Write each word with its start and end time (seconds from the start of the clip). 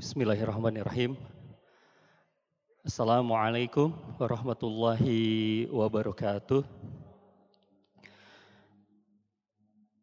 Bismillahirrahmanirrahim. 0.00 1.12
Assalamualaikum 2.88 3.92
warahmatullahi 4.16 5.68
wabarakatuh. 5.68 6.64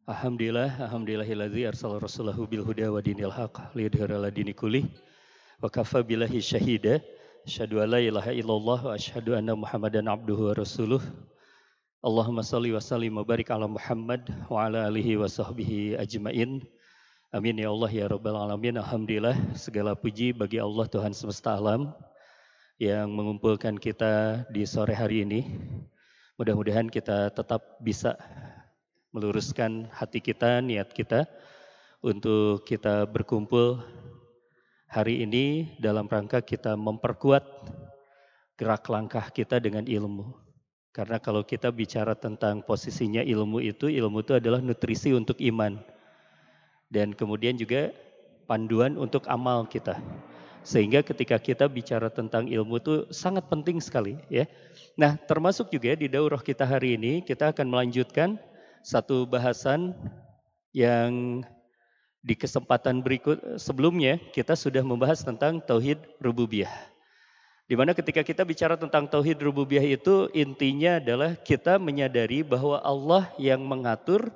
Alhamdulillah, 0.05 0.69
alhamdulillahilladzi 0.85 1.65
arsala 1.65 1.97
rasulahu 1.97 2.45
bil 2.45 2.61
huda 2.61 2.93
wa 2.93 3.01
dinil 3.01 3.33
haq 3.33 3.57
liyudhhira 3.73 4.21
ala 4.21 4.29
dini 4.29 4.53
kulli 4.53 4.85
wa 5.65 5.65
kafa 5.65 6.05
billahi 6.05 6.45
syahida. 6.45 7.01
Asyhadu 7.49 7.81
an 7.81 7.97
la 7.97 7.97
ilaha 7.97 8.29
illallah 8.29 8.79
wa 8.85 8.93
asyhadu 8.93 9.33
anna 9.33 9.57
Muhammadan 9.57 10.05
abduhu 10.05 10.53
wa 10.53 10.61
rasuluh. 10.61 11.01
Allahumma 12.05 12.45
salli 12.45 12.69
wa 12.69 12.77
sallim 12.77 13.17
wa 13.17 13.25
barik 13.25 13.49
ala 13.49 13.65
Muhammad 13.65 14.29
wa 14.45 14.61
ala 14.61 14.93
alihi 14.93 15.17
wa 15.17 15.25
sahbihi 15.25 15.97
ajmain. 15.97 16.61
Amin 17.35 17.59
ya 17.59 17.67
Allah 17.67 17.91
ya 17.91 18.07
Rabbal 18.07 18.39
Alamin. 18.39 18.79
Alhamdulillah 18.79 19.35
segala 19.51 19.99
puji 19.99 20.31
bagi 20.31 20.63
Allah 20.63 20.87
Tuhan 20.87 21.11
semesta 21.11 21.59
alam 21.59 21.91
yang 22.79 23.11
mengumpulkan 23.11 23.75
kita 23.75 24.47
di 24.47 24.63
sore 24.63 24.95
hari 24.95 25.27
ini. 25.27 25.43
Mudah-mudahan 26.39 26.87
kita 26.87 27.27
tetap 27.35 27.83
bisa 27.83 28.15
meluruskan 29.11 29.91
hati 29.91 30.23
kita, 30.23 30.63
niat 30.63 30.87
kita 30.95 31.27
untuk 31.99 32.63
kita 32.63 33.03
berkumpul 33.03 33.83
hari 34.87 35.27
ini 35.27 35.75
dalam 35.83 36.07
rangka 36.07 36.39
kita 36.39 36.79
memperkuat 36.79 37.43
gerak 38.55 38.87
langkah 38.87 39.27
kita 39.35 39.59
dengan 39.59 39.83
ilmu. 39.83 40.31
Karena 40.95 41.19
kalau 41.19 41.43
kita 41.43 41.75
bicara 41.75 42.15
tentang 42.15 42.63
posisinya 42.63 43.19
ilmu 43.19 43.59
itu, 43.59 43.91
ilmu 43.91 44.23
itu 44.23 44.39
adalah 44.39 44.63
nutrisi 44.63 45.11
untuk 45.11 45.35
iman. 45.43 45.96
Dan 46.87 47.11
kemudian 47.11 47.59
juga 47.59 47.91
panduan 48.47 48.95
untuk 48.95 49.27
amal 49.27 49.67
kita. 49.67 49.99
Sehingga 50.63 50.99
ketika 51.03 51.39
kita 51.39 51.67
bicara 51.67 52.11
tentang 52.11 52.47
ilmu 52.47 52.79
itu 52.79 52.93
sangat 53.11 53.47
penting 53.47 53.79
sekali 53.79 54.19
ya. 54.27 54.43
Nah 54.99 55.15
termasuk 55.15 55.71
juga 55.71 55.95
di 55.95 56.11
daurah 56.11 56.39
kita 56.43 56.67
hari 56.67 56.99
ini 56.99 57.23
kita 57.23 57.55
akan 57.55 57.71
melanjutkan 57.71 58.35
satu 58.83 59.23
bahasan 59.27 59.95
yang 60.75 61.43
di 62.19 62.35
kesempatan 62.35 62.99
berikut 62.99 63.39
sebelumnya 63.55 64.19
kita 64.35 64.59
sudah 64.59 64.83
membahas 64.83 65.23
tentang 65.23 65.63
tauhid 65.63 66.03
rububiyah. 66.19 66.71
Di 67.67 67.75
mana 67.75 67.91
ketika 67.91 68.23
kita 68.23 68.47
bicara 68.47 68.79
tentang 68.79 69.07
tauhid 69.07 69.39
rububiyah 69.43 69.83
itu 69.83 70.31
intinya 70.31 70.99
adalah 70.99 71.35
kita 71.35 71.75
menyadari 71.79 72.43
bahwa 72.43 72.79
Allah 72.79 73.27
yang 73.35 73.59
mengatur, 73.63 74.31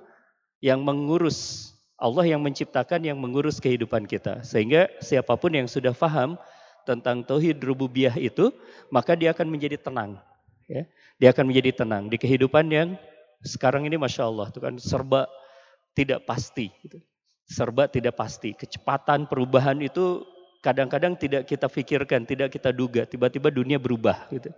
yang 0.59 0.83
mengurus, 0.83 1.71
Allah 2.01 2.25
yang 2.25 2.41
menciptakan, 2.41 3.05
yang 3.05 3.21
mengurus 3.21 3.61
kehidupan 3.61 4.09
kita. 4.09 4.41
Sehingga 4.41 4.89
siapa 4.97 5.37
pun 5.37 5.53
yang 5.53 5.69
sudah 5.69 5.93
faham 5.93 6.33
tentang 6.81 7.21
tauhid 7.21 7.61
rububiyah 7.61 8.17
itu, 8.17 8.49
maka 8.89 9.13
dia 9.13 9.29
akan 9.37 9.45
menjadi 9.45 9.77
tenang. 9.77 10.17
Ya. 10.65 10.89
Dia 11.21 11.29
akan 11.29 11.53
menjadi 11.53 11.85
tenang 11.85 12.09
di 12.09 12.17
kehidupan 12.17 12.65
yang 12.73 12.97
sekarang 13.45 13.85
ini 13.85 14.01
Masya 14.01 14.25
Allah 14.25 14.49
itu 14.49 14.57
kan 14.57 14.73
serba 14.81 15.29
tidak 15.93 16.25
pasti. 16.25 16.73
Gitu. 16.81 16.97
Serba 17.45 17.85
tidak 17.85 18.17
pasti. 18.17 18.57
Kecepatan 18.57 19.29
perubahan 19.29 19.77
itu 19.85 20.25
kadang-kadang 20.65 21.13
tidak 21.13 21.45
kita 21.45 21.69
pikirkan, 21.69 22.25
tidak 22.25 22.49
kita 22.49 22.73
duga. 22.73 23.05
Tiba-tiba 23.05 23.53
dunia 23.53 23.77
berubah. 23.77 24.25
Gitu. 24.33 24.49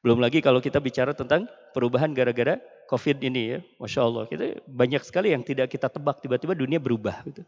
Belum 0.00 0.22
lagi 0.22 0.40
kalau 0.40 0.62
kita 0.62 0.80
bicara 0.80 1.12
tentang 1.12 1.44
perubahan 1.76 2.14
gara-gara 2.16 2.56
COVID 2.88 3.20
ini 3.20 3.42
ya. 3.52 3.58
Masya 3.76 4.00
Allah. 4.00 4.24
Kita 4.24 4.64
banyak 4.64 5.04
sekali 5.04 5.36
yang 5.36 5.44
tidak 5.44 5.68
kita 5.68 5.92
tebak. 5.92 6.24
Tiba-tiba 6.24 6.56
dunia 6.56 6.80
berubah. 6.80 7.20
Gitu. 7.28 7.44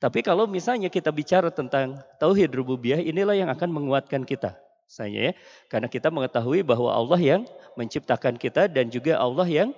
Tapi 0.00 0.24
kalau 0.24 0.48
misalnya 0.48 0.88
kita 0.88 1.12
bicara 1.12 1.52
tentang 1.52 2.00
tauhid 2.16 2.54
rububiyah, 2.56 3.02
inilah 3.02 3.36
yang 3.36 3.50
akan 3.52 3.68
menguatkan 3.68 4.24
kita. 4.24 4.56
Saya 4.88 5.30
ya, 5.30 5.32
karena 5.68 5.84
kita 5.84 6.08
mengetahui 6.08 6.64
bahwa 6.64 6.88
Allah 6.88 7.20
yang 7.20 7.42
menciptakan 7.76 8.40
kita 8.40 8.72
dan 8.72 8.88
juga 8.88 9.20
Allah 9.20 9.44
yang 9.44 9.76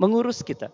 mengurus 0.00 0.40
kita. 0.40 0.72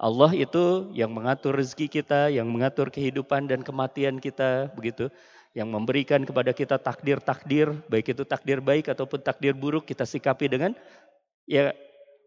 Allah 0.00 0.32
itu 0.32 0.88
yang 0.96 1.12
mengatur 1.12 1.52
rezeki 1.52 2.00
kita, 2.00 2.32
yang 2.32 2.48
mengatur 2.48 2.88
kehidupan 2.88 3.44
dan 3.52 3.60
kematian 3.60 4.16
kita, 4.16 4.72
begitu. 4.72 5.12
Yang 5.52 5.68
memberikan 5.76 6.24
kepada 6.24 6.56
kita 6.56 6.80
takdir-takdir, 6.80 7.68
baik 7.92 8.16
itu 8.16 8.24
takdir 8.24 8.64
baik 8.64 8.88
ataupun 8.88 9.20
takdir 9.20 9.52
buruk, 9.52 9.84
kita 9.84 10.08
sikapi 10.08 10.48
dengan 10.48 10.72
ya 11.44 11.76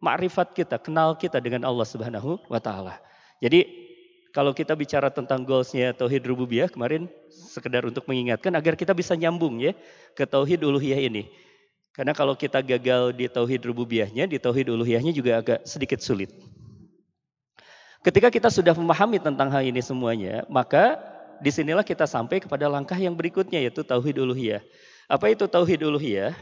makrifat 0.03 0.51
kita, 0.51 0.75
kenal 0.75 1.15
kita 1.15 1.39
dengan 1.39 1.63
Allah 1.63 1.87
Subhanahu 1.87 2.35
wa 2.51 2.59
taala. 2.59 2.99
Jadi 3.39 3.63
kalau 4.35 4.51
kita 4.51 4.75
bicara 4.75 5.07
tentang 5.07 5.47
goalsnya 5.47 5.95
tauhid 5.95 6.27
rububiyah 6.27 6.67
kemarin 6.67 7.07
sekedar 7.31 7.87
untuk 7.87 8.03
mengingatkan 8.11 8.51
agar 8.51 8.75
kita 8.75 8.91
bisa 8.91 9.15
nyambung 9.15 9.63
ya 9.63 9.71
ke 10.11 10.27
tauhid 10.27 10.59
uluhiyah 10.59 11.07
ini. 11.07 11.31
Karena 11.93 12.11
kalau 12.11 12.33
kita 12.33 12.59
gagal 12.65 13.13
di 13.13 13.29
tauhid 13.29 13.61
rububiyahnya, 13.69 14.25
di 14.25 14.41
tauhid 14.41 14.73
uluhiyahnya 14.73 15.13
juga 15.13 15.39
agak 15.39 15.63
sedikit 15.63 16.01
sulit. 16.01 16.33
Ketika 18.03 18.33
kita 18.33 18.49
sudah 18.49 18.73
memahami 18.75 19.21
tentang 19.21 19.47
hal 19.53 19.63
ini 19.63 19.79
semuanya, 19.79 20.43
maka 20.49 20.99
di 21.39 21.53
sinilah 21.53 21.85
kita 21.85 22.03
sampai 22.09 22.41
kepada 22.41 22.67
langkah 22.67 22.97
yang 22.97 23.13
berikutnya 23.13 23.61
yaitu 23.61 23.85
tauhid 23.85 24.17
uluhiyah. 24.19 24.65
Apa 25.07 25.31
itu 25.31 25.45
tauhid 25.45 25.85
uluhiyah? 25.85 26.33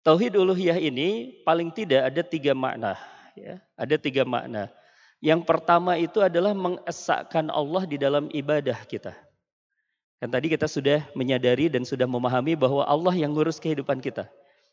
Tauhid 0.00 0.32
uluhiyah 0.32 0.80
ini 0.80 1.40
paling 1.44 1.68
tidak 1.68 2.08
ada 2.08 2.22
tiga 2.24 2.56
makna. 2.56 2.96
Ya, 3.36 3.60
ada 3.76 3.96
tiga 4.00 4.24
makna. 4.24 4.72
Yang 5.20 5.44
pertama 5.44 6.00
itu 6.00 6.24
adalah 6.24 6.56
mengesahkan 6.56 7.52
Allah 7.52 7.84
di 7.84 8.00
dalam 8.00 8.32
ibadah 8.32 8.80
kita. 8.88 9.12
Kan 10.20 10.28
tadi 10.32 10.52
kita 10.52 10.64
sudah 10.64 11.04
menyadari 11.12 11.68
dan 11.68 11.84
sudah 11.84 12.08
memahami 12.08 12.56
bahwa 12.56 12.84
Allah 12.88 13.12
yang 13.12 13.36
ngurus 13.36 13.60
kehidupan 13.60 14.00
kita. 14.00 14.28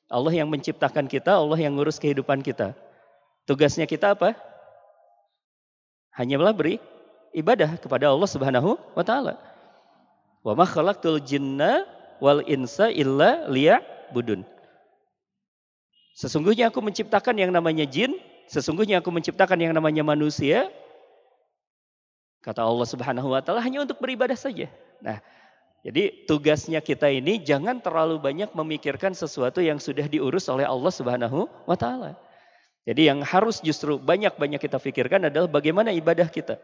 Allah 0.07 0.31
yang 0.31 0.47
menciptakan 0.47 1.11
kita, 1.11 1.35
Allah 1.35 1.59
yang 1.59 1.75
ngurus 1.75 1.99
kehidupan 1.99 2.39
kita. 2.39 2.71
Tugasnya 3.43 3.83
kita 3.83 4.16
apa? 4.16 4.35
Hanyalah 6.16 6.55
beri 6.55 6.79
ibadah 7.35 7.75
kepada 7.79 8.07
Allah 8.07 8.27
Subhanahu 8.27 8.79
wa 8.95 9.03
taala. 9.03 9.35
Wa 10.43 10.55
ma 10.55 10.63
khalaqtul 10.63 11.19
jinna 11.19 11.83
wal 12.23 12.39
insa 12.47 12.87
illa 12.87 13.47
liya'budun. 13.51 14.56
Sesungguhnya 16.17 16.73
aku 16.73 16.81
menciptakan 16.81 17.38
yang 17.38 17.53
namanya 17.53 17.85
jin, 17.85 18.17
sesungguhnya 18.50 19.05
aku 19.05 19.13
menciptakan 19.13 19.61
yang 19.61 19.78
namanya 19.78 20.01
manusia. 20.01 20.66
Kata 22.41 22.66
Allah 22.66 22.88
Subhanahu 22.89 23.29
wa 23.29 23.41
taala 23.45 23.61
hanya 23.61 23.85
untuk 23.85 24.01
beribadah 24.01 24.33
saja. 24.33 24.66
Nah, 24.97 25.22
jadi 25.85 26.25
tugasnya 26.25 26.81
kita 26.81 27.05
ini 27.13 27.38
jangan 27.45 27.78
terlalu 27.85 28.17
banyak 28.17 28.50
memikirkan 28.57 29.13
sesuatu 29.13 29.61
yang 29.61 29.78
sudah 29.78 30.09
diurus 30.09 30.50
oleh 30.50 30.66
Allah 30.66 30.89
Subhanahu 30.89 31.45
wa 31.69 31.78
taala. 31.78 32.17
Jadi 32.89 33.13
yang 33.13 33.22
harus 33.22 33.61
justru 33.61 34.01
banyak-banyak 34.01 34.57
kita 34.57 34.81
pikirkan 34.81 35.29
adalah 35.29 35.45
bagaimana 35.45 35.94
ibadah 35.94 36.25
kita. 36.34 36.57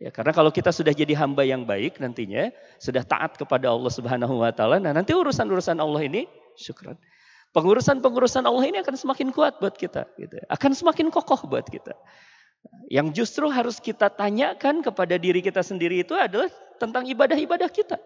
Ya, 0.00 0.08
karena 0.08 0.32
kalau 0.32 0.48
kita 0.48 0.72
sudah 0.72 0.96
jadi 0.96 1.12
hamba 1.12 1.44
yang 1.44 1.68
baik 1.68 2.00
nantinya, 2.00 2.48
sudah 2.80 3.04
taat 3.04 3.36
kepada 3.36 3.68
Allah 3.68 3.92
Subhanahu 3.92 4.40
wa 4.40 4.48
taala, 4.48 4.80
nah 4.80 4.96
nanti 4.96 5.12
urusan-urusan 5.12 5.76
Allah 5.76 6.08
ini 6.08 6.24
syukran. 6.56 6.96
Pengurusan-pengurusan 7.54 8.42
Allah 8.42 8.64
ini 8.66 8.82
akan 8.82 8.98
semakin 8.98 9.30
kuat 9.30 9.62
buat 9.62 9.78
kita 9.78 10.10
gitu. 10.18 10.42
Akan 10.50 10.74
semakin 10.74 11.06
kokoh 11.14 11.46
buat 11.46 11.62
kita. 11.70 11.94
Yang 12.90 13.22
justru 13.22 13.46
harus 13.46 13.78
kita 13.78 14.10
tanyakan 14.10 14.82
kepada 14.82 15.14
diri 15.14 15.38
kita 15.38 15.62
sendiri 15.62 16.02
itu 16.02 16.18
adalah 16.18 16.50
tentang 16.82 17.06
ibadah-ibadah 17.06 17.70
kita. 17.70 18.02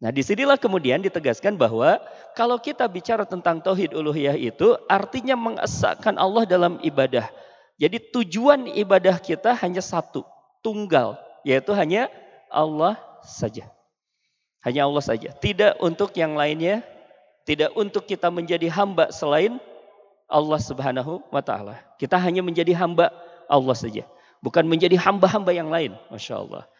Nah 0.00 0.08
di 0.08 0.24
sinilah 0.24 0.56
kemudian 0.56 1.04
ditegaskan 1.04 1.60
bahwa 1.60 2.00
kalau 2.32 2.56
kita 2.56 2.88
bicara 2.88 3.28
tentang 3.28 3.60
tauhid 3.60 3.92
uluhiyah 3.92 4.32
itu 4.40 4.72
artinya 4.88 5.36
mengesahkan 5.36 6.16
Allah 6.16 6.48
dalam 6.48 6.80
ibadah. 6.80 7.28
Jadi 7.76 8.00
tujuan 8.08 8.72
ibadah 8.72 9.20
kita 9.20 9.52
hanya 9.60 9.84
satu, 9.84 10.24
tunggal, 10.64 11.20
yaitu 11.44 11.76
hanya 11.76 12.08
Allah 12.48 12.96
saja. 13.20 13.68
Hanya 14.64 14.88
Allah 14.88 15.04
saja, 15.04 15.32
tidak 15.36 15.76
untuk 15.80 16.12
yang 16.16 16.36
lainnya, 16.36 16.84
tidak 17.50 17.74
untuk 17.74 18.06
kita 18.06 18.30
menjadi 18.30 18.70
hamba 18.70 19.10
selain 19.10 19.58
Allah 20.30 20.60
Subhanahu 20.62 21.18
wa 21.34 21.42
taala. 21.42 21.82
Kita 21.98 22.14
hanya 22.14 22.46
menjadi 22.46 22.70
hamba 22.78 23.10
Allah 23.50 23.74
saja, 23.74 24.06
bukan 24.38 24.62
menjadi 24.70 24.94
hamba-hamba 24.94 25.50
yang 25.50 25.66
lain, 25.66 25.98
Masya 26.14 26.38
Allah. 26.38 26.70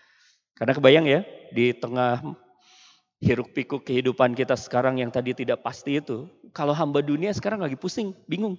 Karena 0.54 0.72
kebayang 0.78 1.06
ya, 1.10 1.26
di 1.50 1.74
tengah 1.74 2.22
hiruk 3.18 3.50
pikuk 3.50 3.82
kehidupan 3.82 4.38
kita 4.38 4.54
sekarang 4.54 5.02
yang 5.02 5.10
tadi 5.10 5.34
tidak 5.34 5.58
pasti 5.66 5.98
itu. 5.98 6.30
Kalau 6.54 6.70
hamba 6.70 7.02
dunia 7.02 7.34
sekarang 7.34 7.58
lagi 7.58 7.74
pusing, 7.74 8.14
bingung. 8.30 8.54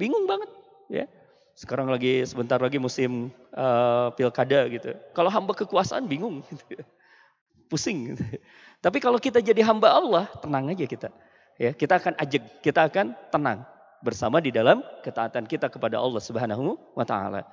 Bingung 0.00 0.24
banget 0.24 0.48
ya. 0.88 1.04
Sekarang 1.52 1.92
lagi 1.92 2.24
sebentar 2.24 2.56
lagi 2.56 2.80
musim 2.80 3.28
uh, 3.52 4.08
pilkada 4.16 4.64
gitu. 4.72 4.96
Kalau 5.12 5.28
hamba 5.28 5.52
kekuasaan 5.52 6.08
bingung 6.08 6.40
gitu. 6.48 6.80
Pusing 7.70 8.16
gitu. 8.16 8.24
Tapi 8.82 8.98
kalau 8.98 9.22
kita 9.22 9.38
jadi 9.38 9.62
hamba 9.62 9.94
Allah, 9.94 10.26
tenang 10.42 10.66
aja 10.74 10.82
kita. 10.82 11.08
Ya, 11.54 11.70
kita 11.70 12.02
akan 12.02 12.18
ajak, 12.18 12.42
kita 12.58 12.90
akan 12.90 13.14
tenang 13.30 13.62
bersama 14.02 14.42
di 14.42 14.50
dalam 14.50 14.82
ketaatan 15.06 15.46
kita 15.46 15.70
kepada 15.70 16.02
Allah 16.02 16.18
Subhanahu 16.18 16.74
wa 16.98 17.06
taala. 17.06 17.46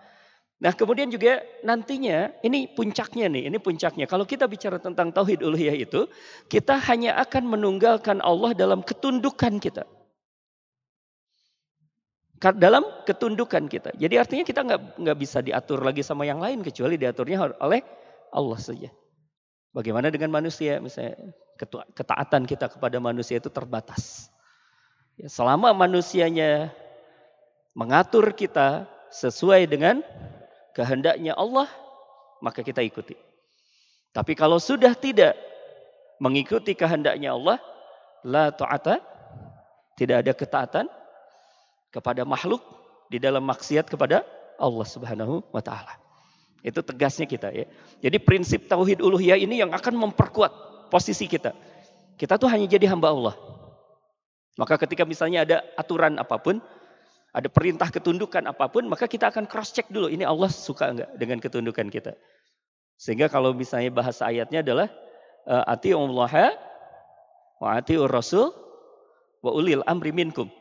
Nah 0.59 0.75
kemudian 0.75 1.07
juga 1.07 1.39
nantinya 1.63 2.35
ini 2.43 2.67
puncaknya 2.67 3.31
nih, 3.31 3.47
ini 3.47 3.57
puncaknya. 3.61 4.09
Kalau 4.09 4.27
kita 4.27 4.49
bicara 4.49 4.81
tentang 4.81 5.13
tauhid 5.13 5.39
uluhiyah 5.39 5.77
itu, 5.77 6.09
kita 6.51 6.75
hanya 6.89 7.15
akan 7.21 7.47
menunggalkan 7.47 8.19
Allah 8.19 8.51
dalam 8.51 8.83
ketundukan 8.83 9.61
kita. 9.61 9.87
Dalam 12.39 12.83
ketundukan 13.07 13.67
kita. 13.71 13.95
Jadi 13.95 14.15
artinya 14.19 14.43
kita 14.43 14.63
nggak 14.63 14.81
nggak 14.99 15.17
bisa 15.19 15.39
diatur 15.43 15.79
lagi 15.83 16.03
sama 16.03 16.27
yang 16.27 16.41
lain 16.43 16.59
kecuali 16.65 16.99
diaturnya 16.99 17.55
oleh 17.61 17.83
Allah 18.35 18.59
saja. 18.59 18.89
Bagaimana 19.69 20.09
dengan 20.09 20.33
manusia? 20.33 20.81
Misalnya 20.81 21.15
ketaatan 21.93 22.47
kita 22.49 22.71
kepada 22.71 22.97
manusia 22.97 23.37
itu 23.37 23.51
terbatas. 23.51 24.33
Ya, 25.19 25.27
selama 25.27 25.75
manusianya 25.75 26.71
mengatur 27.75 28.31
kita 28.33 28.87
sesuai 29.11 29.67
dengan 29.67 30.01
kehendaknya 30.73 31.35
Allah, 31.35 31.67
maka 32.39 32.63
kita 32.63 32.79
ikuti. 32.81 33.13
Tapi 34.15 34.33
kalau 34.33 34.57
sudah 34.57 34.95
tidak 34.97 35.37
mengikuti 36.17 36.73
kehendaknya 36.73 37.35
Allah, 37.35 37.61
la 38.25 38.49
ta'ata, 38.49 39.03
tidak 39.99 40.25
ada 40.25 40.33
ketaatan 40.33 40.85
kepada 41.93 42.25
makhluk 42.25 42.63
di 43.11 43.17
dalam 43.21 43.43
maksiat 43.45 43.85
kepada 43.91 44.23
Allah 44.57 44.87
Subhanahu 44.87 45.43
wa 45.51 45.61
taala. 45.61 46.08
Itu 46.59 46.83
tegasnya 46.83 47.27
kita 47.27 47.49
ya. 47.55 47.65
Jadi 48.03 48.17
prinsip 48.19 48.67
tauhid 48.67 48.99
uluhiyah 48.99 49.39
ini 49.39 49.63
yang 49.63 49.71
akan 49.71 49.95
memperkuat 49.95 50.51
posisi 50.91 51.29
kita. 51.29 51.55
Kita 52.19 52.35
tuh 52.35 52.51
hanya 52.51 52.67
jadi 52.67 52.91
hamba 52.91 53.15
Allah. 53.15 53.35
Maka 54.59 54.75
ketika 54.75 55.07
misalnya 55.07 55.47
ada 55.47 55.57
aturan 55.79 56.19
apa 56.19 56.35
pun, 56.35 56.59
ada 57.31 57.47
perintah 57.47 57.87
ketundukan 57.87 58.43
apa 58.43 58.67
pun, 58.67 58.83
maka 58.91 59.07
kita 59.07 59.31
akan 59.31 59.47
cross 59.47 59.71
check 59.71 59.87
dulu. 59.87 60.11
Ini 60.11 60.27
Allah 60.27 60.51
suka 60.51 60.91
enggak 60.91 61.09
dengan 61.15 61.39
ketundukan 61.39 61.87
kita. 61.87 62.19
Sehingga 62.99 63.31
kalau 63.31 63.55
misalnya 63.55 63.87
bahasa 63.95 64.27
ayatnya 64.27 64.59
adalah 64.59 64.91
eh, 65.47 65.63
ati 65.63 65.95
Allah 65.95 66.59
wa 67.63 67.67
ati 67.79 67.95
rasul 67.95 68.51
wa 69.39 69.51
ulil 69.55 69.79
amri 69.87 70.11
minkum. 70.11 70.51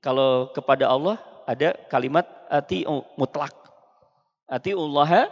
Kalau 0.00 0.48
kepada 0.56 0.88
Allah 0.88 1.20
ada 1.44 1.76
kalimat 1.92 2.24
ati 2.48 2.88
mutlak. 3.20 3.52
Ati 4.48 4.72
Allah 4.72 5.28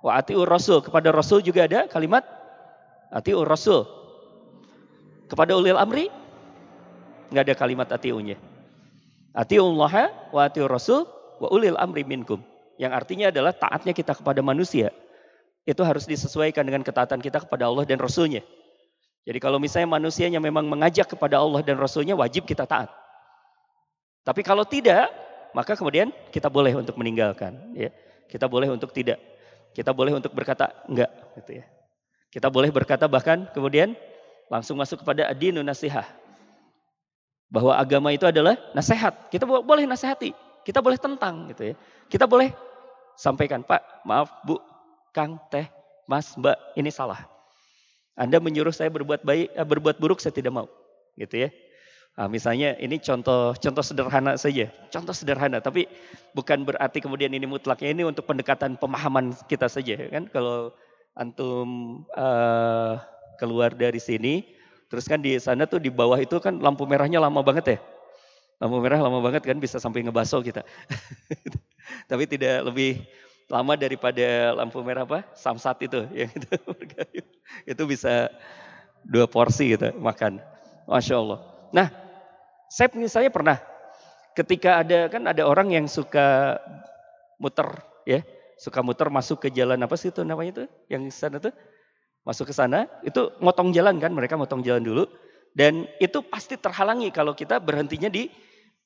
wa 0.00 0.16
ati 0.16 0.36
rasul. 0.36 0.80
Kepada 0.84 1.12
rasul 1.12 1.40
juga 1.44 1.64
ada 1.64 1.86
kalimat 1.88 2.24
ati 3.12 3.32
rasul. 3.32 3.84
Kepada 5.30 5.54
ulil 5.54 5.78
amri 5.78 6.10
nggak 7.30 7.44
ada 7.46 7.54
kalimat 7.54 7.88
atiunya. 7.92 8.36
Atiullah 9.30 10.10
wa 10.34 10.40
atiur 10.42 10.66
rasul 10.66 11.06
wa 11.38 11.48
ulil 11.54 11.78
amri 11.78 12.02
minkum. 12.02 12.42
Yang 12.80 12.92
artinya 12.96 13.26
adalah 13.28 13.52
taatnya 13.52 13.92
kita 13.92 14.16
kepada 14.16 14.40
manusia. 14.40 14.88
Itu 15.68 15.84
harus 15.84 16.08
disesuaikan 16.08 16.64
dengan 16.64 16.80
ketaatan 16.80 17.20
kita 17.20 17.44
kepada 17.44 17.68
Allah 17.68 17.84
dan 17.84 18.00
Rasulnya. 18.00 18.40
Jadi 19.28 19.36
kalau 19.36 19.60
misalnya 19.60 20.00
manusianya 20.00 20.40
memang 20.40 20.64
mengajak 20.64 21.12
kepada 21.12 21.36
Allah 21.36 21.60
dan 21.60 21.76
Rasulnya, 21.76 22.16
wajib 22.16 22.48
kita 22.48 22.64
taat. 22.64 22.88
Tapi 24.24 24.40
kalau 24.40 24.64
tidak, 24.64 25.12
maka 25.52 25.76
kemudian 25.76 26.08
kita 26.32 26.48
boleh 26.48 26.72
untuk 26.72 26.96
meninggalkan. 26.96 27.76
Ya. 27.76 27.92
Kita 28.32 28.48
boleh 28.48 28.72
untuk 28.72 28.96
tidak. 28.96 29.20
Kita 29.76 29.94
boleh 29.94 30.16
untuk 30.16 30.34
berkata 30.34 30.70
enggak. 30.86 31.10
Gitu 31.40 31.62
ya. 31.62 31.64
Kita 32.30 32.46
boleh 32.46 32.70
berkata 32.70 33.10
bahkan 33.10 33.50
kemudian 33.50 33.98
langsung 34.50 34.78
masuk 34.78 35.02
kepada 35.02 35.30
adinu 35.30 35.62
nasihah 35.62 36.06
bahwa 37.50 37.74
agama 37.74 38.14
itu 38.14 38.24
adalah 38.26 38.54
nasihat. 38.72 39.14
Kita 39.28 39.42
boleh 39.46 39.84
nasihati, 39.84 40.30
kita 40.62 40.78
boleh 40.78 40.96
tentang 40.96 41.50
gitu 41.50 41.74
ya. 41.74 41.74
Kita 42.06 42.30
boleh 42.30 42.54
sampaikan, 43.18 43.66
Pak, 43.66 44.06
maaf 44.06 44.30
Bu, 44.46 44.56
Kang, 45.10 45.42
Teh, 45.50 45.66
Mas, 46.06 46.30
Mbak, 46.38 46.78
ini 46.78 46.88
salah. 46.94 47.26
Anda 48.14 48.38
menyuruh 48.38 48.72
saya 48.74 48.88
berbuat 48.88 49.26
baik, 49.26 49.46
eh, 49.54 49.66
berbuat 49.66 49.98
buruk 49.98 50.22
saya 50.22 50.30
tidak 50.30 50.54
mau, 50.54 50.66
gitu 51.18 51.46
ya. 51.46 51.50
Nah, 52.18 52.28
misalnya 52.28 52.76
ini 52.76 53.00
contoh 53.00 53.56
contoh 53.56 53.84
sederhana 53.84 54.36
saja, 54.36 54.68
contoh 54.92 55.14
sederhana, 55.16 55.62
tapi 55.62 55.88
bukan 56.36 56.68
berarti 56.68 57.00
kemudian 57.00 57.32
ini 57.32 57.48
mutlaknya 57.48 57.96
ini 57.96 58.02
untuk 58.04 58.28
pendekatan 58.28 58.76
pemahaman 58.76 59.32
kita 59.48 59.70
saja, 59.70 59.96
kan? 60.12 60.28
Kalau 60.28 60.76
antum 61.16 62.02
uh, 62.12 63.00
keluar 63.40 63.72
dari 63.72 63.96
sini, 63.96 64.44
Terus 64.90 65.06
kan 65.06 65.22
di 65.22 65.38
sana 65.38 65.70
tuh 65.70 65.78
di 65.78 65.88
bawah 65.88 66.18
itu 66.18 66.42
kan 66.42 66.58
lampu 66.58 66.82
merahnya 66.82 67.22
lama 67.22 67.38
banget 67.46 67.64
ya. 67.64 67.78
Lampu 68.58 68.82
merah 68.82 68.98
lama 68.98 69.22
banget 69.22 69.46
kan 69.46 69.56
bisa 69.62 69.78
sampai 69.78 70.02
ngebaso 70.02 70.42
kita. 70.42 70.66
Tapi 72.10 72.26
tidak 72.26 72.66
lebih 72.66 73.06
lama 73.46 73.78
daripada 73.78 74.50
lampu 74.58 74.82
merah 74.82 75.06
apa? 75.06 75.22
Samsat 75.38 75.86
itu 75.86 76.02
yang 76.26 76.28
itu. 76.34 76.58
itu 77.70 77.82
bisa 77.86 78.34
dua 79.06 79.30
porsi 79.30 79.78
gitu 79.78 79.94
makan. 80.02 80.42
Masya 80.90 81.22
Allah. 81.22 81.38
Nah, 81.70 81.88
saya 82.70 82.90
misalnya 82.94 83.30
pernah 83.34 83.58
ketika 84.34 84.82
ada 84.82 85.10
kan 85.10 85.26
ada 85.26 85.42
orang 85.46 85.74
yang 85.74 85.86
suka 85.90 86.58
muter 87.40 87.66
ya, 88.06 88.22
suka 88.58 88.82
muter 88.82 89.10
masuk 89.10 89.46
ke 89.46 89.48
jalan 89.50 89.80
apa 89.80 89.94
sih 89.98 90.14
itu 90.14 90.22
namanya 90.22 90.64
tuh 90.64 90.68
yang 90.86 91.06
sana 91.10 91.42
tuh 91.42 91.54
masuk 92.24 92.52
ke 92.52 92.54
sana, 92.54 92.86
itu 93.00 93.32
motong 93.40 93.72
jalan 93.72 93.96
kan, 93.96 94.12
mereka 94.12 94.36
motong 94.36 94.60
jalan 94.60 94.84
dulu. 94.84 95.04
Dan 95.50 95.88
itu 95.98 96.22
pasti 96.22 96.54
terhalangi 96.54 97.10
kalau 97.10 97.34
kita 97.34 97.58
berhentinya 97.58 98.06
di 98.06 98.30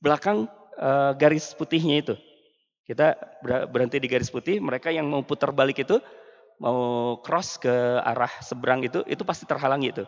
belakang 0.01 0.49
uh, 0.81 1.13
garis 1.19 1.53
putihnya 1.53 2.01
itu. 2.01 2.15
Kita 2.85 3.17
berhenti 3.45 3.97
di 3.97 4.09
garis 4.09 4.29
putih, 4.29 4.61
mereka 4.61 4.93
yang 4.93 5.09
mau 5.09 5.25
putar 5.25 5.53
balik 5.53 5.85
itu, 5.85 6.01
mau 6.61 7.17
cross 7.21 7.57
ke 7.57 7.73
arah 8.01 8.33
seberang 8.45 8.85
itu, 8.85 9.01
itu 9.09 9.25
pasti 9.25 9.49
terhalangi 9.49 9.93
itu. 9.93 10.05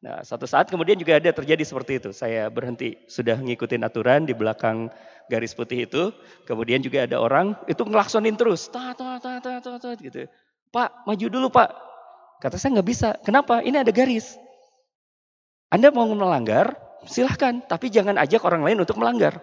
Nah, 0.00 0.24
satu 0.24 0.48
saat 0.48 0.72
kemudian 0.72 0.96
juga 0.96 1.20
ada 1.20 1.28
terjadi 1.28 1.60
seperti 1.60 2.00
itu. 2.00 2.10
Saya 2.16 2.48
berhenti, 2.48 2.96
sudah 3.04 3.36
ngikutin 3.36 3.84
aturan 3.84 4.24
di 4.24 4.32
belakang 4.32 4.88
garis 5.28 5.52
putih 5.52 5.84
itu. 5.84 6.08
Kemudian 6.48 6.80
juga 6.80 7.04
ada 7.04 7.20
orang 7.20 7.52
itu 7.68 7.84
ngelaksonin 7.84 8.32
terus, 8.40 8.72
ta 8.72 8.96
ta 8.96 9.20
ta 9.20 9.36
ta 9.44 9.60
ta, 9.60 9.76
ta 9.76 9.90
gitu. 10.00 10.24
Pak, 10.72 11.04
maju 11.04 11.26
dulu 11.28 11.52
Pak. 11.52 11.68
Kata 12.40 12.56
saya 12.56 12.80
nggak 12.80 12.88
bisa. 12.88 13.08
Kenapa? 13.20 13.60
Ini 13.60 13.84
ada 13.84 13.92
garis. 13.92 14.40
Anda 15.68 15.92
mau 15.92 16.08
melanggar, 16.08 16.72
silahkan. 17.04 17.60
Tapi 17.60 17.92
jangan 17.92 18.16
ajak 18.16 18.40
orang 18.40 18.64
lain 18.64 18.80
untuk 18.80 18.96
melanggar. 18.96 19.36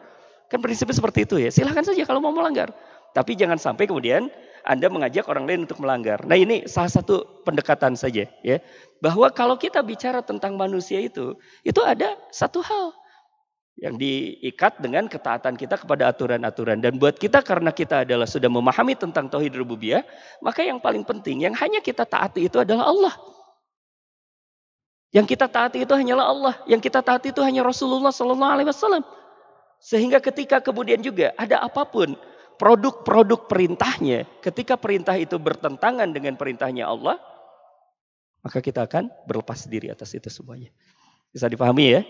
Kan 0.49 0.57
prinsipnya 0.65 0.97
seperti 0.97 1.29
itu 1.29 1.37
ya. 1.37 1.53
Silahkan 1.53 1.85
saja 1.85 2.01
kalau 2.01 2.17
mau 2.17 2.33
melanggar. 2.33 2.73
Tapi 3.13 3.37
jangan 3.37 3.61
sampai 3.61 3.85
kemudian 3.85 4.33
Anda 4.67 4.91
mengajak 4.91 5.23
orang 5.31 5.47
lain 5.47 5.63
untuk 5.63 5.79
melanggar. 5.79 6.27
Nah 6.27 6.35
ini 6.35 6.67
salah 6.67 6.91
satu 6.91 7.23
pendekatan 7.47 7.95
saja 7.95 8.27
ya. 8.43 8.59
Bahwa 8.99 9.31
kalau 9.31 9.55
kita 9.55 9.79
bicara 9.79 10.19
tentang 10.19 10.59
manusia 10.59 10.99
itu, 10.99 11.39
itu 11.63 11.79
ada 11.79 12.19
satu 12.35 12.59
hal 12.59 12.91
yang 13.77 13.93
diikat 13.93 14.81
dengan 14.81 15.05
ketaatan 15.05 15.53
kita 15.53 15.77
kepada 15.77 16.09
aturan-aturan 16.09 16.81
dan 16.81 16.97
buat 16.97 17.13
kita 17.13 17.45
karena 17.45 17.69
kita 17.69 18.01
adalah 18.01 18.25
sudah 18.25 18.49
memahami 18.49 18.97
tentang 18.97 19.29
tauhid 19.29 19.53
rububiyah 19.53 20.01
maka 20.41 20.65
yang 20.65 20.81
paling 20.81 21.05
penting 21.05 21.45
yang 21.45 21.53
hanya 21.53 21.77
kita 21.77 22.01
taati 22.01 22.49
itu 22.49 22.57
adalah 22.57 22.89
Allah 22.89 23.13
yang 25.13 25.29
kita 25.29 25.45
taati 25.45 25.85
itu 25.85 25.93
hanyalah 25.93 26.25
Allah 26.25 26.55
yang 26.65 26.81
kita 26.81 27.05
taati 27.05 27.29
itu 27.29 27.37
hanya 27.45 27.61
Rasulullah 27.61 28.09
Sallallahu 28.09 28.53
Alaihi 28.57 28.69
Wasallam 28.73 29.05
sehingga 29.77 30.17
ketika 30.25 30.57
kemudian 30.57 30.97
juga 31.05 31.37
ada 31.37 31.61
apa 31.61 31.85
pun 31.85 32.17
produk-produk 32.57 33.45
perintahnya 33.45 34.25
ketika 34.41 34.75
perintah 34.77 35.15
itu 35.17 35.37
bertentangan 35.37 36.09
dengan 36.09 36.35
perintahnya 36.35 36.89
Allah 36.89 37.21
maka 38.41 38.61
kita 38.61 38.85
akan 38.85 39.09
berlepas 39.29 39.69
diri 39.69 39.93
atas 39.93 40.13
itu 40.17 40.29
semuanya 40.29 40.73
bisa 41.31 41.45
dipahami 41.45 41.85
ya 41.93 42.01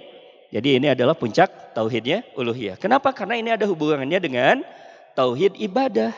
jadi 0.48 0.80
ini 0.80 0.88
adalah 0.96 1.16
puncak 1.16 1.76
tauhidnya 1.76 2.24
uluhiyah. 2.40 2.80
Kenapa? 2.80 3.12
Karena 3.12 3.36
ini 3.36 3.50
ada 3.52 3.68
hubungannya 3.68 4.20
dengan 4.20 4.64
tauhid 5.12 5.60
ibadah. 5.60 6.16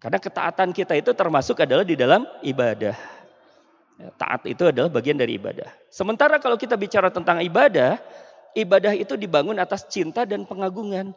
Karena 0.00 0.18
ketaatan 0.22 0.70
kita 0.70 0.96
itu 0.96 1.10
termasuk 1.12 1.60
adalah 1.60 1.82
di 1.82 1.98
dalam 1.98 2.24
ibadah. 2.40 2.94
Ya, 4.00 4.08
taat 4.16 4.48
itu 4.48 4.64
adalah 4.64 4.88
bagian 4.88 5.18
dari 5.18 5.36
ibadah. 5.36 5.68
Sementara 5.92 6.40
kalau 6.40 6.56
kita 6.56 6.78
bicara 6.78 7.12
tentang 7.12 7.42
ibadah, 7.44 8.00
ibadah 8.56 8.96
itu 8.96 9.18
dibangun 9.18 9.60
atas 9.60 9.84
cinta 9.90 10.24
dan 10.24 10.46
pengagungan. 10.48 11.12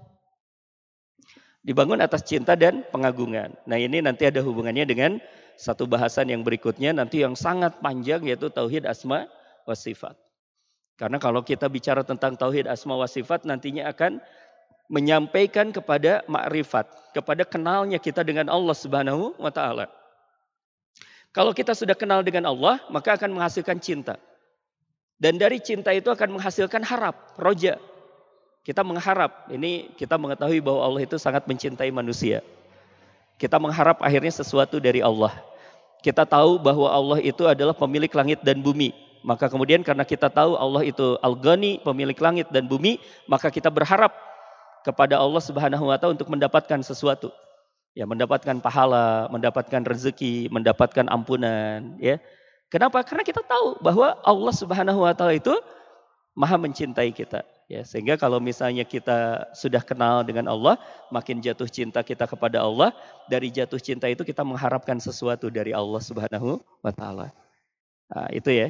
Dibangun 1.63 2.03
atas 2.03 2.27
cinta 2.27 2.59
dan 2.59 2.83
pengagungan. 2.91 3.55
Nah 3.63 3.79
ini 3.79 4.03
nanti 4.03 4.27
ada 4.27 4.43
hubungannya 4.43 4.83
dengan 4.83 5.11
satu 5.55 5.87
bahasan 5.87 6.27
yang 6.27 6.43
berikutnya 6.43 6.91
nanti 6.91 7.23
yang 7.23 7.39
sangat 7.39 7.79
panjang 7.79 8.27
yaitu 8.27 8.51
tauhid 8.51 8.83
asma 8.83 9.31
wa 9.63 9.71
sifat. 9.71 10.19
Karena 10.99 11.17
kalau 11.23 11.39
kita 11.39 11.71
bicara 11.71 12.03
tentang 12.03 12.35
tauhid 12.35 12.67
asma 12.67 12.99
wa 12.99 13.07
sifat 13.07 13.47
nantinya 13.47 13.87
akan 13.95 14.19
menyampaikan 14.91 15.71
kepada 15.71 16.21
makrifat, 16.27 16.85
kepada 17.15 17.47
kenalnya 17.47 17.97
kita 17.97 18.21
dengan 18.27 18.51
Allah 18.51 18.75
Subhanahu 18.75 19.39
wa 19.39 19.49
taala. 19.49 19.87
Kalau 21.33 21.49
kita 21.49 21.73
sudah 21.73 21.97
kenal 21.97 22.21
dengan 22.21 22.45
Allah, 22.45 22.77
maka 22.93 23.17
akan 23.17 23.33
menghasilkan 23.33 23.81
cinta. 23.81 24.21
Dan 25.17 25.41
dari 25.41 25.57
cinta 25.57 25.89
itu 25.89 26.11
akan 26.13 26.37
menghasilkan 26.37 26.85
harap, 26.85 27.33
roja. 27.41 27.81
Kita 28.63 28.79
mengharap, 28.79 29.51
ini 29.51 29.91
kita 29.99 30.15
mengetahui 30.15 30.63
bahwa 30.63 30.87
Allah 30.87 31.03
itu 31.03 31.19
sangat 31.19 31.43
mencintai 31.43 31.91
manusia. 31.91 32.39
Kita 33.35 33.59
mengharap 33.59 33.99
akhirnya 33.99 34.31
sesuatu 34.31 34.79
dari 34.79 35.03
Allah. 35.03 35.35
Kita 35.99 36.23
tahu 36.23 36.63
bahwa 36.63 36.87
Allah 36.87 37.19
itu 37.19 37.43
adalah 37.43 37.75
pemilik 37.75 38.07
langit 38.07 38.39
dan 38.39 38.63
bumi. 38.63 38.95
Maka 39.23 39.51
kemudian 39.51 39.83
karena 39.83 40.07
kita 40.07 40.31
tahu 40.31 40.55
Allah 40.55 40.83
itu 40.83 41.15
Al-Ghani, 41.19 41.83
pemilik 41.83 42.15
langit 42.19 42.47
dan 42.51 42.67
bumi, 42.67 42.99
maka 43.27 43.51
kita 43.51 43.67
berharap 43.67 44.11
kepada 44.83 45.15
Allah 45.15 45.39
Subhanahu 45.39 45.87
wa 45.87 45.95
taala 45.95 46.15
untuk 46.15 46.27
mendapatkan 46.27 46.79
sesuatu. 46.83 47.31
Ya, 47.95 48.03
mendapatkan 48.03 48.59
pahala, 48.59 49.31
mendapatkan 49.31 49.79
rezeki, 49.79 50.51
mendapatkan 50.51 51.07
ampunan, 51.07 51.95
ya. 52.03 52.19
Kenapa? 52.67 52.99
Karena 53.05 53.23
kita 53.23 53.39
tahu 53.43 53.79
bahwa 53.79 54.17
Allah 54.23 54.53
Subhanahu 54.55 55.07
wa 55.07 55.13
taala 55.15 55.39
itu 55.39 55.55
maha 56.35 56.59
mencintai 56.59 57.15
kita. 57.15 57.47
Ya, 57.73 57.81
sehingga 57.81 58.21
kalau 58.21 58.37
misalnya 58.37 58.85
kita 58.85 59.49
sudah 59.57 59.81
kenal 59.81 60.21
dengan 60.21 60.45
Allah, 60.45 60.77
makin 61.09 61.41
jatuh 61.41 61.65
cinta 61.65 62.05
kita 62.05 62.29
kepada 62.29 62.61
Allah, 62.61 62.93
dari 63.25 63.49
jatuh 63.49 63.81
cinta 63.81 64.05
itu 64.05 64.21
kita 64.21 64.45
mengharapkan 64.45 65.01
sesuatu 65.01 65.49
dari 65.49 65.73
Allah 65.73 65.97
Subhanahu 65.97 66.61
wa 66.85 66.93
taala. 66.93 67.33
Nah, 68.13 68.29
itu 68.29 68.53
ya. 68.53 68.69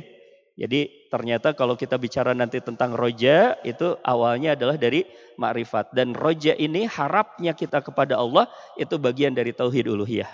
Jadi 0.56 1.12
ternyata 1.12 1.52
kalau 1.52 1.76
kita 1.76 2.00
bicara 2.00 2.32
nanti 2.32 2.64
tentang 2.64 2.96
roja 2.96 3.60
itu 3.68 4.00
awalnya 4.08 4.56
adalah 4.56 4.80
dari 4.80 5.04
makrifat 5.36 5.92
dan 5.92 6.16
roja 6.16 6.56
ini 6.56 6.88
harapnya 6.88 7.52
kita 7.52 7.84
kepada 7.84 8.16
Allah 8.16 8.48
itu 8.80 8.96
bagian 8.96 9.36
dari 9.36 9.52
tauhid 9.52 9.84
uluhiyah. 9.92 10.32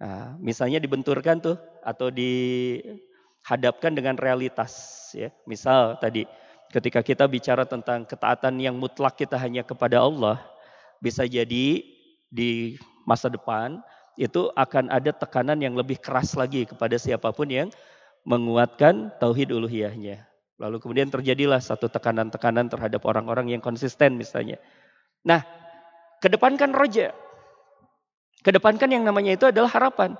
Nah, 0.00 0.40
misalnya 0.40 0.80
dibenturkan 0.80 1.42
tuh 1.42 1.60
atau 1.84 2.08
dihadapkan 2.08 3.92
dengan 3.92 4.16
realitas 4.16 4.72
ya. 5.12 5.28
Misal 5.44 6.00
tadi 6.00 6.24
ketika 6.70 7.04
kita 7.04 7.24
bicara 7.28 7.66
tentang 7.68 8.06
ketaatan 8.06 8.56
yang 8.60 8.78
mutlak 8.78 9.18
kita 9.18 9.36
hanya 9.36 9.66
kepada 9.66 10.00
Allah, 10.00 10.40
bisa 11.02 11.28
jadi 11.28 11.84
di 12.32 12.80
masa 13.04 13.28
depan 13.28 13.82
itu 14.14 14.48
akan 14.54 14.88
ada 14.88 15.10
tekanan 15.10 15.58
yang 15.58 15.74
lebih 15.74 15.98
keras 15.98 16.38
lagi 16.38 16.64
kepada 16.64 16.94
siapa 16.96 17.34
pun 17.34 17.50
yang 17.50 17.68
menguatkan 18.24 19.12
tauhid 19.20 19.52
uluhiyahnya. 19.52 20.24
Lalu 20.56 20.78
kemudian 20.78 21.10
terjadilah 21.10 21.58
satu 21.58 21.90
tekanan-tekanan 21.90 22.70
terhadap 22.70 23.02
orang-orang 23.04 23.52
yang 23.52 23.62
konsisten 23.62 24.14
misalnya. 24.14 24.62
Nah, 25.26 25.42
kedepankan 26.22 26.70
roja. 26.70 27.10
Kedepankan 28.44 28.88
yang 28.92 29.02
namanya 29.02 29.34
itu 29.34 29.50
adalah 29.50 29.68
harapan. 29.72 30.14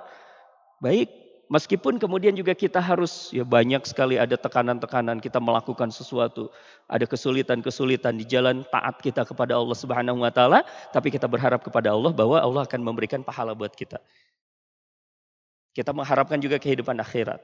Baik, 0.83 1.07
Meskipun 1.45 2.01
kemudian 2.01 2.33
juga 2.33 2.57
kita 2.57 2.81
harus 2.81 3.29
ya 3.29 3.45
banyak 3.45 3.85
sekali 3.85 4.17
ada 4.17 4.33
tekanan-tekanan 4.33 5.21
kita 5.21 5.37
melakukan 5.37 5.93
sesuatu, 5.93 6.49
ada 6.89 7.05
kesulitan-kesulitan 7.05 8.17
di 8.17 8.25
jalan 8.25 8.65
taat 8.73 8.97
kita 8.97 9.21
kepada 9.21 9.53
Allah 9.53 9.77
Subhanahu 9.77 10.25
wa 10.25 10.33
taala, 10.33 10.65
tapi 10.89 11.13
kita 11.13 11.29
berharap 11.29 11.61
kepada 11.61 11.93
Allah 11.93 12.09
bahwa 12.09 12.41
Allah 12.41 12.65
akan 12.65 12.81
memberikan 12.81 13.21
pahala 13.21 13.53
buat 13.53 13.77
kita. 13.77 14.01
Kita 15.77 15.93
mengharapkan 15.93 16.41
juga 16.41 16.57
kehidupan 16.57 16.97
akhirat. 16.97 17.37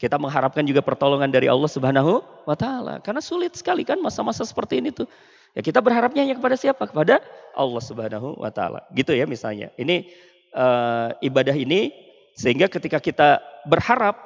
Kita 0.00 0.16
mengharapkan 0.16 0.64
juga 0.64 0.80
pertolongan 0.80 1.28
dari 1.28 1.52
Allah 1.52 1.68
Subhanahu 1.68 2.24
wa 2.48 2.56
taala. 2.56 3.04
Karena 3.04 3.20
sulit 3.20 3.52
sekali 3.52 3.84
kan 3.84 4.00
masa-masa 4.00 4.48
seperti 4.48 4.80
ini 4.80 4.96
tuh. 4.96 5.04
Ya 5.52 5.60
kita 5.60 5.84
berharapnya 5.84 6.24
hanya 6.24 6.40
kepada 6.40 6.56
siapa? 6.56 6.88
Kepada 6.88 7.20
Allah 7.52 7.82
Subhanahu 7.84 8.40
wa 8.40 8.48
taala. 8.48 8.80
Gitu 8.96 9.12
ya 9.12 9.28
misalnya. 9.28 9.68
Ini 9.76 10.08
uh, 10.56 11.12
ibadah 11.20 11.52
ini 11.52 11.92
sehingga 12.32 12.68
ketika 12.68 12.98
kita 12.98 13.40
berharap 13.68 14.16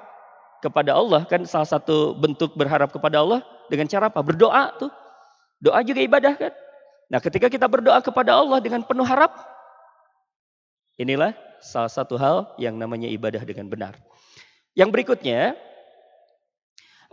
kepada 0.63 0.95
Allah, 0.95 1.27
kan 1.27 1.43
salah 1.45 1.69
satu 1.69 2.15
bentuk 2.17 2.55
berharap 2.55 2.91
kepada 2.91 3.21
Allah 3.23 3.41
dengan 3.69 3.87
cara 3.91 4.09
apa? 4.09 4.23
Berdoa 4.23 4.75
tuh. 4.79 4.91
Doa 5.59 5.81
juga 5.83 6.01
ibadah 6.05 6.35
kan? 6.37 6.53
Nah 7.07 7.19
ketika 7.23 7.47
kita 7.47 7.67
berdoa 7.71 7.99
kepada 8.03 8.35
Allah 8.35 8.59
dengan 8.59 8.83
penuh 8.83 9.07
harap, 9.07 9.33
inilah 10.99 11.35
salah 11.63 11.91
satu 11.91 12.19
hal 12.19 12.51
yang 12.59 12.75
namanya 12.77 13.07
ibadah 13.11 13.43
dengan 13.43 13.71
benar. 13.71 13.95
Yang 14.77 14.91
berikutnya, 14.93 15.57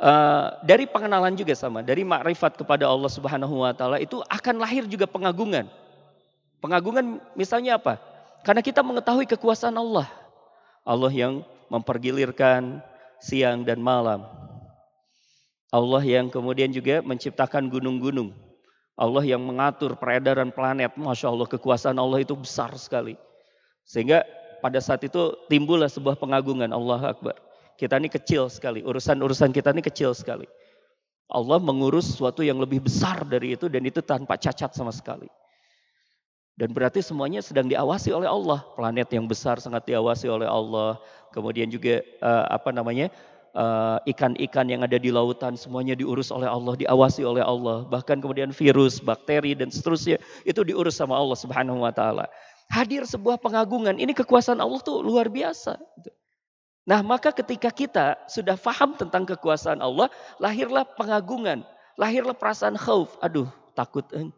uh, 0.01 0.59
dari 0.65 0.89
pengenalan 0.89 1.37
juga 1.37 1.53
sama, 1.55 1.85
dari 1.85 2.03
makrifat 2.03 2.59
kepada 2.59 2.89
Allah 2.89 3.11
Subhanahu 3.11 3.63
wa 3.63 3.71
taala 3.71 4.01
itu 4.01 4.19
akan 4.27 4.55
lahir 4.59 4.83
juga 4.89 5.07
pengagungan. 5.07 5.69
Pengagungan 6.59 7.19
misalnya 7.35 7.79
apa? 7.79 7.99
Karena 8.43 8.63
kita 8.63 8.83
mengetahui 8.83 9.27
kekuasaan 9.27 9.75
Allah. 9.79 10.07
Allah 10.83 11.11
yang 11.11 11.33
mempergilirkan 11.71 12.83
siang 13.23 13.63
dan 13.63 13.79
malam. 13.79 14.27
Allah 15.73 16.03
yang 16.05 16.29
kemudian 16.29 16.69
juga 16.69 17.01
menciptakan 17.01 17.71
gunung-gunung. 17.71 18.35
Allah 18.93 19.25
yang 19.25 19.41
mengatur 19.41 19.97
peredaran 19.97 20.53
planet. 20.53 20.93
Masya 20.93 21.33
Allah 21.33 21.49
kekuasaan 21.49 21.97
Allah 21.97 22.21
itu 22.21 22.37
besar 22.37 22.69
sekali. 22.77 23.17
Sehingga 23.81 24.21
pada 24.61 24.77
saat 24.77 25.01
itu 25.01 25.33
timbullah 25.49 25.89
sebuah 25.89 26.19
pengagungan 26.19 26.69
Allah 26.69 27.15
Akbar. 27.15 27.33
Kita 27.73 27.97
ini 27.97 28.07
kecil 28.11 28.53
sekali. 28.53 28.85
Urusan-urusan 28.85 29.49
kita 29.49 29.73
ini 29.73 29.81
kecil 29.81 30.13
sekali. 30.13 30.45
Allah 31.25 31.57
mengurus 31.57 32.13
sesuatu 32.13 32.45
yang 32.45 32.61
lebih 32.61 32.85
besar 32.85 33.25
dari 33.25 33.57
itu 33.57 33.65
dan 33.65 33.81
itu 33.81 34.05
tanpa 34.05 34.37
cacat 34.37 34.77
sama 34.77 34.93
sekali. 34.93 35.25
Dan 36.53 36.69
berarti 36.69 37.01
semuanya 37.01 37.41
sedang 37.41 37.65
diawasi 37.65 38.13
oleh 38.13 38.29
Allah. 38.29 38.61
Planet 38.77 39.09
yang 39.09 39.25
besar 39.25 39.57
sangat 39.57 39.89
diawasi 39.89 40.29
oleh 40.29 40.45
Allah. 40.45 41.01
Kemudian 41.33 41.65
juga 41.73 42.05
uh, 42.21 42.45
apa 42.45 42.69
namanya 42.69 43.09
eh, 43.53 43.97
ikan-ikan 44.13 44.69
yang 44.69 44.85
ada 44.85 44.97
di 45.01 45.09
lautan 45.09 45.57
semuanya 45.57 45.97
diurus 45.97 46.29
oleh 46.29 46.45
Allah, 46.45 46.77
diawasi 46.77 47.25
oleh 47.25 47.41
Allah. 47.41 47.89
Bahkan 47.89 48.21
kemudian 48.21 48.53
virus, 48.53 49.01
bakteri 49.01 49.57
dan 49.57 49.73
seterusnya 49.73 50.21
itu 50.45 50.61
diurus 50.61 50.97
sama 50.97 51.17
Allah 51.17 51.37
Subhanahu 51.37 51.81
Wa 51.81 51.93
Taala. 51.93 52.25
Hadir 52.69 53.05
sebuah 53.05 53.41
pengagungan. 53.41 53.97
Ini 53.97 54.13
kekuasaan 54.13 54.61
Allah 54.61 54.81
tuh 54.81 55.01
luar 55.01 55.29
biasa. 55.33 55.77
Nah 56.85 57.01
maka 57.01 57.33
ketika 57.33 57.73
kita 57.73 58.17
sudah 58.29 58.53
faham 58.53 58.93
tentang 58.93 59.25
kekuasaan 59.25 59.81
Allah, 59.81 60.09
lahirlah 60.37 60.85
pengagungan, 60.85 61.65
lahirlah 61.97 62.37
perasaan 62.37 62.77
khauf. 62.77 63.17
Aduh 63.25 63.49
takut. 63.73 64.05
Eh 64.13 64.29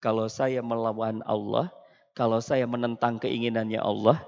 kalau 0.00 0.28
saya 0.28 0.60
melawan 0.60 1.24
Allah, 1.24 1.72
kalau 2.16 2.40
saya 2.40 2.64
menentang 2.68 3.20
keinginannya 3.20 3.80
Allah, 3.80 4.20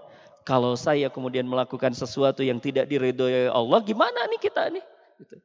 kalau 0.49 0.73
saya 0.77 1.13
kemudian 1.13 1.45
melakukan 1.45 1.93
sesuatu 1.93 2.41
yang 2.41 2.57
tidak 2.61 2.89
diridhoi 2.89 3.53
Allah, 3.53 3.79
gimana 3.85 4.25
nih 4.33 4.41
kita 4.41 4.73
nih? 4.73 4.85
Gitu. 5.21 5.37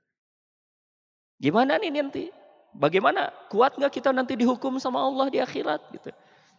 Gimana 1.43 1.75
nih 1.75 1.91
nanti? 1.91 2.23
Bagaimana? 2.71 3.29
Kuat 3.51 3.75
nggak 3.75 3.99
kita 3.99 4.15
nanti 4.15 4.39
dihukum 4.39 4.79
sama 4.79 5.03
Allah 5.03 5.27
di 5.27 5.43
akhirat? 5.43 5.81
Gitu. 5.91 6.09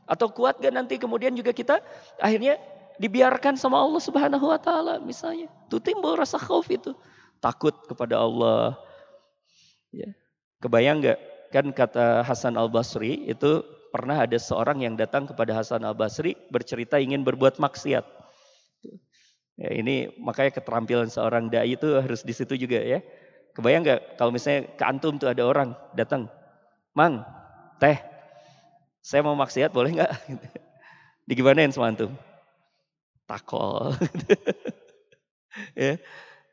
Atau 0.04 0.28
kuat 0.28 0.60
nggak 0.60 0.74
nanti 0.76 0.94
kemudian 1.00 1.32
juga 1.32 1.56
kita 1.56 1.80
akhirnya 2.20 2.60
dibiarkan 3.00 3.56
sama 3.56 3.80
Allah 3.80 3.98
Subhanahu 3.98 4.44
Wa 4.52 4.60
Taala 4.60 5.00
misalnya? 5.00 5.48
Itu 5.66 5.80
timbul 5.80 6.14
rasa 6.14 6.36
khauf 6.36 6.68
itu, 6.68 6.92
takut 7.40 7.74
kepada 7.88 8.20
Allah. 8.20 8.76
Ya. 9.88 10.12
Kebayang 10.60 11.00
nggak 11.00 11.33
Kan 11.54 11.70
kata 11.70 12.26
Hasan 12.26 12.58
al-Basri 12.58 13.30
itu 13.30 13.62
pernah 13.94 14.26
ada 14.26 14.34
seorang 14.34 14.82
yang 14.82 14.98
datang 14.98 15.22
kepada 15.22 15.54
Hasan 15.54 15.86
al-Basri 15.86 16.34
bercerita 16.50 16.98
ingin 16.98 17.22
berbuat 17.22 17.62
maksiat. 17.62 18.02
Ya, 19.54 19.70
ini 19.70 20.10
makanya 20.18 20.58
keterampilan 20.58 21.06
seorang 21.06 21.46
dai 21.46 21.78
itu 21.78 22.02
harus 22.02 22.26
di 22.26 22.34
situ 22.34 22.58
juga 22.58 22.82
ya. 22.82 22.98
Kebayang 23.54 23.86
nggak 23.86 24.18
kalau 24.18 24.34
misalnya 24.34 24.66
ke 24.74 24.82
antum 24.82 25.14
tuh 25.14 25.30
ada 25.30 25.46
orang 25.46 25.78
datang, 25.94 26.26
Mang, 26.90 27.22
teh, 27.78 28.02
saya 28.98 29.22
mau 29.22 29.38
maksiat 29.38 29.70
boleh 29.70 29.94
nggak? 29.94 30.10
Digimanain 31.30 31.70
sama 31.70 31.94
antum? 31.94 32.10
Takol. 33.30 33.94
ya. 35.78 36.02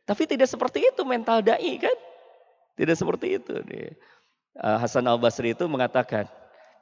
Tapi 0.05 0.23
tidak 0.29 0.45
seperti 0.45 0.93
itu 0.93 1.01
mental 1.01 1.41
dai 1.41 1.73
kan? 1.81 1.97
Tidak 2.77 2.93
seperti 2.93 3.41
itu. 3.41 3.65
Nih. 3.65 3.97
Eh, 4.59 4.77
Hasan 4.83 5.07
Al 5.07 5.15
Basri 5.15 5.55
itu 5.55 5.63
mengatakan 5.71 6.27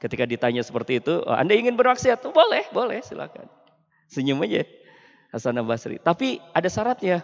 ketika 0.01 0.25
ditanya 0.25 0.65
seperti 0.65 0.97
itu, 0.97 1.21
oh, 1.21 1.35
Anda 1.35 1.53
ingin 1.53 1.77
bermaksiat? 1.77 2.25
Oh, 2.25 2.33
boleh, 2.33 2.65
boleh, 2.73 3.03
silakan. 3.05 3.45
Senyum 4.09 4.41
aja 4.41 4.65
Hasan 5.29 5.61
Al 5.61 5.67
Basri. 5.69 6.01
Tapi 6.01 6.41
ada 6.49 6.65
syaratnya. 6.65 7.21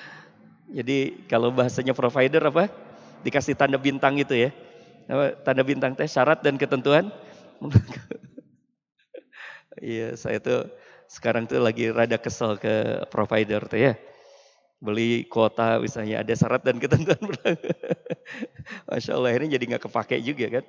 Jadi 0.78 1.26
kalau 1.26 1.50
bahasanya 1.50 1.90
provider 1.90 2.42
apa? 2.46 2.70
Dikasih 3.26 3.58
tanda 3.58 3.80
bintang 3.80 4.14
itu 4.14 4.36
ya. 4.36 4.50
Tanda 5.42 5.66
bintang 5.66 5.98
teh 5.98 6.06
syarat 6.06 6.40
dan 6.40 6.54
ketentuan. 6.54 7.10
Iya, 9.74 10.14
saya 10.14 10.38
tuh 10.38 10.70
sekarang 11.10 11.50
tuh 11.50 11.58
lagi 11.58 11.90
rada 11.90 12.14
kesel 12.14 12.54
ke 12.62 13.04
provider 13.10 13.66
tuh 13.66 13.90
ya 13.90 13.92
beli 14.84 15.24
kuota 15.32 15.80
misalnya 15.80 16.20
ada 16.20 16.34
syarat 16.36 16.60
dan 16.60 16.76
ketentuan 16.76 17.16
Masya 18.92 19.16
Allah 19.16 19.32
ini 19.32 19.48
jadi 19.48 19.64
nggak 19.74 19.88
kepake 19.88 20.20
juga 20.20 20.60
kan. 20.60 20.64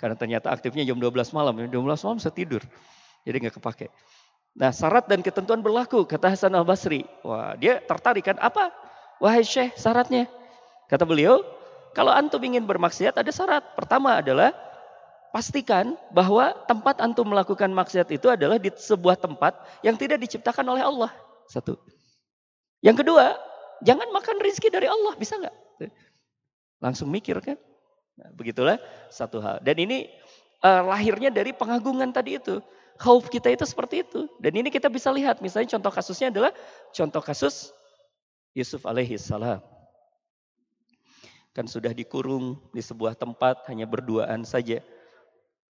Karena 0.00 0.16
ternyata 0.16 0.48
aktifnya 0.48 0.88
jam 0.88 0.96
12 0.96 1.12
malam, 1.36 1.60
jam 1.60 1.68
12 1.68 1.84
malam 2.08 2.16
saya 2.16 2.32
tidur. 2.32 2.64
Jadi 3.28 3.36
nggak 3.36 3.60
kepake. 3.60 3.92
Nah 4.56 4.72
syarat 4.72 5.04
dan 5.04 5.20
ketentuan 5.20 5.60
berlaku, 5.60 6.08
kata 6.08 6.32
Hasan 6.32 6.56
al-Basri. 6.56 7.04
Wah 7.20 7.52
dia 7.60 7.84
tertarik 7.84 8.24
kan, 8.24 8.40
apa? 8.40 8.72
Wahai 9.20 9.44
Syekh 9.44 9.76
syaratnya. 9.76 10.24
Kata 10.88 11.04
beliau, 11.04 11.44
kalau 11.92 12.10
antum 12.16 12.40
ingin 12.40 12.64
bermaksiat 12.64 13.20
ada 13.20 13.28
syarat. 13.28 13.62
Pertama 13.76 14.24
adalah 14.24 14.56
pastikan 15.30 15.94
bahwa 16.10 16.56
tempat 16.64 16.98
antum 17.04 17.28
melakukan 17.28 17.70
maksiat 17.70 18.08
itu 18.10 18.26
adalah 18.32 18.56
di 18.56 18.72
sebuah 18.72 19.20
tempat 19.20 19.54
yang 19.84 19.94
tidak 20.00 20.18
diciptakan 20.24 20.64
oleh 20.64 20.82
Allah. 20.82 21.12
Satu. 21.46 21.78
Yang 22.80 23.04
kedua, 23.04 23.36
jangan 23.84 24.08
makan 24.12 24.40
rizki 24.40 24.72
dari 24.72 24.88
Allah, 24.88 25.12
bisa 25.16 25.36
nggak? 25.36 25.56
Langsung 26.80 27.12
mikir 27.12 27.36
kan? 27.44 27.60
Nah, 28.16 28.28
begitulah 28.32 28.80
satu 29.12 29.40
hal. 29.40 29.60
Dan 29.60 29.76
ini 29.80 30.08
uh, 30.64 30.84
lahirnya 30.84 31.28
dari 31.28 31.52
pengagungan 31.52 32.12
tadi 32.12 32.40
itu. 32.40 32.60
Khauf 33.00 33.32
kita 33.32 33.48
itu 33.48 33.64
seperti 33.64 34.04
itu. 34.04 34.28
Dan 34.40 34.60
ini 34.60 34.68
kita 34.68 34.92
bisa 34.92 35.08
lihat, 35.08 35.40
misalnya 35.40 35.76
contoh 35.76 35.92
kasusnya 35.92 36.28
adalah 36.28 36.52
contoh 36.92 37.22
kasus 37.24 37.72
Yusuf 38.52 38.84
alaihi 38.84 39.16
salam. 39.16 39.64
Kan 41.56 41.64
sudah 41.64 41.96
dikurung 41.96 42.60
di 42.76 42.84
sebuah 42.84 43.16
tempat 43.16 43.64
hanya 43.72 43.88
berduaan 43.88 44.44
saja. 44.44 44.84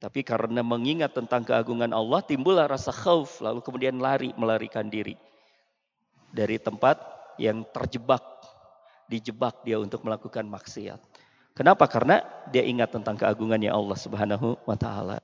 Tapi 0.00 0.25
karena 0.25 0.64
mengingat 0.64 1.12
tentang 1.12 1.45
keagungan 1.45 1.93
Allah, 1.93 2.25
timbullah 2.25 2.67
rasa 2.67 2.90
khauf, 2.90 3.38
lalu 3.45 3.61
kemudian 3.61 4.00
lari, 4.00 4.33
melarikan 4.35 4.88
diri. 4.88 5.14
Dari 6.31 6.57
tempat 6.63 6.97
yang 7.37 7.67
terjebak, 7.75 8.23
dijebak 9.11 9.67
dia 9.67 9.83
untuk 9.83 10.07
melakukan 10.07 10.47
maksiat. 10.47 11.01
Kenapa? 11.55 11.91
Karena 11.91 12.23
dia 12.55 12.63
ingat 12.63 12.95
tentang 12.95 13.19
keagungannya 13.19 13.69
Allah 13.69 13.99
subhanahu 13.99 14.57
wa 14.65 14.77
ta'ala. 14.79 15.19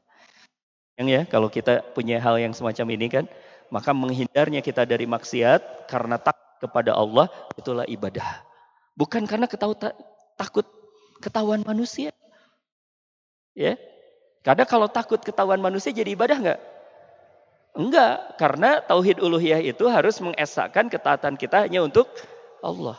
Yang 0.98 1.08
ya, 1.08 1.20
kalau 1.28 1.48
kita 1.52 1.84
punya 1.94 2.18
hal 2.18 2.40
yang 2.40 2.56
semacam 2.56 2.86
ini 2.98 3.06
kan, 3.06 3.24
maka 3.70 3.94
menghindarnya 3.94 4.64
kita 4.64 4.82
dari 4.88 5.06
maksiat 5.06 5.86
karena 5.86 6.18
tak 6.18 6.34
kepada 6.58 6.96
Allah, 6.96 7.30
itulah 7.54 7.86
ibadah. 7.86 8.42
Bukan 8.96 9.28
karena 9.28 9.44
ketahu, 9.46 9.76
takut 10.34 10.66
ketahuan 11.20 11.62
manusia. 11.62 12.10
Ya, 13.56 13.76
karena 14.44 14.64
kalau 14.68 14.88
takut 14.88 15.20
ketahuan 15.20 15.60
manusia 15.60 15.92
jadi 15.92 16.12
ibadah 16.12 16.38
enggak? 16.38 16.60
Enggak, 17.76 18.40
karena 18.40 18.80
tauhid 18.80 19.20
uluhiyah 19.20 19.60
itu 19.60 19.84
harus 19.92 20.16
mengesahkan 20.24 20.88
ketaatan 20.88 21.36
kita 21.36 21.68
hanya 21.68 21.84
untuk 21.84 22.08
Allah. 22.64 22.96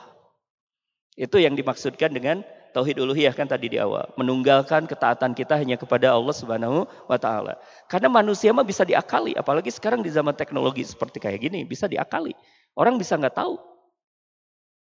Itu 1.18 1.42
yang 1.42 1.58
dimaksudkan 1.58 2.14
dengan 2.14 2.46
tauhid 2.78 3.02
uluhiyah 3.02 3.34
kan 3.34 3.50
tadi 3.50 3.74
di 3.74 3.82
awal, 3.82 4.06
menunggalkan 4.22 4.86
ketaatan 4.86 5.34
kita 5.34 5.58
hanya 5.58 5.82
kepada 5.82 6.14
Allah 6.14 6.30
Subhanahu 6.30 6.86
wa 6.86 7.18
taala. 7.18 7.58
Karena 7.90 8.06
manusia 8.06 8.54
mah 8.54 8.62
bisa 8.62 8.86
diakali, 8.86 9.34
apalagi 9.34 9.74
sekarang 9.74 10.06
di 10.06 10.14
zaman 10.14 10.38
teknologi 10.38 10.86
seperti 10.86 11.18
kayak 11.18 11.42
gini, 11.42 11.66
bisa 11.66 11.90
diakali. 11.90 12.38
Orang 12.78 13.02
bisa 13.02 13.18
nggak 13.18 13.34
tahu. 13.34 13.58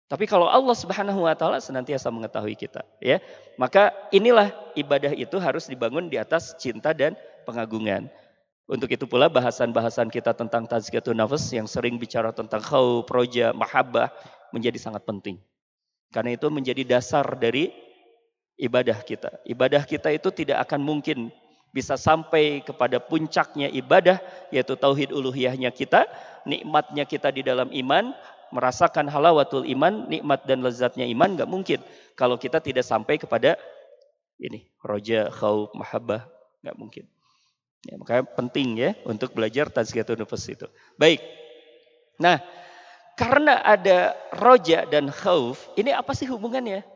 Tapi 0.06 0.30
kalau 0.30 0.46
Allah 0.46 0.78
Subhanahu 0.78 1.26
wa 1.26 1.34
taala 1.34 1.58
senantiasa 1.58 2.06
mengetahui 2.14 2.54
kita, 2.54 2.86
ya. 3.02 3.18
Maka 3.58 3.90
inilah 4.14 4.54
ibadah 4.78 5.10
itu 5.10 5.42
harus 5.42 5.66
dibangun 5.66 6.06
di 6.06 6.22
atas 6.22 6.54
cinta 6.62 6.94
dan 6.94 7.18
pengagungan. 7.48 8.06
Untuk 8.72 8.88
itu 8.88 9.04
pula 9.04 9.28
bahasan-bahasan 9.28 10.08
kita 10.08 10.32
tentang 10.32 10.64
tazkiyatun 10.64 11.12
nafas 11.12 11.44
yang 11.52 11.68
sering 11.68 12.00
bicara 12.00 12.32
tentang 12.32 12.64
khauf, 12.64 13.04
proja, 13.04 13.52
mahabbah 13.52 14.08
menjadi 14.48 14.80
sangat 14.80 15.04
penting. 15.04 15.36
Karena 16.08 16.32
itu 16.32 16.48
menjadi 16.48 16.80
dasar 16.80 17.36
dari 17.36 17.68
ibadah 18.56 18.96
kita. 19.04 19.44
Ibadah 19.44 19.84
kita 19.84 20.08
itu 20.08 20.32
tidak 20.32 20.64
akan 20.64 20.80
mungkin 20.80 21.28
bisa 21.68 22.00
sampai 22.00 22.64
kepada 22.64 22.96
puncaknya 22.96 23.68
ibadah 23.68 24.16
yaitu 24.48 24.72
tauhid 24.72 25.12
uluhiyahnya 25.12 25.68
kita, 25.68 26.08
nikmatnya 26.48 27.04
kita 27.04 27.28
di 27.28 27.44
dalam 27.44 27.68
iman 27.68 28.16
merasakan 28.56 29.04
halawatul 29.04 29.68
iman, 29.68 30.08
nikmat 30.08 30.48
dan 30.48 30.64
lezatnya 30.64 31.04
iman 31.12 31.36
nggak 31.36 31.48
mungkin 31.48 31.80
kalau 32.16 32.40
kita 32.40 32.56
tidak 32.56 32.88
sampai 32.88 33.20
kepada 33.20 33.60
ini 34.40 34.64
roja, 34.80 35.28
khauf, 35.28 35.68
mahabbah 35.76 36.24
nggak 36.64 36.76
mungkin. 36.80 37.04
Ya, 37.82 37.98
makanya 37.98 38.24
penting 38.38 38.68
ya 38.78 38.94
untuk 39.02 39.34
belajar 39.34 39.66
tazkiyatun 39.66 40.22
nufus 40.22 40.46
itu. 40.46 40.70
Baik. 40.94 41.18
Nah, 42.22 42.38
karena 43.18 43.58
ada 43.66 44.14
roja 44.38 44.86
dan 44.86 45.10
khauf, 45.10 45.66
ini 45.74 45.90
apa 45.90 46.14
sih 46.14 46.30
hubungannya? 46.30 46.86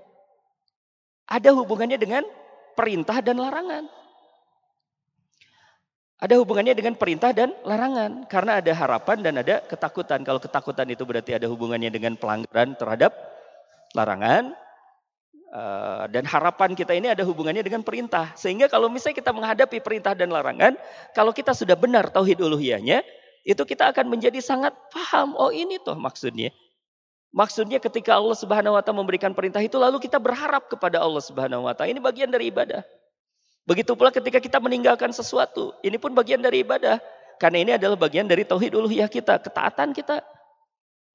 Ada 1.26 1.50
hubungannya 1.50 1.98
dengan 1.98 2.22
perintah 2.78 3.18
dan 3.18 3.42
larangan. 3.42 3.90
Ada 6.16 6.38
hubungannya 6.40 6.72
dengan 6.72 6.94
perintah 6.96 7.34
dan 7.34 7.52
larangan. 7.66 8.24
Karena 8.30 8.62
ada 8.62 8.72
harapan 8.72 9.20
dan 9.20 9.34
ada 9.42 9.60
ketakutan. 9.66 10.24
Kalau 10.24 10.40
ketakutan 10.40 10.88
itu 10.88 11.02
berarti 11.04 11.36
ada 11.36 11.50
hubungannya 11.50 11.92
dengan 11.92 12.14
pelanggaran 12.16 12.72
terhadap 12.78 13.12
larangan. 13.92 14.56
Eh, 15.46 16.04
dan 16.10 16.26
harapan 16.26 16.74
kita 16.74 16.90
ini 16.90 17.06
ada 17.06 17.22
hubungannya 17.22 17.62
dengan 17.62 17.86
perintah. 17.86 18.34
Sehingga 18.34 18.66
kalau 18.66 18.90
misalnya 18.90 19.22
kita 19.22 19.30
menghadapi 19.30 19.78
perintah 19.78 20.10
dan 20.12 20.34
larangan, 20.34 20.74
kalau 21.14 21.30
kita 21.30 21.54
sudah 21.54 21.78
benar 21.78 22.10
tauhid 22.10 22.42
uluhiyahnya, 22.42 23.06
itu 23.46 23.62
kita 23.62 23.94
akan 23.94 24.10
menjadi 24.10 24.42
sangat 24.42 24.74
paham. 24.90 25.38
Oh 25.38 25.54
ini 25.54 25.78
tuh 25.78 25.94
maksudnya. 25.94 26.50
Maksudnya 27.30 27.78
ketika 27.78 28.18
Allah 28.18 28.34
Subhanahu 28.34 28.74
wa 28.74 28.82
taala 28.82 28.98
memberikan 28.98 29.30
perintah 29.38 29.62
itu 29.62 29.78
lalu 29.78 30.02
kita 30.02 30.18
berharap 30.18 30.66
kepada 30.66 30.98
Allah 30.98 31.22
Subhanahu 31.22 31.70
wa 31.70 31.72
taala. 31.78 31.94
Ini 31.94 32.02
bagian 32.02 32.26
dari 32.26 32.50
ibadah. 32.50 32.82
Begitu 33.70 33.94
pula 33.94 34.10
ketika 34.10 34.42
kita 34.42 34.58
meninggalkan 34.58 35.14
sesuatu, 35.14 35.78
ini 35.86 35.94
pun 35.94 36.10
bagian 36.10 36.42
dari 36.42 36.66
ibadah. 36.66 36.98
Karena 37.38 37.58
ini 37.62 37.72
adalah 37.76 37.94
bagian 37.94 38.26
dari 38.26 38.42
tauhid 38.42 38.74
uluhiyah 38.74 39.06
kita, 39.06 39.38
ketaatan 39.38 39.94
kita. 39.94 40.26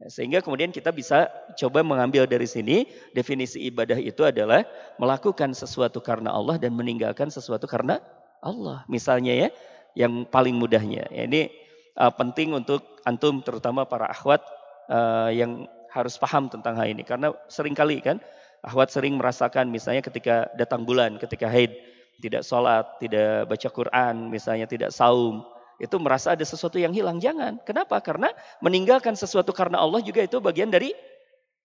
Sehingga 0.10 0.42
kemudian 0.42 0.74
kita 0.74 0.90
bisa 0.90 1.30
coba 1.54 1.86
mengambil 1.86 2.26
dari 2.26 2.50
sini 2.50 2.90
definisi 3.14 3.62
ibadah 3.70 4.00
itu 4.02 4.26
adalah 4.26 4.66
melakukan 4.98 5.54
sesuatu 5.54 6.02
karena 6.02 6.34
Allah 6.34 6.58
dan 6.58 6.74
meninggalkan 6.74 7.30
sesuatu 7.30 7.70
karena 7.70 8.02
Allah. 8.42 8.82
Misalnya 8.90 9.38
ya, 9.38 9.50
yang 9.94 10.26
paling 10.26 10.58
mudahnya. 10.58 11.06
Ya, 11.14 11.24
ini 11.30 11.54
uh, 12.00 12.10
penting 12.10 12.56
untuk 12.58 12.82
antum 13.06 13.46
terutama 13.46 13.86
para 13.86 14.10
akhwat 14.10 14.42
uh, 14.90 15.30
yang 15.30 15.70
harus 15.92 16.18
paham 16.18 16.50
tentang 16.50 16.74
hal 16.80 16.88
ini. 16.90 17.06
Karena 17.06 17.36
sering 17.52 17.78
kali 17.78 18.02
kan 18.02 18.18
akhwat 18.66 18.90
sering 18.90 19.18
merasakan 19.18 19.70
misalnya 19.70 20.02
ketika 20.02 20.50
datang 20.58 20.88
bulan, 20.88 21.22
ketika 21.22 21.46
haid 21.46 21.76
tidak 22.22 22.46
sholat, 22.46 22.86
tidak 23.02 23.50
baca 23.50 23.70
Quran, 23.74 24.30
misalnya 24.30 24.70
tidak 24.70 24.94
saum, 24.94 25.42
itu 25.82 25.98
merasa 25.98 26.38
ada 26.38 26.46
sesuatu 26.46 26.78
yang 26.78 26.94
hilang. 26.94 27.18
Jangan. 27.18 27.58
Kenapa? 27.66 27.98
Karena 28.06 28.30
meninggalkan 28.62 29.18
sesuatu 29.18 29.50
karena 29.50 29.82
Allah 29.82 29.98
juga 30.06 30.22
itu 30.22 30.38
bagian 30.38 30.70
dari 30.70 30.94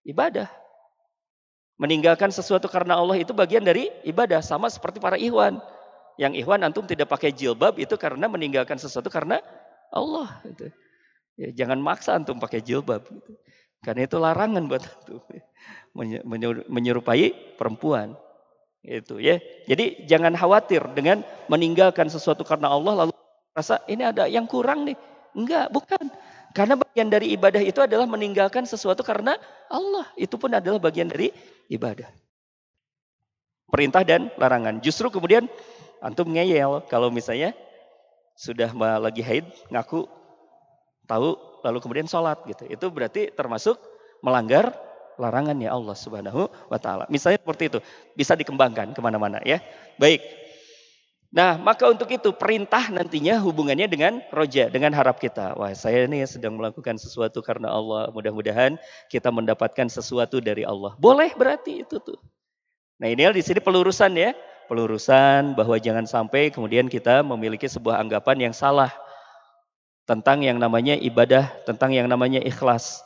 ibadah. 0.09 0.49
Meninggalkan 1.77 2.33
sesuatu 2.33 2.65
karena 2.65 2.97
Allah 2.97 3.21
itu 3.21 3.29
bagian 3.37 3.61
dari 3.61 3.93
ibadah. 4.01 4.41
Sama 4.41 4.73
seperti 4.73 4.97
para 4.97 5.21
ikhwan. 5.21 5.61
Yang 6.17 6.41
ikhwan 6.41 6.65
antum 6.65 6.89
tidak 6.89 7.13
pakai 7.13 7.29
jilbab 7.29 7.77
itu 7.77 7.93
karena 7.93 8.25
meninggalkan 8.25 8.81
sesuatu 8.81 9.13
karena 9.13 9.37
Allah. 9.93 10.41
Ya, 11.37 11.53
jangan 11.53 11.77
maksa 11.77 12.17
antum 12.17 12.41
pakai 12.41 12.65
jilbab. 12.65 13.05
Gitu. 13.05 13.31
Karena 13.85 14.09
itu 14.09 14.17
larangan 14.17 14.65
buat 14.65 14.81
antum. 14.81 15.21
Menyerupai 16.73 17.53
perempuan. 17.53 18.17
Itu 18.81 19.21
ya. 19.21 19.37
Jadi 19.69 20.09
jangan 20.09 20.33
khawatir 20.33 20.81
dengan 20.97 21.21
meninggalkan 21.45 22.09
sesuatu 22.09 22.41
karena 22.41 22.73
Allah 22.73 23.05
lalu 23.05 23.13
rasa 23.57 23.81
ini 23.89 24.05
ada 24.05 24.29
yang 24.29 24.45
kurang 24.45 24.85
nih. 24.85 24.93
Enggak, 25.33 25.73
bukan. 25.73 26.05
Karena 26.53 26.77
bagian 26.77 27.09
dari 27.09 27.33
ibadah 27.33 27.61
itu 27.61 27.81
adalah 27.81 28.05
meninggalkan 28.05 28.69
sesuatu 28.69 29.01
karena 29.01 29.33
Allah. 29.73 30.05
Itu 30.13 30.37
pun 30.37 30.53
adalah 30.53 30.77
bagian 30.77 31.09
dari 31.09 31.33
ibadah. 31.73 32.05
Perintah 33.67 34.05
dan 34.05 34.29
larangan. 34.37 34.77
Justru 34.79 35.09
kemudian 35.09 35.49
antum 36.05 36.29
ngeyel 36.29 36.85
kalau 36.85 37.09
misalnya 37.09 37.57
sudah 38.37 38.69
lagi 39.01 39.25
haid 39.25 39.49
ngaku 39.73 40.05
tahu 41.09 41.33
lalu 41.65 41.77
kemudian 41.81 42.07
sholat 42.07 42.37
gitu. 42.45 42.69
Itu 42.69 42.93
berarti 42.93 43.33
termasuk 43.33 43.81
melanggar 44.21 44.71
larangannya 45.17 45.67
Allah 45.67 45.97
Subhanahu 45.97 46.47
wa 46.69 46.79
taala. 46.79 47.09
Misalnya 47.09 47.41
seperti 47.41 47.73
itu, 47.73 47.79
bisa 48.13 48.37
dikembangkan 48.37 48.93
ke 48.93 48.99
mana-mana 49.01 49.41
ya. 49.43 49.59
Baik. 49.97 50.46
Nah, 51.37 51.53
maka 51.53 51.85
untuk 51.85 52.09
itu 52.09 52.33
perintah 52.33 52.89
nantinya 52.89 53.37
hubungannya 53.37 53.85
dengan 53.85 54.25
roja, 54.33 54.73
dengan 54.73 54.89
harap 54.97 55.21
kita. 55.21 55.53
Wah, 55.53 55.69
saya 55.77 56.09
ini 56.09 56.25
sedang 56.25 56.57
melakukan 56.57 56.97
sesuatu 56.97 57.45
karena 57.45 57.69
Allah. 57.69 58.09
Mudah-mudahan 58.09 58.73
kita 59.05 59.29
mendapatkan 59.29 59.85
sesuatu 59.85 60.41
dari 60.41 60.65
Allah. 60.65 60.97
Boleh 60.97 61.29
berarti 61.37 61.85
itu 61.85 62.01
tuh. 62.01 62.17
Nah, 62.97 63.13
ini 63.13 63.21
di 63.37 63.45
sini 63.45 63.61
pelurusan 63.61 64.17
ya. 64.17 64.33
Pelurusan 64.65 65.53
bahwa 65.53 65.77
jangan 65.77 66.09
sampai 66.09 66.49
kemudian 66.49 66.89
kita 66.89 67.21
memiliki 67.21 67.69
sebuah 67.69 68.01
anggapan 68.01 68.49
yang 68.49 68.53
salah 68.57 68.89
tentang 70.09 70.41
yang 70.41 70.57
namanya 70.57 70.97
ibadah, 70.97 71.53
tentang 71.69 71.93
yang 71.93 72.09
namanya 72.09 72.41
ikhlas. 72.41 73.05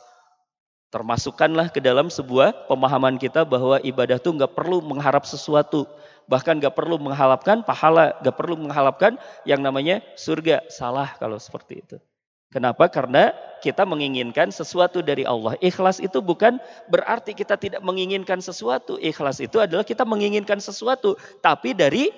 Termasukkanlah 0.88 1.68
ke 1.68 1.84
dalam 1.84 2.08
sebuah 2.08 2.64
pemahaman 2.64 3.20
kita 3.20 3.44
bahwa 3.44 3.76
ibadah 3.84 4.16
itu 4.16 4.32
nggak 4.32 4.56
perlu 4.56 4.80
mengharap 4.80 5.28
sesuatu. 5.28 5.84
Bahkan 6.32 6.64
nggak 6.64 6.72
perlu 6.72 6.96
mengharapkan 6.96 7.60
pahala, 7.60 8.16
nggak 8.24 8.32
perlu 8.32 8.56
mengharapkan 8.56 9.20
yang 9.44 9.60
namanya 9.60 10.00
surga. 10.16 10.64
Salah 10.72 11.12
kalau 11.20 11.36
seperti 11.36 11.84
itu. 11.84 12.00
Kenapa? 12.48 12.88
Karena 12.88 13.36
kita 13.60 13.84
menginginkan 13.84 14.48
sesuatu 14.48 15.04
dari 15.04 15.28
Allah. 15.28 15.60
Ikhlas 15.60 16.00
itu 16.00 16.24
bukan 16.24 16.56
berarti 16.88 17.36
kita 17.36 17.60
tidak 17.60 17.84
menginginkan 17.84 18.40
sesuatu. 18.40 18.96
Ikhlas 18.96 19.44
itu 19.44 19.60
adalah 19.60 19.84
kita 19.84 20.08
menginginkan 20.08 20.56
sesuatu, 20.56 21.20
tapi 21.44 21.76
dari 21.76 22.08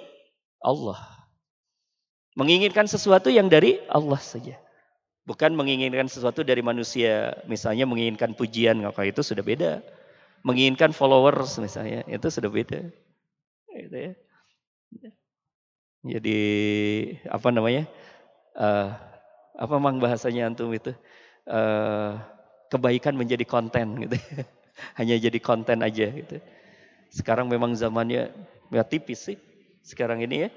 Allah. 0.63 0.99
Menginginkan 2.39 2.87
sesuatu 2.87 3.31
yang 3.31 3.51
dari 3.51 3.83
Allah 3.91 4.19
saja. 4.19 4.59
Bukan 5.27 5.55
menginginkan 5.59 6.07
sesuatu 6.07 6.47
dari 6.47 6.63
manusia. 6.63 7.35
Misalnya 7.51 7.87
menginginkan 7.87 8.35
pujian, 8.35 8.79
maka 8.79 9.07
itu 9.07 9.23
sudah 9.23 9.43
beda. 9.43 9.83
Menginginkan 10.47 10.91
followers 10.91 11.59
misalnya, 11.63 12.03
itu 12.11 12.27
sudah 12.31 12.51
beda. 12.51 12.91
Gitu 13.75 13.97
ya. 13.97 14.13
Jadi 16.05 16.41
apa 17.27 17.49
namanya? 17.51 17.89
Uh, 18.55 18.93
apa 19.57 19.75
mang 19.81 19.99
bahasanya 19.99 20.53
antum 20.53 20.71
itu? 20.71 20.93
Uh, 21.45 22.21
kebaikan 22.71 23.17
menjadi 23.17 23.45
konten 23.47 24.05
gitu. 24.07 24.17
Hanya 24.99 25.19
jadi 25.19 25.39
konten 25.43 25.83
aja 25.83 26.07
gitu. 26.11 26.39
Sekarang 27.11 27.47
memang 27.47 27.75
zamannya 27.75 28.31
ya 28.71 28.85
tipis 28.85 29.33
sih. 29.33 29.39
Sekarang 29.83 30.21
ini 30.23 30.49
ya. 30.49 30.51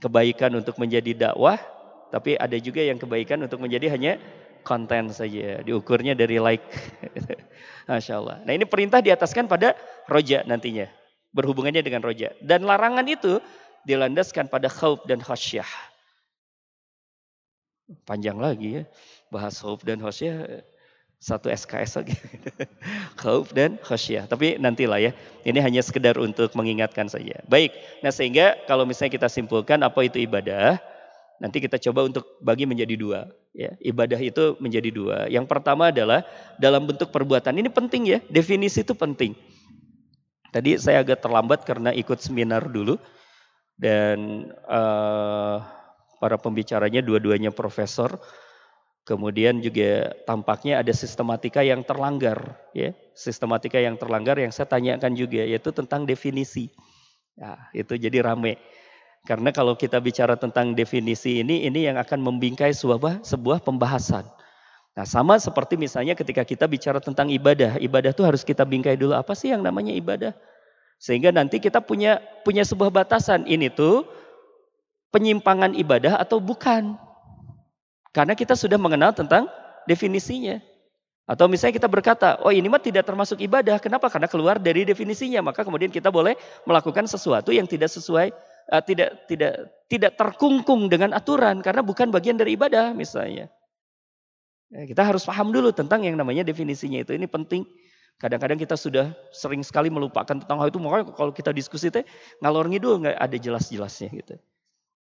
Kebaikan 0.00 0.56
untuk 0.56 0.80
menjadi 0.80 1.12
dakwah 1.12 1.60
tapi 2.10 2.34
ada 2.34 2.58
juga 2.58 2.82
yang 2.82 2.98
kebaikan 2.98 3.38
untuk 3.46 3.62
menjadi 3.62 3.94
hanya 3.94 4.18
konten 4.66 5.14
saja. 5.14 5.62
Diukurnya 5.62 6.18
dari 6.18 6.42
like. 6.42 6.66
Masya 7.88 8.14
Allah. 8.18 8.36
Nah 8.42 8.52
ini 8.54 8.66
perintah 8.66 8.98
diataskan 8.98 9.46
pada 9.46 9.78
roja 10.10 10.42
nantinya. 10.42 10.99
Berhubungannya 11.30 11.82
dengan 11.82 12.02
roja. 12.02 12.34
Dan 12.42 12.66
larangan 12.66 13.06
itu 13.06 13.38
dilandaskan 13.86 14.50
pada 14.50 14.66
khauf 14.66 15.02
dan 15.06 15.22
khasyah. 15.22 15.68
Panjang 18.06 18.38
lagi 18.38 18.82
ya. 18.82 18.84
Bahas 19.30 19.58
khauf 19.58 19.82
dan 19.86 20.02
khasyah 20.02 20.62
satu 21.20 21.52
SKS 21.52 22.00
lagi. 22.00 22.16
khauf 23.20 23.52
dan 23.52 23.76
khasyah. 23.78 24.26
Tapi 24.26 24.56
nantilah 24.56 24.98
ya. 24.98 25.12
Ini 25.44 25.60
hanya 25.60 25.84
sekedar 25.84 26.16
untuk 26.16 26.50
mengingatkan 26.56 27.06
saja. 27.06 27.44
Baik. 27.46 27.76
Nah 28.00 28.10
sehingga 28.10 28.56
kalau 28.64 28.88
misalnya 28.88 29.20
kita 29.20 29.28
simpulkan 29.28 29.78
apa 29.84 30.00
itu 30.02 30.18
ibadah. 30.18 30.80
Nanti 31.40 31.56
kita 31.56 31.80
coba 31.80 32.04
untuk 32.04 32.36
bagi 32.44 32.68
menjadi 32.68 33.00
dua. 33.00 33.20
Ya, 33.56 33.72
ibadah 33.80 34.20
itu 34.20 34.60
menjadi 34.60 34.92
dua. 34.92 35.24
Yang 35.26 35.48
pertama 35.48 35.88
adalah 35.88 36.22
dalam 36.60 36.84
bentuk 36.84 37.08
perbuatan. 37.08 37.56
Ini 37.56 37.72
penting 37.72 38.02
ya, 38.12 38.18
definisi 38.28 38.84
itu 38.84 38.92
penting. 38.92 39.32
Tadi 40.50 40.76
saya 40.78 41.02
agak 41.06 41.22
terlambat 41.22 41.62
karena 41.62 41.94
ikut 41.94 42.18
seminar 42.18 42.66
dulu 42.66 42.98
dan 43.78 44.50
uh, 44.66 45.62
para 46.20 46.36
pembicaranya 46.36 47.00
dua-duanya 47.00 47.54
profesor. 47.54 48.18
Kemudian 49.08 49.58
juga 49.64 50.12
tampaknya 50.28 50.78
ada 50.84 50.92
sistematika 50.92 51.64
yang 51.64 51.82
terlanggar, 51.82 52.60
ya, 52.76 52.94
sistematika 53.16 53.80
yang 53.80 53.96
terlanggar 53.96 54.38
yang 54.38 54.52
saya 54.54 54.68
tanyakan 54.70 55.16
juga 55.16 55.42
yaitu 55.42 55.72
tentang 55.72 56.04
definisi. 56.04 56.70
Nah, 57.34 57.72
itu 57.72 57.96
jadi 57.96 58.20
rame. 58.22 58.60
Karena 59.24 59.50
kalau 59.50 59.74
kita 59.74 59.98
bicara 59.98 60.36
tentang 60.36 60.76
definisi 60.76 61.40
ini, 61.42 61.64
ini 61.66 61.88
yang 61.88 61.96
akan 62.00 62.20
membingkai 62.22 62.72
sebuah, 62.72 63.24
sebuah 63.24 63.64
pembahasan. 63.64 64.24
Nah 64.98 65.06
sama 65.06 65.38
seperti 65.38 65.78
misalnya 65.78 66.18
ketika 66.18 66.42
kita 66.42 66.66
bicara 66.66 66.98
tentang 66.98 67.30
ibadah. 67.30 67.78
Ibadah 67.78 68.10
itu 68.10 68.22
harus 68.26 68.42
kita 68.42 68.66
bingkai 68.66 68.98
dulu. 68.98 69.14
Apa 69.14 69.38
sih 69.38 69.54
yang 69.54 69.62
namanya 69.62 69.94
ibadah? 69.94 70.34
Sehingga 70.98 71.30
nanti 71.30 71.62
kita 71.62 71.80
punya 71.80 72.18
punya 72.42 72.66
sebuah 72.66 72.90
batasan. 72.90 73.46
Ini 73.46 73.70
tuh 73.72 74.04
penyimpangan 75.14 75.78
ibadah 75.78 76.18
atau 76.18 76.42
bukan. 76.42 76.98
Karena 78.10 78.34
kita 78.34 78.58
sudah 78.58 78.76
mengenal 78.76 79.14
tentang 79.14 79.46
definisinya. 79.86 80.58
Atau 81.30 81.46
misalnya 81.46 81.78
kita 81.78 81.86
berkata, 81.86 82.42
oh 82.42 82.50
ini 82.50 82.66
mah 82.66 82.82
tidak 82.82 83.06
termasuk 83.06 83.38
ibadah. 83.38 83.78
Kenapa? 83.78 84.10
Karena 84.10 84.26
keluar 84.26 84.58
dari 84.58 84.82
definisinya. 84.82 85.38
Maka 85.46 85.62
kemudian 85.62 85.94
kita 85.94 86.10
boleh 86.10 86.34
melakukan 86.66 87.06
sesuatu 87.06 87.54
yang 87.54 87.70
tidak 87.70 87.86
sesuai 87.94 88.34
uh, 88.74 88.82
tidak 88.82 89.30
tidak 89.30 89.70
tidak 89.86 90.12
terkungkung 90.18 90.90
dengan 90.90 91.14
aturan 91.14 91.62
karena 91.62 91.86
bukan 91.86 92.10
bagian 92.10 92.34
dari 92.34 92.58
ibadah 92.58 92.90
misalnya. 92.90 93.46
Ya, 94.70 94.86
kita 94.86 95.02
harus 95.02 95.26
paham 95.26 95.50
dulu 95.50 95.74
tentang 95.74 96.06
yang 96.06 96.14
namanya 96.14 96.46
definisinya 96.46 97.02
itu. 97.02 97.10
Ini 97.10 97.26
penting. 97.26 97.66
Kadang-kadang 98.20 98.60
kita 98.60 98.78
sudah 98.78 99.10
sering 99.34 99.66
sekali 99.66 99.90
melupakan 99.90 100.30
tentang 100.30 100.60
hal 100.62 100.70
itu. 100.70 100.78
Makanya 100.78 101.10
kalau 101.10 101.34
kita 101.34 101.50
diskusi 101.50 101.90
teh 101.90 102.06
ngalor 102.38 102.70
ngidul 102.70 103.02
nggak 103.02 103.18
ada 103.18 103.36
jelas-jelasnya 103.36 104.08
gitu. 104.14 104.34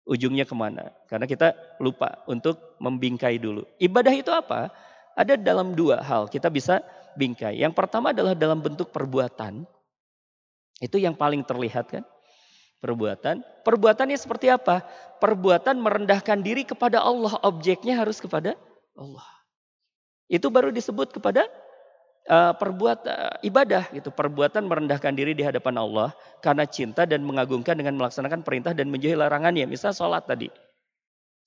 Ujungnya 0.08 0.48
ke 0.48 0.56
mana? 0.56 0.88
Karena 1.04 1.28
kita 1.28 1.52
lupa 1.84 2.24
untuk 2.24 2.80
membingkai 2.80 3.36
dulu. 3.36 3.68
Ibadah 3.76 4.14
itu 4.16 4.32
apa? 4.32 4.72
Ada 5.18 5.36
dalam 5.36 5.76
dua 5.76 6.00
hal 6.00 6.32
kita 6.32 6.48
bisa 6.48 6.80
bingkai. 7.18 7.60
Yang 7.60 7.76
pertama 7.76 8.16
adalah 8.16 8.32
dalam 8.32 8.64
bentuk 8.64 8.88
perbuatan. 8.88 9.68
Itu 10.80 10.96
yang 10.96 11.12
paling 11.12 11.44
terlihat 11.44 11.92
kan 11.92 12.06
perbuatan. 12.80 13.42
Perbuatannya 13.66 14.16
seperti 14.16 14.48
apa? 14.48 14.80
Perbuatan 15.18 15.76
merendahkan 15.76 16.40
diri 16.40 16.64
kepada 16.64 17.02
Allah. 17.02 17.36
Objeknya 17.44 17.98
harus 17.98 18.22
kepada 18.22 18.54
Allah. 18.94 19.37
Itu 20.28 20.52
baru 20.52 20.68
disebut 20.68 21.16
kepada 21.16 21.48
uh, 22.28 22.52
perbuat 22.54 22.98
uh, 23.08 23.36
ibadah 23.42 23.88
gitu. 23.90 24.12
Perbuatan 24.12 24.68
merendahkan 24.68 25.16
diri 25.16 25.32
di 25.32 25.42
hadapan 25.42 25.80
Allah 25.80 26.12
karena 26.44 26.68
cinta 26.68 27.08
dan 27.08 27.24
mengagungkan 27.24 27.74
dengan 27.74 27.96
melaksanakan 27.96 28.44
perintah 28.44 28.76
dan 28.76 28.92
menjauhi 28.92 29.16
larangannya. 29.16 29.64
Misal 29.64 29.96
sholat 29.96 30.28
tadi. 30.28 30.52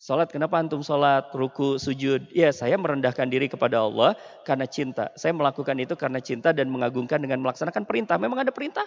Sholat, 0.02 0.34
kenapa 0.34 0.58
antum 0.58 0.82
sholat, 0.82 1.30
ruku, 1.30 1.78
sujud? 1.78 2.26
Ya, 2.34 2.50
saya 2.50 2.74
merendahkan 2.74 3.30
diri 3.30 3.46
kepada 3.46 3.86
Allah 3.86 4.18
karena 4.50 4.66
cinta. 4.66 5.14
Saya 5.14 5.30
melakukan 5.30 5.78
itu 5.78 5.94
karena 5.94 6.18
cinta 6.18 6.50
dan 6.50 6.74
mengagungkan 6.74 7.22
dengan 7.22 7.38
melaksanakan 7.46 7.86
perintah. 7.86 8.18
Memang 8.18 8.42
ada 8.42 8.50
perintah, 8.50 8.82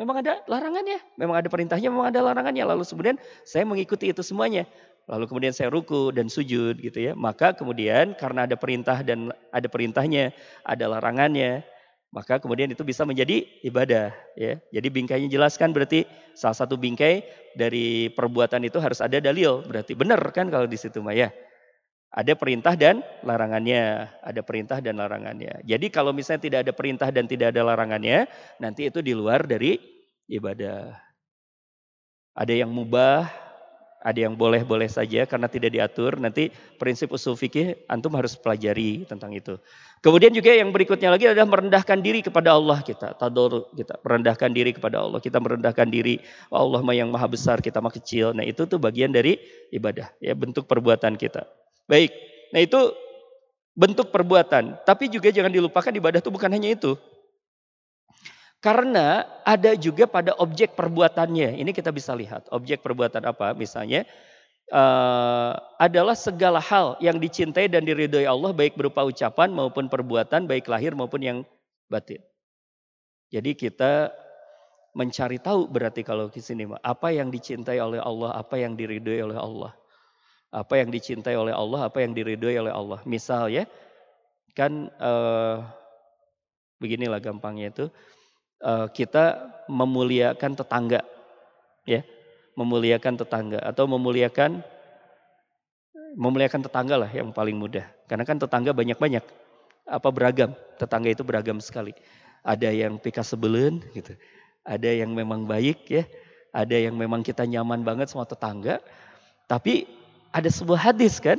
Memang 0.00 0.24
ada 0.24 0.40
larangannya, 0.48 0.96
memang 1.20 1.36
ada 1.44 1.48
perintahnya, 1.52 1.92
memang 1.92 2.08
ada 2.08 2.24
larangannya. 2.24 2.64
Lalu 2.64 2.88
kemudian 2.88 3.20
saya 3.44 3.68
mengikuti 3.68 4.08
itu 4.08 4.24
semuanya. 4.24 4.64
Lalu 5.10 5.26
kemudian 5.26 5.50
saya 5.50 5.74
ruku 5.74 6.14
dan 6.14 6.30
sujud 6.30 6.78
gitu 6.78 7.10
ya. 7.10 7.12
Maka 7.18 7.50
kemudian 7.58 8.14
karena 8.14 8.46
ada 8.46 8.54
perintah 8.54 9.02
dan 9.02 9.34
ada 9.50 9.66
perintahnya, 9.66 10.30
ada 10.62 10.86
larangannya, 10.86 11.66
maka 12.14 12.38
kemudian 12.38 12.70
itu 12.70 12.86
bisa 12.86 13.02
menjadi 13.02 13.42
ibadah 13.66 14.14
ya. 14.38 14.62
Jadi 14.70 14.88
bingkainya 14.90 15.26
jelaskan 15.26 15.74
berarti 15.74 16.06
salah 16.38 16.54
satu 16.54 16.78
bingkai 16.78 17.26
dari 17.58 18.14
perbuatan 18.14 18.62
itu 18.62 18.78
harus 18.78 19.02
ada 19.02 19.18
dalil. 19.18 19.66
Berarti 19.66 19.98
benar 19.98 20.22
kan 20.30 20.46
kalau 20.46 20.70
di 20.70 20.78
situ 20.78 21.02
Maya. 21.02 21.34
Ada 22.10 22.34
perintah 22.34 22.74
dan 22.74 23.06
larangannya, 23.22 24.10
ada 24.18 24.42
perintah 24.42 24.82
dan 24.82 24.98
larangannya. 24.98 25.62
Jadi 25.62 25.94
kalau 25.94 26.10
misalnya 26.10 26.42
tidak 26.42 26.58
ada 26.66 26.72
perintah 26.74 27.06
dan 27.14 27.30
tidak 27.30 27.54
ada 27.54 27.62
larangannya, 27.62 28.26
nanti 28.58 28.90
itu 28.90 28.98
di 28.98 29.14
luar 29.14 29.46
dari 29.46 29.78
ibadah. 30.26 30.90
Ada 32.34 32.66
yang 32.66 32.74
mubah, 32.74 33.30
ada 34.00 34.16
yang 34.16 34.32
boleh-boleh 34.32 34.88
saja 34.88 35.28
karena 35.28 35.46
tidak 35.46 35.76
diatur. 35.76 36.16
Nanti 36.16 36.48
prinsip 36.80 37.12
usul 37.12 37.36
fikih 37.36 37.84
antum 37.86 38.16
harus 38.16 38.32
pelajari 38.34 39.04
tentang 39.04 39.36
itu. 39.36 39.60
Kemudian 40.00 40.32
juga 40.32 40.56
yang 40.56 40.72
berikutnya 40.72 41.12
lagi 41.12 41.28
adalah 41.28 41.44
merendahkan 41.44 42.00
diri 42.00 42.24
kepada 42.24 42.56
Allah 42.56 42.80
kita. 42.80 43.12
Tador 43.20 43.68
kita 43.76 44.00
merendahkan 44.00 44.50
diri 44.50 44.72
kepada 44.72 45.04
Allah. 45.04 45.20
Kita 45.20 45.36
merendahkan 45.36 45.88
diri 45.92 46.16
Allah 46.48 46.80
yang 46.96 47.12
maha 47.12 47.28
besar, 47.28 47.60
kita 47.60 47.84
mah 47.84 47.92
kecil. 47.92 48.32
Nah 48.32 48.48
itu 48.48 48.64
tuh 48.64 48.80
bagian 48.80 49.12
dari 49.12 49.36
ibadah. 49.68 50.08
Ya 50.24 50.32
bentuk 50.32 50.64
perbuatan 50.64 51.20
kita. 51.20 51.44
Baik, 51.84 52.14
nah 52.56 52.64
itu 52.64 52.96
bentuk 53.76 54.08
perbuatan. 54.08 54.80
Tapi 54.84 55.12
juga 55.12 55.28
jangan 55.28 55.52
dilupakan 55.52 55.92
ibadah 55.92 56.20
itu 56.24 56.30
bukan 56.32 56.50
hanya 56.52 56.72
itu. 56.72 56.96
Karena 58.60 59.24
ada 59.40 59.72
juga 59.72 60.04
pada 60.04 60.36
objek 60.36 60.76
perbuatannya. 60.76 61.56
Ini 61.56 61.70
kita 61.72 61.88
bisa 61.96 62.12
lihat. 62.12 62.44
Objek 62.52 62.84
perbuatan 62.84 63.24
apa? 63.24 63.56
Misalnya 63.56 64.04
uh, 64.68 65.56
adalah 65.80 66.12
segala 66.12 66.60
hal 66.60 67.00
yang 67.00 67.16
dicintai 67.16 67.72
dan 67.72 67.88
diridhoi 67.88 68.28
Allah 68.28 68.52
baik 68.52 68.76
berupa 68.76 69.00
ucapan 69.08 69.48
maupun 69.48 69.88
perbuatan 69.88 70.44
baik 70.44 70.68
lahir 70.68 70.92
maupun 70.92 71.24
yang 71.24 71.38
batin. 71.88 72.20
Jadi 73.32 73.56
kita 73.56 74.12
mencari 74.92 75.38
tahu 75.38 75.70
berarti 75.70 76.02
kalau 76.02 76.28
di 76.28 76.42
sini 76.42 76.66
apa 76.82 77.14
yang 77.14 77.32
dicintai 77.32 77.78
oleh 77.78 78.02
Allah, 78.02 78.36
apa 78.36 78.58
yang 78.58 78.74
diridhoi 78.76 79.24
oleh 79.24 79.38
Allah. 79.38 79.72
Apa 80.50 80.82
yang 80.82 80.90
dicintai 80.90 81.38
oleh 81.38 81.54
Allah, 81.54 81.86
apa 81.86 82.02
yang 82.02 82.10
diridhoi 82.10 82.58
oleh 82.58 82.74
Allah. 82.74 82.98
Misal 83.06 83.54
ya, 83.54 83.64
kan 84.52 84.90
uh, 84.98 85.62
beginilah 86.82 87.22
gampangnya 87.22 87.70
itu, 87.70 87.86
kita 88.92 89.24
memuliakan 89.68 90.52
tetangga, 90.52 91.00
ya, 91.88 92.04
memuliakan 92.58 93.16
tetangga 93.16 93.58
atau 93.64 93.88
memuliakan 93.88 94.60
memuliakan 96.18 96.66
tetangga 96.66 96.98
lah 96.98 97.10
yang 97.10 97.30
paling 97.30 97.54
mudah. 97.54 97.86
Karena 98.10 98.26
kan 98.26 98.34
tetangga 98.34 98.74
banyak-banyak, 98.74 99.22
apa 99.86 100.08
beragam, 100.10 100.50
tetangga 100.74 101.08
itu 101.14 101.22
beragam 101.22 101.62
sekali. 101.62 101.94
Ada 102.42 102.72
yang 102.72 102.98
pika 102.98 103.22
sebelen 103.22 103.84
gitu, 103.94 104.16
ada 104.66 104.90
yang 104.90 105.12
memang 105.12 105.46
baik 105.46 105.86
ya, 105.86 106.04
ada 106.50 106.74
yang 106.74 106.98
memang 106.98 107.22
kita 107.22 107.46
nyaman 107.46 107.86
banget 107.86 108.10
sama 108.10 108.26
tetangga, 108.26 108.82
tapi 109.46 109.86
ada 110.34 110.50
sebuah 110.50 110.90
hadis 110.90 111.22
kan? 111.22 111.38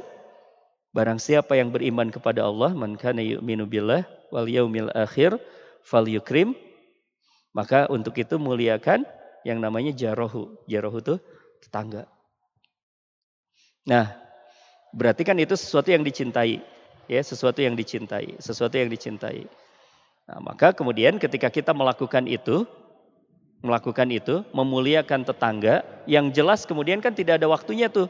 Barang 0.91 1.19
siapa 1.19 1.55
yang 1.55 1.71
beriman 1.71 2.11
kepada 2.11 2.43
Allah, 2.43 2.75
man 2.75 2.99
kana 2.99 3.23
yu'minu 3.23 3.63
billah 3.63 4.03
wal 4.31 4.47
yaumil 4.47 4.91
akhir 4.91 5.39
falyukrim, 5.87 6.55
maka 7.51 7.87
untuk 7.91 8.15
itu 8.19 8.39
muliakan 8.39 9.03
yang 9.43 9.59
namanya 9.59 9.91
jarohu. 9.91 10.55
Jarohu 10.67 10.99
itu 11.03 11.15
tetangga. 11.63 12.07
Nah, 13.87 14.13
berarti 14.93 15.25
kan 15.25 15.37
itu 15.41 15.57
sesuatu 15.57 15.89
yang 15.89 16.05
dicintai. 16.05 16.61
Ya, 17.09 17.19
sesuatu 17.19 17.59
yang 17.59 17.75
dicintai, 17.75 18.39
sesuatu 18.39 18.77
yang 18.79 18.87
dicintai. 18.87 19.43
Nah, 20.31 20.39
maka 20.39 20.71
kemudian 20.71 21.19
ketika 21.19 21.51
kita 21.51 21.75
melakukan 21.75 22.23
itu, 22.23 22.63
melakukan 23.59 24.07
itu, 24.07 24.47
memuliakan 24.55 25.27
tetangga, 25.27 25.83
yang 26.07 26.31
jelas 26.31 26.63
kemudian 26.63 27.03
kan 27.03 27.11
tidak 27.11 27.41
ada 27.41 27.51
waktunya 27.51 27.91
tuh. 27.91 28.07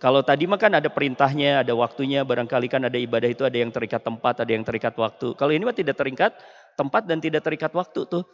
Kalau 0.00 0.24
tadi 0.24 0.48
mah 0.48 0.56
kan 0.56 0.72
ada 0.72 0.88
perintahnya, 0.88 1.60
ada 1.60 1.76
waktunya, 1.76 2.24
barangkali 2.24 2.72
kan 2.72 2.88
ada 2.88 2.96
ibadah 2.96 3.28
itu 3.28 3.44
ada 3.44 3.60
yang 3.60 3.68
terikat 3.68 4.00
tempat, 4.00 4.40
ada 4.40 4.48
yang 4.48 4.64
terikat 4.64 4.96
waktu. 4.96 5.36
Kalau 5.36 5.52
ini 5.52 5.68
mah 5.68 5.76
tidak 5.76 6.00
terikat 6.00 6.32
tempat 6.80 7.04
dan 7.04 7.20
tidak 7.20 7.44
terikat 7.44 7.68
waktu 7.76 8.08
tuh. 8.08 8.24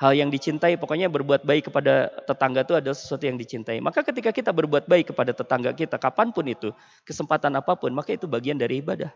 Hal 0.00 0.16
yang 0.16 0.32
dicintai, 0.32 0.80
pokoknya 0.80 1.12
berbuat 1.12 1.44
baik 1.44 1.68
kepada 1.68 2.08
tetangga 2.24 2.64
itu 2.64 2.72
adalah 2.72 2.96
sesuatu 2.96 3.28
yang 3.28 3.36
dicintai. 3.36 3.84
Maka 3.84 4.00
ketika 4.00 4.32
kita 4.32 4.48
berbuat 4.48 4.88
baik 4.88 5.12
kepada 5.12 5.36
tetangga 5.36 5.76
kita, 5.76 6.00
kapan 6.00 6.32
pun 6.32 6.48
itu, 6.48 6.72
kesempatan 7.04 7.52
apa 7.60 7.76
pun, 7.76 7.92
maka 7.92 8.16
itu 8.16 8.24
bagian 8.24 8.56
dari 8.56 8.80
ibadah. 8.80 9.12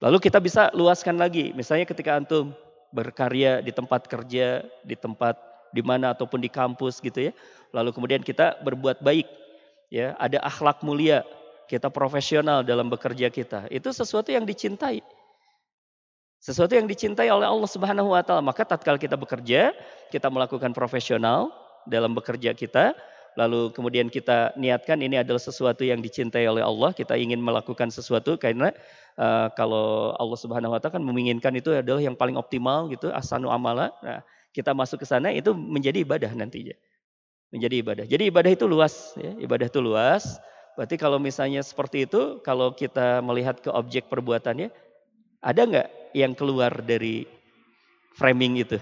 Lalu 0.00 0.24
kita 0.24 0.40
bisa 0.40 0.72
luaskan 0.72 1.20
lagi, 1.20 1.52
misalnya 1.52 1.84
ketika 1.84 2.16
antum 2.16 2.56
berkarya 2.96 3.60
di 3.60 3.76
tempat 3.76 4.08
kerja, 4.08 4.64
di 4.80 4.96
tempat 4.96 5.36
di 5.76 5.84
mana 5.84 6.16
ataupun 6.16 6.40
di 6.40 6.48
kampus 6.48 7.04
gitu 7.04 7.28
ya. 7.28 7.32
Lalu 7.76 7.92
kemudian 7.92 8.24
kita 8.24 8.56
berbuat 8.64 9.04
baik 9.04 9.28
ya, 9.92 10.16
ada 10.16 10.40
akhlak 10.40 10.80
mulia, 10.80 11.28
kita 11.68 11.92
profesional 11.92 12.64
dalam 12.64 12.88
bekerja 12.88 13.28
kita. 13.28 13.68
Itu 13.68 13.92
sesuatu 13.92 14.32
yang 14.32 14.48
dicintai. 14.48 15.04
Sesuatu 16.46 16.78
yang 16.78 16.86
dicintai 16.86 17.26
oleh 17.26 17.42
Allah 17.42 17.66
Subhanahu 17.66 18.14
wa 18.14 18.22
taala. 18.22 18.38
Maka 18.38 18.62
tatkala 18.62 19.02
kita 19.02 19.18
bekerja, 19.18 19.74
kita 20.14 20.30
melakukan 20.30 20.70
profesional 20.70 21.50
dalam 21.90 22.14
bekerja 22.14 22.54
kita, 22.54 22.94
lalu 23.34 23.74
kemudian 23.74 24.06
kita 24.06 24.54
niatkan 24.54 25.02
ini 25.02 25.18
adalah 25.18 25.42
sesuatu 25.42 25.82
yang 25.82 25.98
dicintai 25.98 26.46
oleh 26.46 26.62
Allah, 26.62 26.94
kita 26.94 27.18
ingin 27.18 27.42
melakukan 27.42 27.90
sesuatu 27.90 28.38
karena 28.38 28.70
uh, 29.18 29.50
kalau 29.58 30.14
Allah 30.22 30.38
Subhanahu 30.38 30.70
wa 30.70 30.78
taala 30.78 30.94
kan 30.94 31.02
menginginkan 31.02 31.50
itu 31.58 31.74
adalah 31.74 31.98
yang 31.98 32.14
paling 32.14 32.38
optimal 32.38 32.86
gitu, 32.94 33.10
asanu 33.10 33.50
amala. 33.50 33.90
Nah, 33.98 34.22
kita 34.54 34.70
masuk 34.70 35.02
ke 35.02 35.06
sana 35.10 35.34
itu 35.34 35.50
menjadi 35.50 36.06
ibadah 36.06 36.30
nantinya 36.30 36.78
menjadi 37.50 37.74
ibadah. 37.82 38.04
Jadi 38.06 38.22
ibadah 38.30 38.50
itu 38.54 38.66
luas, 38.66 39.14
ya. 39.18 39.34
ibadah 39.38 39.66
itu 39.70 39.78
luas. 39.78 40.38
Berarti 40.74 40.98
kalau 40.98 41.16
misalnya 41.16 41.62
seperti 41.62 42.04
itu, 42.04 42.42
kalau 42.42 42.74
kita 42.74 43.22
melihat 43.22 43.62
ke 43.62 43.70
objek 43.70 44.10
perbuatannya, 44.12 44.68
ada 45.40 45.62
nggak 45.62 45.88
yang 46.16 46.32
keluar 46.32 46.72
dari 46.80 47.28
framing 48.16 48.64
itu? 48.64 48.80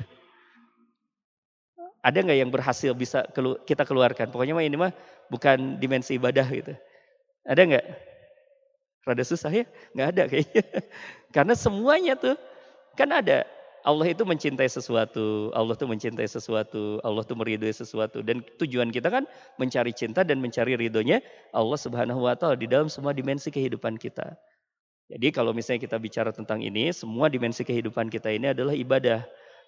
Ada 2.04 2.22
nggak 2.22 2.38
yang 2.38 2.50
berhasil 2.54 2.94
bisa 2.94 3.26
kita 3.66 3.82
keluarkan? 3.82 4.30
Pokoknya 4.30 4.54
mah 4.54 4.62
ini 4.62 4.76
mah 4.78 4.92
bukan 5.26 5.82
dimensi 5.82 6.14
ibadah 6.14 6.46
gitu. 6.54 6.78
Ada 7.42 7.60
nggak? 7.66 7.86
Rada 9.04 9.24
susah 9.26 9.50
ya? 9.50 9.64
Nggak 9.96 10.08
ada 10.14 10.22
kayaknya. 10.30 10.64
Karena 11.34 11.54
semuanya 11.58 12.14
tuh 12.14 12.38
kan 12.94 13.10
ada 13.10 13.42
Allah 13.84 14.16
itu 14.16 14.24
mencintai 14.24 14.64
sesuatu, 14.64 15.52
Allah 15.52 15.76
itu 15.76 15.84
mencintai 15.84 16.24
sesuatu, 16.24 17.04
Allah 17.04 17.20
itu 17.20 17.34
meridhoi 17.36 17.72
sesuatu. 17.72 18.24
Dan 18.24 18.40
tujuan 18.56 18.88
kita 18.88 19.12
kan 19.12 19.28
mencari 19.60 19.92
cinta 19.92 20.24
dan 20.24 20.40
mencari 20.40 20.72
ridhonya 20.72 21.20
Allah 21.52 21.76
subhanahu 21.76 22.24
wa 22.24 22.32
ta'ala 22.32 22.56
di 22.56 22.64
dalam 22.64 22.88
semua 22.88 23.12
dimensi 23.12 23.52
kehidupan 23.52 24.00
kita. 24.00 24.40
Jadi 25.04 25.28
kalau 25.36 25.52
misalnya 25.52 25.84
kita 25.84 26.00
bicara 26.00 26.32
tentang 26.32 26.64
ini, 26.64 26.88
semua 26.90 27.28
dimensi 27.28 27.60
kehidupan 27.60 28.08
kita 28.08 28.32
ini 28.32 28.56
adalah 28.56 28.72
ibadah. 28.72 29.20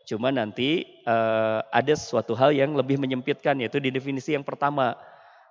Cuma 0.06 0.30
nanti 0.30 0.86
uh, 1.04 1.60
ada 1.68 1.92
suatu 1.98 2.32
hal 2.32 2.54
yang 2.54 2.72
lebih 2.78 2.96
menyempitkan 2.96 3.58
yaitu 3.58 3.82
di 3.82 3.90
definisi 3.90 4.32
yang 4.32 4.46
pertama. 4.46 4.96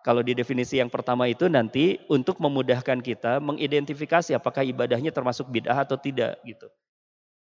Kalau 0.02 0.22
di 0.22 0.38
definisi 0.38 0.78
yang 0.78 0.88
pertama 0.88 1.26
itu 1.26 1.50
nanti 1.50 1.98
untuk 2.08 2.38
memudahkan 2.38 3.02
kita 3.02 3.42
mengidentifikasi 3.42 4.38
apakah 4.38 4.62
ibadahnya 4.62 5.10
termasuk 5.10 5.50
bid'ah 5.50 5.82
atau 5.82 5.98
tidak 5.98 6.38
gitu. 6.46 6.70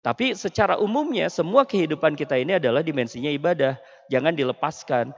Tapi 0.02 0.34
secara 0.34 0.78
umumnya 0.82 1.30
semua 1.30 1.65
kehidupan 1.69 2.17
kita 2.17 2.38
ini 2.38 2.58
adalah 2.58 2.82
dimensinya 2.82 3.30
ibadah. 3.30 3.78
Jangan 4.10 4.34
dilepaskan. 4.34 5.13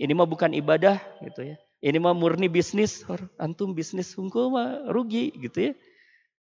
Ini 0.00 0.12
mah 0.12 0.28
bukan 0.28 0.52
ibadah 0.56 1.00
gitu 1.24 1.52
ya. 1.52 1.56
Ini 1.80 1.98
mah 1.98 2.14
murni 2.14 2.46
bisnis. 2.46 3.02
Antum 3.40 3.72
bisnis 3.72 4.12
hukum 4.14 4.56
mah 4.56 4.88
rugi 4.92 5.32
gitu 5.42 5.70
ya. 5.70 5.72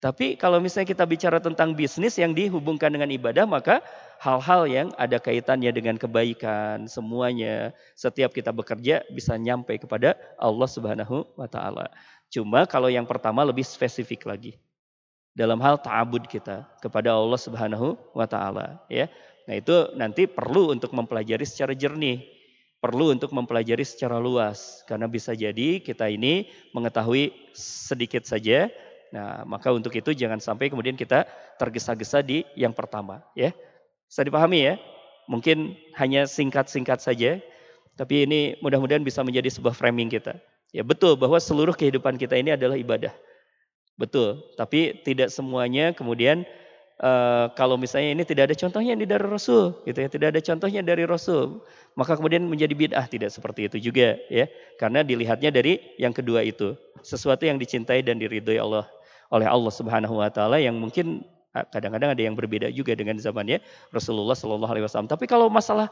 Tapi 0.05 0.37
kalau 0.37 0.61
misalnya 0.61 0.93
kita 0.93 1.01
bicara 1.01 1.41
tentang 1.41 1.73
bisnis 1.73 2.21
yang 2.21 2.37
dihubungkan 2.37 2.93
dengan 2.93 3.09
ibadah, 3.09 3.49
maka 3.49 3.81
hal-hal 4.21 4.69
yang 4.69 4.87
ada 5.01 5.17
kaitannya 5.17 5.73
dengan 5.73 5.97
kebaikan, 5.97 6.85
semuanya, 6.85 7.73
setiap 7.97 8.29
kita 8.29 8.53
bekerja 8.53 9.01
bisa 9.09 9.33
nyampe 9.33 9.73
kepada 9.81 10.13
Allah 10.37 10.69
Subhanahu 10.69 11.25
wa 11.33 11.49
taala. 11.49 11.89
Cuma 12.29 12.69
kalau 12.69 12.85
yang 12.93 13.09
pertama 13.09 13.41
lebih 13.41 13.65
spesifik 13.65 14.29
lagi 14.29 14.53
dalam 15.33 15.57
hal 15.57 15.81
ta'abud 15.81 16.29
kita 16.29 16.69
kepada 16.85 17.17
Allah 17.17 17.41
Subhanahu 17.41 17.97
wa 18.13 18.29
taala 18.29 18.85
ya. 18.93 19.09
Nah, 19.49 19.57
itu 19.57 19.89
nanti 19.97 20.29
perlu 20.29 20.69
untuk 20.69 20.93
mempelajari 20.93 21.49
secara 21.49 21.73
jernih, 21.73 22.21
perlu 22.77 23.09
untuk 23.09 23.33
mempelajari 23.33 23.81
secara 23.81 24.21
luas 24.21 24.85
karena 24.85 25.09
bisa 25.09 25.33
jadi 25.33 25.81
kita 25.81 26.13
ini 26.13 26.45
mengetahui 26.77 27.33
sedikit 27.57 28.21
saja. 28.29 28.69
Nah, 29.13 29.45
maka 29.45 29.69
untuk 29.69 29.93
itu 29.93 30.11
jangan 30.13 30.41
sampai 30.41 30.69
kemudian 30.71 30.97
kita 30.97 31.29
tergesa-gesa 31.61 32.25
di 32.25 32.41
yang 32.57 32.73
pertama 32.73 33.21
ya. 33.37 33.53
Bisa 34.09 34.21
dipahami 34.25 34.73
ya? 34.73 34.75
Mungkin 35.25 35.73
hanya 35.97 36.29
singkat-singkat 36.29 37.01
saja, 37.01 37.41
tapi 37.97 38.29
ini 38.29 38.59
mudah-mudahan 38.61 39.01
bisa 39.01 39.25
menjadi 39.25 39.49
sebuah 39.49 39.73
framing 39.73 40.11
kita. 40.11 40.37
Ya 40.75 40.83
betul 40.83 41.15
bahwa 41.15 41.39
seluruh 41.39 41.73
kehidupan 41.73 42.19
kita 42.19 42.35
ini 42.35 42.53
adalah 42.53 42.75
ibadah. 42.75 43.13
Betul, 43.95 44.43
tapi 44.59 44.99
tidak 45.07 45.31
semuanya 45.31 45.95
kemudian 45.95 46.43
uh, 47.01 47.51
kalau 47.55 47.75
misalnya 47.75 48.15
ini 48.15 48.23
tidak 48.23 48.51
ada 48.51 48.55
contohnya 48.55 48.93
dari 48.95 49.25
Rasul, 49.25 49.75
gitu 49.84 49.99
ya, 49.99 50.10
tidak 50.12 50.27
ada 50.36 50.41
contohnya 50.43 50.81
dari 50.86 51.03
Rasul, 51.03 51.60
maka 51.95 52.15
kemudian 52.15 52.43
menjadi 52.47 52.75
bid'ah 52.75 53.05
tidak 53.08 53.31
seperti 53.31 53.67
itu 53.71 53.91
juga, 53.91 54.19
ya, 54.31 54.47
karena 54.79 55.03
dilihatnya 55.03 55.51
dari 55.51 55.79
yang 55.99 56.15
kedua 56.15 56.43
itu, 56.43 56.75
sesuatu 57.03 57.43
yang 57.43 57.60
dicintai 57.60 58.03
dan 58.03 58.19
diridhoi 58.19 58.60
Allah 58.60 58.88
oleh 59.34 59.47
Allah 59.49 59.73
Subhanahu 59.73 60.21
Wa 60.21 60.29
Taala 60.29 60.62
yang 60.62 60.77
mungkin 60.77 61.25
eh, 61.58 61.65
kadang-kadang 61.73 62.13
ada 62.13 62.21
yang 62.21 62.38
berbeda 62.38 62.69
juga 62.71 62.93
dengan 62.93 63.17
zamannya 63.17 63.62
Rasulullah 63.89 64.38
Shallallahu 64.38 64.71
Alaihi 64.71 64.86
Wasallam. 64.86 65.10
Tapi 65.10 65.25
kalau 65.25 65.49
masalah 65.49 65.89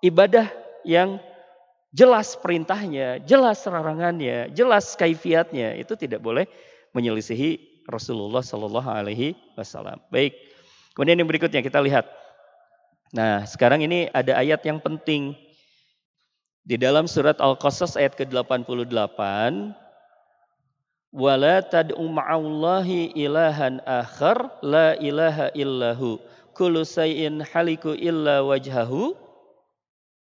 ibadah 0.00 0.46
yang 0.86 1.18
jelas 1.90 2.38
perintahnya, 2.38 3.22
jelas 3.26 3.66
larangannya, 3.66 4.54
jelas 4.54 4.94
kaifiatnya 4.94 5.74
itu 5.78 5.98
tidak 5.98 6.22
boleh 6.22 6.46
menyelisihi 6.94 7.69
Rasulullah 7.90 8.40
Shallallahu 8.40 8.86
Alaihi 8.86 9.34
Wasallam. 9.58 9.98
Baik, 10.08 10.38
kemudian 10.94 11.18
yang 11.18 11.28
berikutnya 11.28 11.60
kita 11.60 11.82
lihat. 11.82 12.06
Nah, 13.10 13.42
sekarang 13.42 13.82
ini 13.82 14.06
ada 14.14 14.38
ayat 14.38 14.62
yang 14.62 14.78
penting 14.78 15.34
di 16.62 16.78
dalam 16.78 17.10
surat 17.10 17.36
Al-Qasas 17.42 17.98
ayat 17.98 18.14
ke-88 18.14 19.18
wala 21.10 21.58
tad'u 21.66 22.06
ma'allahi 22.06 23.10
ilahan 23.18 23.82
akhar 23.82 24.46
la 24.62 24.94
ilaha 25.02 25.50
illahu 25.58 26.22
kullu 26.54 26.86
sayyin 26.86 27.42
haliku 27.42 27.98
illa 27.98 28.46
wajhahu 28.46 29.18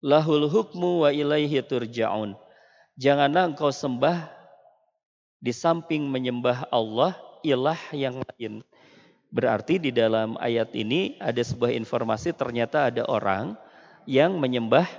lahul 0.01 0.49
hukmu 0.49 1.05
wa 1.05 1.13
ilaihi 1.13 1.61
turja'un 1.61 2.33
janganlah 2.97 3.53
engkau 3.53 3.69
sembah 3.69 4.39
di 5.39 5.55
samping 5.55 6.03
menyembah 6.03 6.67
Allah, 6.67 7.15
ilah 7.45 7.79
yang 7.95 8.19
lain. 8.19 8.61
Berarti 9.29 9.77
di 9.77 9.93
dalam 9.93 10.33
ayat 10.41 10.73
ini 10.73 11.17
ada 11.21 11.39
sebuah 11.39 11.69
informasi 11.77 12.33
ternyata 12.33 12.89
ada 12.89 13.05
orang 13.05 13.53
yang 14.09 14.33
menyembah 14.41 14.89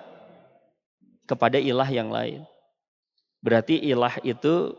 kepada 1.27 1.59
ilah 1.59 1.87
yang 1.91 2.15
lain. 2.15 2.47
Berarti 3.43 3.79
ilah 3.79 4.15
itu 4.23 4.75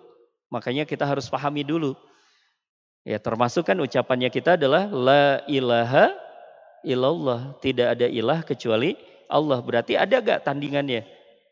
makanya 0.47 0.87
kita 0.87 1.03
harus 1.03 1.27
pahami 1.27 1.67
dulu. 1.67 1.95
Ya, 3.01 3.17
termasuk 3.17 3.65
kan 3.65 3.79
ucapannya 3.81 4.29
kita 4.29 4.55
adalah 4.55 4.87
la 4.87 5.41
ilaha 5.49 6.13
illallah. 6.85 7.57
Tidak 7.59 7.87
ada 7.97 8.07
ilah 8.07 8.45
kecuali 8.45 8.93
Allah. 9.25 9.59
Berarti 9.59 9.97
ada 9.97 10.21
gak 10.21 10.45
tandingannya? 10.45 11.07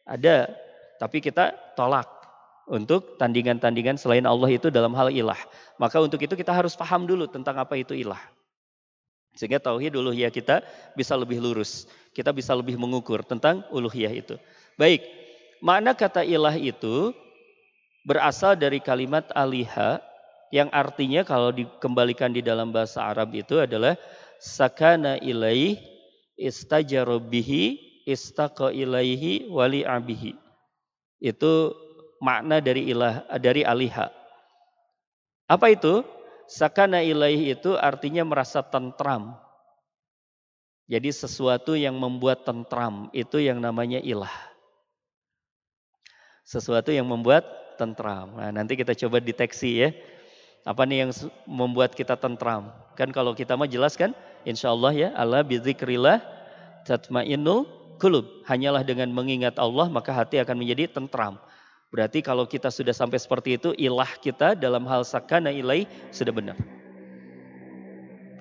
Ada. 0.06 0.52
Tapi 1.00 1.24
kita 1.24 1.56
tolak 1.74 2.19
untuk 2.70 3.18
tandingan-tandingan 3.18 3.98
selain 3.98 4.30
Allah 4.30 4.54
itu 4.54 4.70
dalam 4.70 4.94
hal 4.94 5.10
ilah. 5.10 5.42
Maka 5.82 5.98
untuk 5.98 6.22
itu 6.22 6.38
kita 6.38 6.54
harus 6.54 6.78
paham 6.78 7.10
dulu 7.10 7.26
tentang 7.26 7.58
apa 7.58 7.74
itu 7.76 7.98
ilah. 7.98 8.22
Sehingga 9.34 9.58
tauhid 9.58 9.98
uluhiyah 9.98 10.30
kita 10.30 10.62
bisa 10.94 11.18
lebih 11.18 11.42
lurus. 11.42 11.90
Kita 12.14 12.30
bisa 12.30 12.54
lebih 12.54 12.78
mengukur 12.78 13.26
tentang 13.26 13.66
uluhiyah 13.74 14.14
itu. 14.14 14.36
Baik, 14.78 15.02
makna 15.66 15.98
kata 15.98 16.22
ilah 16.22 16.54
itu 16.54 17.12
berasal 18.06 18.54
dari 18.54 18.78
kalimat 18.78 19.26
aliha 19.34 20.00
yang 20.50 20.70
artinya 20.74 21.26
kalau 21.26 21.54
dikembalikan 21.54 22.34
di 22.34 22.42
dalam 22.42 22.74
bahasa 22.74 23.06
Arab 23.06 23.34
itu 23.38 23.62
adalah 23.62 23.98
sakana 24.42 25.22
ilaih 25.22 25.78
istajarobihi 26.38 27.90
istaqa 28.10 28.74
ilaihi 28.74 29.50
wali 29.50 29.86
abihi. 29.86 30.34
Itu 31.22 31.76
makna 32.20 32.60
dari 32.60 32.92
ilah 32.92 33.26
dari 33.40 33.64
aliha. 33.64 34.12
Apa 35.50 35.74
itu? 35.74 36.06
Sakana 36.50 37.02
ilaih 37.02 37.58
itu 37.58 37.78
artinya 37.78 38.26
merasa 38.26 38.62
tentram. 38.62 39.38
Jadi 40.90 41.14
sesuatu 41.14 41.78
yang 41.78 41.94
membuat 41.94 42.42
tentram 42.46 43.14
itu 43.14 43.38
yang 43.38 43.62
namanya 43.62 44.02
ilah. 44.02 44.34
Sesuatu 46.42 46.90
yang 46.90 47.06
membuat 47.06 47.46
tentram. 47.78 48.34
Nah, 48.34 48.50
nanti 48.50 48.74
kita 48.74 48.98
coba 48.98 49.22
deteksi 49.22 49.86
ya. 49.86 49.90
Apa 50.66 50.90
nih 50.90 51.06
yang 51.06 51.12
membuat 51.46 51.94
kita 51.94 52.18
tentram? 52.18 52.74
Kan 52.98 53.14
kalau 53.14 53.38
kita 53.38 53.54
mah 53.54 53.70
jelas 53.70 53.94
kan? 53.94 54.18
Insya 54.50 54.74
Allah 54.74 54.92
ya. 54.98 55.10
Allah 55.14 55.46
bizikrillah 55.46 56.26
tatmainul 56.90 57.70
kulub. 58.02 58.26
Hanyalah 58.50 58.82
dengan 58.82 59.14
mengingat 59.14 59.62
Allah 59.62 59.86
maka 59.94 60.10
hati 60.10 60.42
akan 60.42 60.58
menjadi 60.58 60.90
tentram. 60.90 61.38
Berarti 61.90 62.22
kalau 62.22 62.46
kita 62.46 62.70
sudah 62.70 62.94
sampai 62.94 63.18
seperti 63.18 63.58
itu, 63.58 63.74
ilah 63.74 64.10
kita 64.22 64.54
dalam 64.54 64.86
hal 64.86 65.02
sakana 65.02 65.50
ilai 65.50 65.90
sudah 66.14 66.30
benar. 66.30 66.58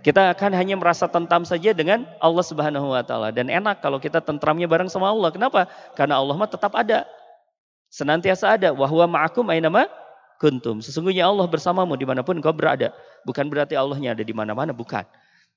Kita 0.04 0.30
akan 0.30 0.52
hanya 0.54 0.78
merasa 0.78 1.10
tentam 1.10 1.42
saja 1.42 1.74
dengan 1.74 2.06
Allah 2.22 2.44
Subhanahu 2.44 2.94
wa 2.94 3.02
taala 3.02 3.34
dan 3.34 3.50
enak 3.50 3.82
kalau 3.82 3.98
kita 3.98 4.22
tentramnya 4.22 4.70
bareng 4.70 4.86
sama 4.86 5.10
Allah. 5.10 5.32
Kenapa? 5.34 5.66
Karena 5.98 6.20
Allah 6.20 6.38
mah 6.38 6.48
tetap 6.48 6.72
ada. 6.76 7.08
Senantiasa 7.88 8.56
ada. 8.56 8.70
Wahwa 8.70 9.08
ma'akum 9.08 9.48
ainama 9.48 9.88
kuntum. 10.38 10.78
Sesungguhnya 10.78 11.26
Allah 11.26 11.44
bersamamu 11.50 11.98
di 11.98 12.06
mana 12.06 12.22
pun 12.22 12.38
engkau 12.38 12.54
berada. 12.54 12.94
Bukan 13.26 13.50
berarti 13.50 13.74
Allahnya 13.74 14.14
ada 14.14 14.22
di 14.22 14.32
mana-mana, 14.32 14.70
bukan. 14.70 15.02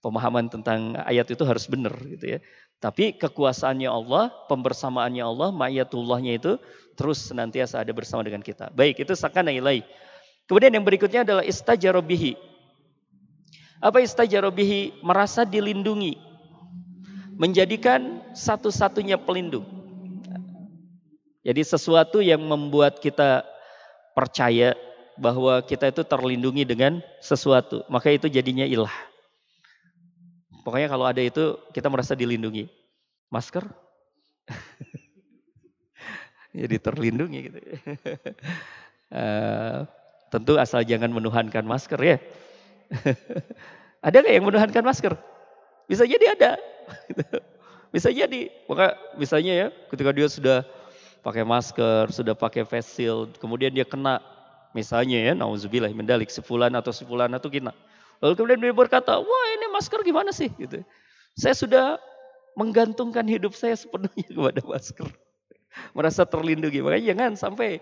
Pemahaman 0.02 0.50
tentang 0.50 0.98
ayat 1.06 1.30
itu 1.30 1.46
harus 1.46 1.70
benar 1.70 1.94
gitu 2.10 2.38
ya. 2.38 2.40
Tapi 2.82 3.14
kekuasaannya 3.14 3.86
Allah, 3.86 4.34
pembersamaannya 4.50 5.22
Allah, 5.22 5.54
ma'iyatullahnya 5.54 6.42
itu 6.42 6.58
terus 6.98 7.22
senantiasa 7.22 7.78
ada 7.78 7.94
bersama 7.94 8.26
dengan 8.26 8.42
kita. 8.42 8.74
Baik, 8.74 9.06
itu 9.06 9.14
sakana 9.14 9.54
ilai. 9.54 9.86
Kemudian 10.50 10.74
yang 10.74 10.82
berikutnya 10.82 11.22
adalah 11.22 11.46
istajarobihi. 11.46 12.34
Apa 13.78 14.02
istajarobihi? 14.02 15.06
Merasa 15.06 15.46
dilindungi. 15.46 16.18
Menjadikan 17.38 18.26
satu-satunya 18.34 19.22
pelindung. 19.22 19.66
Jadi 21.46 21.62
sesuatu 21.62 22.22
yang 22.22 22.42
membuat 22.42 22.98
kita 23.02 23.46
percaya 24.14 24.74
bahwa 25.18 25.62
kita 25.66 25.90
itu 25.90 26.02
terlindungi 26.06 26.66
dengan 26.66 27.02
sesuatu. 27.22 27.86
Maka 27.90 28.14
itu 28.14 28.26
jadinya 28.30 28.66
ilah. 28.66 29.11
Pokoknya 30.62 30.88
kalau 30.90 31.06
ada 31.10 31.22
itu 31.22 31.58
kita 31.74 31.90
merasa 31.90 32.14
dilindungi. 32.14 32.70
Masker? 33.32 33.66
Jadi 36.52 36.76
terlindungi 36.84 37.40
gitu. 37.48 37.60
uh, 39.16 39.88
tentu 40.32 40.60
asal 40.60 40.84
jangan 40.84 41.12
menuhankan 41.12 41.64
masker 41.64 42.00
ya. 42.00 42.18
ada 44.08 44.16
nggak 44.20 44.36
yang 44.36 44.46
menuhankan 44.48 44.84
masker? 44.84 45.16
Bisa 45.88 46.04
jadi 46.08 46.36
ada. 46.36 46.52
Bisa 47.92 48.12
jadi. 48.12 48.52
Maka 48.68 48.96
misalnya 49.16 49.54
ya 49.56 49.68
ketika 49.92 50.12
dia 50.16 50.28
sudah 50.28 50.64
pakai 51.24 51.44
masker, 51.44 52.12
sudah 52.12 52.36
pakai 52.36 52.64
face 52.64 53.00
shield, 53.00 53.36
kemudian 53.40 53.72
dia 53.72 53.84
kena 53.84 54.20
misalnya 54.72 55.32
ya, 55.32 55.34
nauzubillah 55.36 55.92
mendalik 55.92 56.32
sefulan 56.32 56.72
atau 56.76 56.92
sefulan 56.96 57.32
atau 57.32 57.52
kena. 57.52 57.76
Lalu 58.22 58.34
kemudian 58.38 58.62
dia 58.62 58.74
berkata, 58.74 59.18
wah 59.18 59.46
ini 59.58 59.66
masker 59.74 60.06
gimana 60.06 60.30
sih? 60.30 60.54
Gitu. 60.54 60.86
Saya 61.34 61.58
sudah 61.58 61.86
menggantungkan 62.54 63.26
hidup 63.26 63.58
saya 63.58 63.74
sepenuhnya 63.74 64.28
kepada 64.38 64.62
masker. 64.62 65.10
Merasa 65.98 66.24
terlindungi. 66.30 66.86
Makanya 66.86 67.06
jangan 67.16 67.32
sampai 67.34 67.82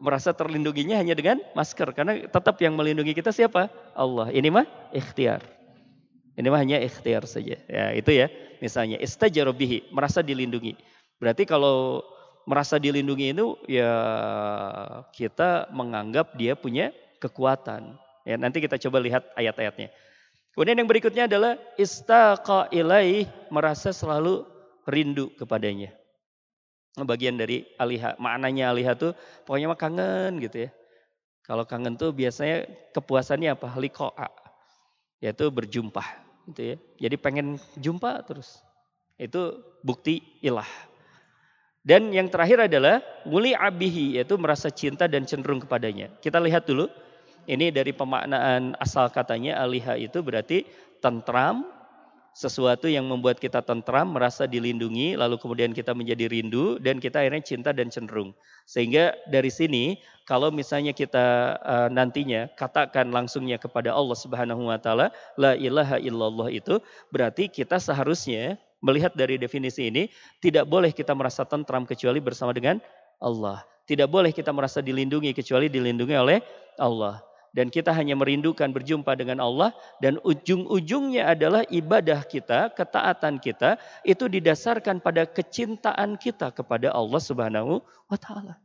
merasa 0.00 0.32
terlindunginya 0.32 0.96
hanya 0.96 1.12
dengan 1.12 1.44
masker. 1.52 1.92
Karena 1.92 2.24
tetap 2.24 2.56
yang 2.64 2.72
melindungi 2.78 3.12
kita 3.12 3.34
siapa? 3.34 3.68
Allah. 3.92 4.32
Ini 4.32 4.48
mah 4.48 4.64
ikhtiar. 4.96 5.44
Ini 6.40 6.46
mah 6.48 6.60
hanya 6.62 6.80
ikhtiar 6.80 7.28
saja. 7.28 7.60
Ya 7.68 7.92
itu 7.92 8.10
ya. 8.14 8.32
Misalnya 8.64 8.96
istajarobihi. 8.96 9.92
Merasa 9.92 10.24
dilindungi. 10.24 10.78
Berarti 11.20 11.44
kalau 11.44 12.00
merasa 12.48 12.80
dilindungi 12.80 13.36
itu 13.36 13.60
ya 13.68 13.92
kita 15.12 15.68
menganggap 15.74 16.32
dia 16.38 16.56
punya 16.56 16.94
kekuatan. 17.20 17.98
Ya, 18.24 18.36
nanti 18.36 18.60
kita 18.60 18.76
coba 18.76 19.00
lihat 19.00 19.24
ayat-ayatnya. 19.36 19.88
Kemudian 20.52 20.76
yang 20.82 20.90
berikutnya 20.90 21.24
adalah 21.30 21.56
istaqa 21.78 22.68
ilaih 22.74 23.30
merasa 23.48 23.94
selalu 23.94 24.44
rindu 24.84 25.30
kepadanya. 25.38 25.94
Bagian 26.98 27.38
dari 27.38 27.70
aliha, 27.78 28.18
maknanya 28.18 28.74
aliha 28.74 28.98
tuh 28.98 29.14
pokoknya 29.46 29.70
mah 29.70 29.78
kangen 29.78 30.42
gitu 30.42 30.66
ya. 30.66 30.70
Kalau 31.46 31.64
kangen 31.64 31.94
tuh 31.94 32.10
biasanya 32.10 32.66
kepuasannya 32.92 33.54
apa? 33.54 33.72
Liqa'a. 33.78 34.28
Yaitu 35.22 35.48
berjumpa 35.48 36.02
gitu 36.50 36.74
ya. 36.74 36.76
Jadi 37.08 37.16
pengen 37.16 37.46
jumpa 37.78 38.26
terus. 38.26 38.58
Itu 39.16 39.62
bukti 39.86 40.20
ilah. 40.42 40.68
Dan 41.80 42.12
yang 42.12 42.28
terakhir 42.28 42.68
adalah 42.68 43.00
muli 43.24 43.56
abihi 43.56 44.20
yaitu 44.20 44.36
merasa 44.36 44.68
cinta 44.68 45.08
dan 45.08 45.24
cenderung 45.24 45.62
kepadanya. 45.64 46.12
Kita 46.20 46.36
lihat 46.36 46.68
dulu 46.68 46.90
ini 47.50 47.74
dari 47.74 47.90
pemaknaan 47.90 48.78
asal 48.78 49.10
katanya 49.10 49.58
aliha 49.58 49.98
itu 49.98 50.22
berarti 50.22 50.62
tentram, 51.02 51.66
sesuatu 52.30 52.86
yang 52.86 53.10
membuat 53.10 53.42
kita 53.42 53.58
tentram, 53.66 54.14
merasa 54.14 54.46
dilindungi, 54.46 55.18
lalu 55.18 55.34
kemudian 55.34 55.74
kita 55.74 55.90
menjadi 55.90 56.30
rindu 56.30 56.78
dan 56.78 57.02
kita 57.02 57.26
akhirnya 57.26 57.42
cinta 57.42 57.74
dan 57.74 57.90
cenderung. 57.90 58.30
Sehingga 58.70 59.18
dari 59.26 59.50
sini 59.50 59.98
kalau 60.30 60.54
misalnya 60.54 60.94
kita 60.94 61.58
uh, 61.58 61.88
nantinya 61.90 62.46
katakan 62.54 63.10
langsungnya 63.10 63.58
kepada 63.58 63.90
Allah 63.90 64.14
Subhanahu 64.14 64.70
wa 64.70 64.78
taala 64.78 65.10
la 65.34 65.58
ilaha 65.58 65.98
illallah 65.98 66.54
itu 66.54 66.78
berarti 67.10 67.50
kita 67.50 67.82
seharusnya 67.82 68.54
melihat 68.78 69.10
dari 69.18 69.34
definisi 69.36 69.90
ini 69.90 70.06
tidak 70.38 70.70
boleh 70.70 70.94
kita 70.94 71.12
merasa 71.18 71.42
tentram 71.42 71.82
kecuali 71.82 72.22
bersama 72.22 72.54
dengan 72.54 72.78
Allah. 73.18 73.66
Tidak 73.90 74.06
boleh 74.06 74.30
kita 74.30 74.54
merasa 74.54 74.78
dilindungi 74.78 75.34
kecuali 75.34 75.66
dilindungi 75.66 76.14
oleh 76.14 76.38
Allah 76.78 77.29
dan 77.50 77.66
kita 77.66 77.90
hanya 77.90 78.14
merindukan 78.14 78.70
berjumpa 78.70 79.18
dengan 79.18 79.42
Allah 79.42 79.74
dan 79.98 80.22
ujung-ujungnya 80.22 81.34
adalah 81.34 81.66
ibadah 81.66 82.22
kita, 82.22 82.70
ketaatan 82.74 83.42
kita 83.42 83.78
itu 84.06 84.30
didasarkan 84.30 85.02
pada 85.02 85.26
kecintaan 85.26 86.14
kita 86.14 86.54
kepada 86.54 86.94
Allah 86.94 87.20
Subhanahu 87.20 87.82
wa 87.82 88.18
taala. 88.18 88.58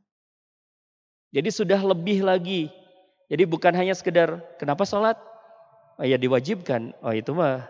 Jadi 1.34 1.50
sudah 1.52 1.82
lebih 1.82 2.24
lagi. 2.24 2.72
Jadi 3.28 3.44
bukan 3.50 3.74
hanya 3.74 3.98
sekedar 3.98 4.40
kenapa 4.62 4.86
sholat? 4.86 5.18
Oh 5.98 6.06
ya 6.06 6.16
diwajibkan. 6.16 6.94
Oh 7.02 7.12
itu 7.12 7.34
mah 7.34 7.66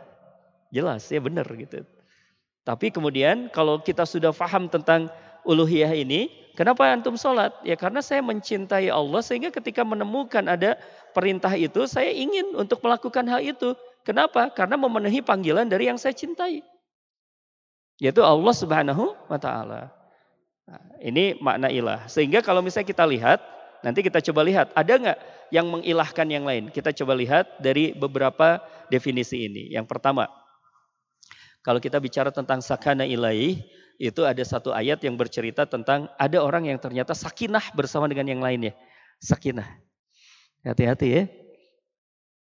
jelas 0.69 1.07
ya 1.07 1.23
benar 1.23 1.47
gitu. 1.55 1.81
Tapi 2.65 2.91
kemudian 2.91 3.47
kalau 3.53 3.79
kita 3.79 4.03
sudah 4.03 4.33
faham 4.35 4.67
tentang 4.67 5.07
uluhiyah 5.45 5.93
ini, 5.93 6.33
kenapa 6.57 6.89
antum 6.89 7.13
sholat? 7.13 7.53
Ya 7.61 7.77
karena 7.77 8.01
saya 8.01 8.25
mencintai 8.25 8.89
Allah 8.89 9.21
sehingga 9.21 9.53
ketika 9.53 9.85
menemukan 9.85 10.43
ada 10.49 10.75
perintah 11.15 11.55
itu, 11.55 11.87
saya 11.87 12.11
ingin 12.11 12.51
untuk 12.59 12.83
melakukan 12.83 13.23
hal 13.31 13.39
itu. 13.39 13.71
Kenapa? 14.03 14.51
Karena 14.51 14.75
memenuhi 14.75 15.23
panggilan 15.23 15.65
dari 15.65 15.87
yang 15.87 15.95
saya 15.95 16.11
cintai. 16.11 16.59
Yaitu 17.97 18.19
Allah 18.19 18.51
subhanahu 18.51 19.15
wa 19.31 19.39
ta'ala. 19.39 19.87
Nah, 20.67 20.83
ini 20.99 21.39
makna 21.39 21.71
ilah. 21.71 22.03
Sehingga 22.11 22.43
kalau 22.43 22.59
misalnya 22.59 22.91
kita 22.91 23.07
lihat, 23.07 23.39
nanti 23.79 24.03
kita 24.03 24.19
coba 24.19 24.43
lihat, 24.43 24.75
ada 24.75 24.93
nggak 24.99 25.19
yang 25.55 25.71
mengilahkan 25.71 26.27
yang 26.27 26.43
lain? 26.43 26.67
Kita 26.69 26.91
coba 26.91 27.15
lihat 27.15 27.63
dari 27.63 27.95
beberapa 27.95 28.59
definisi 28.91 29.47
ini. 29.47 29.71
Yang 29.71 29.87
pertama, 29.87 30.27
kalau 31.63 31.79
kita 31.79 31.97
bicara 31.97 32.29
tentang 32.29 32.59
sakana 32.59 33.07
ilahi, 33.07 33.63
itu 33.95 34.21
ada 34.27 34.43
satu 34.43 34.75
ayat 34.75 34.99
yang 35.07 35.15
bercerita 35.15 35.63
tentang 35.63 36.11
ada 36.19 36.43
orang 36.43 36.67
yang 36.67 36.77
ternyata 36.77 37.15
sakinah 37.15 37.71
bersama 37.71 38.11
dengan 38.11 38.27
yang 38.27 38.41
lainnya. 38.43 38.75
Sakinah. 39.23 39.84
Hati-hati 40.65 41.07
ya. 41.13 41.23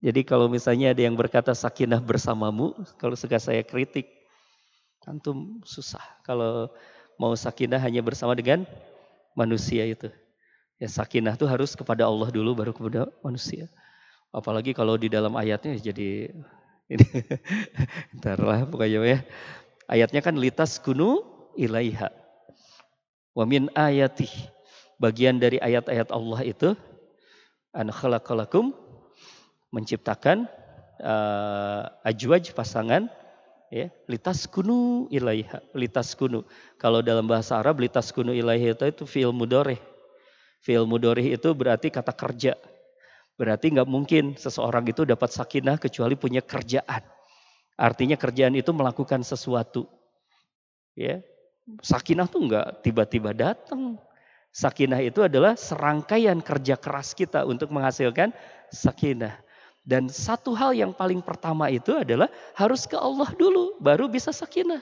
Jadi 0.05 0.21
kalau 0.25 0.49
misalnya 0.49 0.97
ada 0.97 1.01
yang 1.05 1.17
berkata 1.17 1.53
sakinah 1.53 2.01
bersamamu, 2.01 2.73
kalau 2.97 3.17
suka 3.17 3.37
saya 3.37 3.61
kritik, 3.61 4.09
antum 5.05 5.61
susah. 5.65 6.01
Kalau 6.25 6.73
mau 7.21 7.37
sakinah 7.37 7.81
hanya 7.81 8.01
bersama 8.01 8.33
dengan 8.33 8.65
manusia 9.37 9.85
itu. 9.85 10.09
Ya 10.81 10.89
sakinah 10.89 11.37
itu 11.37 11.45
harus 11.45 11.77
kepada 11.77 12.09
Allah 12.09 12.29
dulu 12.33 12.57
baru 12.57 12.73
kepada 12.73 13.09
manusia. 13.21 13.69
Apalagi 14.35 14.75
kalau 14.75 14.99
di 14.99 15.07
dalam 15.07 15.37
ayatnya 15.39 15.79
jadi 15.79 16.33
ini 16.93 17.07
ntarlah 18.21 18.67
pokoknya 18.67 19.01
ya. 19.05 19.19
Ayatnya 19.89 20.21
kan 20.25 20.37
litas 20.37 20.81
kunu 20.81 21.23
ilaiha. 21.57 22.09
Wa 23.37 23.45
min 23.45 23.69
ayati 23.73 24.29
bagian 24.99 25.37
dari 25.41 25.61
ayat-ayat 25.61 26.09
Allah 26.13 26.41
itu 26.45 26.77
an 27.75 27.91
khalaqalakum 27.91 28.73
menciptakan 29.75 30.47
uh, 31.03 31.91
ajwaj 32.07 32.55
pasangan 32.55 33.11
ya 33.69 33.91
litas 34.07 34.47
kunu 34.47 35.11
ilaiha 35.11 35.59
litas 35.75 36.15
kunu 36.15 36.47
kalau 36.79 37.03
dalam 37.03 37.27
bahasa 37.27 37.59
Arab 37.59 37.83
litas 37.83 38.15
kunu 38.15 38.31
ilaiha 38.31 38.79
itu, 38.79 38.87
itu 38.87 39.05
fi'il 39.05 39.35
mudore 39.35 39.77
Fi'il 40.65 40.89
mudorih 40.89 41.37
itu 41.37 41.53
berarti 41.53 41.93
kata 41.93 42.17
kerja. 42.17 42.57
Berarti 43.37 43.69
nggak 43.69 43.85
mungkin 43.85 44.33
seseorang 44.33 44.89
itu 44.89 45.05
dapat 45.05 45.29
sakinah 45.29 45.77
kecuali 45.77 46.17
punya 46.17 46.41
kerjaan. 46.41 47.05
Artinya 47.77 48.17
kerjaan 48.17 48.57
itu 48.57 48.73
melakukan 48.73 49.21
sesuatu. 49.21 49.85
Ya, 50.97 51.21
sakinah 51.85 52.25
tuh 52.33 52.49
nggak 52.49 52.81
tiba-tiba 52.81 53.37
datang. 53.37 54.01
Sakinah 54.55 55.03
itu 55.03 55.19
adalah 55.19 55.59
serangkaian 55.59 56.39
kerja 56.39 56.79
keras 56.79 57.11
kita 57.11 57.43
untuk 57.43 57.75
menghasilkan 57.75 58.31
sakinah. 58.71 59.35
Dan 59.83 60.07
satu 60.07 60.55
hal 60.55 60.73
yang 60.79 60.95
paling 60.95 61.19
pertama 61.21 61.67
itu 61.69 61.91
adalah 61.91 62.31
harus 62.55 62.87
ke 62.87 62.95
Allah 62.95 63.29
dulu, 63.35 63.75
baru 63.83 64.07
bisa 64.07 64.31
sakinah. 64.31 64.81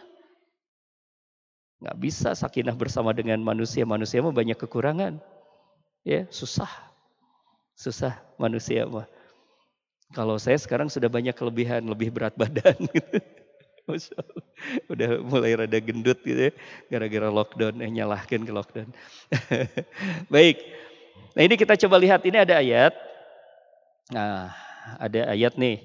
Nggak 1.82 1.98
bisa 1.98 2.30
sakinah 2.36 2.76
bersama 2.76 3.10
dengan 3.16 3.40
manusia. 3.40 3.82
Manusia 3.88 4.20
mah 4.20 4.30
banyak 4.30 4.60
kekurangan. 4.60 5.18
Ya, 6.04 6.28
susah. 6.28 6.70
Susah 7.74 8.20
manusia 8.36 8.84
mah. 8.86 9.08
Kalau 10.12 10.36
saya 10.36 10.60
sekarang 10.60 10.92
sudah 10.92 11.08
banyak 11.08 11.32
kelebihan, 11.32 11.82
lebih 11.88 12.12
berat 12.12 12.36
badan 12.40 12.76
gitu. 12.92 13.18
Udah 14.92 15.10
mulai 15.22 15.58
rada 15.58 15.78
gendut 15.82 16.22
gitu 16.22 16.50
ya. 16.50 16.52
Gara-gara 16.86 17.28
lockdown, 17.28 17.82
eh 17.82 17.90
nyalahkan 17.90 18.46
ke 18.46 18.52
lockdown. 18.52 18.88
Baik. 20.34 20.62
Nah 21.34 21.42
ini 21.42 21.54
kita 21.58 21.74
coba 21.86 21.98
lihat, 21.98 22.22
ini 22.22 22.38
ada 22.38 22.62
ayat. 22.62 22.94
Nah 24.14 24.54
ada 24.98 25.20
ayat 25.34 25.58
nih. 25.58 25.82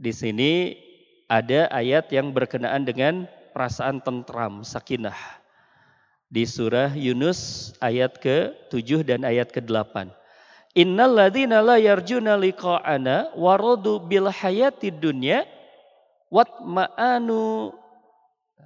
Di 0.00 0.12
sini 0.14 0.78
ada 1.26 1.68
ayat 1.74 2.08
yang 2.14 2.30
berkenaan 2.30 2.86
dengan 2.86 3.26
perasaan 3.52 4.00
tentram, 4.00 4.62
sakinah. 4.62 5.16
Di 6.30 6.46
surah 6.46 6.94
Yunus 6.94 7.74
ayat 7.82 8.22
ke-7 8.22 9.02
dan 9.02 9.26
ayat 9.26 9.50
ke-8. 9.50 10.14
Innal 10.78 11.18
ladzina 11.18 11.58
la 11.58 11.82
yarjuna 11.82 12.38
liqa'ana 12.38 13.34
waradu 13.34 13.98
bil 13.98 14.30
hayati 14.30 14.94
dunya 14.94 15.42
wat 16.30 16.62
ma'anu 16.62 17.74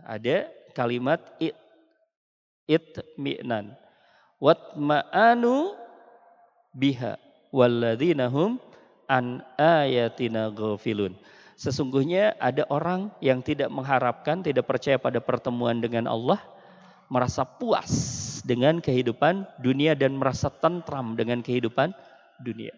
ada 0.05 0.53
kalimat 0.77 1.19
it 1.41 1.57
it 2.69 3.01
mi'nan 3.17 3.73
wat 4.39 4.77
ma'anu 4.77 5.73
biha 6.77 7.17
walladzina 7.49 8.29
hum 8.29 8.61
an 9.09 9.41
ayatina 9.57 10.53
ghafilun. 10.53 11.17
Sesungguhnya 11.55 12.35
ada 12.43 12.67
orang 12.67 13.15
yang 13.23 13.39
tidak 13.39 13.71
mengharapkan 13.71 14.43
tidak 14.43 14.67
percaya 14.67 14.99
pada 14.99 15.23
pertemuan 15.23 15.79
dengan 15.79 16.11
Allah 16.11 16.43
merasa 17.07 17.47
puas 17.47 17.93
dengan 18.43 18.83
kehidupan 18.83 19.47
dunia 19.63 19.95
dan 19.95 20.19
merasa 20.19 20.51
tentram 20.51 21.15
dengan 21.15 21.41
kehidupan 21.47 21.95
dunia 22.43 22.75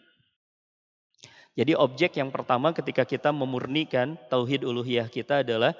jadi 1.57 1.73
objek 1.73 2.21
yang 2.21 2.29
pertama 2.29 2.77
ketika 2.77 3.09
kita 3.09 3.33
memurnikan 3.33 4.21
tauhid 4.29 4.61
uluhiyah 4.61 5.09
kita 5.09 5.41
adalah 5.41 5.73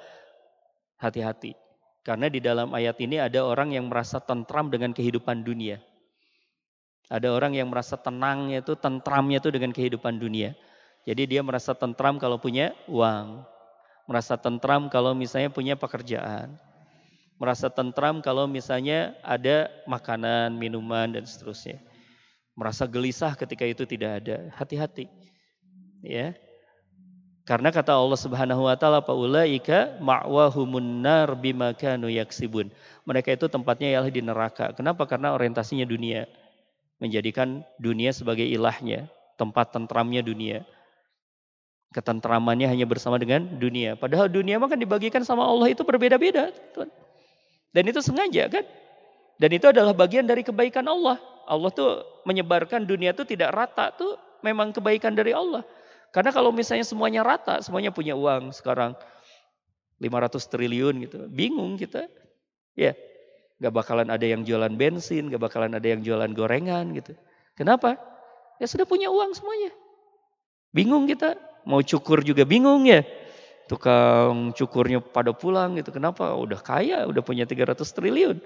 hati-hati. 0.97 1.53
Karena 2.01 2.33
di 2.33 2.41
dalam 2.41 2.73
ayat 2.73 2.97
ini 2.97 3.21
ada 3.21 3.45
orang 3.45 3.77
yang 3.77 3.85
merasa 3.85 4.17
tentram 4.17 4.73
dengan 4.73 4.89
kehidupan 4.89 5.45
dunia. 5.45 5.77
Ada 7.13 7.29
orang 7.29 7.53
yang 7.53 7.69
merasa 7.69 7.93
tenangnya 7.93 8.65
itu, 8.65 8.73
tentramnya 8.73 9.37
itu 9.37 9.53
dengan 9.53 9.69
kehidupan 9.69 10.17
dunia. 10.17 10.57
Jadi 11.05 11.37
dia 11.37 11.45
merasa 11.45 11.77
tentram 11.77 12.17
kalau 12.17 12.41
punya 12.41 12.73
uang. 12.89 13.45
Merasa 14.09 14.33
tentram 14.33 14.89
kalau 14.89 15.13
misalnya 15.13 15.53
punya 15.53 15.77
pekerjaan. 15.77 16.57
Merasa 17.37 17.69
tentram 17.69 18.17
kalau 18.25 18.49
misalnya 18.49 19.13
ada 19.21 19.69
makanan, 19.85 20.57
minuman, 20.57 21.13
dan 21.13 21.23
seterusnya. 21.23 21.77
Merasa 22.57 22.89
gelisah 22.89 23.37
ketika 23.37 23.61
itu 23.61 23.85
tidak 23.85 24.25
ada. 24.25 24.49
Hati-hati 24.57 25.26
ya. 26.03 26.35
Karena 27.47 27.71
kata 27.71 27.95
Allah 27.95 28.19
Subhanahu 28.19 28.67
wa 28.67 28.75
taala 28.75 28.99
paulaika 28.99 29.95
ma'wahumun 30.03 30.99
nar 30.99 31.31
bima 31.39 31.71
kanu 31.71 32.11
yaksibun. 32.11 32.67
Mereka 33.07 33.39
itu 33.39 33.47
tempatnya 33.47 33.87
ialah 33.95 34.11
di 34.11 34.19
neraka. 34.19 34.75
Kenapa? 34.75 35.07
Karena 35.07 35.31
orientasinya 35.31 35.87
dunia. 35.87 36.27
Menjadikan 36.99 37.63
dunia 37.79 38.11
sebagai 38.11 38.43
ilahnya, 38.43 39.07
tempat 39.39 39.71
tentramnya 39.71 40.19
dunia. 40.19 40.67
Ketentramannya 41.95 42.67
hanya 42.67 42.83
bersama 42.83 43.15
dengan 43.15 43.47
dunia. 43.55 43.95
Padahal 43.95 44.27
dunia 44.27 44.59
mah 44.59 44.67
kan 44.67 44.75
dibagikan 44.75 45.23
sama 45.23 45.47
Allah 45.47 45.71
itu 45.71 45.87
berbeda-beda, 45.87 46.51
Dan 47.71 47.83
itu 47.87 48.03
sengaja 48.03 48.51
kan? 48.51 48.67
Dan 49.39 49.55
itu 49.55 49.71
adalah 49.71 49.95
bagian 49.95 50.27
dari 50.27 50.43
kebaikan 50.43 50.83
Allah. 50.83 51.15
Allah 51.47 51.71
tuh 51.71 52.03
menyebarkan 52.27 52.83
dunia 52.83 53.15
itu 53.15 53.23
tidak 53.23 53.55
rata 53.55 53.95
tuh 53.95 54.19
memang 54.43 54.75
kebaikan 54.75 55.15
dari 55.15 55.31
Allah. 55.31 55.63
Karena 56.15 56.31
kalau 56.33 56.49
misalnya 56.55 56.87
semuanya 56.87 57.21
rata, 57.21 57.59
semuanya 57.61 57.91
punya 57.91 58.15
uang 58.17 58.55
sekarang 58.55 58.95
500 60.01 60.51
triliun 60.53 60.95
gitu. 61.05 61.17
Bingung 61.29 61.75
kita. 61.75 62.05
Ya, 62.77 62.93
gak 63.57 63.73
bakalan 63.73 64.09
ada 64.13 64.25
yang 64.25 64.45
jualan 64.45 64.71
bensin, 64.77 65.33
gak 65.33 65.41
bakalan 65.41 65.73
ada 65.73 65.87
yang 65.87 66.05
jualan 66.05 66.29
gorengan 66.33 66.93
gitu. 66.93 67.17
Kenapa? 67.57 67.97
Ya 68.61 68.69
sudah 68.69 68.85
punya 68.85 69.09
uang 69.09 69.33
semuanya. 69.33 69.73
Bingung 70.73 71.09
kita. 71.09 71.37
Mau 71.65 71.81
cukur 71.81 72.21
juga 72.21 72.45
bingung 72.45 72.85
ya. 72.85 73.01
Tukang 73.67 74.53
cukurnya 74.55 75.01
pada 75.01 75.33
pulang 75.33 75.75
gitu. 75.75 75.91
Kenapa? 75.91 76.31
Udah 76.37 76.61
kaya, 76.61 77.03
udah 77.09 77.19
punya 77.25 77.43
300 77.49 77.81
triliun. 77.81 78.37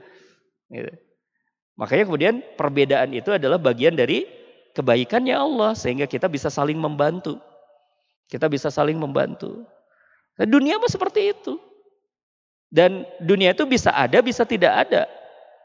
Gitu. 0.72 0.91
Makanya 1.76 2.03
kemudian 2.07 2.36
perbedaan 2.55 3.12
itu 3.14 3.36
adalah 3.36 3.59
bagian 3.59 3.93
dari 3.93 4.26
kebaikannya 4.74 5.36
Allah. 5.36 5.76
Sehingga 5.76 6.07
kita 6.07 6.32
bisa 6.32 6.47
saling 6.47 6.80
membantu. 6.80 7.38
Kita 8.32 8.47
bisa 8.47 8.71
saling 8.71 8.95
membantu. 8.95 9.67
Nah, 10.39 10.47
dunia 10.47 10.79
mah 10.79 10.88
seperti 10.88 11.36
itu. 11.36 11.59
Dan 12.71 13.03
dunia 13.19 13.51
itu 13.51 13.67
bisa 13.67 13.91
ada, 13.91 14.23
bisa 14.23 14.47
tidak 14.47 14.88
ada. 14.88 15.03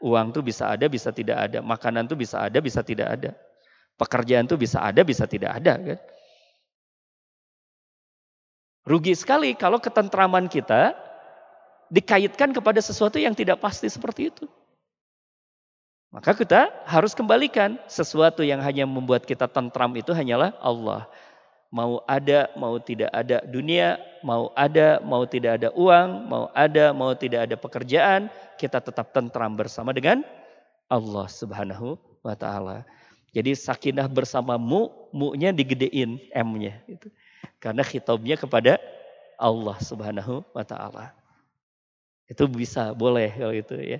Uang 0.03 0.35
tuh 0.35 0.43
bisa 0.43 0.75
ada, 0.75 0.91
bisa 0.91 1.15
tidak 1.15 1.47
ada. 1.47 1.63
Makanan 1.63 2.11
tuh 2.11 2.19
bisa 2.19 2.43
ada, 2.43 2.59
bisa 2.59 2.83
tidak 2.83 3.07
ada. 3.07 3.31
Pekerjaan 3.95 4.43
tuh 4.43 4.59
bisa 4.59 4.83
ada, 4.83 4.99
bisa 5.07 5.23
tidak 5.23 5.55
ada. 5.55 5.79
Kan? 5.79 5.99
Rugi 8.83 9.15
sekali 9.15 9.55
kalau 9.55 9.79
ketentraman 9.79 10.51
kita 10.51 10.91
dikaitkan 11.87 12.51
kepada 12.51 12.83
sesuatu 12.83 13.15
yang 13.15 13.31
tidak 13.31 13.63
pasti 13.63 13.87
seperti 13.87 14.27
itu. 14.27 14.43
Maka 16.11 16.35
kita 16.35 16.71
harus 16.87 17.15
kembalikan 17.15 17.79
sesuatu 17.87 18.43
yang 18.43 18.59
hanya 18.59 18.83
membuat 18.83 19.23
kita 19.23 19.47
tentram 19.47 19.91
itu 19.95 20.11
hanyalah 20.11 20.55
Allah 20.59 21.07
mau 21.71 21.99
ada, 22.07 22.47
mau 22.55 22.79
tidak 22.79 23.11
ada 23.11 23.43
dunia, 23.43 23.99
mau 24.23 24.51
ada, 24.55 25.03
mau 25.03 25.27
tidak 25.27 25.59
ada 25.61 25.69
uang, 25.75 26.27
mau 26.27 26.45
ada, 26.55 26.95
mau 26.95 27.11
tidak 27.13 27.51
ada 27.51 27.55
pekerjaan, 27.59 28.31
kita 28.55 28.79
tetap 28.79 29.11
tentram 29.11 29.53
bersama 29.53 29.91
dengan 29.91 30.23
Allah 30.87 31.27
Subhanahu 31.27 31.99
wa 32.23 32.35
taala. 32.35 32.87
Jadi 33.35 33.53
sakinah 33.53 34.07
bersamamu, 34.07 34.89
mu-nya 35.11 35.51
digedein 35.51 36.17
M-nya 36.31 36.79
itu. 36.87 37.11
Karena 37.59 37.83
khitabnya 37.83 38.39
kepada 38.39 38.79
Allah 39.37 39.77
Subhanahu 39.83 40.41
wa 40.55 40.63
taala. 40.63 41.13
Itu 42.27 42.47
bisa, 42.47 42.95
boleh 42.95 43.31
kalau 43.35 43.55
itu 43.55 43.75
ya. 43.77 43.99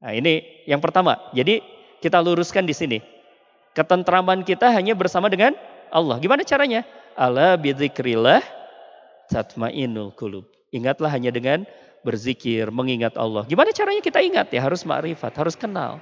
Nah, 0.00 0.12
ini 0.14 0.64
yang 0.68 0.78
pertama. 0.78 1.18
Jadi 1.34 1.64
kita 1.98 2.20
luruskan 2.20 2.68
di 2.68 2.76
sini. 2.76 2.98
Ketentraman 3.74 4.46
kita 4.46 4.72
hanya 4.72 4.96
bersama 4.96 5.28
dengan 5.28 5.52
Allah. 5.90 6.16
Gimana 6.20 6.42
caranya? 6.42 6.82
Ala 7.16 7.56
bidzikrillah 7.56 8.44
tatmainul 9.32 10.12
qulub. 10.14 10.46
Ingatlah 10.74 11.10
hanya 11.12 11.32
dengan 11.32 11.64
berzikir, 12.06 12.70
mengingat 12.70 13.18
Allah. 13.18 13.42
Gimana 13.48 13.74
caranya 13.74 13.98
kita 13.98 14.22
ingat? 14.22 14.52
Ya 14.54 14.62
harus 14.62 14.86
ma'rifat, 14.86 15.34
harus 15.34 15.58
kenal. 15.58 15.98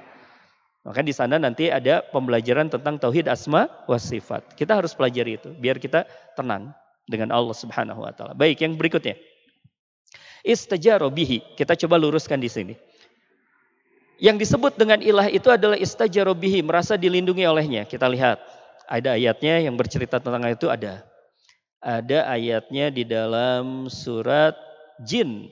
Maka 0.85 1.01
di 1.01 1.09
sana 1.09 1.41
nanti 1.41 1.73
ada 1.73 2.05
pembelajaran 2.13 2.69
tentang 2.69 3.01
tauhid 3.01 3.25
asma 3.25 3.65
wa 3.89 3.97
sifat. 3.97 4.53
Kita 4.53 4.77
harus 4.77 4.93
pelajari 4.93 5.41
itu 5.41 5.49
biar 5.57 5.81
kita 5.81 6.05
tenang 6.37 6.69
dengan 7.09 7.33
Allah 7.33 7.57
Subhanahu 7.57 8.05
wa 8.05 8.13
taala. 8.13 8.37
Baik, 8.37 8.61
yang 8.61 8.77
berikutnya. 8.77 9.17
Istajaro 10.45 11.09
bihi. 11.09 11.41
Kita 11.57 11.73
coba 11.73 11.97
luruskan 11.97 12.37
di 12.37 12.49
sini. 12.53 12.77
Yang 14.21 14.45
disebut 14.45 14.77
dengan 14.77 15.01
ilah 15.01 15.25
itu 15.25 15.49
adalah 15.49 15.73
istajaro 15.73 16.37
bihi, 16.37 16.61
merasa 16.61 16.93
dilindungi 17.01 17.49
olehnya. 17.49 17.83
Kita 17.89 18.05
lihat. 18.05 18.37
Ada 18.85 19.17
ayatnya 19.17 19.65
yang 19.65 19.75
bercerita 19.75 20.21
tentang 20.21 20.45
itu 20.45 20.69
ada. 20.69 21.01
Ada 21.81 22.29
ayatnya 22.29 22.89
di 22.89 23.05
dalam 23.05 23.89
surat 23.89 24.57
Jin 25.03 25.49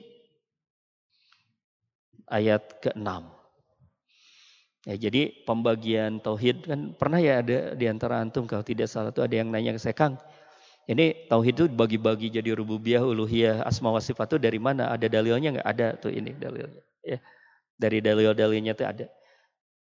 ayat 2.30 2.80
ke-6. 2.80 3.34
Ya, 4.84 4.96
jadi 5.08 5.32
pembagian 5.48 6.20
tauhid 6.20 6.68
kan 6.68 6.92
pernah 6.92 7.16
ya 7.16 7.40
ada 7.40 7.72
di 7.72 7.88
antara 7.88 8.20
antum 8.20 8.44
kalau 8.44 8.60
tidak 8.60 8.84
salah 8.84 9.08
itu 9.08 9.24
ada 9.24 9.32
yang 9.32 9.48
nanya 9.48 9.72
ke 9.72 9.80
saya 9.80 9.96
Kang. 9.96 10.20
Ini 10.84 11.24
tauhid 11.32 11.54
itu 11.56 11.66
bagi-bagi 11.72 12.28
jadi 12.28 12.52
rububiyah, 12.52 13.00
uluhiyah, 13.00 13.64
asma 13.64 13.88
wa 13.88 14.02
sifat 14.04 14.36
itu 14.36 14.36
dari 14.36 14.60
mana? 14.60 14.92
Ada 14.92 15.08
dalilnya 15.08 15.56
nggak 15.56 15.68
ada 15.68 15.96
tuh 15.96 16.12
ini 16.12 16.36
dalilnya. 16.36 16.84
Ya. 17.00 17.18
Dari 17.80 18.04
dalil-dalilnya 18.04 18.76
itu 18.76 18.84
ada. 18.84 19.06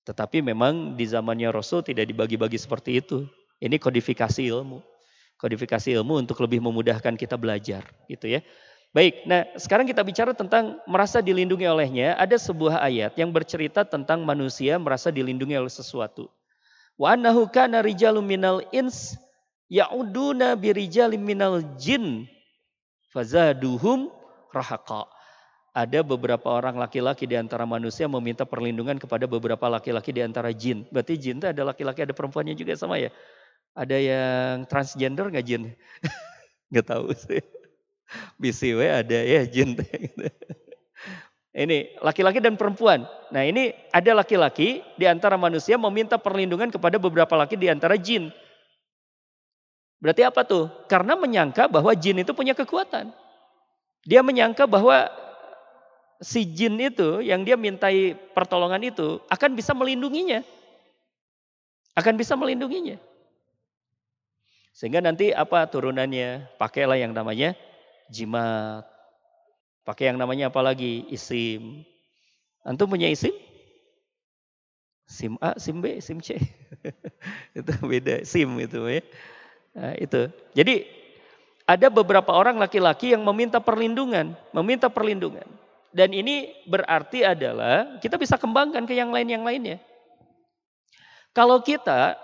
Tetapi 0.06 0.46
memang 0.46 0.94
di 0.94 1.06
zamannya 1.10 1.50
Rasul 1.50 1.82
tidak 1.82 2.06
dibagi-bagi 2.06 2.62
seperti 2.62 3.02
itu. 3.02 3.26
Ini 3.62 3.78
kodifikasi 3.78 4.42
ilmu. 4.42 4.82
Kodifikasi 5.38 5.94
ilmu 6.02 6.26
untuk 6.26 6.42
lebih 6.42 6.62
memudahkan 6.62 7.14
kita 7.14 7.38
belajar, 7.38 7.86
gitu 8.10 8.26
ya. 8.26 8.42
Baik, 8.92 9.24
nah 9.24 9.48
sekarang 9.56 9.88
kita 9.88 10.04
bicara 10.04 10.36
tentang 10.36 10.82
merasa 10.84 11.24
dilindungi 11.24 11.64
olehnya. 11.64 12.18
Ada 12.20 12.36
sebuah 12.36 12.84
ayat 12.84 13.16
yang 13.16 13.32
bercerita 13.32 13.88
tentang 13.88 14.26
manusia 14.28 14.76
merasa 14.76 15.08
dilindungi 15.14 15.56
oleh 15.56 15.72
sesuatu. 15.72 16.28
Wa 17.00 17.16
annahu 17.16 17.48
kana 17.48 17.80
rijalun 17.80 18.28
minal 18.28 18.60
ins 18.76 19.16
ya'uduna 19.72 20.60
birijalim 20.60 21.24
minal 21.24 21.64
jin 21.80 22.28
fazaduhum 23.16 24.12
rahaqa. 24.52 25.08
Ada 25.72 26.04
beberapa 26.04 26.52
orang 26.52 26.76
laki-laki 26.76 27.24
di 27.24 27.40
antara 27.40 27.64
manusia 27.64 28.04
meminta 28.12 28.44
perlindungan 28.44 29.00
kepada 29.00 29.24
beberapa 29.24 29.72
laki-laki 29.72 30.12
di 30.12 30.20
antara 30.20 30.52
jin. 30.52 30.84
Berarti 30.92 31.16
jin 31.16 31.40
itu 31.40 31.48
ada 31.48 31.64
laki-laki, 31.64 32.04
ada 32.04 32.12
perempuannya 32.12 32.60
juga 32.60 32.76
sama 32.76 33.00
ya? 33.00 33.08
Ada 33.72 33.98
yang 33.98 34.56
transgender 34.68 35.32
nggak 35.32 35.46
jin? 35.48 35.72
Nggak 36.72 36.88
tahu 36.88 37.12
sih. 37.16 37.44
BCW 38.40 38.80
ada 38.88 39.20
ya 39.24 39.44
jin. 39.44 39.76
Ini 41.52 42.00
laki-laki 42.00 42.40
dan 42.40 42.56
perempuan. 42.56 43.04
Nah 43.28 43.44
ini 43.44 43.76
ada 43.92 44.16
laki-laki 44.16 44.80
di 44.96 45.04
antara 45.04 45.36
manusia 45.36 45.76
meminta 45.76 46.16
perlindungan 46.16 46.72
kepada 46.72 46.96
beberapa 46.96 47.36
laki 47.36 47.60
di 47.60 47.68
antara 47.68 48.00
jin. 48.00 48.32
Berarti 50.00 50.24
apa 50.24 50.48
tuh? 50.48 50.72
Karena 50.88 51.20
menyangka 51.20 51.68
bahwa 51.68 51.92
jin 51.92 52.24
itu 52.24 52.32
punya 52.32 52.56
kekuatan. 52.56 53.12
Dia 54.08 54.24
menyangka 54.24 54.64
bahwa 54.64 55.12
si 56.24 56.48
jin 56.48 56.80
itu 56.80 57.20
yang 57.20 57.44
dia 57.44 57.60
mintai 57.60 58.16
pertolongan 58.32 58.82
itu 58.88 59.20
akan 59.28 59.52
bisa 59.52 59.76
melindunginya. 59.76 60.42
Akan 62.00 62.16
bisa 62.16 62.40
melindunginya. 62.40 62.96
Sehingga 64.72 65.04
nanti 65.04 65.36
apa 65.36 65.68
turunannya? 65.68 66.48
Pakailah 66.56 66.98
yang 67.00 67.12
namanya 67.12 67.54
jimat. 68.08 68.88
Pakai 69.84 70.14
yang 70.14 70.20
namanya 70.20 70.48
apa 70.48 70.62
lagi? 70.64 71.08
Isim. 71.12 71.84
Antum 72.64 72.92
punya 72.92 73.10
isim? 73.10 73.34
SIM 75.12 75.36
A, 75.44 75.60
SIM 75.60 75.84
B, 75.84 76.00
SIM 76.00 76.24
C. 76.24 76.40
itu 77.60 77.74
beda 77.84 78.24
SIM 78.24 78.48
itu 78.64 78.80
ya. 78.88 79.04
Nah, 79.76 79.94
itu. 80.00 80.32
Jadi 80.56 80.88
ada 81.68 81.92
beberapa 81.92 82.32
orang 82.32 82.56
laki-laki 82.56 83.12
yang 83.12 83.24
meminta 83.28 83.60
perlindungan, 83.60 84.32
meminta 84.56 84.88
perlindungan. 84.88 85.48
Dan 85.92 86.16
ini 86.16 86.56
berarti 86.64 87.28
adalah 87.28 88.00
kita 88.00 88.16
bisa 88.16 88.40
kembangkan 88.40 88.88
ke 88.88 88.96
yang 88.96 89.12
lain 89.12 89.28
yang 89.28 89.44
lainnya. 89.44 89.84
Kalau 91.36 91.60
kita 91.60 92.16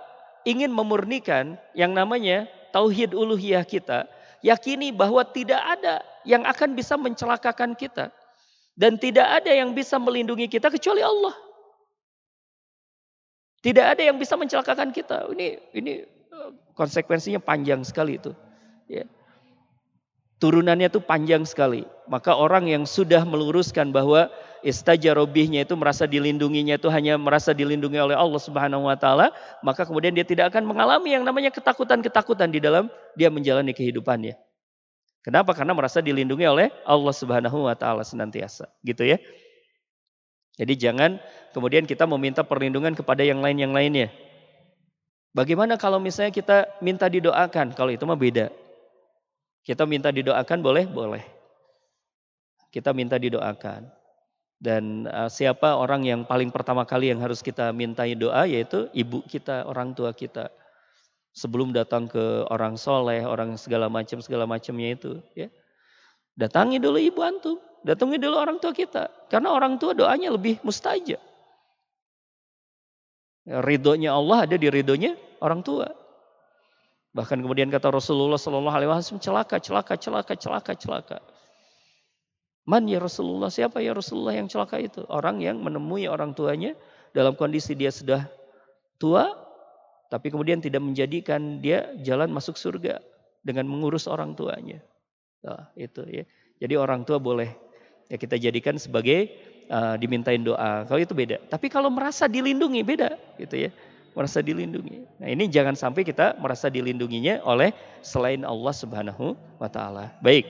ingin 0.48 0.72
memurnikan 0.72 1.60
yang 1.76 1.92
namanya 1.92 2.48
tauhid 2.72 3.12
uluhiyah 3.12 3.68
kita, 3.68 4.08
yakini 4.40 4.96
bahwa 4.96 5.28
tidak 5.28 5.60
ada 5.60 6.00
yang 6.24 6.48
akan 6.48 6.72
bisa 6.72 6.96
mencelakakan 6.96 7.76
kita. 7.76 8.16
Dan 8.78 8.96
tidak 9.02 9.26
ada 9.42 9.52
yang 9.52 9.74
bisa 9.74 9.98
melindungi 9.98 10.46
kita 10.46 10.70
kecuali 10.70 11.02
Allah. 11.02 11.34
Tidak 13.66 13.82
ada 13.82 14.06
yang 14.06 14.22
bisa 14.22 14.38
mencelakakan 14.38 14.94
kita. 14.94 15.26
Ini 15.34 15.74
ini 15.74 16.06
eh, 16.06 16.52
konsekuensinya 16.78 17.42
panjang 17.42 17.82
sekali 17.82 18.22
itu. 18.22 18.38
Ya. 18.86 19.10
Turunannya 20.38 20.94
itu 20.94 21.02
panjang 21.02 21.44
sekali. 21.50 21.82
Maka 22.06 22.38
orang 22.38 22.70
yang 22.70 22.86
sudah 22.86 23.26
meluruskan 23.26 23.90
bahwa 23.90 24.30
istajarobihnya 24.62 25.66
itu 25.66 25.74
merasa 25.74 26.06
dilindunginya 26.06 26.78
itu 26.78 26.88
hanya 26.94 27.18
merasa 27.18 27.58
dilindungi 27.58 27.98
oleh 27.98 28.14
Allah 28.14 28.42
Subhanahu 28.42 28.86
wa 28.86 28.98
taala, 28.98 29.34
maka 29.66 29.86
kemudian 29.86 30.14
dia 30.14 30.26
tidak 30.26 30.54
akan 30.54 30.66
mengalami 30.66 31.14
yang 31.18 31.26
namanya 31.26 31.50
ketakutan-ketakutan 31.50 32.54
di 32.54 32.62
dalam 32.62 32.90
dia 33.18 33.34
menjalani 33.34 33.74
kehidupannya. 33.74 34.38
Kenapa? 35.26 35.52
Karena 35.58 35.76
merasa 35.76 36.00
dilindungi 36.00 36.46
oleh 36.48 36.68
Allah 36.86 37.14
Subhanahu 37.14 37.68
wa 37.68 37.76
taala 37.76 38.06
senantiasa, 38.06 38.70
gitu 38.86 39.04
ya. 39.04 39.18
Jadi 40.58 40.74
jangan 40.74 41.22
kemudian 41.54 41.86
kita 41.86 42.10
meminta 42.10 42.42
perlindungan 42.42 42.98
kepada 42.98 43.22
yang 43.22 43.42
lain 43.42 43.58
yang 43.62 43.74
lainnya. 43.74 44.10
Bagaimana 45.38 45.78
kalau 45.78 46.02
misalnya 46.02 46.34
kita 46.34 46.66
minta 46.82 47.06
didoakan? 47.06 47.78
Kalau 47.78 47.94
itu 47.94 48.02
mah 48.10 48.18
beda. 48.18 48.50
Kita 49.68 49.84
minta 49.84 50.16
didoakan 50.16 50.64
boleh? 50.64 50.88
Boleh. 50.88 51.24
Kita 52.72 52.96
minta 52.96 53.20
didoakan. 53.20 53.92
Dan 54.56 55.12
uh, 55.12 55.28
siapa 55.28 55.76
orang 55.76 56.08
yang 56.08 56.24
paling 56.24 56.56
pertama 56.56 56.88
kali 56.88 57.12
yang 57.12 57.20
harus 57.20 57.44
kita 57.44 57.76
mintai 57.76 58.16
doa 58.16 58.48
yaitu 58.48 58.88
ibu 58.96 59.20
kita, 59.28 59.68
orang 59.68 59.92
tua 59.92 60.16
kita 60.16 60.48
sebelum 61.36 61.76
datang 61.76 62.08
ke 62.08 62.48
orang 62.48 62.80
soleh, 62.80 63.22
orang 63.28 63.60
segala 63.60 63.92
macam 63.92 64.24
segala 64.24 64.48
macamnya 64.50 64.96
itu, 64.96 65.20
ya. 65.36 65.52
Datangi 66.34 66.82
dulu 66.82 66.98
ibu 66.98 67.22
antum, 67.22 67.62
datangi 67.86 68.18
dulu 68.18 68.40
orang 68.40 68.58
tua 68.58 68.74
kita, 68.74 69.12
karena 69.30 69.54
orang 69.54 69.78
tua 69.78 69.94
doanya 69.94 70.34
lebih 70.34 70.58
mustajab. 70.66 71.22
Ridhonya 73.46 74.16
Allah 74.16 74.50
ada 74.50 74.56
di 74.58 74.68
ridhonya 74.72 75.14
orang 75.44 75.62
tua. 75.62 75.86
Bahkan 77.16 77.40
kemudian 77.44 77.72
kata 77.72 77.94
Rasulullah 77.94 78.40
Shallallahu 78.40 78.76
Alaihi 78.76 78.90
Wasallam 78.92 79.24
celaka, 79.24 79.58
celaka, 79.62 79.96
celaka, 79.96 80.34
celaka, 80.36 80.74
celaka. 80.76 81.18
Man 82.68 82.84
ya 82.84 83.00
Rasulullah, 83.00 83.48
siapa 83.48 83.80
ya 83.80 83.96
Rasulullah 83.96 84.36
yang 84.36 84.52
celaka 84.52 84.76
itu? 84.76 85.00
Orang 85.08 85.40
yang 85.40 85.64
menemui 85.64 86.04
orang 86.12 86.36
tuanya 86.36 86.76
dalam 87.16 87.32
kondisi 87.40 87.80
dia 87.80 87.96
sudah 87.96 88.28
tua, 89.00 89.32
tapi 90.12 90.28
kemudian 90.28 90.60
tidak 90.60 90.84
menjadikan 90.84 91.64
dia 91.64 91.96
jalan 92.04 92.28
masuk 92.28 92.60
surga 92.60 93.00
dengan 93.40 93.72
mengurus 93.72 94.04
orang 94.12 94.36
tuanya. 94.36 94.84
Nah, 95.48 95.72
itu 95.80 96.04
ya. 96.12 96.28
Jadi 96.60 96.74
orang 96.76 97.08
tua 97.08 97.24
boleh 97.24 97.56
ya 98.12 98.20
kita 98.20 98.36
jadikan 98.36 98.76
sebagai 98.76 99.32
uh, 99.72 99.96
dimintain 99.96 100.44
doa. 100.44 100.84
Kalau 100.88 101.00
itu 101.00 101.16
beda. 101.16 101.40
Tapi 101.48 101.72
kalau 101.72 101.88
merasa 101.88 102.28
dilindungi 102.28 102.84
beda 102.84 103.16
gitu 103.40 103.68
ya. 103.68 103.72
Merasa 104.18 104.42
dilindungi. 104.42 105.22
Nah, 105.22 105.30
ini 105.30 105.46
jangan 105.46 105.78
sampai 105.78 106.02
kita 106.02 106.34
merasa 106.42 106.74
dilindunginya 106.74 107.46
oleh 107.46 107.70
selain 108.02 108.42
Allah 108.42 108.74
Subhanahu 108.74 109.38
wa 109.62 109.70
taala. 109.70 110.18
Baik. 110.26 110.50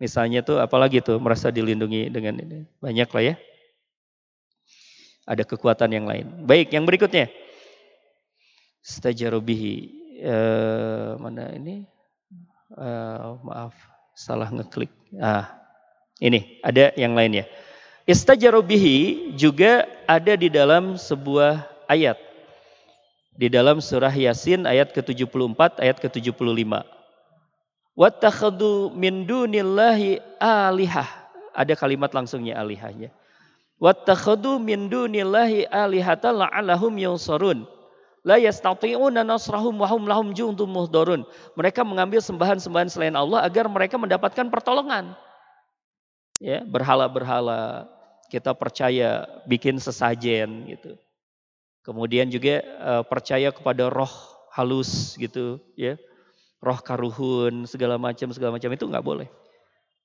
Misalnya 0.00 0.40
tuh 0.40 0.56
apalagi 0.64 1.04
tuh 1.04 1.20
merasa 1.20 1.52
dilindungi 1.52 2.08
dengan 2.08 2.40
ini. 2.40 2.64
Banyak 2.80 3.08
lah 3.12 3.22
ya. 3.22 3.34
Ada 5.28 5.44
kekuatan 5.44 5.92
yang 5.92 6.08
lain. 6.08 6.48
Baik, 6.48 6.72
yang 6.72 6.88
berikutnya 6.88 7.28
stajarobihi 8.84 9.74
uh, 10.28 11.16
mana 11.16 11.56
ini 11.56 11.88
uh, 12.76 13.40
maaf 13.40 13.72
salah 14.12 14.52
ngeklik 14.52 14.92
ah 15.16 15.56
ini 16.20 16.60
ada 16.60 16.92
yang 16.94 17.16
lainnya 17.16 17.48
istajarobihi 18.04 19.32
juga 19.40 19.88
ada 20.04 20.36
di 20.36 20.52
dalam 20.52 21.00
sebuah 21.00 21.64
ayat 21.88 22.20
di 23.34 23.50
dalam 23.50 23.82
surah 23.82 24.12
Yasin 24.14 24.66
ayat 24.66 24.94
ke-74 24.94 25.82
ayat 25.82 25.98
ke-75 25.98 26.86
Wattakhadu 27.94 28.90
min 28.94 29.22
dunillahi 29.26 30.18
alihah 30.42 31.06
ada 31.54 31.74
kalimat 31.78 32.10
langsungnya 32.10 32.58
alihahnya 32.58 33.10
Wattakhadu 33.78 34.62
min 34.62 34.90
dunillahi 34.90 35.66
alihata 35.70 36.30
la'alahum 36.30 36.94
yunsarun 36.94 37.66
La 38.24 38.40
yastati'una 38.40 39.20
nasrahum 39.20 39.76
wa 39.76 39.84
hum 39.84 40.08
lahum 40.08 40.32
jundum 40.32 40.72
muhdorun. 40.72 41.28
Mereka 41.60 41.84
mengambil 41.84 42.24
sembahan-sembahan 42.24 42.88
selain 42.88 43.12
Allah 43.12 43.44
agar 43.44 43.68
mereka 43.68 44.00
mendapatkan 44.00 44.48
pertolongan. 44.48 45.12
Ya, 46.40 46.64
berhala-berhala 46.64 47.84
kita 48.32 48.56
percaya 48.56 49.28
bikin 49.44 49.76
sesajen 49.76 50.72
gitu. 50.72 50.96
Kemudian 51.84 52.32
juga 52.32 52.64
uh, 52.80 53.02
percaya 53.04 53.52
kepada 53.52 53.92
roh 53.92 54.10
halus 54.56 55.14
gitu, 55.20 55.60
ya. 55.76 56.00
Roh 56.64 56.80
karuhun 56.80 57.68
segala 57.68 58.00
macam 58.00 58.32
segala 58.32 58.56
macam 58.56 58.72
itu 58.72 58.88
nggak 58.88 59.04
boleh. 59.04 59.28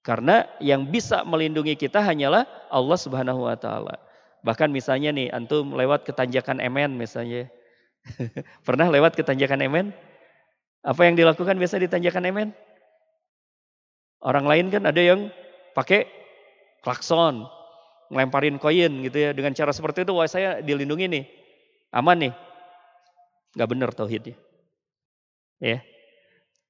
Karena 0.04 0.44
yang 0.60 0.88
bisa 0.92 1.24
melindungi 1.24 1.80
kita 1.80 2.04
hanyalah 2.04 2.44
Allah 2.68 3.00
Subhanahu 3.00 3.48
wa 3.48 3.56
taala. 3.56 3.96
Bahkan 4.44 4.68
misalnya 4.72 5.16
nih 5.16 5.32
antum 5.32 5.72
lewat 5.76 6.04
ke 6.04 6.12
tanjakan 6.12 6.60
Emen 6.60 6.96
misalnya 6.96 7.48
Pernah 8.68 8.88
lewat 8.90 9.16
ke 9.16 9.24
Tanjakan 9.26 9.62
Emen? 9.64 9.88
Apa 10.80 11.06
yang 11.08 11.20
dilakukan 11.20 11.60
biasa 11.60 11.82
di 11.82 11.88
Tanjakan 11.92 12.26
Emen? 12.28 12.50
Orang 14.20 14.48
lain 14.48 14.68
kan 14.68 14.84
ada 14.84 15.00
yang 15.00 15.32
pakai 15.76 16.08
klakson, 16.84 17.48
ngelemparin 18.12 18.60
koin 18.60 18.92
gitu 19.08 19.18
ya. 19.20 19.32
Dengan 19.32 19.56
cara 19.56 19.72
seperti 19.72 20.04
itu, 20.04 20.12
wah 20.16 20.28
saya 20.28 20.60
dilindungi 20.60 21.08
nih. 21.08 21.24
Aman 21.90 22.30
nih. 22.30 22.34
Gak 23.58 23.70
benar 23.70 23.90
tauhidnya. 23.94 24.38
Ya. 25.58 25.82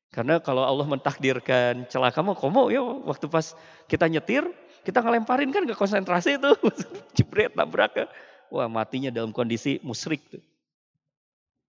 Karena 0.10 0.42
kalau 0.42 0.66
Allah 0.66 0.90
mentakdirkan 0.90 1.86
celaka 1.86 2.26
mau 2.26 2.34
komo 2.34 2.74
ya 2.74 2.82
waktu 2.82 3.30
pas 3.30 3.54
kita 3.86 4.10
nyetir, 4.10 4.42
kita 4.82 5.06
ngelemparin 5.06 5.54
kan 5.54 5.70
ke 5.70 5.76
konsentrasi 5.78 6.42
itu. 6.42 6.52
Jebret, 7.16 7.54
nabrak. 7.54 8.10
wah 8.50 8.66
matinya 8.66 9.14
dalam 9.14 9.30
kondisi 9.30 9.78
musrik 9.86 10.26
tuh. 10.34 10.42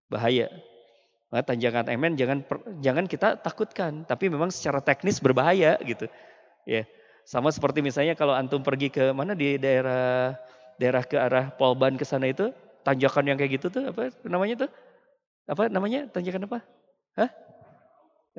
Bahaya. 0.08 0.48
Nah, 1.30 1.44
tanjakan 1.44 1.86
emen 1.92 2.16
jangan 2.16 2.42
jangan 2.80 3.04
kita 3.04 3.38
takutkan, 3.38 4.02
tapi 4.08 4.26
memang 4.32 4.48
secara 4.48 4.80
teknis 4.80 5.20
berbahaya 5.20 5.76
gitu. 5.84 6.08
Ya. 6.64 6.88
Sama 7.28 7.52
seperti 7.52 7.84
misalnya 7.84 8.16
kalau 8.16 8.32
antum 8.32 8.64
pergi 8.64 8.88
ke 8.88 9.12
mana 9.12 9.36
di 9.36 9.60
daerah 9.60 10.34
daerah 10.80 11.04
ke 11.04 11.14
arah 11.20 11.52
Polban 11.54 12.00
ke 12.00 12.08
sana 12.08 12.32
itu, 12.32 12.50
tanjakan 12.86 13.24
yang 13.30 13.36
kayak 13.36 13.60
gitu 13.60 13.66
tuh 13.72 13.90
apa 13.90 14.14
namanya 14.26 14.66
tuh? 14.66 14.70
Apa 15.50 15.66
namanya? 15.66 16.06
Tanjakan 16.08 16.46
apa? 16.46 16.58
Hah? 17.18 17.30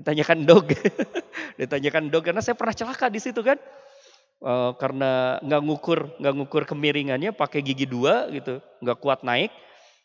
Tanjakan 0.01 0.47
dog. 0.47 0.71
Ditanyakan 1.59 2.07
dog 2.07 2.23
karena 2.23 2.41
saya 2.41 2.55
pernah 2.55 2.75
celaka 2.75 3.11
di 3.11 3.19
situ 3.19 3.41
kan. 3.43 3.59
Uh, 4.41 4.73
karena 4.81 5.37
nggak 5.45 5.61
ngukur 5.61 6.17
nggak 6.17 6.33
ngukur 6.33 6.63
kemiringannya 6.65 7.29
pakai 7.29 7.61
gigi 7.61 7.85
dua 7.85 8.25
gitu 8.33 8.57
nggak 8.81 8.97
kuat 8.97 9.21
naik 9.21 9.53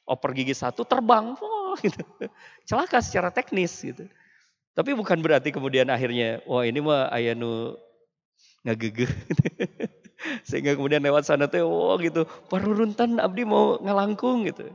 oper 0.05 0.37
gigi 0.37 0.53
satu 0.53 0.85
terbang 0.85 1.33
oh, 1.41 1.73
gitu. 1.85 2.05
celaka 2.69 3.01
secara 3.01 3.33
teknis 3.33 3.73
gitu 3.81 4.05
tapi 4.77 4.93
bukan 4.93 5.25
berarti 5.25 5.49
kemudian 5.49 5.89
akhirnya 5.89 6.45
wah 6.45 6.69
ini 6.69 6.85
mah 6.85 7.09
ayanu 7.09 7.81
nggak 8.61 8.77
gegeh 8.77 9.13
sehingga 10.49 10.77
kemudian 10.77 11.03
lewat 11.05 11.29
sana 11.29 11.49
tuh 11.49 11.67
wah 11.67 11.99
gitu 12.01 12.25
paruruntan 12.49 13.21
abdi 13.21 13.45
mau 13.45 13.77
ngalangkung 13.83 14.49
gitu 14.49 14.73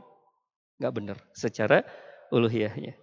nggak 0.78 0.94
benar 0.94 1.16
secara 1.34 1.86
uluhiyahnya 2.34 2.94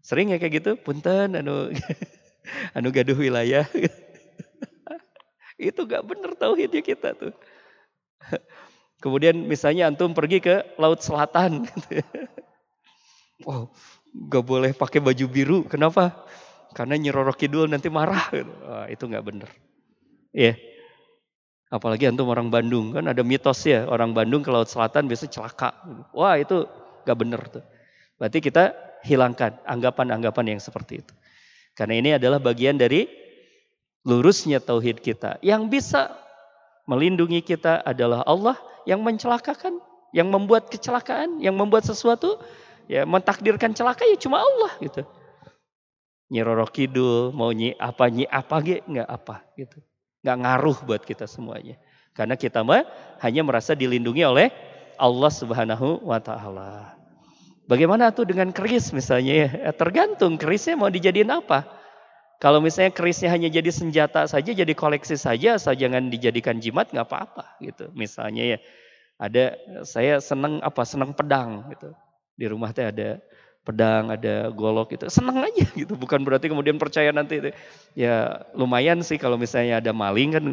sering 0.00 0.30
ya 0.30 0.38
kayak 0.38 0.62
gitu 0.62 0.70
punten 0.78 1.34
anu 1.34 1.74
anu 2.76 2.88
gaduh 2.94 3.18
wilayah 3.18 3.66
Itu 5.56 5.88
gak 5.88 6.04
benar 6.04 6.36
tauhidnya 6.36 6.84
kita 6.84 7.16
tuh. 7.16 7.32
Kemudian 9.00 9.36
misalnya 9.44 9.88
antum 9.88 10.12
pergi 10.12 10.40
ke 10.40 10.76
laut 10.76 11.00
selatan. 11.00 11.64
wow, 13.48 13.68
gak 14.28 14.44
boleh 14.44 14.72
pakai 14.76 15.00
baju 15.00 15.26
biru. 15.28 15.58
Kenapa? 15.64 16.12
Karena 16.76 17.00
nyerorok 17.00 17.40
kidul 17.40 17.72
nanti 17.72 17.88
marah. 17.88 18.28
Wah, 18.64 18.86
itu 18.92 19.08
gak 19.08 19.24
benar. 19.24 19.48
Iya. 20.36 20.56
Yeah. 20.56 20.75
Apalagi 21.66 22.06
antum 22.06 22.30
orang 22.30 22.46
Bandung 22.46 22.94
kan 22.94 23.10
ada 23.10 23.26
mitos 23.26 23.66
ya 23.66 23.90
orang 23.90 24.14
Bandung 24.14 24.46
ke 24.46 24.50
laut 24.54 24.70
selatan 24.70 25.10
biasa 25.10 25.26
celaka. 25.26 25.74
Wah 26.14 26.38
itu 26.38 26.62
gak 27.02 27.18
benar 27.18 27.42
tuh. 27.50 27.64
Berarti 28.16 28.38
kita 28.38 28.70
hilangkan 29.02 29.58
anggapan-anggapan 29.66 30.56
yang 30.56 30.60
seperti 30.62 31.02
itu. 31.02 31.12
Karena 31.74 31.94
ini 31.98 32.10
adalah 32.16 32.38
bagian 32.38 32.78
dari 32.78 33.10
lurusnya 34.06 34.62
tauhid 34.62 35.02
kita. 35.02 35.42
Yang 35.42 35.62
bisa 35.68 36.14
melindungi 36.86 37.42
kita 37.42 37.82
adalah 37.82 38.22
Allah 38.22 38.56
yang 38.86 39.02
mencelakakan, 39.02 39.82
yang 40.14 40.30
membuat 40.30 40.70
kecelakaan, 40.70 41.42
yang 41.42 41.58
membuat 41.58 41.82
sesuatu, 41.82 42.38
ya 42.86 43.02
mentakdirkan 43.02 43.74
celaka 43.74 44.06
ya 44.06 44.14
cuma 44.16 44.38
Allah 44.38 44.72
gitu. 44.78 45.02
Nyi 46.30 46.42
Roro 46.42 46.66
Kidul, 46.66 47.34
mau 47.34 47.50
nyi 47.50 47.74
apa 47.78 48.10
nyi 48.10 48.26
apa 48.26 48.56
ge 48.62 48.82
nggak 48.86 49.08
apa 49.10 49.42
gitu. 49.58 49.78
Nggak 50.26 50.38
ngaruh 50.42 50.78
buat 50.82 51.02
kita 51.06 51.30
semuanya. 51.30 51.78
Karena 52.10 52.34
kita 52.34 52.66
mah 52.66 52.82
hanya 53.22 53.46
merasa 53.46 53.78
dilindungi 53.78 54.26
oleh 54.26 54.50
Allah 54.98 55.30
Subhanahu 55.30 56.02
wa 56.02 56.18
taala. 56.18 56.98
Bagaimana 57.70 58.10
tuh 58.10 58.26
dengan 58.26 58.50
keris 58.50 58.90
misalnya 58.90 59.46
ya? 59.46 59.48
Tergantung 59.70 60.34
kerisnya 60.34 60.74
mau 60.74 60.90
dijadiin 60.90 61.30
apa. 61.30 61.62
Kalau 62.42 62.58
misalnya 62.58 62.90
kerisnya 62.90 63.30
hanya 63.30 63.46
jadi 63.46 63.70
senjata 63.70 64.26
saja, 64.26 64.50
jadi 64.50 64.74
koleksi 64.74 65.14
saja, 65.14 65.56
asal 65.56 65.78
jangan 65.78 66.10
dijadikan 66.10 66.58
jimat 66.58 66.90
nggak 66.90 67.06
apa-apa 67.06 67.62
gitu. 67.62 67.94
Misalnya 67.94 68.56
ya 68.56 68.58
ada 69.22 69.56
saya 69.86 70.18
senang 70.18 70.58
apa 70.58 70.82
senang 70.82 71.14
pedang 71.14 71.70
gitu. 71.70 71.94
Di 72.34 72.50
rumah 72.50 72.74
teh 72.74 72.84
ada 72.84 73.22
pedang, 73.66 74.14
ada 74.14 74.54
golok 74.54 74.94
gitu. 74.94 75.10
Senang 75.10 75.42
aja 75.42 75.66
gitu. 75.74 75.98
Bukan 75.98 76.22
berarti 76.22 76.46
kemudian 76.46 76.78
percaya 76.78 77.10
nanti 77.10 77.42
itu. 77.42 77.50
Ya 77.98 78.46
lumayan 78.54 79.02
sih 79.02 79.18
kalau 79.18 79.34
misalnya 79.34 79.82
ada 79.82 79.90
maling 79.90 80.30
kan 80.30 80.44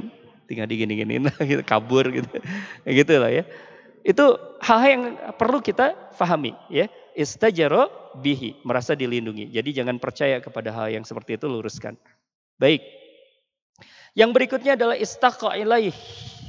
tinggal 0.49 0.65
digini-giniin 0.65 1.29
gitu, 1.53 1.61
kabur 1.61 2.09
gitu. 2.09 2.27
Kayak 2.81 2.95
gitu 3.05 3.13
lah 3.21 3.31
ya. 3.31 3.43
Itu 4.01 4.35
hal-hal 4.59 4.89
yang 4.89 5.03
perlu 5.37 5.61
kita 5.61 5.95
pahami 6.17 6.57
ya 6.67 6.89
istajaro 7.13 8.13
bihi, 8.19 8.61
merasa 8.65 8.97
dilindungi. 8.97 9.49
Jadi 9.53 9.69
jangan 9.73 10.01
percaya 10.01 10.41
kepada 10.41 10.73
hal 10.73 10.89
yang 10.89 11.05
seperti 11.05 11.37
itu, 11.37 11.45
luruskan. 11.45 11.97
Baik. 12.57 12.81
Yang 14.13 14.29
berikutnya 14.33 14.77
adalah 14.77 14.97
istaqa 14.97 15.57
ilaih. 15.57 15.93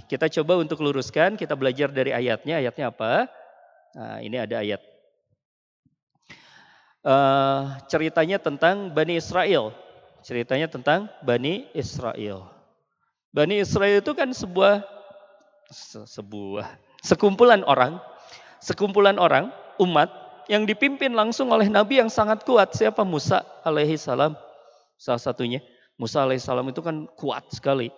Kita 0.05 0.29
coba 0.29 0.61
untuk 0.61 0.85
luruskan, 0.85 1.41
kita 1.41 1.57
belajar 1.57 1.89
dari 1.89 2.13
ayatnya. 2.13 2.61
Ayatnya 2.61 2.93
apa? 2.93 3.29
Nah, 3.97 4.19
ini 4.21 4.37
ada 4.37 4.61
ayat. 4.61 4.81
Uh, 7.05 7.77
ceritanya 7.85 8.41
tentang 8.41 8.89
Bani 8.89 9.21
Israel. 9.21 9.77
Ceritanya 10.25 10.73
tentang 10.73 11.13
Bani 11.21 11.69
Israel. 11.77 12.49
Bani 13.29 13.61
Israel 13.61 14.01
itu 14.01 14.17
kan 14.17 14.33
sebuah 14.33 14.81
sebuah 16.09 16.65
sekumpulan 17.05 17.61
orang, 17.69 18.01
sekumpulan 18.65 19.21
orang, 19.21 19.53
umat 19.77 20.09
yang 20.49 20.65
dipimpin 20.65 21.13
langsung 21.13 21.53
oleh 21.53 21.69
Nabi 21.69 22.01
yang 22.01 22.09
sangat 22.09 22.45
kuat. 22.49 22.73
Siapa? 22.73 23.05
Musa 23.05 23.45
alaihi 23.65 24.01
salam. 24.01 24.33
Salah 24.97 25.21
satunya. 25.21 25.61
Musa 26.01 26.25
alaihi 26.25 26.41
salam 26.41 26.65
itu 26.73 26.81
kan 26.81 27.05
kuat 27.21 27.45
sekali. 27.53 27.93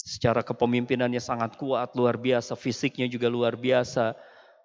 Secara 0.00 0.40
kepemimpinannya 0.40 1.20
sangat 1.20 1.60
kuat, 1.60 1.92
luar 1.92 2.16
biasa. 2.16 2.56
Fisiknya 2.56 3.04
juga 3.04 3.28
luar 3.28 3.54
biasa. 3.54 4.16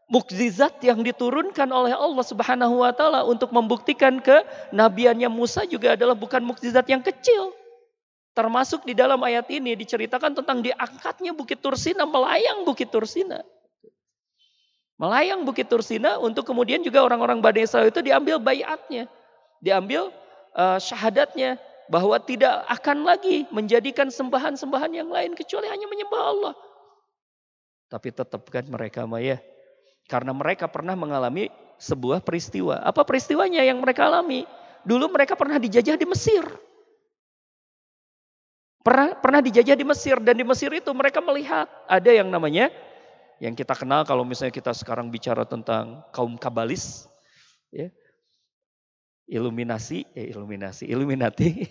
Mukjizat 0.06 0.86
yang 0.86 1.02
diturunkan 1.02 1.66
oleh 1.74 1.98
Allah 1.98 2.22
subhanahu 2.22 2.86
wa 2.86 2.94
ta'ala 2.94 3.26
untuk 3.26 3.50
membuktikan 3.50 4.22
ke 4.22 4.46
nabiannya 4.70 5.26
Musa 5.34 5.66
juga 5.66 5.98
adalah 5.98 6.14
bukan 6.14 6.46
mukjizat 6.46 6.86
yang 6.86 7.02
kecil. 7.02 7.58
Termasuk 8.38 8.86
di 8.86 8.94
dalam 8.94 9.18
ayat 9.26 9.50
ini 9.50 9.74
diceritakan 9.74 10.38
tentang 10.38 10.62
diangkatnya 10.62 11.34
Bukit 11.34 11.58
Tursina, 11.58 12.06
melayang 12.06 12.68
Bukit 12.68 12.94
Tursina. 12.94 13.42
Melayang 15.02 15.42
Bukit 15.42 15.72
Tursina 15.72 16.22
untuk 16.22 16.46
kemudian 16.46 16.86
juga 16.86 17.02
orang-orang 17.02 17.42
Bani 17.42 17.66
Israel 17.66 17.90
itu 17.90 18.06
diambil 18.06 18.38
bayatnya. 18.38 19.10
Diambil 19.64 20.14
uh, 20.54 20.78
syahadatnya. 20.78 21.58
Bahwa 21.86 22.18
tidak 22.18 22.66
akan 22.66 23.06
lagi 23.06 23.46
menjadikan 23.54 24.10
sembahan-sembahan 24.10 24.90
yang 24.90 25.06
lain 25.06 25.38
kecuali 25.38 25.70
hanya 25.70 25.86
menyembah 25.86 26.22
Allah. 26.34 26.54
Tapi 27.94 28.10
tetap 28.10 28.42
kan 28.50 28.66
mereka 28.66 29.06
Maya. 29.06 29.38
Karena 30.06 30.32
mereka 30.34 30.70
pernah 30.70 30.94
mengalami 30.94 31.50
sebuah 31.82 32.22
peristiwa. 32.22 32.82
Apa 32.82 33.04
peristiwanya 33.04 33.66
yang 33.66 33.82
mereka 33.82 34.06
alami? 34.06 34.46
Dulu 34.86 35.10
mereka 35.10 35.34
pernah 35.34 35.58
dijajah 35.58 35.98
di 35.98 36.06
Mesir. 36.06 36.46
Pernah, 38.86 39.18
pernah 39.18 39.42
dijajah 39.42 39.74
di 39.74 39.82
Mesir 39.82 40.22
dan 40.22 40.38
di 40.38 40.46
Mesir 40.46 40.70
itu 40.70 40.94
mereka 40.94 41.18
melihat 41.18 41.66
ada 41.90 42.12
yang 42.14 42.30
namanya 42.30 42.70
yang 43.42 43.58
kita 43.58 43.74
kenal 43.74 44.06
kalau 44.06 44.22
misalnya 44.22 44.54
kita 44.54 44.78
sekarang 44.78 45.10
bicara 45.10 45.42
tentang 45.42 46.06
kaum 46.14 46.38
kabalis, 46.38 47.10
ya, 47.74 47.90
iluminasi, 49.26 50.06
eh 50.14 50.30
iluminasi, 50.30 50.86
iluminati, 50.86 51.66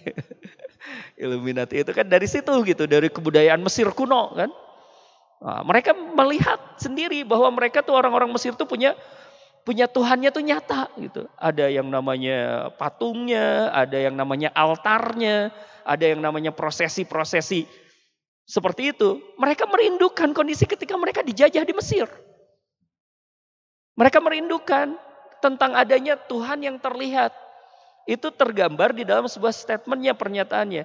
iluminati 1.15 1.75
itu 1.87 1.93
kan 1.95 2.07
dari 2.11 2.27
situ 2.27 2.51
gitu, 2.67 2.85
dari 2.91 3.09
kebudayaan 3.09 3.63
Mesir 3.63 3.89
kuno 3.95 4.35
kan. 4.35 4.51
Nah, 5.45 5.61
mereka 5.61 5.93
melihat 5.93 6.57
sendiri 6.81 7.21
bahwa 7.21 7.53
mereka 7.53 7.85
tuh 7.85 7.93
orang-orang 7.93 8.33
Mesir 8.33 8.57
tuh 8.57 8.65
punya 8.65 8.97
punya 9.61 9.85
Tuhannya 9.85 10.33
tuh 10.33 10.41
nyata 10.41 10.89
gitu. 10.97 11.29
Ada 11.37 11.69
yang 11.69 11.93
namanya 11.93 12.73
patungnya, 12.81 13.69
ada 13.69 13.97
yang 14.01 14.17
namanya 14.17 14.49
altarnya, 14.57 15.53
ada 15.85 16.05
yang 16.05 16.25
namanya 16.25 16.49
prosesi-prosesi 16.49 17.85
seperti 18.45 18.93
itu, 18.93 19.25
mereka 19.41 19.65
merindukan 19.65 20.37
kondisi 20.37 20.69
ketika 20.69 21.01
mereka 21.01 21.25
dijajah 21.25 21.65
di 21.65 21.73
Mesir. 21.73 22.05
Mereka 23.97 24.21
merindukan 24.21 25.01
tentang 25.41 25.73
adanya 25.73 26.21
Tuhan 26.21 26.61
yang 26.61 26.77
terlihat. 26.77 27.33
Itu 28.05 28.29
tergambar 28.29 28.93
di 28.93 29.09
dalam 29.09 29.25
sebuah 29.25 29.49
statementnya, 29.49 30.13
pernyataannya. 30.13 30.85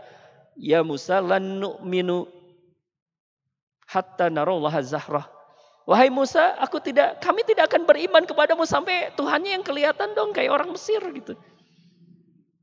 Ya 0.56 0.80
Musa 0.88 1.20
lan 1.20 1.60
nu'minu 1.60 2.32
hatta 3.90 4.30
narullah 4.30 4.78
zahrah. 4.86 5.26
Wahai 5.90 6.14
Musa, 6.14 6.54
aku 6.62 6.78
tidak, 6.78 7.18
kami 7.18 7.42
tidak 7.42 7.74
akan 7.74 7.90
beriman 7.90 8.22
kepadamu 8.22 8.62
sampai 8.62 9.10
Tuhannya 9.18 9.58
yang 9.58 9.66
kelihatan 9.66 10.14
dong 10.14 10.30
kayak 10.38 10.54
orang 10.54 10.70
Mesir 10.70 11.02
gitu. 11.02 11.34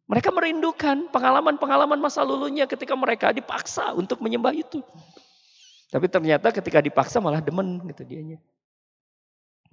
Mereka 0.07 0.31
merindukan 0.31 1.11
pengalaman-pengalaman 1.11 1.99
masa 1.99 2.22
lalunya 2.22 2.70
ketika 2.70 2.95
mereka 2.95 3.35
dipaksa 3.35 3.91
untuk 3.99 4.22
menyembah 4.22 4.55
itu. 4.55 4.79
Tapi 5.91 6.07
ternyata 6.07 6.55
ketika 6.55 6.79
dipaksa 6.79 7.18
malah 7.18 7.43
demen 7.43 7.83
gitu 7.91 8.07
dianya. 8.07 8.39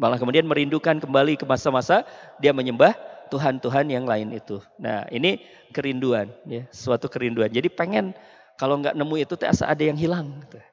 Malah 0.02 0.18
kemudian 0.18 0.50
merindukan 0.50 0.98
kembali 0.98 1.38
ke 1.38 1.46
masa-masa 1.46 2.02
dia 2.42 2.50
menyembah 2.50 2.98
Tuhan-Tuhan 3.30 3.94
yang 3.94 4.10
lain 4.10 4.34
itu. 4.34 4.58
Nah 4.82 5.06
ini 5.14 5.46
kerinduan, 5.70 6.34
ya, 6.50 6.66
suatu 6.74 7.06
kerinduan. 7.06 7.54
Jadi 7.54 7.70
pengen 7.70 8.18
kalau 8.58 8.82
nggak 8.82 8.98
nemu 8.98 9.16
itu 9.22 9.38
asa 9.46 9.70
ada 9.70 9.86
yang 9.86 9.98
hilang. 9.98 10.42
Gitu. 10.50 10.73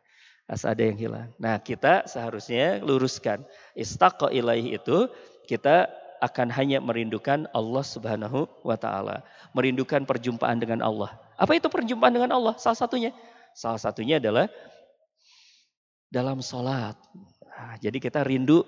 As 0.51 0.67
ada 0.67 0.83
yang 0.83 0.99
hilang. 0.99 1.31
Nah 1.39 1.63
kita 1.63 2.11
seharusnya 2.11 2.83
luruskan. 2.83 3.47
Istaqo 3.79 4.35
ilaih 4.35 4.75
itu 4.75 5.07
kita 5.47 5.87
akan 6.19 6.51
hanya 6.51 6.83
merindukan 6.83 7.47
Allah 7.55 7.87
subhanahu 7.87 8.51
wa 8.67 8.75
ta'ala. 8.75 9.23
Merindukan 9.55 10.03
perjumpaan 10.03 10.59
dengan 10.59 10.83
Allah. 10.83 11.15
Apa 11.39 11.55
itu 11.55 11.71
perjumpaan 11.71 12.11
dengan 12.11 12.35
Allah? 12.35 12.59
Salah 12.59 12.77
satunya. 12.83 13.15
Salah 13.55 13.79
satunya 13.79 14.19
adalah 14.19 14.51
dalam 16.11 16.43
sholat. 16.43 16.99
Nah, 17.47 17.79
jadi 17.79 18.03
kita 18.03 18.27
rindu 18.27 18.67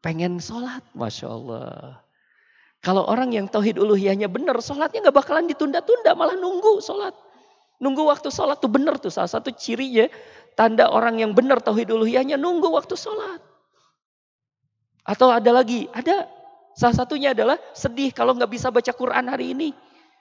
pengen 0.00 0.40
sholat. 0.40 0.80
Masya 0.96 1.28
Allah. 1.28 2.00
Kalau 2.80 3.04
orang 3.04 3.36
yang 3.36 3.44
tauhid 3.44 3.76
uluhiyahnya 3.76 4.32
benar, 4.32 4.56
sholatnya 4.64 5.04
nggak 5.04 5.16
bakalan 5.20 5.44
ditunda-tunda, 5.52 6.16
malah 6.16 6.32
nunggu 6.32 6.80
sholat. 6.80 7.12
Nunggu 7.80 8.08
waktu 8.08 8.28
sholat 8.28 8.60
tuh 8.60 8.68
benar 8.68 9.00
tuh 9.00 9.08
salah 9.08 9.28
satu 9.28 9.48
cirinya 9.56 10.04
Tanda 10.58 10.90
orang 10.90 11.20
yang 11.22 11.32
benar 11.32 11.62
tauhid 11.62 11.88
uluhiyahnya 11.90 12.36
nunggu 12.36 12.68
waktu 12.68 12.94
sholat. 12.98 13.40
Atau 15.04 15.32
ada 15.32 15.50
lagi, 15.50 15.88
ada. 15.90 16.28
Salah 16.76 16.96
satunya 17.02 17.34
adalah 17.34 17.58
sedih 17.74 18.14
kalau 18.14 18.36
nggak 18.36 18.50
bisa 18.50 18.70
baca 18.70 18.92
Quran 18.94 19.26
hari 19.26 19.52
ini. 19.56 19.68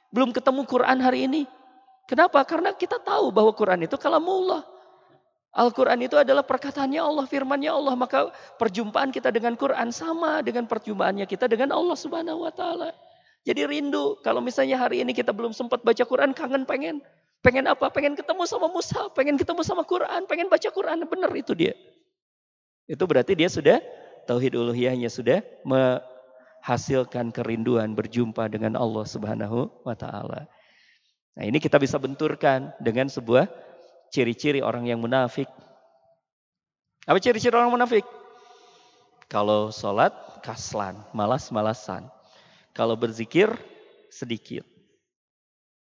Belum 0.09 0.33
ketemu 0.33 0.65
Quran 0.65 0.97
hari 0.99 1.29
ini. 1.29 1.43
Kenapa? 2.09 2.41
Karena 2.41 2.73
kita 2.73 2.97
tahu 2.97 3.29
bahwa 3.29 3.53
Quran 3.53 3.85
itu 3.85 3.93
kalamullah. 3.93 4.65
Al-Quran 5.49 6.05
itu 6.05 6.17
adalah 6.17 6.41
perkataannya 6.41 7.01
Allah, 7.01 7.25
firmannya 7.29 7.69
Allah. 7.69 7.93
Maka 7.93 8.33
perjumpaan 8.57 9.13
kita 9.13 9.29
dengan 9.29 9.53
Quran 9.53 9.93
sama 9.93 10.41
dengan 10.41 10.65
perjumpaannya 10.65 11.29
kita 11.29 11.45
dengan 11.45 11.73
Allah 11.77 11.93
subhanahu 11.93 12.49
wa 12.49 12.53
ta'ala. 12.53 12.89
Jadi 13.45 13.61
rindu. 13.65 14.17
Kalau 14.25 14.41
misalnya 14.41 14.81
hari 14.81 15.05
ini 15.05 15.13
kita 15.13 15.33
belum 15.33 15.53
sempat 15.53 15.85
baca 15.85 16.01
Quran, 16.01 16.33
kangen 16.33 16.65
pengen. 16.65 17.01
Pengen 17.39 17.71
apa? 17.71 17.87
Pengen 17.87 18.19
ketemu 18.19 18.43
sama 18.43 18.67
Musa, 18.67 19.07
pengen 19.15 19.39
ketemu 19.39 19.63
sama 19.63 19.87
Quran, 19.87 20.27
pengen 20.27 20.51
baca 20.51 20.67
Quran. 20.67 21.07
Benar 21.07 21.31
itu 21.31 21.55
dia. 21.55 21.71
Itu 22.89 23.07
berarti 23.07 23.37
dia 23.37 23.47
sudah 23.47 23.79
tauhid 24.27 24.59
uluhiyahnya 24.59 25.07
sudah 25.07 25.39
menghasilkan 25.63 27.31
kerinduan 27.31 27.95
berjumpa 27.95 28.49
dengan 28.51 28.75
Allah 28.75 29.05
Subhanahu 29.07 29.71
wa 29.87 29.95
taala. 29.95 30.51
Nah, 31.39 31.43
ini 31.47 31.63
kita 31.63 31.79
bisa 31.79 31.95
benturkan 31.95 32.75
dengan 32.83 33.07
sebuah 33.07 33.47
ciri-ciri 34.11 34.59
orang 34.59 34.89
yang 34.89 34.99
munafik. 34.99 35.47
Apa 37.07 37.17
ciri-ciri 37.23 37.55
orang 37.55 37.71
munafik? 37.71 38.03
Kalau 39.29 39.69
sholat 39.69 40.11
kaslan, 40.41 40.99
malas-malasan. 41.15 42.09
Kalau 42.73 42.97
berzikir 42.97 43.53
sedikit. 44.09 44.65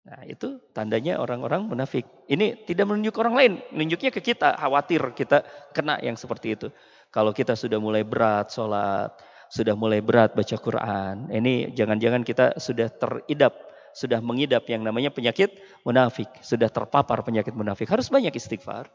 Nah 0.09 0.25
itu 0.25 0.57
tandanya 0.73 1.21
orang-orang 1.21 1.69
munafik. 1.69 2.01
Ini 2.25 2.65
tidak 2.65 2.89
menunjuk 2.89 3.13
orang 3.21 3.35
lain, 3.37 3.53
menunjuknya 3.69 4.09
ke 4.09 4.21
kita, 4.33 4.57
khawatir 4.57 5.13
kita 5.13 5.45
kena 5.69 6.01
yang 6.01 6.17
seperti 6.17 6.57
itu. 6.57 6.67
Kalau 7.13 7.29
kita 7.29 7.53
sudah 7.53 7.77
mulai 7.77 8.01
berat 8.01 8.49
sholat, 8.49 9.13
sudah 9.53 9.77
mulai 9.77 10.01
berat 10.01 10.33
baca 10.33 10.57
Quran, 10.57 11.29
ini 11.29 11.73
jangan-jangan 11.77 12.25
kita 12.25 12.57
sudah 12.57 12.89
teridap, 12.89 13.53
sudah 13.93 14.17
mengidap 14.21 14.65
yang 14.65 14.81
namanya 14.81 15.13
penyakit 15.13 15.61
munafik, 15.85 16.29
sudah 16.41 16.69
terpapar 16.73 17.21
penyakit 17.21 17.53
munafik. 17.53 17.85
Harus 17.89 18.09
banyak 18.09 18.33
istighfar, 18.33 18.89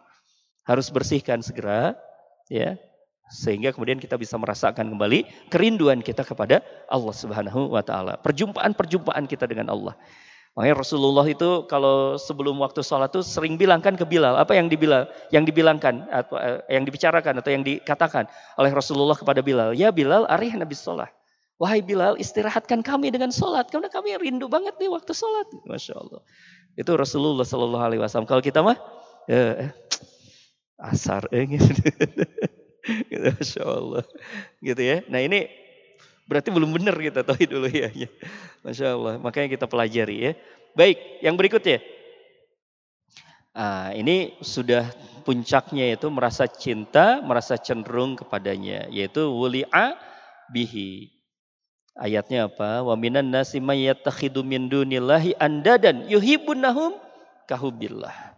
harus 0.67 0.91
bersihkan 0.91 1.43
segera, 1.47 1.95
ya, 2.51 2.75
sehingga 3.31 3.71
kemudian 3.71 4.03
kita 4.03 4.19
bisa 4.19 4.35
merasakan 4.35 4.95
kembali 4.95 5.51
kerinduan 5.51 6.03
kita 6.03 6.27
kepada 6.27 6.59
Allah 6.91 7.15
Subhanahu 7.15 7.71
wa 7.71 7.83
taala. 7.87 8.19
Perjumpaan-perjumpaan 8.19 9.31
kita 9.31 9.47
dengan 9.47 9.71
Allah. 9.71 9.95
Makanya 10.55 10.87
Rasulullah 10.87 11.27
itu 11.27 11.67
kalau 11.67 12.15
sebelum 12.15 12.63
waktu 12.63 12.79
sholat 12.87 13.11
itu 13.11 13.27
sering 13.27 13.59
bilang 13.59 13.83
kan 13.83 13.99
ke 13.99 14.07
Bilal. 14.07 14.39
Apa 14.39 14.55
yang 14.55 14.71
dibilang, 14.71 15.11
yang 15.35 15.43
dibilangkan 15.43 16.07
atau 16.07 16.39
eh, 16.39 16.63
yang 16.71 16.87
dibicarakan 16.87 17.43
atau 17.43 17.51
yang 17.51 17.67
dikatakan 17.67 18.31
oleh 18.55 18.71
Rasulullah 18.71 19.19
kepada 19.19 19.43
Bilal. 19.43 19.75
Ya 19.75 19.91
Bilal, 19.91 20.31
arih 20.31 20.55
Nabi 20.55 20.79
sholat. 20.79 21.11
Wahai 21.59 21.83
Bilal, 21.83 22.15
istirahatkan 22.23 22.87
kami 22.87 23.11
dengan 23.11 23.35
sholat. 23.35 23.67
Karena 23.67 23.91
kami 23.91 24.15
rindu 24.15 24.47
banget 24.47 24.79
nih 24.79 24.95
waktu 24.95 25.11
sholat. 25.11 25.51
Masya 25.67 25.99
Allah. 25.99 26.23
Itu 26.79 26.95
Rasulullah 26.95 27.43
Shallallahu 27.43 27.85
Alaihi 27.91 28.01
Wasallam. 28.03 28.31
Kalau 28.31 28.43
kita 28.43 28.63
mah, 28.63 28.79
ya, 29.27 29.59
eh, 29.59 29.71
asar, 30.95 31.27
eh, 31.35 31.51
gitu. 31.51 31.67
gitu. 33.11 33.27
Masya 33.27 33.63
Allah. 33.67 34.07
Gitu 34.63 34.83
ya. 34.87 35.03
Nah 35.11 35.19
ini 35.19 35.64
Berarti 36.25 36.49
belum 36.49 36.73
benar 36.73 36.97
kita 36.97 37.21
tauhid 37.21 37.53
uluhiyahnya. 37.53 38.09
Masya 38.65 38.97
Allah. 38.97 39.15
Makanya 39.21 39.49
kita 39.53 39.67
pelajari 39.69 40.17
ya. 40.17 40.33
Baik, 40.73 40.99
yang 41.21 41.37
berikutnya. 41.37 41.85
Nah, 43.55 43.95
ini 43.95 44.35
sudah 44.43 44.91
puncaknya 45.23 45.95
itu 45.95 46.11
merasa 46.11 46.51
cinta, 46.51 47.23
merasa 47.23 47.55
cenderung 47.55 48.19
kepadanya. 48.19 48.91
Yaitu 48.91 49.31
wuli'a 49.31 49.95
bihi. 50.51 51.15
Ayatnya 51.95 52.51
apa? 52.51 52.83
Wa 52.83 52.99
minan 52.99 53.31
nasi 53.31 53.63
mayyatakhidu 53.63 54.43
min 54.43 54.67
dunillahi 54.67 55.39
andadan 55.39 56.11
yuhibbunahum 56.11 56.99
kahubillah. 57.47 58.34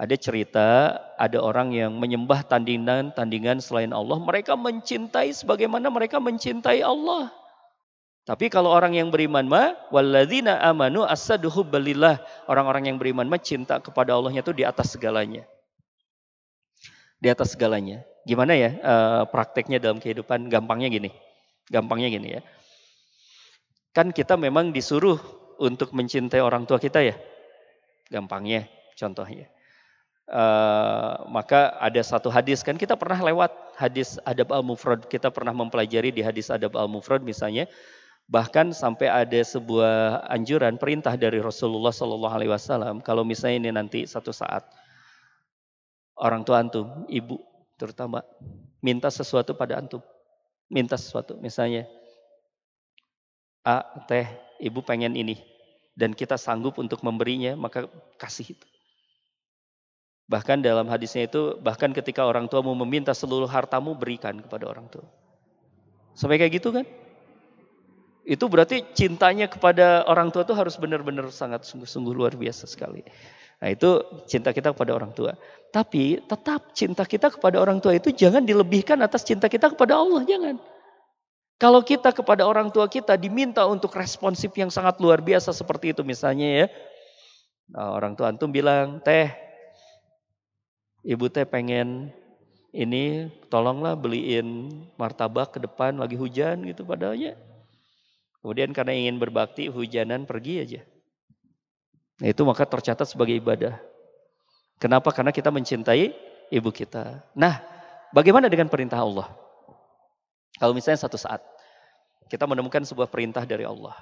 Ada 0.00 0.16
cerita, 0.16 0.96
ada 1.20 1.36
orang 1.44 1.76
yang 1.76 1.92
menyembah 2.00 2.40
tandingan-tandingan 2.48 3.60
selain 3.60 3.92
Allah. 3.92 4.16
Mereka 4.16 4.56
mencintai 4.56 5.28
sebagaimana 5.36 5.92
mereka 5.92 6.16
mencintai 6.16 6.80
Allah. 6.80 7.28
Tapi 8.24 8.48
kalau 8.48 8.72
orang 8.72 8.96
yang 8.96 9.12
beriman 9.12 9.44
mah, 9.44 9.76
walladzina 9.92 10.56
amanu 10.64 11.04
asaduhu 11.04 11.68
balillah. 11.68 12.16
Orang-orang 12.48 12.88
yang 12.88 12.96
beriman 12.96 13.28
mah 13.28 13.44
cinta 13.44 13.76
kepada 13.76 14.16
Allahnya 14.16 14.40
itu 14.40 14.56
di 14.56 14.64
atas 14.64 14.96
segalanya. 14.96 15.44
Di 17.20 17.28
atas 17.28 17.52
segalanya. 17.52 18.00
Gimana 18.24 18.56
ya 18.56 18.72
e, 18.72 18.94
prakteknya 19.28 19.84
dalam 19.84 20.00
kehidupan? 20.00 20.48
Gampangnya 20.48 20.88
gini. 20.88 21.12
Gampangnya 21.68 22.08
gini 22.08 22.40
ya. 22.40 22.42
Kan 23.92 24.16
kita 24.16 24.40
memang 24.40 24.72
disuruh 24.72 25.20
untuk 25.60 25.92
mencintai 25.92 26.40
orang 26.40 26.64
tua 26.64 26.80
kita 26.80 27.04
ya. 27.04 27.20
Gampangnya 28.08 28.64
contohnya. 28.96 29.59
Uh, 30.30 31.26
maka 31.26 31.74
ada 31.82 31.98
satu 32.06 32.30
hadis 32.30 32.62
kan 32.62 32.78
kita 32.78 32.94
pernah 32.94 33.18
lewat 33.18 33.50
hadis 33.74 34.14
adab 34.22 34.54
al 34.54 34.62
mufrad 34.62 35.02
kita 35.10 35.26
pernah 35.26 35.50
mempelajari 35.50 36.14
di 36.14 36.22
hadis 36.22 36.54
adab 36.54 36.78
al 36.78 36.86
mufrad 36.86 37.18
misalnya. 37.26 37.66
Bahkan 38.30 38.70
sampai 38.70 39.10
ada 39.10 39.40
sebuah 39.42 40.22
anjuran 40.30 40.78
perintah 40.78 41.18
dari 41.18 41.42
Rasulullah 41.42 41.90
Shallallahu 41.90 42.30
Alaihi 42.30 42.54
Wasallam 42.54 43.02
kalau 43.02 43.26
misalnya 43.26 43.58
ini 43.58 43.70
nanti 43.74 44.06
satu 44.06 44.30
saat 44.30 44.70
orang 46.14 46.46
tua 46.46 46.62
antum 46.62 46.86
ibu 47.10 47.42
terutama 47.74 48.22
minta 48.78 49.10
sesuatu 49.10 49.58
pada 49.58 49.82
antum. 49.82 49.98
Minta 50.70 50.94
sesuatu 50.94 51.34
misalnya 51.42 51.90
a 53.66 53.82
teh 54.06 54.30
ibu 54.62 54.78
pengen 54.78 55.18
ini. 55.18 55.42
Dan 55.98 56.14
kita 56.14 56.38
sanggup 56.38 56.78
untuk 56.78 57.02
memberinya 57.02 57.58
maka 57.58 57.90
kasih 58.14 58.54
itu 58.54 58.66
Bahkan 60.30 60.62
dalam 60.62 60.86
hadisnya 60.86 61.26
itu, 61.26 61.58
bahkan 61.58 61.90
ketika 61.90 62.22
orang 62.22 62.46
tua 62.46 62.62
mau 62.62 62.78
meminta 62.78 63.10
seluruh 63.10 63.50
hartamu, 63.50 63.98
berikan 63.98 64.38
kepada 64.38 64.70
orang 64.70 64.86
tua. 64.86 65.02
Sampai 66.14 66.38
kayak 66.38 66.62
gitu 66.62 66.70
kan? 66.70 66.86
Itu 68.22 68.46
berarti 68.46 68.86
cintanya 68.94 69.50
kepada 69.50 70.06
orang 70.06 70.30
tua 70.30 70.46
itu 70.46 70.54
harus 70.54 70.78
benar-benar 70.78 71.26
sangat 71.34 71.66
sungguh-sungguh 71.66 72.14
luar 72.14 72.38
biasa 72.38 72.70
sekali. 72.70 73.02
Nah 73.58 73.68
itu 73.74 74.06
cinta 74.30 74.54
kita 74.54 74.70
kepada 74.70 74.94
orang 74.94 75.10
tua. 75.10 75.34
Tapi 75.74 76.22
tetap 76.22 76.70
cinta 76.78 77.02
kita 77.02 77.34
kepada 77.34 77.58
orang 77.58 77.82
tua 77.82 77.98
itu 77.98 78.14
jangan 78.14 78.46
dilebihkan 78.46 79.02
atas 79.02 79.26
cinta 79.26 79.50
kita 79.50 79.74
kepada 79.74 79.98
Allah, 79.98 80.22
jangan. 80.22 80.62
Kalau 81.58 81.82
kita 81.82 82.14
kepada 82.14 82.46
orang 82.46 82.70
tua 82.70 82.86
kita 82.86 83.18
diminta 83.18 83.66
untuk 83.66 83.92
responsif 83.98 84.54
yang 84.54 84.70
sangat 84.70 85.02
luar 85.02 85.18
biasa 85.20 85.50
seperti 85.50 85.90
itu 85.90 86.06
misalnya 86.06 86.64
ya. 86.64 86.66
Nah, 87.74 87.98
orang 87.98 88.14
tua 88.14 88.30
antum 88.30 88.48
bilang, 88.48 89.02
teh 89.02 89.49
Ibu 91.00 91.32
teh 91.32 91.48
pengen 91.48 92.12
ini 92.70 93.32
tolonglah 93.48 93.96
beliin 93.96 94.68
martabak 95.00 95.56
ke 95.56 95.58
depan 95.58 95.96
lagi 95.96 96.14
hujan 96.14 96.60
gitu 96.68 96.84
padahal 96.84 97.16
Kemudian 98.40 98.72
karena 98.72 98.96
ingin 98.96 99.20
berbakti 99.20 99.68
hujanan 99.68 100.24
pergi 100.24 100.54
aja. 100.64 100.80
Nah 102.24 102.28
itu 102.28 102.40
maka 102.44 102.64
tercatat 102.64 103.04
sebagai 103.04 103.36
ibadah. 103.36 103.76
Kenapa? 104.80 105.12
Karena 105.12 105.28
kita 105.28 105.52
mencintai 105.52 106.16
ibu 106.48 106.70
kita. 106.72 107.20
Nah, 107.36 107.60
bagaimana 108.16 108.48
dengan 108.48 108.72
perintah 108.72 109.04
Allah? 109.04 109.28
Kalau 110.56 110.72
misalnya 110.72 111.04
satu 111.04 111.20
saat 111.20 111.44
kita 112.32 112.48
menemukan 112.48 112.80
sebuah 112.80 113.12
perintah 113.12 113.44
dari 113.44 113.68
Allah. 113.68 113.96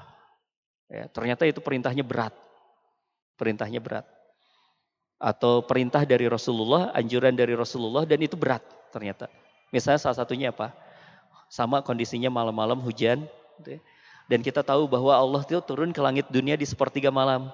Ya, 0.87 1.11
ternyata 1.11 1.43
itu 1.47 1.59
perintahnya 1.59 2.07
berat. 2.07 2.35
Perintahnya 3.35 3.83
berat 3.83 4.07
atau 5.19 5.67
perintah 5.67 6.07
dari 6.07 6.31
Rasulullah, 6.31 6.95
anjuran 6.95 7.35
dari 7.35 7.59
Rasulullah 7.59 8.07
dan 8.07 8.23
itu 8.23 8.39
berat 8.39 8.63
ternyata. 8.95 9.27
Misalnya 9.75 10.01
salah 10.01 10.17
satunya 10.17 10.55
apa? 10.55 10.73
Sama 11.51 11.83
kondisinya 11.83 12.31
malam-malam 12.31 12.79
hujan. 12.81 13.27
Gitu 13.61 13.77
ya. 13.77 13.81
Dan 14.29 14.45
kita 14.45 14.61
tahu 14.61 14.87
bahwa 14.87 15.17
Allah 15.17 15.43
itu 15.43 15.59
turun 15.65 15.91
ke 15.91 16.01
langit 16.05 16.29
dunia 16.29 16.55
di 16.55 16.65
sepertiga 16.69 17.09
malam. 17.09 17.51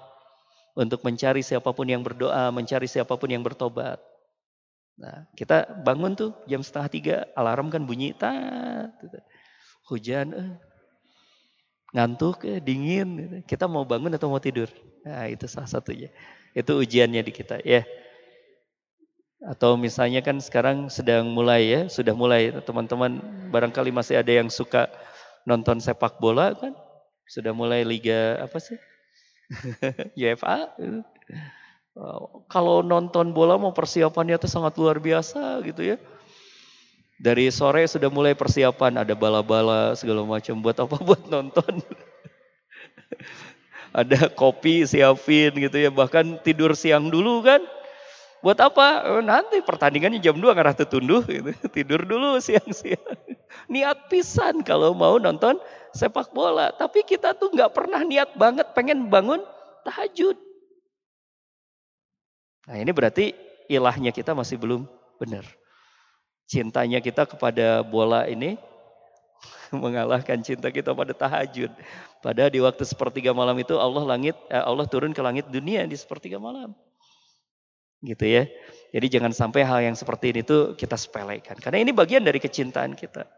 Untuk 0.74 1.06
mencari 1.06 1.38
siapa 1.38 1.70
pun 1.70 1.86
yang 1.86 2.02
berdoa, 2.02 2.50
mencari 2.50 2.90
siapa 2.90 3.14
pun 3.14 3.30
yang 3.30 3.46
bertobat. 3.46 4.02
Nah, 4.98 5.26
kita 5.38 5.70
bangun 5.86 6.18
tuh 6.18 6.30
jam 6.50 6.66
setengah 6.66 6.88
tiga, 6.90 7.16
alarm 7.38 7.70
kan 7.70 7.82
bunyi, 7.82 8.14
tat, 8.14 8.94
gitu. 9.02 9.18
hujan, 9.90 10.26
eh. 10.34 10.50
ngantuk, 11.94 12.42
eh, 12.42 12.58
dingin. 12.58 13.08
Gitu. 13.22 13.36
Kita 13.54 13.70
mau 13.70 13.86
bangun 13.86 14.10
atau 14.18 14.26
mau 14.26 14.42
tidur? 14.42 14.66
Nah, 15.06 15.30
itu 15.30 15.46
salah 15.46 15.70
satunya. 15.70 16.10
Itu 16.54 16.78
ujiannya 16.80 17.20
di 17.26 17.32
kita, 17.34 17.58
ya. 17.66 17.82
Atau 19.44 19.76
misalnya 19.76 20.24
kan 20.24 20.40
sekarang 20.40 20.88
sedang 20.88 21.28
mulai 21.28 21.68
ya, 21.68 21.80
sudah 21.90 22.16
mulai 22.16 22.48
teman-teman 22.64 23.20
barangkali 23.52 23.92
masih 23.92 24.16
ada 24.16 24.32
yang 24.32 24.48
suka 24.48 24.88
nonton 25.44 25.82
sepak 25.82 26.16
bola 26.16 26.56
kan, 26.56 26.72
sudah 27.28 27.52
mulai 27.52 27.84
liga 27.84 28.40
apa 28.40 28.56
sih? 28.56 28.78
UEFA. 30.16 30.72
Kalau 32.48 32.80
nonton 32.80 33.36
bola 33.36 33.60
mau 33.60 33.76
persiapannya 33.76 34.40
itu 34.40 34.48
sangat 34.48 34.74
luar 34.80 34.96
biasa 34.98 35.60
gitu 35.66 35.94
ya. 35.94 35.96
Dari 37.14 37.46
sore 37.54 37.86
sudah 37.86 38.10
mulai 38.10 38.34
persiapan, 38.34 39.06
ada 39.06 39.14
bala-bala 39.14 39.94
segala 39.94 40.26
macam. 40.26 40.58
Buat 40.58 40.82
apa? 40.82 40.96
Buat 41.06 41.22
nonton. 41.30 41.84
Ada 43.94 44.26
kopi 44.26 44.82
siapin 44.82 45.54
gitu 45.54 45.78
ya. 45.78 45.90
Bahkan 45.94 46.42
tidur 46.42 46.74
siang 46.74 47.08
dulu 47.08 47.46
kan. 47.46 47.62
Buat 48.44 48.60
apa? 48.60 49.08
Oh, 49.08 49.24
nanti 49.24 49.64
pertandingannya 49.64 50.20
jam 50.20 50.36
2 50.36 50.52
ngarah 50.52 50.76
tunduh 50.76 51.24
gitu. 51.24 51.48
Tidur 51.80 52.04
dulu 52.04 52.36
siang-siang. 52.36 53.00
Niat 53.72 54.12
pisan 54.12 54.60
kalau 54.60 54.92
mau 54.92 55.16
nonton 55.16 55.56
sepak 55.96 56.28
bola. 56.36 56.68
Tapi 56.76 57.08
kita 57.08 57.32
tuh 57.32 57.48
nggak 57.56 57.72
pernah 57.72 58.04
niat 58.04 58.36
banget 58.36 58.68
pengen 58.76 59.08
bangun 59.08 59.40
tahajud. 59.88 60.36
Nah 62.68 62.76
ini 62.76 62.92
berarti 62.92 63.32
ilahnya 63.72 64.12
kita 64.12 64.36
masih 64.36 64.60
belum 64.60 64.84
benar. 65.16 65.48
Cintanya 66.44 67.00
kita 67.00 67.24
kepada 67.24 67.80
bola 67.80 68.28
ini 68.28 68.60
mengalahkan 69.72 70.44
cinta 70.44 70.68
kita 70.68 70.92
pada 70.92 71.16
tahajud. 71.16 71.72
Padahal 72.24 72.48
di 72.48 72.56
waktu 72.64 72.88
sepertiga 72.88 73.36
malam 73.36 73.52
itu 73.60 73.76
Allah 73.76 74.00
langit 74.16 74.32
eh, 74.48 74.56
Allah 74.56 74.88
turun 74.88 75.12
ke 75.12 75.20
langit 75.20 75.44
dunia 75.52 75.84
di 75.84 75.92
sepertiga 75.92 76.40
malam. 76.40 76.72
Gitu 78.00 78.24
ya. 78.24 78.48
Jadi 78.96 79.06
jangan 79.12 79.36
sampai 79.36 79.60
hal 79.60 79.84
yang 79.84 79.92
seperti 79.92 80.32
ini 80.32 80.40
tuh 80.40 80.72
kita 80.72 80.96
sepelekan. 80.96 81.60
Karena 81.60 81.84
ini 81.84 81.92
bagian 81.92 82.24
dari 82.24 82.40
kecintaan 82.40 82.96
kita. 82.96 83.28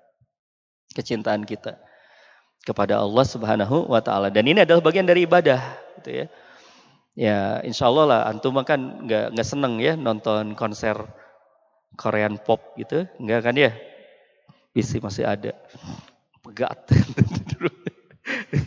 Kecintaan 0.94 1.42
kita 1.42 1.82
kepada 2.62 3.02
Allah 3.02 3.26
Subhanahu 3.26 3.90
wa 3.90 3.98
taala. 3.98 4.30
Dan 4.30 4.46
ini 4.46 4.62
adalah 4.62 4.82
bagian 4.82 5.06
dari 5.06 5.26
ibadah, 5.26 5.62
gitu 6.02 6.22
ya. 6.22 6.26
Ya, 7.16 7.38
insya 7.66 7.88
Allah 7.88 8.04
lah 8.06 8.20
antum 8.28 8.54
kan 8.60 9.06
nggak 9.06 9.32
nggak 9.32 9.48
seneng 9.48 9.80
ya 9.80 9.96
nonton 9.96 10.52
konser 10.52 11.00
Korean 11.96 12.36
pop 12.36 12.76
gitu, 12.76 13.08
nggak 13.22 13.40
kan 13.40 13.54
ya? 13.56 13.72
Visi 14.76 15.00
masih 15.00 15.24
ada. 15.24 15.56
Pegat. 16.44 16.86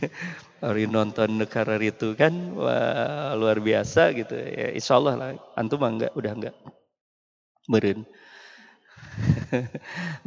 Hari 0.64 0.86
nonton 0.92 1.40
negara 1.40 1.80
itu 1.80 2.16
kan 2.20 2.32
wah, 2.56 3.36
luar 3.36 3.64
biasa 3.64 4.12
gitu. 4.16 4.36
Ya, 4.36 4.76
insya 4.76 5.00
Allah 5.00 5.16
lah 5.16 5.30
antum 5.56 5.80
enggak 5.84 6.12
udah 6.16 6.32
enggak 6.36 6.56
beren. 7.70 8.04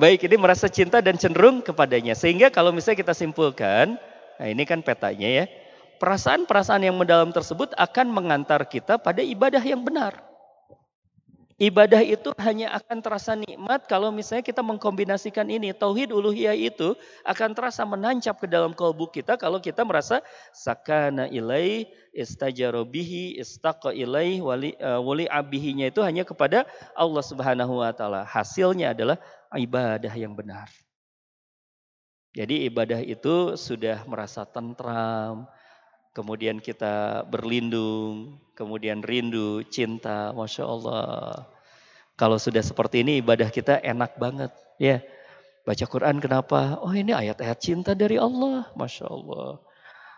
Baik, 0.01 0.25
ini 0.29 0.37
merasa 0.41 0.69
cinta 0.69 1.01
dan 1.05 1.17
cenderung 1.17 1.61
kepadanya. 1.61 2.17
Sehingga 2.17 2.49
kalau 2.49 2.73
misalnya 2.73 3.05
kita 3.05 3.15
simpulkan, 3.17 3.97
nah 4.41 4.49
ini 4.49 4.65
kan 4.65 4.81
petanya 4.81 5.45
ya 5.45 5.45
perasaan-perasaan 6.03 6.83
yang 6.83 6.99
mendalam 6.99 7.31
tersebut 7.31 7.71
akan 7.79 8.11
mengantar 8.11 8.67
kita 8.67 8.99
pada 8.99 9.23
ibadah 9.23 9.63
yang 9.63 9.87
benar. 9.87 10.32
Ibadah 11.63 12.03
itu 12.03 12.35
hanya 12.43 12.75
akan 12.75 12.99
terasa 12.99 13.39
nikmat 13.39 13.87
kalau 13.87 14.11
misalnya 14.11 14.43
kita 14.43 14.67
mengkombinasikan 14.67 15.47
ini. 15.47 15.71
Tauhid 15.71 16.11
uluhiyah 16.11 16.59
itu 16.59 16.99
akan 17.23 17.55
terasa 17.55 17.87
menancap 17.87 18.43
ke 18.43 18.51
dalam 18.51 18.75
kalbu 18.75 19.07
kita 19.15 19.39
kalau 19.39 19.63
kita 19.63 19.87
merasa 19.87 20.27
sakana 20.51 21.31
ilai, 21.31 21.87
istajarobihi, 22.11 23.39
istaqa 23.39 23.95
ilai, 23.95 24.43
wali, 24.43 24.75
uh, 24.83 24.99
wali 24.99 25.31
abihinya 25.31 25.87
itu 25.87 26.03
hanya 26.03 26.27
kepada 26.27 26.67
Allah 26.99 27.23
subhanahu 27.23 27.79
wa 27.79 27.95
ta'ala. 27.95 28.27
Hasilnya 28.27 28.91
adalah 28.91 29.23
ibadah 29.55 30.11
yang 30.19 30.35
benar. 30.35 30.67
Jadi 32.35 32.67
ibadah 32.67 32.99
itu 33.07 33.55
sudah 33.55 34.03
merasa 34.11 34.43
tentram, 34.43 35.47
kemudian 36.11 36.59
kita 36.59 37.23
berlindung, 37.31 38.43
kemudian 38.59 38.99
rindu, 38.99 39.63
cinta, 39.71 40.35
masya 40.35 40.67
Allah. 40.67 41.52
Kalau 42.23 42.39
sudah 42.39 42.63
seperti 42.63 43.03
ini 43.03 43.19
ibadah 43.19 43.51
kita 43.51 43.83
enak 43.83 44.15
banget, 44.15 44.55
ya. 44.79 45.03
Baca 45.67 45.83
Quran 45.91 46.23
kenapa? 46.23 46.79
Oh 46.79 46.95
ini 46.95 47.11
ayat-ayat 47.11 47.59
cinta 47.59 47.99
dari 47.99 48.15
Allah, 48.15 48.71
masya 48.79 49.11
Allah. 49.11 49.59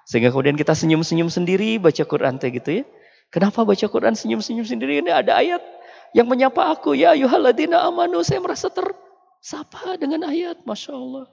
Sehingga 0.04 0.28
kemudian 0.28 0.52
kita 0.52 0.76
senyum-senyum 0.76 1.32
sendiri 1.32 1.80
baca 1.80 2.04
Quran 2.04 2.36
teh 2.36 2.52
gitu 2.52 2.80
ya. 2.80 2.84
Kenapa 3.32 3.64
baca 3.64 3.88
Quran 3.88 4.12
senyum-senyum 4.12 4.68
sendiri? 4.68 5.00
Ini 5.00 5.16
ada 5.16 5.40
ayat 5.40 5.64
yang 6.12 6.28
menyapa 6.28 6.76
aku 6.76 6.92
ya 6.92 7.16
yuhaladina 7.16 7.80
amanu. 7.88 8.20
Saya 8.20 8.44
merasa 8.44 8.68
tersapa 8.68 9.96
dengan 9.96 10.28
ayat, 10.28 10.60
masya 10.68 10.92
Allah. 10.92 11.24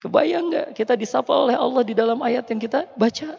Kebayang 0.00 0.48
nggak 0.48 0.66
kita 0.72 0.96
disapa 0.96 1.36
oleh 1.36 1.52
Allah 1.52 1.84
di 1.84 1.92
dalam 1.92 2.16
ayat 2.24 2.48
yang 2.48 2.64
kita 2.64 2.88
baca? 2.96 3.36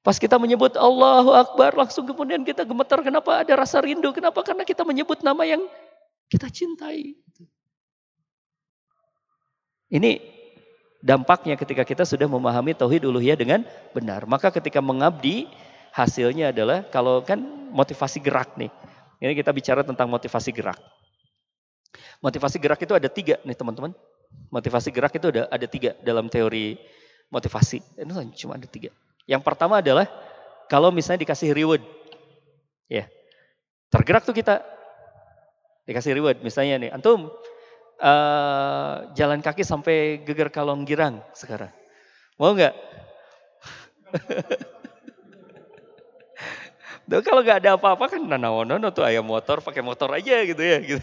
Pas 0.00 0.16
kita 0.16 0.40
menyebut 0.40 0.72
Allahu 0.80 1.36
Akbar, 1.36 1.76
langsung 1.76 2.08
kemudian 2.08 2.40
kita 2.40 2.64
gemetar. 2.64 3.04
Kenapa 3.04 3.44
ada 3.44 3.52
rasa 3.52 3.84
rindu? 3.84 4.16
Kenapa? 4.16 4.40
Karena 4.40 4.64
kita 4.64 4.80
menyebut 4.80 5.20
nama 5.20 5.44
yang 5.44 5.60
kita 6.32 6.48
cintai. 6.48 7.20
Ini 9.92 10.22
dampaknya 11.04 11.58
ketika 11.60 11.84
kita 11.84 12.08
sudah 12.08 12.24
memahami 12.24 12.72
tauhid 12.72 13.04
uluhiyah 13.04 13.36
dengan 13.36 13.60
benar. 13.92 14.24
Maka 14.24 14.48
ketika 14.48 14.80
mengabdi, 14.80 15.50
hasilnya 15.92 16.54
adalah 16.54 16.86
kalau 16.88 17.20
kan 17.20 17.42
motivasi 17.68 18.24
gerak 18.24 18.56
nih. 18.56 18.72
Ini 19.20 19.36
kita 19.36 19.52
bicara 19.52 19.84
tentang 19.84 20.08
motivasi 20.08 20.48
gerak. 20.48 20.80
Motivasi 22.24 22.56
gerak 22.56 22.80
itu 22.80 22.96
ada 22.96 23.08
tiga 23.12 23.36
nih 23.44 23.52
teman-teman. 23.52 23.92
Motivasi 24.48 24.88
gerak 24.88 25.12
itu 25.12 25.28
ada 25.28 25.44
ada 25.52 25.66
tiga 25.68 25.92
dalam 26.00 26.32
teori 26.32 26.78
motivasi. 27.28 28.00
Ini 28.00 28.32
cuma 28.38 28.56
ada 28.56 28.64
tiga. 28.64 28.94
Yang 29.24 29.42
pertama 29.44 29.80
adalah 29.80 30.06
kalau 30.70 30.94
misalnya 30.94 31.26
dikasih 31.26 31.50
reward. 31.56 31.82
Ya. 32.86 33.10
Tergerak 33.90 34.22
tuh 34.22 34.36
kita. 34.36 34.62
Dikasih 35.84 36.14
reward. 36.14 36.38
Misalnya 36.46 36.78
nih, 36.86 36.90
antum 36.94 37.32
uh, 38.00 38.94
jalan 39.12 39.42
kaki 39.42 39.66
sampai 39.66 40.22
geger 40.24 40.48
kalong 40.48 40.86
girang 40.86 41.20
sekarang. 41.34 41.70
Mau 42.40 42.54
nggak? 42.56 42.74
Tuh 47.10 47.26
kalau 47.26 47.42
nggak 47.42 47.66
ada 47.66 47.74
apa-apa 47.74 48.06
kan 48.06 48.22
nanawono 48.22 48.78
tuh 48.94 49.02
ayam 49.02 49.26
motor 49.26 49.58
pakai 49.58 49.82
motor 49.82 50.14
aja 50.14 50.46
gitu 50.46 50.62
ya 50.62 50.78
gitu. 50.78 51.02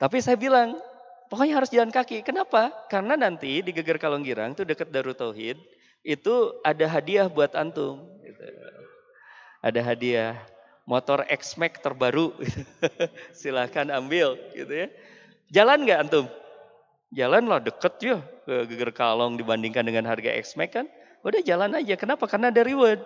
Tapi 0.00 0.16
saya 0.24 0.40
bilang 0.40 0.80
pokoknya 1.28 1.60
harus 1.60 1.68
jalan 1.68 1.92
kaki. 1.92 2.24
Kenapa? 2.24 2.72
Karena 2.88 3.20
nanti 3.20 3.60
di 3.60 3.70
Geger 3.76 4.00
Kalonggirang 4.00 4.56
tuh 4.56 4.64
dekat 4.64 4.88
Darut 4.88 5.20
Tauhid 5.20 5.60
itu 6.04 6.60
ada 6.60 6.84
hadiah 6.84 7.26
buat 7.26 7.56
antum. 7.56 8.04
Gitu. 8.20 8.44
Ada 9.64 9.80
hadiah 9.80 10.36
motor 10.84 11.24
X-Max 11.26 11.80
terbaru. 11.80 12.36
Silahkan 13.40 13.88
ambil 13.88 14.36
gitu 14.52 14.70
ya. 14.70 14.88
Jalan 15.48 15.88
nggak 15.88 16.00
antum? 16.04 16.28
Jalan 17.14 17.48
lah 17.48 17.58
deket 17.64 17.94
ya 18.04 18.18
ke 18.44 18.68
Geger 18.68 18.92
Kalong 18.92 19.40
dibandingkan 19.40 19.82
dengan 19.82 20.04
harga 20.04 20.28
X-Max 20.44 20.70
kan. 20.76 20.86
Udah 21.24 21.40
jalan 21.40 21.72
aja. 21.72 21.96
Kenapa? 21.96 22.28
Karena 22.28 22.52
ada 22.52 22.60
reward. 22.60 23.00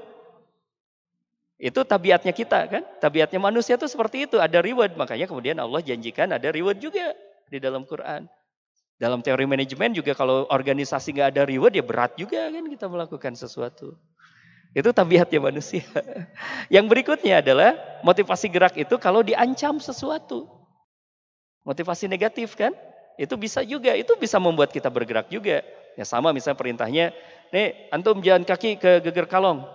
Itu 1.58 1.86
tabiatnya 1.86 2.34
kita 2.34 2.58
kan. 2.66 2.82
Tabiatnya 2.98 3.38
manusia 3.38 3.78
itu 3.78 3.86
seperti 3.86 4.26
itu. 4.26 4.42
Ada 4.42 4.58
reward. 4.58 4.98
Makanya 4.98 5.30
kemudian 5.30 5.58
Allah 5.62 5.78
janjikan 5.78 6.34
ada 6.34 6.50
reward 6.50 6.82
juga 6.82 7.14
di 7.46 7.62
dalam 7.62 7.86
Quran. 7.86 8.26
Dalam 8.98 9.22
teori 9.22 9.46
manajemen 9.46 9.94
juga 9.94 10.10
kalau 10.10 10.50
organisasi 10.50 11.14
nggak 11.14 11.28
ada 11.38 11.42
reward 11.46 11.70
ya 11.78 11.86
berat 11.86 12.18
juga 12.18 12.50
kan 12.50 12.66
kita 12.66 12.86
melakukan 12.90 13.32
sesuatu. 13.38 13.94
Itu 14.74 14.90
tabiatnya 14.90 15.38
manusia. 15.38 15.86
Yang 16.74 16.86
berikutnya 16.90 17.40
adalah 17.40 17.78
motivasi 18.02 18.50
gerak 18.50 18.74
itu 18.74 18.98
kalau 18.98 19.22
diancam 19.22 19.78
sesuatu. 19.78 20.50
Motivasi 21.62 22.10
negatif 22.10 22.58
kan? 22.58 22.74
Itu 23.14 23.38
bisa 23.38 23.62
juga, 23.62 23.94
itu 23.94 24.14
bisa 24.18 24.38
membuat 24.42 24.74
kita 24.74 24.90
bergerak 24.90 25.30
juga. 25.30 25.62
Ya 25.98 26.04
sama 26.06 26.30
misalnya 26.30 26.58
perintahnya, 26.58 27.10
nih 27.50 27.90
antum 27.90 28.22
jalan 28.22 28.46
kaki 28.46 28.78
ke 28.78 29.02
geger 29.02 29.26
kalong. 29.26 29.66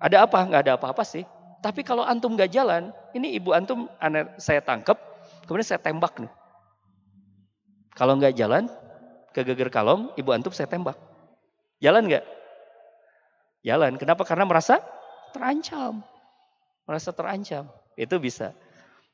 Ada 0.00 0.24
apa? 0.24 0.40
Nggak 0.48 0.62
ada 0.64 0.72
apa-apa 0.80 1.04
sih. 1.04 1.24
Tapi 1.60 1.84
kalau 1.84 2.00
antum 2.04 2.32
nggak 2.32 2.52
jalan, 2.52 2.88
ini 3.12 3.36
ibu 3.36 3.52
antum 3.52 3.84
saya 4.40 4.64
tangkap, 4.64 4.96
kemudian 5.44 5.68
saya 5.76 5.80
tembak 5.80 6.16
nih. 6.16 6.32
Kalau 8.00 8.16
nggak 8.16 8.32
jalan 8.32 8.64
ke 9.36 9.44
geger 9.44 9.68
kalong, 9.68 10.08
ibu 10.16 10.32
antum 10.32 10.48
saya 10.56 10.64
tembak. 10.64 10.96
Jalan 11.84 12.08
nggak? 12.08 12.24
Jalan. 13.60 14.00
Kenapa? 14.00 14.24
Karena 14.24 14.48
merasa 14.48 14.80
terancam. 15.36 16.00
Merasa 16.88 17.12
terancam. 17.12 17.68
Itu 18.00 18.16
bisa. 18.16 18.56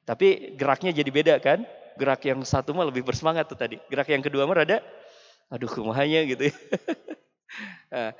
Tapi 0.07 0.55
geraknya 0.55 0.95
jadi 0.95 1.11
beda 1.11 1.35
kan? 1.43 1.67
Gerak 1.99 2.23
yang 2.31 2.47
satu 2.47 2.71
mah 2.79 2.87
lebih 2.87 3.03
bersemangat 3.03 3.51
tuh 3.51 3.59
tadi. 3.59 3.83
Gerak 3.91 4.07
yang 4.07 4.23
kedua 4.23 4.47
mah 4.47 4.63
rada, 4.63 4.79
aduh 5.51 5.67
kumahanya 5.67 6.23
gitu 6.31 6.55
ya. 6.55 6.57
Nah, 7.87 8.11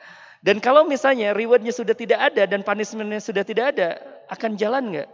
dan 0.41 0.63
kalau 0.63 0.87
misalnya 0.87 1.35
rewardnya 1.35 1.75
sudah 1.75 1.93
tidak 1.93 2.31
ada 2.33 2.47
dan 2.47 2.63
punishmentnya 2.63 3.19
sudah 3.19 3.43
tidak 3.43 3.75
ada, 3.75 3.99
akan 4.31 4.55
jalan 4.55 4.95
nggak? 4.95 5.11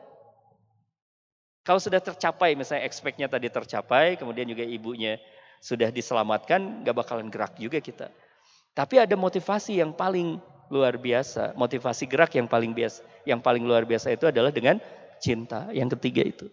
Kalau 1.64 1.80
sudah 1.80 1.98
tercapai, 1.98 2.53
misalnya 2.53 2.84
expect-nya 2.84 3.26
tadi 3.32 3.48
tercapai, 3.48 4.20
kemudian 4.20 4.44
juga 4.46 4.62
ibunya 4.62 5.16
sudah 5.63 5.95
diselamatkan, 5.95 6.83
nggak 6.83 6.97
bakalan 6.99 7.31
gerak 7.31 7.55
juga 7.55 7.79
kita. 7.79 8.11
Tapi 8.75 8.99
ada 8.99 9.15
motivasi 9.15 9.79
yang 9.79 9.95
paling 9.95 10.43
luar 10.67 10.99
biasa, 10.99 11.55
motivasi 11.55 12.11
gerak 12.11 12.35
yang 12.35 12.51
paling 12.51 12.75
biasa, 12.75 13.07
yang 13.23 13.39
paling 13.39 13.63
luar 13.63 13.87
biasa 13.87 14.11
itu 14.11 14.27
adalah 14.27 14.51
dengan 14.51 14.83
cinta. 15.23 15.71
Yang 15.71 15.95
ketiga 16.01 16.23
itu. 16.27 16.47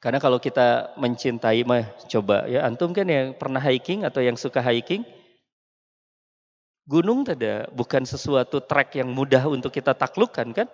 Karena 0.00 0.22
kalau 0.22 0.38
kita 0.38 0.94
mencintai 0.94 1.66
mah 1.66 1.84
coba 2.06 2.46
ya 2.46 2.62
antum 2.62 2.94
kan 2.94 3.04
yang 3.04 3.34
pernah 3.34 3.58
hiking 3.58 4.06
atau 4.06 4.22
yang 4.22 4.38
suka 4.38 4.62
hiking 4.62 5.02
gunung 6.88 7.20
tidak 7.26 7.68
bukan 7.76 8.08
sesuatu 8.08 8.64
trek 8.64 8.96
yang 8.96 9.12
mudah 9.12 9.44
untuk 9.44 9.68
kita 9.68 9.92
taklukkan 9.92 10.56
kan? 10.56 10.68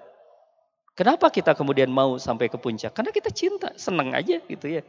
Kenapa 0.94 1.26
kita 1.26 1.58
kemudian 1.58 1.90
mau 1.90 2.22
sampai 2.22 2.46
ke 2.46 2.54
puncak? 2.54 2.94
Karena 2.94 3.10
kita 3.10 3.34
cinta, 3.34 3.74
senang 3.74 4.14
aja 4.14 4.38
gitu 4.46 4.78
ya. 4.78 4.86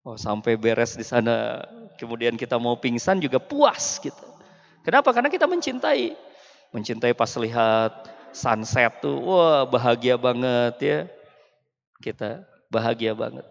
Oh, 0.00 0.16
sampai 0.16 0.56
beres 0.56 0.96
di 0.96 1.04
sana, 1.04 1.60
kemudian 2.00 2.32
kita 2.32 2.56
mau 2.56 2.72
pingsan 2.80 3.20
juga 3.20 3.36
puas 3.36 4.00
gitu. 4.00 4.26
Kenapa? 4.80 5.12
Karena 5.12 5.28
kita 5.28 5.44
mencintai. 5.44 6.16
Mencintai 6.72 7.12
pas 7.12 7.28
lihat 7.36 8.08
sunset 8.32 9.04
tuh, 9.04 9.20
wah 9.20 9.68
bahagia 9.68 10.16
banget 10.16 10.74
ya. 10.80 10.98
Kita 12.00 12.48
bahagia 12.72 13.12
banget. 13.12 13.44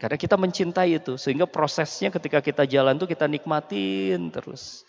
Karena 0.00 0.16
kita 0.16 0.36
mencintai 0.40 0.96
itu, 0.96 1.16
sehingga 1.20 1.44
prosesnya 1.44 2.12
ketika 2.12 2.40
kita 2.40 2.64
jalan 2.64 2.96
tuh 2.96 3.08
kita 3.08 3.28
nikmatin 3.28 4.32
terus. 4.32 4.84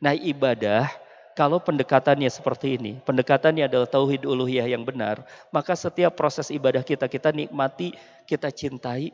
Nah 0.00 0.16
ibadah, 0.16 0.88
kalau 1.36 1.60
pendekatannya 1.60 2.28
seperti 2.28 2.76
ini, 2.76 3.00
pendekatannya 3.04 3.68
adalah 3.68 3.88
tauhid 3.88 4.28
uluhiyah 4.28 4.68
yang 4.68 4.84
benar, 4.84 5.24
maka 5.48 5.72
setiap 5.72 6.12
proses 6.16 6.52
ibadah 6.52 6.84
kita, 6.84 7.08
kita 7.08 7.32
nikmati, 7.32 7.96
kita 8.28 8.52
cintai. 8.52 9.12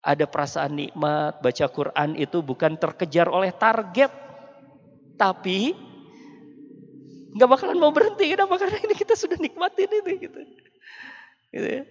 Ada 0.00 0.24
perasaan 0.24 0.80
nikmat, 0.80 1.44
baca 1.44 1.66
Quran 1.68 2.16
itu 2.16 2.40
bukan 2.40 2.72
terkejar 2.80 3.28
oleh 3.28 3.52
target, 3.52 4.08
tapi 5.20 5.76
nggak 7.36 7.48
bakalan 7.48 7.78
mau 7.78 7.92
berhenti 7.92 8.32
kenapa 8.32 8.56
karena 8.56 8.80
ini 8.80 8.94
kita 8.96 9.14
sudah 9.14 9.36
nikmatin 9.36 9.92
ini 9.92 10.12
gitu. 10.18 10.38
gitu 11.52 11.68
ya. 11.68 11.82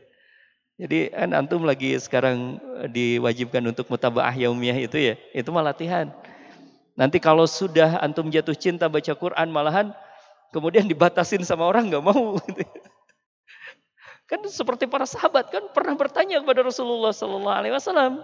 Jadi 0.79 1.11
kan 1.11 1.35
antum 1.35 1.67
lagi 1.67 1.99
sekarang 1.99 2.57
eh, 2.81 2.87
diwajibkan 2.87 3.61
untuk 3.67 3.85
mutabaah 3.91 4.31
yaumiyah 4.31 4.79
itu 4.79 4.97
ya, 4.97 5.13
itu 5.35 5.49
malah 5.51 5.75
latihan. 5.75 6.07
Nanti 6.95 7.19
kalau 7.19 7.45
sudah 7.47 7.99
antum 7.99 8.31
jatuh 8.31 8.55
cinta 8.55 8.87
baca 8.87 9.13
Quran 9.15 9.47
malahan 9.51 9.91
kemudian 10.55 10.87
dibatasin 10.87 11.43
sama 11.43 11.67
orang 11.67 11.91
nggak 11.91 12.03
mau. 12.03 12.39
Gitu. 12.47 12.78
Kan 14.29 14.45
seperti 14.45 14.85
para 14.85 15.09
sahabat 15.09 15.49
kan 15.49 15.73
pernah 15.73 15.97
bertanya 15.97 16.37
kepada 16.37 16.61
Rasulullah 16.61 17.09
Sallallahu 17.09 17.57
Alaihi 17.57 17.73
Wasallam. 17.73 18.21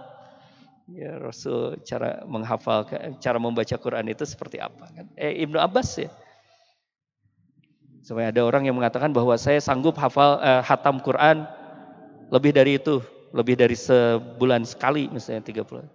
Ya 0.86 1.18
Rasul 1.18 1.82
cara 1.82 2.22
menghafal, 2.30 2.86
cara 3.18 3.41
membaca 3.41 3.74
Quran 3.74 4.06
itu 4.06 4.22
seperti 4.22 4.62
apa? 4.62 4.86
Kan? 4.93 5.10
Eh 5.18 5.41
Ibnu 5.41 5.58
Abbas 5.58 5.97
ya 5.97 6.14
Supaya 8.06 8.30
ada 8.30 8.45
orang 8.45 8.70
yang 8.70 8.78
mengatakan 8.78 9.10
bahwa 9.10 9.34
saya 9.34 9.58
sanggup 9.58 9.97
hafal 9.97 10.38
eh, 10.38 10.62
hatam 10.62 11.01
Quran 11.01 11.49
lebih 12.30 12.53
dari 12.53 12.78
itu, 12.78 13.01
lebih 13.34 13.58
dari 13.58 13.74
sebulan 13.74 14.62
sekali 14.62 15.10
misalnya 15.10 15.41
tiga 15.41 15.66
bulan. 15.66 15.89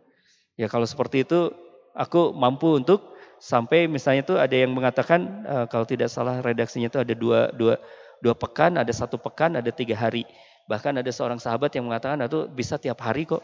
Ya 0.59 0.67
kalau 0.67 0.91
seperti 0.91 1.23
itu 1.23 1.55
aku 1.95 2.35
mampu 2.35 2.83
untuk 2.83 3.15
sampai 3.39 3.87
misalnya 3.87 4.27
itu 4.27 4.35
ada 4.35 4.57
yang 4.59 4.75
mengatakan 4.75 5.47
eh, 5.47 5.67
kalau 5.71 5.87
tidak 5.87 6.11
salah 6.11 6.43
redaksinya 6.43 6.91
itu 6.91 6.99
ada 6.99 7.15
dua, 7.15 7.55
dua, 7.55 7.79
dua 8.21 8.37
pekan, 8.37 8.77
ada 8.77 8.93
satu 8.93 9.16
pekan, 9.16 9.57
ada 9.57 9.68
tiga 9.73 9.97
hari. 9.97 10.25
Bahkan 10.68 11.03
ada 11.03 11.11
seorang 11.11 11.41
sahabat 11.43 11.75
yang 11.75 11.89
mengatakan 11.91 12.21
itu 12.23 12.47
bisa 12.47 12.79
tiap 12.79 13.03
hari 13.03 13.27
kok 13.27 13.43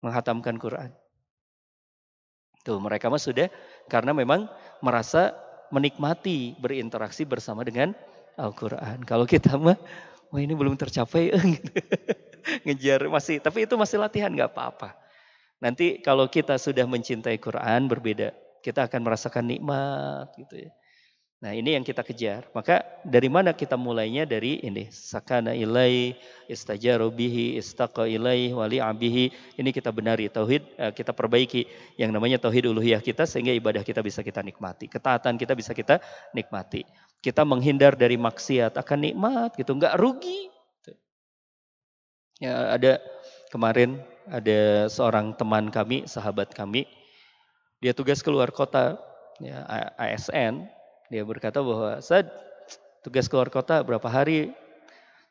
menghatamkan 0.00 0.56
Quran. 0.56 0.90
Tuh 2.64 2.80
mereka 2.80 3.12
mah 3.12 3.20
sudah 3.20 3.48
karena 3.88 4.16
memang 4.16 4.48
merasa 4.80 5.36
menikmati 5.72 6.56
berinteraksi 6.56 7.24
bersama 7.24 7.64
dengan 7.64 7.92
Al-Quran. 8.36 9.04
Kalau 9.04 9.24
kita 9.28 9.56
mah, 9.56 9.76
wah 10.32 10.40
ini 10.40 10.52
belum 10.52 10.76
tercapai, 10.76 11.32
ngejar 12.64 13.04
masih, 13.08 13.40
tapi 13.40 13.64
itu 13.68 13.74
masih 13.76 14.00
latihan 14.00 14.32
nggak 14.32 14.52
apa-apa. 14.52 14.96
Nanti 15.60 16.00
kalau 16.00 16.24
kita 16.28 16.56
sudah 16.56 16.88
mencintai 16.88 17.36
Quran 17.36 17.88
berbeda, 17.88 18.32
kita 18.64 18.88
akan 18.88 19.00
merasakan 19.04 19.44
nikmat 19.44 20.32
gitu 20.40 20.68
ya. 20.68 20.70
Nah 21.40 21.56
ini 21.56 21.72
yang 21.72 21.80
kita 21.80 22.04
kejar. 22.04 22.44
Maka 22.52 22.84
dari 23.00 23.32
mana 23.32 23.56
kita 23.56 23.72
mulainya? 23.72 24.28
Dari 24.28 24.60
ini. 24.60 24.92
Sakana 24.92 25.56
ilai, 25.56 26.12
istajaru 26.52 27.08
bihi, 27.08 27.56
istaqa 27.56 28.04
ilai, 28.04 28.52
wali 28.52 28.76
abihi. 28.76 29.56
Ini 29.56 29.70
kita 29.72 29.88
benari. 29.88 30.28
Tauhid 30.28 30.62
eh, 30.76 30.92
kita 30.92 31.16
perbaiki. 31.16 31.64
Yang 31.96 32.10
namanya 32.12 32.36
tauhid 32.36 32.68
uluhiyah 32.68 33.00
kita 33.00 33.24
sehingga 33.24 33.56
ibadah 33.56 33.80
kita 33.80 34.04
bisa 34.04 34.20
kita 34.20 34.44
nikmati. 34.44 34.84
Ketaatan 34.92 35.40
kita 35.40 35.56
bisa 35.56 35.72
kita 35.72 36.04
nikmati. 36.36 36.84
Kita 37.24 37.40
menghindar 37.48 37.96
dari 37.96 38.20
maksiat 38.20 38.76
akan 38.76 38.98
nikmat 39.00 39.56
gitu. 39.56 39.72
Enggak 39.72 39.96
rugi. 39.96 40.52
Ya, 42.40 42.76
ada 42.76 43.00
kemarin 43.48 44.00
ada 44.28 44.92
seorang 44.92 45.32
teman 45.40 45.72
kami, 45.72 46.04
sahabat 46.04 46.52
kami. 46.52 46.84
Dia 47.80 47.96
tugas 47.96 48.20
keluar 48.20 48.52
kota, 48.52 49.00
ya, 49.40 49.64
ASN, 49.96 50.68
dia 51.10 51.26
berkata 51.26 51.58
bahwa 51.58 51.98
saya 51.98 52.22
tugas 53.02 53.26
keluar 53.26 53.50
kota 53.50 53.82
berapa 53.82 54.06
hari? 54.06 54.54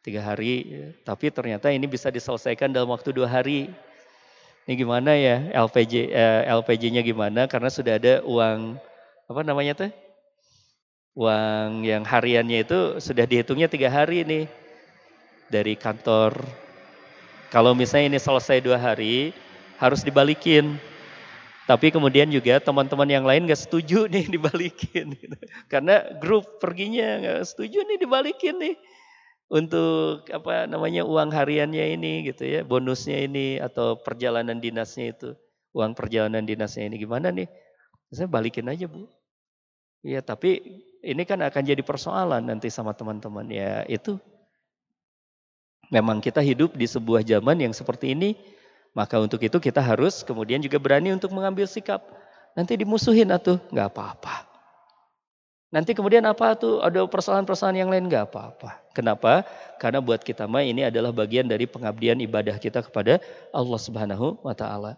Tiga 0.04 0.20
hari. 0.20 0.68
Tapi 1.08 1.32
ternyata 1.32 1.72
ini 1.72 1.88
bisa 1.88 2.12
diselesaikan 2.12 2.68
dalam 2.68 2.92
waktu 2.92 3.16
dua 3.16 3.32
hari. 3.32 3.72
Ini 4.68 4.76
gimana 4.76 5.16
ya 5.16 5.50
LPG 5.56 6.12
eh, 6.12 6.44
LPG-nya 6.52 7.00
gimana? 7.00 7.48
Karena 7.48 7.72
sudah 7.72 7.96
ada 7.96 8.20
uang 8.28 8.76
apa 9.32 9.42
namanya 9.48 9.88
tuh? 9.88 9.92
Uang 11.16 11.88
yang 11.88 12.04
hariannya 12.04 12.68
itu 12.68 13.00
sudah 13.00 13.24
dihitungnya 13.24 13.72
tiga 13.72 13.88
hari 13.88 14.28
nih 14.28 14.52
dari 15.48 15.80
kantor. 15.80 16.44
Kalau 17.56 17.72
misalnya 17.72 18.14
ini 18.14 18.20
selesai 18.20 18.60
dua 18.62 18.76
hari, 18.78 19.32
harus 19.80 20.04
dibalikin. 20.04 20.76
Tapi 21.70 21.94
kemudian 21.94 22.34
juga 22.34 22.58
teman-teman 22.58 23.06
yang 23.06 23.30
lain 23.30 23.46
gak 23.46 23.62
setuju 23.62 24.08
nih 24.14 24.26
dibalikin. 24.26 25.14
Gitu. 25.14 25.38
Karena 25.70 26.02
grup 26.18 26.58
perginya 26.58 27.22
gak 27.22 27.46
setuju 27.46 27.86
nih 27.86 28.02
dibalikin 28.02 28.58
nih. 28.58 28.76
Untuk 29.50 30.26
apa 30.34 30.66
namanya 30.66 31.06
uang 31.06 31.30
hariannya 31.30 31.94
ini 31.94 32.26
gitu 32.26 32.42
ya. 32.42 32.66
Bonusnya 32.66 33.22
ini 33.22 33.62
atau 33.62 34.02
perjalanan 34.02 34.58
dinasnya 34.58 35.14
itu. 35.14 35.38
Uang 35.78 35.94
perjalanan 35.94 36.42
dinasnya 36.42 36.90
ini 36.90 36.98
gimana 36.98 37.30
nih. 37.30 37.46
Saya 38.10 38.26
balikin 38.26 38.66
aja 38.66 38.90
bu. 38.90 39.06
Iya 40.02 40.26
tapi 40.26 40.82
ini 41.06 41.22
kan 41.22 41.38
akan 41.38 41.64
jadi 41.70 41.86
persoalan 41.86 42.50
nanti 42.50 42.74
sama 42.74 42.98
teman-teman. 42.98 43.46
Ya 43.46 43.86
itu 43.86 44.18
memang 45.94 46.18
kita 46.18 46.42
hidup 46.42 46.74
di 46.74 46.90
sebuah 46.90 47.22
zaman 47.22 47.62
yang 47.62 47.74
seperti 47.78 48.18
ini 48.18 48.34
maka 48.94 49.22
untuk 49.22 49.42
itu 49.46 49.58
kita 49.62 49.80
harus 49.80 50.26
kemudian 50.26 50.60
juga 50.60 50.82
berani 50.82 51.14
untuk 51.14 51.30
mengambil 51.32 51.70
sikap. 51.70 52.02
Nanti 52.58 52.76
dimusuhin 52.76 53.30
atau 53.30 53.62
nggak 53.70 53.88
apa-apa. 53.94 54.50
Nanti 55.70 55.94
kemudian 55.94 56.26
apa 56.26 56.58
tuh 56.58 56.82
ada 56.82 57.06
persoalan-persoalan 57.06 57.78
yang 57.78 57.94
lain 57.94 58.10
nggak 58.10 58.34
apa-apa. 58.34 58.82
Kenapa? 58.90 59.46
Karena 59.78 60.02
buat 60.02 60.18
kita 60.26 60.50
mah 60.50 60.66
ini 60.66 60.90
adalah 60.90 61.14
bagian 61.14 61.46
dari 61.46 61.70
pengabdian 61.70 62.18
ibadah 62.26 62.58
kita 62.58 62.82
kepada 62.82 63.22
Allah 63.54 63.80
Subhanahu 63.80 64.42
wa 64.42 64.58
taala. 64.58 64.98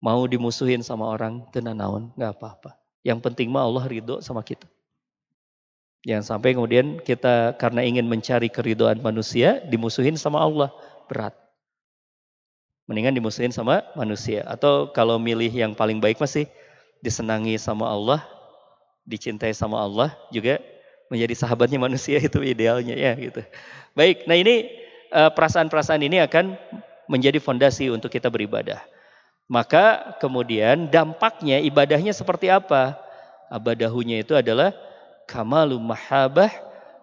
Mau 0.00 0.24
dimusuhin 0.24 0.80
sama 0.80 1.04
orang 1.04 1.44
tenanawan 1.52 2.08
nggak 2.16 2.32
apa-apa. 2.32 2.80
Yang 3.04 3.20
penting 3.28 3.52
mah 3.52 3.68
Allah 3.68 3.84
ridho 3.84 4.24
sama 4.24 4.40
kita. 4.40 4.64
Jangan 6.08 6.24
sampai 6.24 6.56
kemudian 6.56 6.96
kita 7.04 7.60
karena 7.60 7.84
ingin 7.84 8.08
mencari 8.08 8.48
keridoan 8.48 9.04
manusia 9.04 9.60
dimusuhin 9.68 10.16
sama 10.16 10.40
Allah 10.40 10.72
berat. 11.12 11.36
Mendingan 12.90 13.14
dimusuhin 13.14 13.54
sama 13.54 13.86
manusia. 13.94 14.42
Atau 14.50 14.90
kalau 14.90 15.14
milih 15.22 15.46
yang 15.46 15.78
paling 15.78 16.02
baik 16.02 16.18
masih 16.18 16.50
disenangi 16.98 17.54
sama 17.54 17.86
Allah, 17.86 18.18
dicintai 19.06 19.54
sama 19.54 19.78
Allah 19.78 20.10
juga 20.34 20.58
menjadi 21.06 21.38
sahabatnya 21.38 21.78
manusia 21.78 22.18
itu 22.26 22.42
idealnya 22.42 22.98
ya 22.98 23.14
gitu. 23.14 23.46
Baik, 23.94 24.26
nah 24.26 24.34
ini 24.34 24.66
eh, 25.06 25.30
perasaan-perasaan 25.30 26.02
ini 26.02 26.18
akan 26.18 26.58
menjadi 27.06 27.38
fondasi 27.38 27.94
untuk 27.94 28.10
kita 28.10 28.26
beribadah. 28.26 28.82
Maka 29.46 30.18
kemudian 30.18 30.90
dampaknya 30.90 31.62
ibadahnya 31.62 32.10
seperti 32.10 32.50
apa? 32.50 32.98
Abadahunya 33.54 34.26
itu 34.26 34.34
adalah 34.34 34.74
kamalu 35.30 35.78
mahabah, 35.78 36.50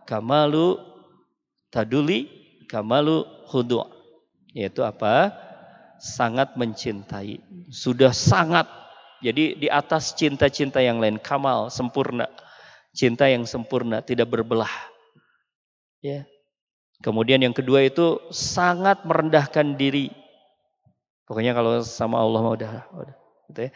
kamalu 0.03 0.83
taduli, 1.71 2.27
kamalu 2.67 3.23
hudu 3.47 3.87
yaitu 4.57 4.81
apa 4.81 5.29
sangat 5.99 6.55
mencintai 6.55 7.41
sudah 7.69 8.13
sangat. 8.13 8.65
Jadi 9.17 9.57
di 9.57 9.67
atas 9.67 10.13
cinta-cinta 10.13 10.77
yang 10.77 11.01
lain 11.01 11.17
kamal 11.17 11.73
sempurna 11.73 12.29
cinta 12.97 13.29
yang 13.29 13.45
sempurna 13.45 14.01
tidak 14.01 14.33
berbelah. 14.33 14.71
Ya. 16.01 16.25
Kemudian 17.05 17.37
yang 17.45 17.53
kedua 17.53 17.85
itu 17.85 18.17
sangat 18.33 19.05
merendahkan 19.05 19.77
diri. 19.77 20.09
Pokoknya 21.29 21.53
kalau 21.53 21.85
sama 21.85 22.17
Allah 22.17 22.41
mau 22.41 22.57
udah, 22.57 22.89
udah 22.89 23.15
gitu 23.53 23.69
ya. 23.69 23.71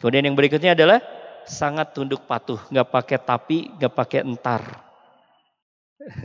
Kemudian 0.00 0.24
yang 0.24 0.36
berikutnya 0.38 0.72
adalah 0.72 1.04
sangat 1.44 1.92
tunduk 1.92 2.24
patuh 2.24 2.58
nggak 2.72 2.88
pakai 2.88 3.18
tapi 3.20 3.58
nggak 3.76 3.92
pakai 3.92 4.20
entar. 4.24 4.62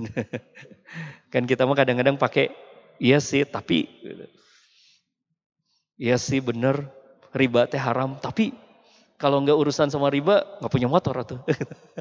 Kan 1.33 1.43
kita 1.43 1.67
mah 1.67 1.75
kadang-kadang 1.75 2.15
pakai 2.15 2.49
iya 2.97 3.19
sih 3.19 3.43
tapi 3.43 3.85
iya 5.97 6.15
sih 6.15 6.39
bener 6.39 6.87
riba 7.33 7.65
teh 7.67 7.81
haram 7.81 8.15
tapi 8.21 8.53
kalau 9.17 9.41
nggak 9.41 9.57
urusan 9.57 9.89
sama 9.89 10.13
riba 10.13 10.45
nggak 10.61 10.71
punya 10.71 10.87
motor 10.87 11.17
atau 11.17 11.41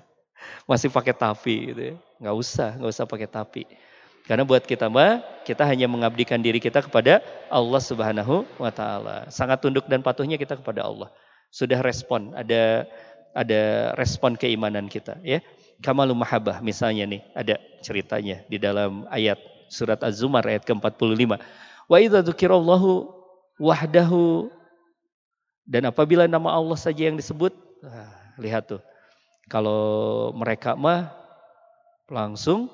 masih 0.71 0.93
pakai 0.93 1.17
tapi 1.17 1.73
gitu 1.73 1.83
ya. 1.91 1.95
nggak 2.23 2.37
usah 2.37 2.71
nggak 2.77 2.93
usah 2.93 3.05
pakai 3.09 3.29
tapi 3.29 3.65
karena 4.27 4.43
buat 4.43 4.67
kita 4.67 4.91
mah 4.91 5.23
kita 5.47 5.63
hanya 5.63 5.87
mengabdikan 5.87 6.43
diri 6.43 6.59
kita 6.59 6.83
kepada 6.83 7.23
Allah 7.47 7.79
Subhanahu 7.79 8.43
wa 8.59 8.75
taala. 8.75 9.31
Sangat 9.31 9.63
tunduk 9.63 9.87
dan 9.87 10.03
patuhnya 10.03 10.35
kita 10.35 10.59
kepada 10.59 10.83
Allah. 10.83 11.15
Sudah 11.55 11.79
respon, 11.79 12.35
ada 12.35 12.91
ada 13.39 13.95
respon 13.95 14.35
keimanan 14.35 14.91
kita 14.91 15.23
ya. 15.23 15.39
Kamalul 15.79 16.19
mahabbah 16.19 16.59
misalnya 16.59 17.07
nih 17.07 17.23
ada 17.39 17.55
ceritanya 17.87 18.43
di 18.51 18.59
dalam 18.59 19.07
ayat 19.15 19.39
surat 19.71 20.03
Az-Zumar 20.03 20.43
ayat 20.43 20.67
ke-45. 20.67 21.39
Wa 21.87 21.97
idza 22.03 22.27
dzukirallahu 22.27 23.16
wahdahu 23.57 24.53
dan 25.67 25.91
apabila 25.91 26.31
nama 26.31 26.55
Allah 26.55 26.79
saja 26.79 27.11
yang 27.11 27.19
disebut, 27.19 27.51
nah, 27.83 28.11
lihat 28.39 28.71
tuh. 28.71 28.83
Kalau 29.51 30.31
mereka 30.35 30.75
mah 30.79 31.11
langsung 32.11 32.71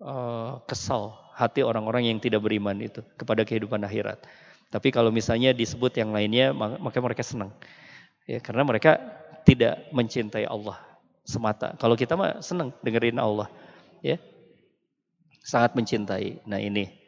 uh, 0.00 0.60
kesal 0.68 1.16
hati 1.36 1.64
orang-orang 1.64 2.12
yang 2.12 2.18
tidak 2.20 2.44
beriman 2.44 2.76
itu 2.80 3.00
kepada 3.16 3.44
kehidupan 3.44 3.80
akhirat. 3.84 4.20
Tapi 4.72 4.88
kalau 4.88 5.12
misalnya 5.12 5.52
disebut 5.52 5.96
yang 6.00 6.12
lainnya 6.12 6.52
maka 6.56 6.96
mereka 7.00 7.20
senang. 7.24 7.52
Ya, 8.24 8.40
karena 8.40 8.64
mereka 8.64 9.00
tidak 9.44 9.84
mencintai 9.92 10.48
Allah 10.48 10.80
semata. 11.28 11.76
Kalau 11.76 11.96
kita 11.96 12.16
mah 12.16 12.40
senang 12.40 12.72
dengerin 12.80 13.20
Allah, 13.20 13.52
ya. 14.00 14.16
Sangat 15.42 15.74
mencintai. 15.74 16.40
Nah, 16.46 16.62
ini. 16.62 17.01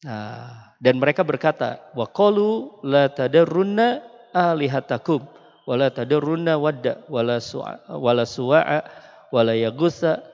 Nah, 0.00 0.72
dan 0.80 0.96
mereka 0.96 1.20
berkata, 1.20 1.76
"Wa 1.92 2.08
qalu 2.08 2.80
la 2.88 3.12
tadarrunna 3.12 4.00
alihatakum 4.32 5.20
wa 5.68 5.74
la 5.76 5.92
tadarrunna 5.92 6.56
wadda 6.56 7.04
wala 7.12 7.36
su'a 7.36 7.84
wala 8.00 8.24
suwa'a 8.24 8.80
wala 9.28 9.52
yagusa 9.52 10.24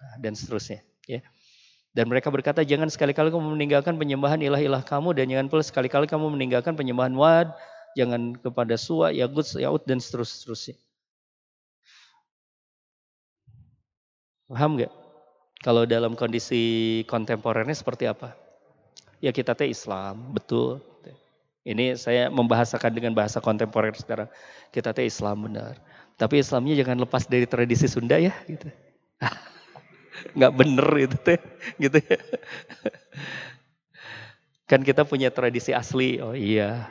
nah, 0.00 0.14
dan 0.24 0.32
seterusnya, 0.32 0.80
ya. 1.04 1.20
Dan 1.90 2.06
mereka 2.06 2.30
berkata, 2.30 2.62
jangan 2.62 2.86
sekali-kali 2.86 3.34
kamu 3.34 3.58
meninggalkan 3.58 3.98
penyembahan 3.98 4.38
ilah-ilah 4.38 4.86
kamu 4.86 5.10
dan 5.10 5.26
jangan 5.26 5.46
pula 5.50 5.62
sekali-kali 5.66 6.06
kamu 6.06 6.30
meninggalkan 6.38 6.78
penyembahan 6.78 7.10
wad, 7.18 7.50
jangan 7.98 8.38
kepada 8.38 8.78
suwa, 8.78 9.10
yagut, 9.10 9.42
yaut 9.58 9.82
dan 9.90 9.98
seterusnya. 9.98 10.78
Paham 14.46 14.78
nggak? 14.78 14.92
Kalau 15.60 15.82
dalam 15.84 16.14
kondisi 16.14 17.02
kontemporernya 17.10 17.74
seperti 17.74 18.06
apa? 18.06 18.39
Ya 19.20 19.30
kita 19.36 19.52
teh 19.52 19.68
Islam, 19.68 20.32
betul. 20.32 20.80
Ini 21.60 21.92
saya 22.00 22.32
membahasakan 22.32 22.88
dengan 22.96 23.12
bahasa 23.12 23.36
kontemporer 23.36 23.92
sekarang. 23.92 24.32
Kita 24.72 24.96
teh 24.96 25.04
Islam 25.04 25.44
benar. 25.44 25.76
Tapi 26.16 26.40
Islamnya 26.40 26.72
jangan 26.80 27.04
lepas 27.04 27.28
dari 27.28 27.44
tradisi 27.44 27.84
Sunda 27.84 28.16
ya, 28.16 28.32
gitu. 28.48 28.72
Nggak 30.36 30.52
bener 30.56 30.88
itu 30.96 31.16
teh, 31.20 31.40
gitu 31.76 32.00
ya. 32.00 32.18
Kan 34.64 34.80
kita 34.80 35.04
punya 35.04 35.28
tradisi 35.28 35.76
asli. 35.76 36.16
Oh 36.20 36.32
iya, 36.32 36.88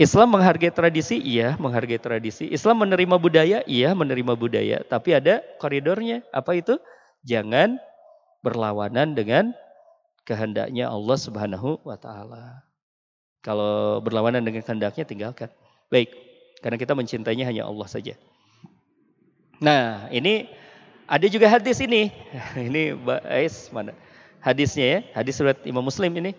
Islam 0.00 0.34
menghargai 0.34 0.72
tradisi, 0.72 1.20
iya 1.20 1.54
menghargai 1.60 2.00
tradisi. 2.00 2.48
Islam 2.48 2.86
menerima 2.86 3.16
budaya, 3.20 3.58
iya 3.68 3.92
menerima 3.92 4.34
budaya. 4.34 4.80
Tapi 4.86 5.14
ada 5.14 5.44
koridornya. 5.60 6.24
Apa 6.32 6.56
itu? 6.56 6.80
Jangan 7.22 7.78
berlawanan 8.42 9.14
dengan 9.14 9.54
kehendaknya 10.22 10.88
Allah 10.90 11.18
Subhanahu 11.18 11.82
wa 11.82 11.98
taala. 11.98 12.62
Kalau 13.42 13.98
berlawanan 13.98 14.46
dengan 14.46 14.62
kehendaknya 14.62 15.02
tinggalkan. 15.02 15.50
Baik, 15.90 16.14
karena 16.62 16.78
kita 16.78 16.94
mencintainya 16.94 17.42
hanya 17.42 17.66
Allah 17.66 17.90
saja. 17.90 18.14
Nah, 19.58 20.06
ini 20.14 20.46
ada 21.10 21.26
juga 21.26 21.50
hadis 21.50 21.82
ini. 21.82 22.14
Ini 22.70 22.96
Ais 23.26 23.68
mana? 23.74 23.92
Hadisnya 24.42 24.86
ya, 24.86 24.98
hadis 25.14 25.38
surat 25.38 25.58
Imam 25.62 25.82
Muslim 25.86 26.10
ini. 26.18 26.34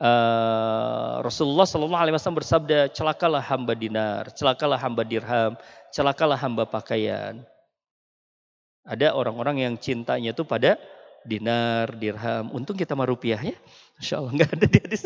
Uh, 0.00 1.20
Rasulullah 1.20 1.68
Shallallahu 1.68 2.00
Alaihi 2.00 2.16
Wasallam 2.16 2.40
bersabda, 2.40 2.88
celakalah 2.96 3.44
hamba 3.44 3.76
dinar, 3.76 4.32
celakalah 4.32 4.80
hamba 4.80 5.04
dirham, 5.04 5.52
celakalah 5.92 6.40
hamba 6.40 6.64
pakaian. 6.64 7.44
Ada 8.88 9.12
orang-orang 9.12 9.68
yang 9.68 9.74
cintanya 9.76 10.32
itu 10.32 10.40
pada 10.48 10.80
dinar, 11.24 11.92
dirham. 11.96 12.52
Untung 12.54 12.76
kita 12.76 12.96
mah 12.96 13.08
rupiah 13.08 13.40
ya. 13.40 13.56
Insya 14.00 14.20
Allah 14.20 14.32
nggak 14.32 14.50
ada 14.56 14.66
di 14.66 14.78
hadis 14.80 15.02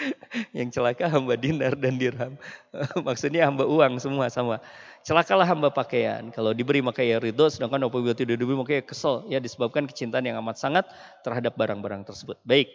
yang 0.56 0.70
celaka 0.70 1.10
hamba 1.10 1.34
dinar 1.34 1.74
dan 1.74 1.98
dirham. 1.98 2.38
Maksudnya 3.06 3.50
hamba 3.50 3.66
uang 3.66 3.98
semua 3.98 4.30
sama. 4.30 4.62
Celakalah 5.02 5.48
hamba 5.48 5.72
pakaian. 5.72 6.30
Kalau 6.30 6.52
diberi 6.52 6.84
maka 6.84 7.00
ya 7.02 7.18
ridho, 7.18 7.48
sedangkan 7.48 7.88
apabila 7.88 8.14
tidak 8.14 8.38
diberi 8.38 8.56
maka 8.56 8.72
ya 8.78 8.82
kesel. 8.84 9.26
Ya 9.26 9.38
disebabkan 9.42 9.88
kecintaan 9.88 10.24
yang 10.28 10.38
amat 10.44 10.60
sangat 10.60 10.84
terhadap 11.26 11.56
barang-barang 11.58 12.06
tersebut. 12.06 12.38
Baik. 12.46 12.70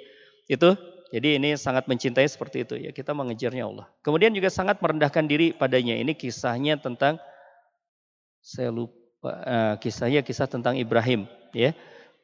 Itu 0.50 0.76
jadi 1.14 1.38
ini 1.38 1.54
sangat 1.56 1.86
mencintai 1.86 2.26
seperti 2.26 2.66
itu 2.66 2.76
ya 2.82 2.92
kita 2.92 3.14
mengejarnya 3.14 3.64
Allah. 3.66 3.88
Kemudian 4.02 4.34
juga 4.34 4.50
sangat 4.50 4.82
merendahkan 4.82 5.26
diri 5.30 5.54
padanya. 5.54 5.96
Ini 5.96 6.18
kisahnya 6.18 6.82
tentang 6.82 7.22
saya 8.42 8.70
lupa 8.70 9.32
uh, 9.42 9.76
kisahnya 9.82 10.22
kisah 10.22 10.46
tentang 10.46 10.78
Ibrahim 10.78 11.26
ya. 11.56 11.72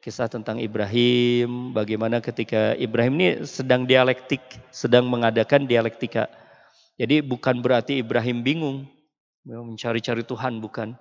Kisah 0.02 0.26
tentang 0.26 0.58
Ibrahim 0.58 1.70
bagaimana 1.72 2.18
ketika 2.18 2.74
Ibrahim 2.74 3.22
ini 3.22 3.28
sedang 3.46 3.86
dialektik, 3.86 4.42
sedang 4.74 5.06
mengadakan 5.06 5.64
dialektika. 5.64 6.26
Jadi 6.98 7.22
bukan 7.22 7.62
berarti 7.62 8.02
Ibrahim 8.02 8.42
bingung 8.44 8.90
mencari-cari 9.46 10.26
Tuhan 10.26 10.58
bukan. 10.58 10.98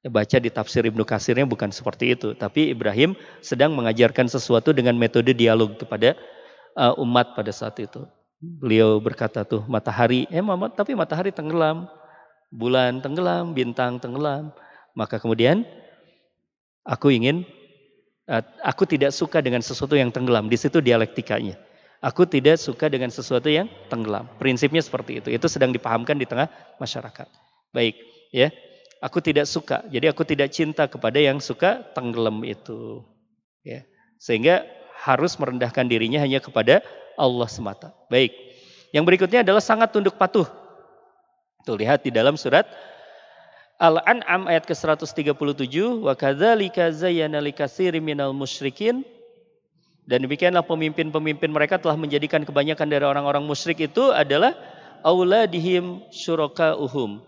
Ya, 0.00 0.08
baca 0.08 0.36
di 0.40 0.48
tafsir 0.48 0.80
Ibnu 0.80 1.04
Kasirnya 1.04 1.44
bukan 1.44 1.68
seperti 1.68 2.16
itu, 2.16 2.32
tapi 2.32 2.72
Ibrahim 2.72 3.12
sedang 3.44 3.76
mengajarkan 3.76 4.32
sesuatu 4.32 4.72
dengan 4.72 4.96
metode 4.96 5.36
dialog 5.36 5.76
kepada 5.76 6.16
uh, 6.72 6.96
umat 7.04 7.36
pada 7.36 7.52
saat 7.52 7.76
itu. 7.84 8.08
Beliau 8.40 8.96
berkata 8.96 9.44
tuh 9.44 9.60
matahari, 9.68 10.24
eh 10.32 10.40
mama, 10.40 10.72
tapi 10.72 10.96
matahari 10.96 11.28
tenggelam, 11.28 11.84
bulan 12.48 13.04
tenggelam, 13.04 13.52
bintang 13.52 14.00
tenggelam. 14.00 14.56
Maka 14.96 15.20
kemudian 15.20 15.68
aku 16.88 17.12
ingin, 17.12 17.44
aku 18.62 18.86
tidak 18.86 19.10
suka 19.10 19.42
dengan 19.42 19.58
sesuatu 19.58 19.98
yang 19.98 20.14
tenggelam. 20.14 20.46
Di 20.46 20.54
situ 20.54 20.78
dialektikanya. 20.78 21.58
Aku 22.00 22.24
tidak 22.24 22.56
suka 22.56 22.88
dengan 22.88 23.12
sesuatu 23.12 23.50
yang 23.52 23.68
tenggelam. 23.92 24.24
Prinsipnya 24.40 24.80
seperti 24.80 25.20
itu. 25.20 25.28
Itu 25.28 25.50
sedang 25.52 25.74
dipahamkan 25.74 26.16
di 26.16 26.24
tengah 26.24 26.48
masyarakat. 26.80 27.28
Baik, 27.76 27.98
ya. 28.32 28.48
Aku 29.04 29.20
tidak 29.20 29.44
suka. 29.44 29.84
Jadi 29.88 30.08
aku 30.08 30.24
tidak 30.24 30.48
cinta 30.52 30.88
kepada 30.88 31.20
yang 31.20 31.40
suka 31.40 31.84
tenggelam 31.92 32.40
itu. 32.44 33.04
Ya. 33.64 33.84
Sehingga 34.16 34.64
harus 35.00 35.36
merendahkan 35.36 35.88
dirinya 35.88 36.20
hanya 36.20 36.40
kepada 36.40 36.80
Allah 37.20 37.48
semata. 37.48 37.92
Baik. 38.08 38.32
Yang 38.96 39.04
berikutnya 39.04 39.40
adalah 39.44 39.60
sangat 39.60 39.92
tunduk 39.92 40.16
patuh. 40.16 40.48
Tuh 41.68 41.76
lihat 41.76 42.00
di 42.00 42.12
dalam 42.12 42.40
surat 42.40 42.64
Al-An'am 43.80 44.44
ayat 44.44 44.68
ke-137 44.68 45.32
wa 46.04 46.12
kadzalika 46.12 46.92
zayyana 46.92 47.40
likatsirin 47.40 48.04
minal 48.04 48.36
musyrikin 48.36 49.08
dan 50.04 50.20
demikianlah 50.20 50.60
pemimpin-pemimpin 50.68 51.48
mereka 51.48 51.80
telah 51.80 51.96
menjadikan 51.96 52.44
kebanyakan 52.44 52.92
dari 52.92 53.08
orang-orang 53.08 53.40
musyrik 53.40 53.80
itu 53.80 54.12
adalah 54.12 54.52
auladihim 55.00 56.04
syurakauhum 56.12 57.24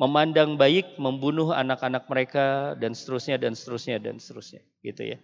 memandang 0.00 0.56
baik 0.56 0.96
membunuh 0.96 1.52
anak-anak 1.52 2.08
mereka 2.08 2.72
dan 2.80 2.96
seterusnya 2.96 3.36
dan 3.36 3.52
seterusnya 3.52 4.00
dan 4.00 4.16
seterusnya 4.16 4.64
gitu 4.80 5.14
ya. 5.14 5.18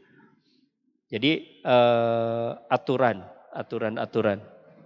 Jadi 1.11 1.63
uh, 1.67 2.55
aturan, 2.71 3.25
aturan, 3.51 3.99
aturan, 3.99 4.39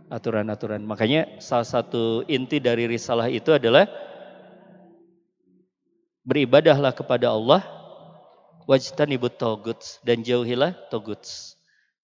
aturan, 0.09 0.47
aturan. 0.49 0.81
Makanya 0.87 1.37
salah 1.43 1.69
satu 1.69 2.25
inti 2.31 2.65
dari 2.65 2.89
risalah 2.89 3.29
itu 3.29 3.53
adalah 3.53 3.85
beribadahlah 6.25 6.91
kepada 6.91 7.31
Allah 7.31 7.63
wajtanibut 8.65 9.37
toguts 9.37 10.01
dan 10.03 10.25
jauhilah 10.25 10.73
toguts. 10.89 11.55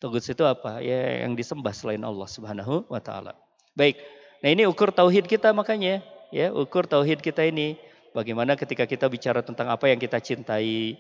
Toguts 0.01 0.29
itu 0.29 0.45
apa? 0.45 0.81
Ya 0.81 1.25
yang 1.25 1.37
disembah 1.37 1.73
selain 1.73 2.01
Allah 2.05 2.29
Subhanahu 2.29 2.89
wa 2.89 3.01
taala. 3.01 3.37
Baik. 3.77 4.01
Nah, 4.41 4.49
ini 4.49 4.65
ukur 4.65 4.89
tauhid 4.89 5.29
kita 5.29 5.53
makanya, 5.53 6.01
ya, 6.33 6.49
ukur 6.49 6.89
tauhid 6.89 7.21
kita 7.21 7.45
ini 7.45 7.77
bagaimana 8.17 8.57
ketika 8.57 8.89
kita 8.89 9.05
bicara 9.13 9.45
tentang 9.45 9.69
apa 9.69 9.85
yang 9.93 10.01
kita 10.01 10.17
cintai, 10.17 10.97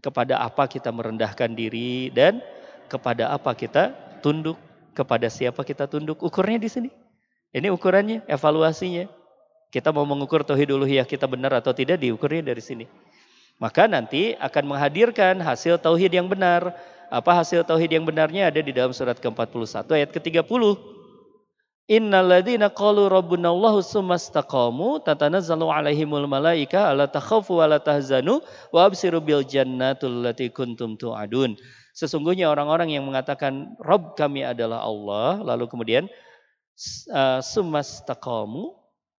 kepada 0.00 0.40
apa 0.40 0.68
kita 0.68 0.92
merendahkan 0.92 1.52
diri 1.56 2.12
dan 2.12 2.40
kepada 2.86 3.32
apa 3.32 3.52
kita 3.56 3.92
tunduk, 4.20 4.58
kepada 4.92 5.28
siapa 5.32 5.64
kita 5.64 5.88
tunduk. 5.88 6.20
Ukurnya 6.20 6.60
di 6.60 6.68
sini. 6.68 6.90
Ini 7.56 7.72
ukurannya, 7.72 8.26
evaluasinya. 8.28 9.08
Kita 9.76 9.92
mau 9.92 10.08
mengukur 10.08 10.40
tauhid 10.40 10.72
uluhiyah 10.72 11.04
kita 11.04 11.28
benar 11.28 11.52
atau 11.60 11.76
tidak 11.76 12.00
diukurnya 12.00 12.40
dari 12.40 12.64
sini. 12.64 12.88
Maka 13.60 13.84
nanti 13.84 14.32
akan 14.32 14.72
menghadirkan 14.72 15.36
hasil 15.44 15.76
tauhid 15.76 16.16
yang 16.16 16.32
benar. 16.32 16.72
Apa 17.12 17.44
hasil 17.44 17.60
tauhid 17.60 17.92
yang 17.92 18.08
benarnya 18.08 18.48
ada 18.48 18.56
di 18.64 18.72
dalam 18.72 18.96
surat 18.96 19.20
ke-41 19.20 19.84
ayat 19.92 20.16
ke-30. 20.16 20.80
Innalladzina 21.92 22.72
qalu 22.72 23.04
rabbuna 23.12 23.52
Allahu 23.52 23.84
tatanazzalu 25.04 25.68
alaihimul 25.68 26.24
malaika 26.24 26.88
alla 26.88 27.04
takhafu 27.04 27.60
wa 27.60 27.76
tahzanu 27.76 28.40
wa 28.72 28.80
absiru 28.80 29.20
bil 29.20 29.44
jannatul 29.44 30.24
lati 30.24 30.48
kuntum 30.48 30.96
tu'adun. 30.96 31.52
Sesungguhnya 31.92 32.48
orang-orang 32.48 32.96
yang 32.96 33.04
mengatakan 33.04 33.76
Rabb 33.76 34.16
kami 34.16 34.40
adalah 34.40 34.88
Allah 34.88 35.44
lalu 35.44 35.68
kemudian 35.68 36.08
uh, 37.12 37.44
sumastaqamu 37.44 38.75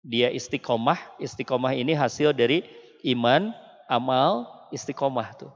dia 0.08 0.32
istiqomah. 0.32 1.20
Istiqomah 1.20 1.76
ini 1.76 1.92
hasil 1.92 2.32
dari 2.32 2.64
iman, 3.04 3.52
amal 3.92 4.48
istiqomah 4.72 5.36
tuh. 5.36 5.52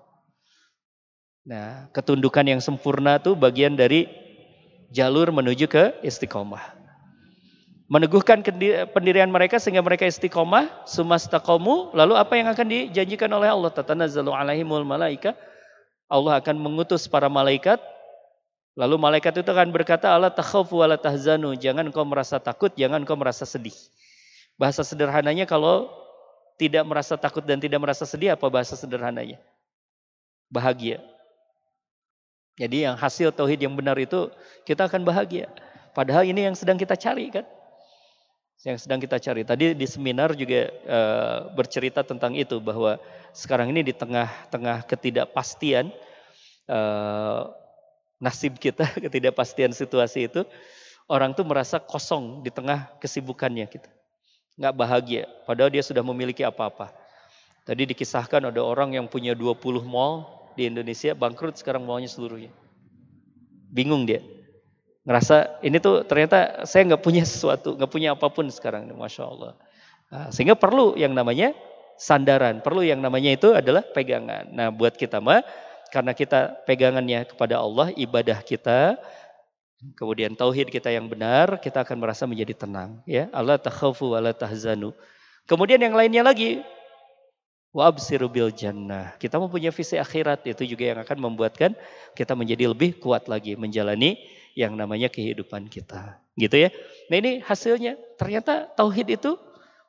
Nah, 1.47 1.87
ketundukan 1.95 2.43
yang 2.43 2.59
sempurna 2.59 3.17
tuh 3.17 3.33
bagian 3.33 3.73
dari 3.73 4.05
jalur 4.91 5.31
menuju 5.31 5.71
ke 5.71 5.95
istiqomah. 6.03 6.77
Meneguhkan 7.91 8.43
pendirian 8.91 9.27
mereka 9.31 9.59
sehingga 9.59 9.83
mereka 9.83 10.07
istiqomah, 10.07 10.87
sumastaqamu, 10.87 11.95
lalu 11.95 12.13
apa 12.19 12.33
yang 12.35 12.47
akan 12.51 12.67
dijanjikan 12.67 13.31
oleh 13.31 13.51
Allah? 13.51 13.71
Tatanazzalu 13.71 14.31
alaihimul 14.31 14.83
malaika. 14.83 15.35
Allah 16.11 16.43
akan 16.43 16.59
mengutus 16.59 17.07
para 17.07 17.31
malaikat 17.31 17.79
Lalu 18.79 18.95
malaikat 18.95 19.35
itu 19.35 19.49
akan 19.51 19.67
berkata 19.75 20.07
Allah 20.07 20.31
takhafu 20.31 20.79
wa 20.79 20.87
la 20.87 20.95
tahzanu, 20.95 21.59
jangan 21.59 21.91
kau 21.91 22.07
merasa 22.07 22.39
takut, 22.39 22.71
jangan 22.79 23.03
kau 23.03 23.19
merasa 23.19 23.43
sedih. 23.43 23.75
Bahasa 24.59 24.85
sederhananya 24.85 25.47
kalau 25.47 26.01
tidak 26.61 26.85
merasa 26.85 27.17
takut 27.17 27.41
dan 27.41 27.57
tidak 27.57 27.81
merasa 27.81 28.05
sedih 28.05 28.37
apa 28.37 28.45
bahasa 28.45 28.77
sederhananya? 28.77 29.41
Bahagia. 30.53 31.01
Jadi 32.61 32.85
yang 32.85 32.93
hasil 32.93 33.33
tauhid 33.33 33.65
yang 33.65 33.73
benar 33.73 33.97
itu 33.97 34.29
kita 34.69 34.85
akan 34.85 35.01
bahagia. 35.01 35.49
Padahal 35.97 36.21
ini 36.21 36.45
yang 36.45 36.53
sedang 36.53 36.77
kita 36.77 36.93
cari 36.93 37.33
kan? 37.33 37.41
Yang 38.61 38.85
sedang 38.85 39.01
kita 39.01 39.17
cari. 39.17 39.41
Tadi 39.41 39.73
di 39.73 39.87
seminar 39.89 40.37
juga 40.37 40.69
e, 40.69 40.99
bercerita 41.57 42.05
tentang 42.05 42.37
itu 42.37 42.61
bahwa 42.61 43.01
sekarang 43.33 43.73
ini 43.73 43.81
di 43.81 43.93
tengah-tengah 43.97 44.85
ketidakpastian 44.85 45.89
e, 46.69 46.79
nasib 48.21 48.61
kita, 48.61 48.85
ketidakpastian 49.09 49.73
situasi 49.73 50.29
itu, 50.29 50.45
orang 51.09 51.33
tuh 51.33 51.41
merasa 51.41 51.81
kosong 51.81 52.45
di 52.45 52.53
tengah 52.53 52.93
kesibukannya 53.01 53.65
kita 53.65 53.89
nggak 54.61 54.77
bahagia. 54.77 55.25
Padahal 55.49 55.73
dia 55.73 55.81
sudah 55.81 56.05
memiliki 56.05 56.45
apa-apa. 56.45 56.93
Tadi 57.65 57.89
dikisahkan 57.89 58.53
ada 58.53 58.61
orang 58.61 58.93
yang 58.93 59.09
punya 59.09 59.33
20 59.33 59.81
mall 59.81 60.29
di 60.53 60.69
Indonesia 60.69 61.17
bangkrut 61.17 61.57
sekarang 61.57 61.81
mallnya 61.81 62.09
seluruhnya. 62.09 62.53
Bingung 63.73 64.05
dia. 64.05 64.21
Ngerasa 65.01 65.57
ini 65.65 65.81
tuh 65.81 66.05
ternyata 66.05 66.61
saya 66.69 66.85
nggak 66.93 67.01
punya 67.01 67.25
sesuatu, 67.25 67.73
nggak 67.73 67.89
punya 67.89 68.13
apa 68.13 68.29
pun 68.29 68.45
sekarang. 68.53 68.93
Masya 68.93 69.23
Allah. 69.25 69.53
Nah, 70.13 70.27
sehingga 70.29 70.53
perlu 70.53 70.93
yang 70.93 71.17
namanya 71.17 71.57
sandaran. 71.97 72.65
Perlu 72.65 72.81
yang 72.81 73.01
namanya 73.01 73.33
itu 73.33 73.53
adalah 73.53 73.85
pegangan. 73.85 74.49
Nah 74.53 74.73
buat 74.73 74.97
kita 74.97 75.21
mah 75.21 75.45
karena 75.93 76.15
kita 76.17 76.63
pegangannya 76.65 77.27
kepada 77.29 77.59
Allah, 77.59 77.91
ibadah 77.93 78.39
kita, 78.41 78.97
Kemudian 79.97 80.37
tauhid 80.37 80.69
kita 80.69 80.93
yang 80.93 81.09
benar, 81.09 81.57
kita 81.57 81.81
akan 81.81 81.97
merasa 81.97 82.29
menjadi 82.29 82.53
tenang. 82.53 83.01
Ya, 83.09 83.33
Allah 83.33 83.57
takhafu 83.57 84.13
wa 84.13 84.21
la 84.21 84.29
tahzanu. 84.29 84.93
Kemudian 85.49 85.81
yang 85.81 85.97
lainnya 85.97 86.21
lagi, 86.21 86.61
wa 87.73 87.89
absiru 87.89 88.29
bil 88.29 88.53
jannah. 88.53 89.17
Kita 89.17 89.41
mempunyai 89.41 89.73
visi 89.73 89.97
akhirat 89.97 90.45
itu 90.45 90.69
juga 90.69 90.83
yang 90.93 90.99
akan 91.01 91.17
membuatkan 91.17 91.73
kita 92.13 92.37
menjadi 92.37 92.69
lebih 92.69 92.99
kuat 93.01 93.25
lagi 93.25 93.57
menjalani 93.57 94.21
yang 94.53 94.77
namanya 94.77 95.09
kehidupan 95.09 95.65
kita. 95.71 96.19
Gitu 96.37 96.67
ya. 96.67 96.69
Nah 97.09 97.17
ini 97.17 97.31
hasilnya. 97.41 97.97
Ternyata 98.19 98.69
tauhid 98.77 99.17
itu 99.17 99.33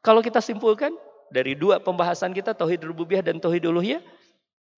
kalau 0.00 0.24
kita 0.24 0.40
simpulkan 0.40 0.94
dari 1.28 1.52
dua 1.52 1.82
pembahasan 1.82 2.32
kita 2.32 2.56
tauhid 2.56 2.80
rububiyah 2.86 3.20
dan 3.20 3.36
tauhid 3.36 3.66
uluhiyah, 3.68 4.00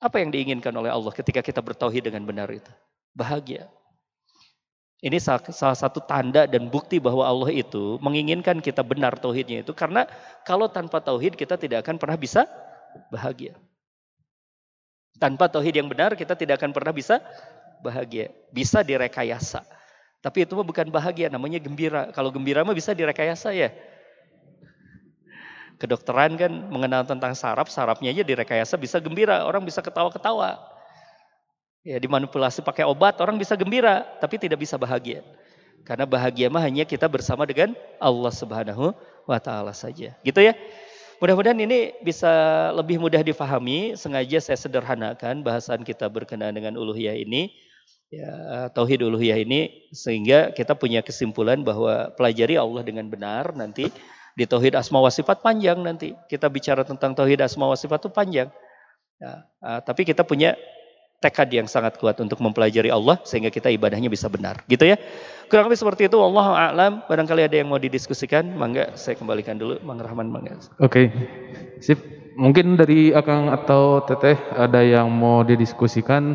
apa 0.03 0.21
yang 0.21 0.35
diinginkan 0.35 0.75
oleh 0.75 0.91
Allah 0.91 1.13
ketika 1.15 1.39
kita 1.39 1.63
bertauhid 1.63 2.11
dengan 2.11 2.27
benar 2.27 2.51
itu? 2.51 2.71
Bahagia. 3.15 3.71
Ini 5.05 5.21
salah 5.21 5.77
satu 5.77 6.01
tanda 6.01 6.49
dan 6.49 6.73
bukti 6.73 6.97
bahwa 6.97 7.29
Allah 7.29 7.53
itu 7.53 8.01
menginginkan 8.01 8.57
kita 8.65 8.81
benar 8.81 9.13
tauhidnya 9.21 9.61
itu 9.61 9.77
karena 9.77 10.09
kalau 10.49 10.65
tanpa 10.65 10.97
tauhid 10.97 11.37
kita 11.37 11.61
tidak 11.61 11.85
akan 11.85 12.01
pernah 12.01 12.17
bisa 12.17 12.49
bahagia. 13.13 13.53
Tanpa 15.21 15.53
tauhid 15.53 15.77
yang 15.77 15.93
benar 15.93 16.17
kita 16.17 16.33
tidak 16.33 16.57
akan 16.57 16.73
pernah 16.73 16.97
bisa 16.97 17.21
bahagia. 17.85 18.33
Bisa 18.49 18.81
direkayasa. 18.81 19.61
Tapi 20.25 20.49
itu 20.49 20.57
bukan 20.57 20.89
bahagia, 20.89 21.29
namanya 21.29 21.61
gembira. 21.61 22.09
Kalau 22.17 22.33
gembira 22.33 22.65
mah 22.65 22.73
bisa 22.73 22.97
direkayasa 22.97 23.53
ya. 23.53 23.77
Kedokteran 25.77 26.33
kan 26.41 26.49
mengenal 26.73 27.05
tentang 27.05 27.37
saraf, 27.37 27.69
sarafnya 27.69 28.09
aja 28.09 28.25
direkayasa 28.25 28.81
bisa 28.81 28.97
gembira, 29.05 29.45
orang 29.45 29.69
bisa 29.69 29.85
ketawa-ketawa. 29.85 30.74
Ya 31.85 32.01
dimanipulasi 32.01 32.65
pakai 32.65 32.89
obat 32.89 33.21
orang 33.21 33.37
bisa 33.37 33.53
gembira 33.61 34.09
tapi 34.17 34.41
tidak 34.41 34.65
bisa 34.65 34.81
bahagia. 34.81 35.21
Karena 35.85 36.09
bahagia 36.09 36.49
mah 36.49 36.65
hanya 36.65 36.89
kita 36.89 37.05
bersama 37.05 37.45
dengan 37.45 37.77
Allah 38.01 38.33
Subhanahu 38.33 38.97
wa 39.29 39.37
taala 39.37 39.77
saja. 39.77 40.17
Gitu 40.25 40.41
ya. 40.41 40.57
Mudah-mudahan 41.21 41.61
ini 41.61 41.93
bisa 42.01 42.73
lebih 42.73 42.97
mudah 42.97 43.21
difahami. 43.21 44.01
Sengaja 44.01 44.41
saya 44.41 44.57
sederhanakan 44.57 45.45
bahasan 45.45 45.85
kita 45.85 46.09
berkenaan 46.09 46.57
dengan 46.57 46.81
uluhiyah 46.81 47.21
ini. 47.21 47.53
Ya, 48.09 48.73
tauhid 48.73 49.05
uluhiyah 49.05 49.45
ini 49.45 49.91
sehingga 49.93 50.57
kita 50.57 50.73
punya 50.73 51.05
kesimpulan 51.05 51.61
bahwa 51.61 52.17
pelajari 52.17 52.57
Allah 52.57 52.81
dengan 52.81 53.11
benar 53.11 53.53
nanti 53.53 53.91
di 54.39 54.45
tauhid 54.47 54.79
asma 54.79 55.05
wa 55.05 55.13
sifat 55.13 55.45
panjang 55.45 55.85
nanti. 55.85 56.17
Kita 56.33 56.49
bicara 56.49 56.81
tentang 56.81 57.13
tauhid 57.13 57.45
asma 57.45 57.69
wa 57.69 57.77
sifat 57.77 58.09
itu 58.09 58.11
panjang. 58.11 58.49
Ya, 59.21 59.45
uh, 59.61 59.81
tapi 59.85 60.09
kita 60.09 60.25
punya 60.27 60.59
tekad 61.25 61.49
yang 61.49 61.65
sangat 61.65 61.97
kuat 61.97 62.21
untuk 62.21 62.37
mempelajari 62.45 62.93
Allah 62.93 63.17
sehingga 63.25 63.49
kita 63.49 63.73
ibadahnya 63.73 64.13
bisa 64.13 64.29
benar. 64.29 64.61
Gitu 64.69 64.85
ya. 64.85 65.01
Kurang 65.49 65.73
lebih 65.73 65.81
seperti 65.81 66.13
itu. 66.13 66.21
Allah 66.21 66.69
a'lam. 66.69 66.93
Barangkali 67.09 67.49
ada 67.49 67.57
yang 67.57 67.73
mau 67.73 67.81
didiskusikan, 67.81 68.53
mangga 68.53 68.93
saya 69.01 69.17
kembalikan 69.17 69.57
dulu 69.57 69.81
Mang 69.81 70.01
Rahman 70.01 70.29
mangga. 70.29 70.61
Oke. 70.85 70.89
Okay. 70.93 71.07
Sip. 71.81 72.01
Mungkin 72.35 72.75
dari 72.75 73.15
Akang 73.15 73.47
atau 73.47 74.03
Teteh 74.03 74.35
ada 74.59 74.83
yang 74.83 75.07
mau 75.07 75.47
didiskusikan 75.47 76.35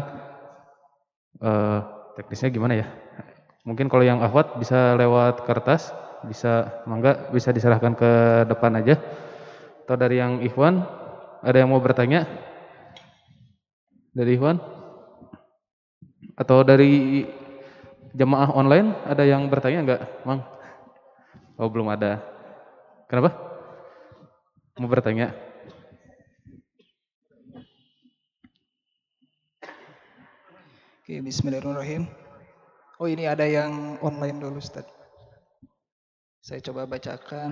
uh, 1.43 1.79
teknisnya 2.15 2.55
gimana 2.55 2.79
ya? 2.79 2.87
Mungkin 3.67 3.91
kalau 3.91 4.07
yang 4.07 4.23
ahwat 4.23 4.55
bisa 4.55 4.95
lewat 4.95 5.43
kertas, 5.43 5.91
bisa 6.23 6.79
mangga 6.87 7.27
bisa 7.35 7.51
diserahkan 7.51 7.99
ke 7.99 8.11
depan 8.47 8.79
aja. 8.79 8.95
Atau 9.83 9.99
dari 9.99 10.23
yang 10.23 10.39
Ikhwan 10.39 10.87
ada 11.43 11.57
yang 11.59 11.67
mau 11.67 11.83
bertanya? 11.83 12.23
Dari 14.15 14.39
Ikhwan? 14.39 14.78
Atau 16.39 16.63
dari 16.63 17.27
jemaah 18.15 18.55
online 18.55 18.95
ada 19.03 19.27
yang 19.27 19.43
bertanya 19.51 19.79
enggak, 19.83 20.01
Mang? 20.23 20.39
Oh, 21.59 21.67
belum 21.67 21.91
ada. 21.91 22.23
Kenapa? 23.11 23.35
Mau 24.79 24.87
bertanya? 24.87 25.35
Oke, 31.03 31.19
bismillahirrahmanirrahim. 31.19 32.07
Oh, 33.03 33.11
ini 33.11 33.27
ada 33.27 33.43
yang 33.43 33.99
online 33.99 34.39
dulu, 34.39 34.63
Ustaz. 34.63 34.87
Saya 36.39 36.63
coba 36.63 36.87
bacakan 36.87 37.51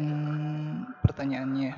pertanyaannya. 1.03 1.75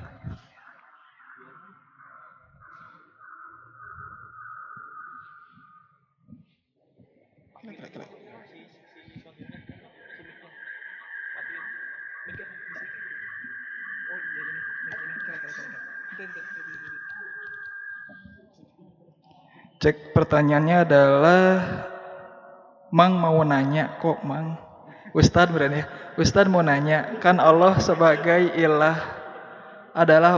Cek 19.80 20.12
pertanyaannya 20.12 20.76
adalah 20.84 21.44
Mang 22.92 23.16
mau 23.16 23.40
nanya 23.40 23.96
kok 23.96 24.20
Mang? 24.28 24.60
Ustadz 25.16 25.56
berani 25.56 25.80
ya. 25.80 25.84
Ustadz 26.20 26.52
mau 26.52 26.60
nanya 26.60 27.16
kan 27.16 27.40
Allah 27.40 27.80
sebagai 27.80 28.52
ilah 28.60 29.00
adalah 29.96 30.36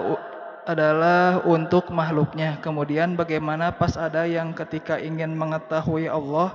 adalah 0.63 1.43
untuk 1.43 1.91
makhluknya. 1.91 2.63
Kemudian 2.63 3.19
bagaimana 3.19 3.75
pas 3.75 3.99
ada 3.99 4.31
yang 4.31 4.55
ketika 4.55 5.03
ingin 5.03 5.35
mengetahui 5.35 6.07
Allah 6.07 6.55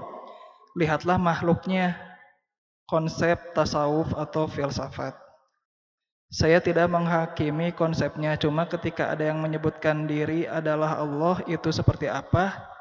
lihatlah 0.80 1.20
makhluknya. 1.20 2.00
Konsep 2.88 3.52
tasawuf 3.52 4.16
atau 4.16 4.48
filsafat. 4.48 5.12
Saya 6.32 6.64
tidak 6.64 6.88
menghakimi 6.88 7.76
konsepnya, 7.76 8.40
cuma 8.40 8.64
ketika 8.64 9.12
ada 9.12 9.28
yang 9.28 9.44
menyebutkan 9.44 10.08
diri 10.08 10.48
adalah 10.48 11.00
Allah, 11.00 11.44
itu 11.52 11.68
seperti 11.72 12.08
apa? 12.08 12.77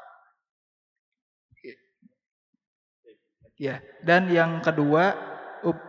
Ya, 3.57 3.81
dan 4.05 4.29
yang 4.29 4.61
kedua, 4.61 5.17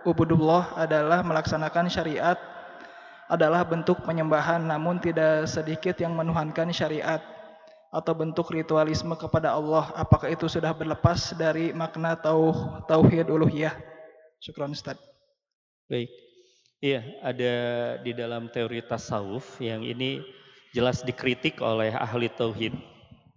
ubudullah 0.08 0.72
adalah 0.80 1.20
melaksanakan 1.20 1.92
syariat 1.92 2.40
adalah 3.28 3.60
bentuk 3.60 4.00
penyembahan 4.08 4.64
namun 4.64 4.96
tidak 5.04 5.44
sedikit 5.44 5.92
yang 6.00 6.16
menuhankan 6.16 6.72
syariat 6.72 7.20
atau 7.92 8.12
bentuk 8.16 8.48
ritualisme 8.52 9.12
kepada 9.20 9.52
Allah. 9.52 9.92
Apakah 9.92 10.32
itu 10.32 10.48
sudah 10.48 10.72
berlepas 10.72 11.36
dari 11.36 11.76
makna 11.76 12.16
tauh, 12.16 12.80
tauhid 12.88 13.28
uluhiyah? 13.28 13.76
Syukran 14.40 14.72
Ustaz. 14.72 14.96
Baik. 15.92 16.08
Iya, 16.78 17.02
ada 17.20 17.54
di 18.00 18.12
dalam 18.14 18.48
teori 18.48 18.80
tasawuf 18.86 19.58
yang 19.58 19.82
ini 19.82 20.22
jelas 20.70 21.02
dikritik 21.02 21.58
oleh 21.58 21.90
ahli 21.90 22.30
tauhid 22.30 22.70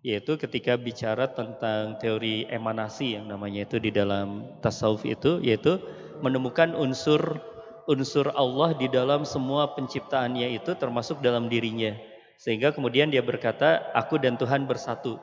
yaitu 0.01 0.33
ketika 0.33 0.73
bicara 0.81 1.29
tentang 1.29 2.01
teori 2.01 2.49
emanasi 2.49 3.21
yang 3.21 3.29
namanya 3.29 3.69
itu 3.69 3.77
di 3.77 3.93
dalam 3.93 4.49
tasawuf 4.65 5.05
itu 5.05 5.37
yaitu 5.45 5.77
menemukan 6.25 6.73
unsur 6.73 7.37
unsur 7.85 8.33
Allah 8.33 8.73
di 8.73 8.89
dalam 8.89 9.25
semua 9.25 9.77
penciptaannya 9.77 10.57
itu 10.57 10.73
termasuk 10.77 11.21
dalam 11.21 11.49
dirinya. 11.49 11.93
Sehingga 12.41 12.73
kemudian 12.73 13.13
dia 13.13 13.21
berkata 13.21 13.93
aku 13.93 14.17
dan 14.17 14.37
Tuhan 14.37 14.65
bersatu. 14.65 15.21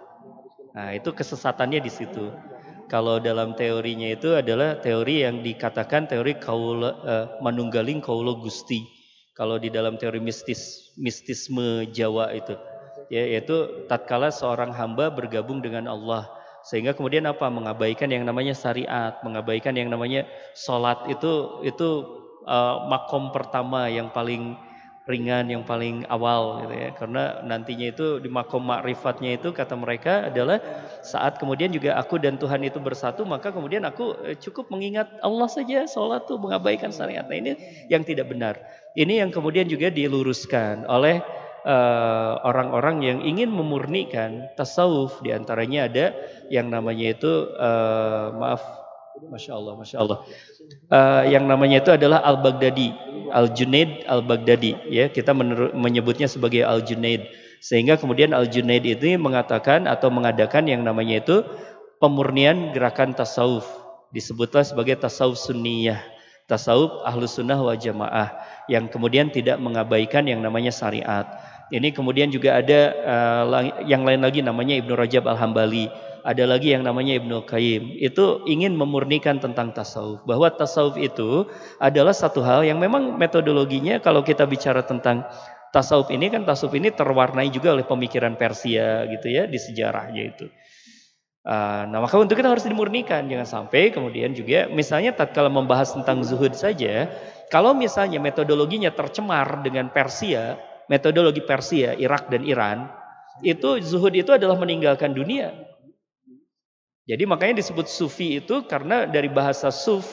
Nah 0.75 0.95
itu 0.95 1.11
kesesatannya 1.11 1.83
di 1.83 1.91
situ. 1.91 2.31
Kalau 2.87 3.19
dalam 3.19 3.59
teorinya 3.59 4.07
itu 4.09 4.39
adalah 4.39 4.79
teori 4.79 5.27
yang 5.27 5.43
dikatakan 5.43 6.09
teori 6.09 6.39
kaula, 6.39 6.91
uh, 7.05 7.27
manunggaling 7.43 7.99
kaulo 7.99 8.39
gusti. 8.39 8.87
Kalau 9.35 9.59
di 9.59 9.69
dalam 9.69 9.99
teori 9.99 10.23
mistis 10.23 10.95
mistisme 10.99 11.87
Jawa 11.91 12.33
itu 12.35 12.55
ya, 13.09 13.25
yaitu 13.25 13.89
tatkala 13.89 14.33
seorang 14.33 14.73
hamba 14.73 15.13
bergabung 15.13 15.61
dengan 15.65 15.89
Allah 15.89 16.29
sehingga 16.69 16.93
kemudian 16.93 17.25
apa 17.25 17.49
mengabaikan 17.49 18.13
yang 18.13 18.29
namanya 18.29 18.53
syariat, 18.53 19.17
mengabaikan 19.25 19.73
yang 19.73 19.89
namanya 19.89 20.29
sholat 20.53 21.01
itu 21.09 21.65
itu 21.65 21.89
uh, 22.45 22.85
makom 22.91 23.31
pertama 23.33 23.89
yang 23.89 24.13
paling 24.13 24.59
ringan 25.09 25.49
yang 25.49 25.65
paling 25.65 26.05
awal 26.13 26.61
gitu 26.61 26.75
ya. 26.77 26.93
Karena 26.93 27.41
nantinya 27.41 27.89
itu 27.89 28.21
di 28.21 28.29
makom 28.29 28.69
makrifatnya 28.69 29.41
itu 29.41 29.57
kata 29.57 29.73
mereka 29.81 30.29
adalah 30.29 30.61
saat 31.01 31.41
kemudian 31.41 31.73
juga 31.73 31.97
aku 31.97 32.21
dan 32.21 32.37
Tuhan 32.37 32.61
itu 32.61 32.77
bersatu 32.77 33.25
maka 33.25 33.49
kemudian 33.49 33.89
aku 33.89 34.21
eh, 34.29 34.37
cukup 34.37 34.69
mengingat 34.69 35.09
Allah 35.25 35.49
saja 35.49 35.89
sholat 35.89 36.29
tuh 36.29 36.37
mengabaikan 36.37 36.93
syariat. 36.93 37.25
Nah 37.25 37.41
ini 37.41 37.57
yang 37.89 38.05
tidak 38.05 38.29
benar. 38.29 38.61
Ini 38.93 39.25
yang 39.25 39.33
kemudian 39.33 39.65
juga 39.65 39.89
diluruskan 39.89 40.85
oleh 40.85 41.25
eh, 41.25 41.48
orang-orang 42.43 42.97
uh, 43.01 43.05
yang 43.05 43.19
ingin 43.21 43.53
memurnikan 43.53 44.49
tasawuf 44.57 45.21
di 45.21 45.37
antaranya 45.37 45.85
ada 45.85 46.07
yang 46.49 46.73
namanya 46.73 47.13
itu 47.13 47.53
uh, 47.61 48.33
maaf 48.33 48.65
Masya 49.27 49.53
Allah, 49.59 49.75
Masya 49.75 49.97
Allah. 49.99 50.19
Uh, 50.87 51.23
yang 51.27 51.51
namanya 51.51 51.83
itu 51.83 51.91
adalah 51.91 52.23
Al-Baghdadi, 52.23 52.95
Al-Junaid 53.35 54.07
Al-Baghdadi. 54.07 54.95
Ya, 54.95 55.11
kita 55.11 55.35
menyebutnya 55.75 56.31
sebagai 56.31 56.63
Al-Junaid. 56.63 57.27
Sehingga 57.59 57.99
kemudian 57.99 58.31
Al-Junaid 58.31 58.87
itu 58.87 59.19
mengatakan 59.19 59.91
atau 59.91 60.15
mengadakan 60.15 60.71
yang 60.71 60.87
namanya 60.87 61.19
itu 61.19 61.43
pemurnian 61.99 62.71
gerakan 62.71 63.13
tasawuf. 63.13 63.67
Disebutlah 64.15 64.63
sebagai 64.63 64.95
tasawuf 65.03 65.37
sunniyah. 65.37 65.99
Tasawuf 66.47 67.05
ahlus 67.05 67.37
sunnah 67.37 67.59
wa 67.59 67.75
jamaah. 67.75 68.39
Yang 68.71 68.95
kemudian 68.95 69.29
tidak 69.35 69.59
mengabaikan 69.59 70.25
yang 70.31 70.41
namanya 70.41 70.71
syariat. 70.71 71.27
Ini 71.69 71.93
kemudian 71.93 72.33
juga 72.33 72.57
ada 72.57 72.81
uh, 73.05 73.45
yang 73.85 74.03
lain 74.09 74.25
lagi 74.25 74.41
namanya 74.41 74.81
Ibnu 74.81 74.97
Rajab 74.97 75.29
Al-Hambali 75.29 76.09
ada 76.29 76.45
lagi 76.45 76.77
yang 76.77 76.85
namanya 76.85 77.17
Ibnu 77.17 77.49
Qayyim. 77.49 77.97
Itu 77.97 78.45
ingin 78.45 78.77
memurnikan 78.77 79.41
tentang 79.41 79.73
tasawuf. 79.73 80.25
Bahwa 80.29 80.53
tasawuf 80.53 81.01
itu 81.01 81.49
adalah 81.81 82.13
satu 82.13 82.45
hal 82.45 82.69
yang 82.69 82.77
memang 82.77 83.17
metodologinya 83.17 83.97
kalau 84.05 84.21
kita 84.21 84.45
bicara 84.45 84.85
tentang 84.85 85.25
tasawuf 85.73 86.13
ini 86.13 86.29
kan 86.33 86.45
tasawuf 86.45 86.77
ini 86.77 86.93
terwarnai 86.93 87.49
juga 87.49 87.77
oleh 87.77 87.85
pemikiran 87.89 88.37
Persia 88.37 89.09
gitu 89.09 89.29
ya 89.29 89.49
di 89.49 89.57
sejarahnya 89.57 90.23
itu. 90.25 90.47
Uh, 91.49 91.89
nah 91.89 92.05
maka 92.05 92.21
untuk 92.21 92.37
kita 92.37 92.51
harus 92.53 92.69
dimurnikan 92.69 93.25
jangan 93.25 93.49
sampai 93.49 93.89
kemudian 93.89 94.37
juga 94.37 94.69
misalnya 94.69 95.17
tatkala 95.17 95.49
membahas 95.49 95.97
tentang 95.97 96.21
zuhud 96.21 96.53
saja 96.53 97.09
kalau 97.49 97.73
misalnya 97.73 98.21
metodologinya 98.21 98.93
tercemar 98.93 99.65
dengan 99.65 99.89
Persia 99.89 100.61
metodologi 100.89 101.45
Persia 101.45 101.95
Irak 101.95 102.33
dan 102.33 102.43
Iran 102.43 102.89
itu 103.45 103.79
zuhud 103.85 104.13
itu 104.19 104.35
adalah 104.35 104.59
meninggalkan 104.59 105.15
dunia 105.15 105.69
jadi 107.09 107.25
makanya 107.25 107.65
disebut 107.65 107.89
sufi 107.89 108.37
itu 108.37 108.69
karena 108.69 109.09
dari 109.09 109.33
bahasa 109.33 109.73
suf. 109.73 110.05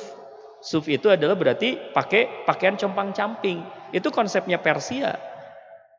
Suf 0.64 0.88
itu 0.88 1.12
adalah 1.12 1.36
berarti 1.36 1.76
pakai 1.92 2.48
pakaian 2.48 2.80
compang-camping. 2.80 3.60
Itu 3.92 4.16
konsepnya 4.16 4.64
Persia. 4.64 5.20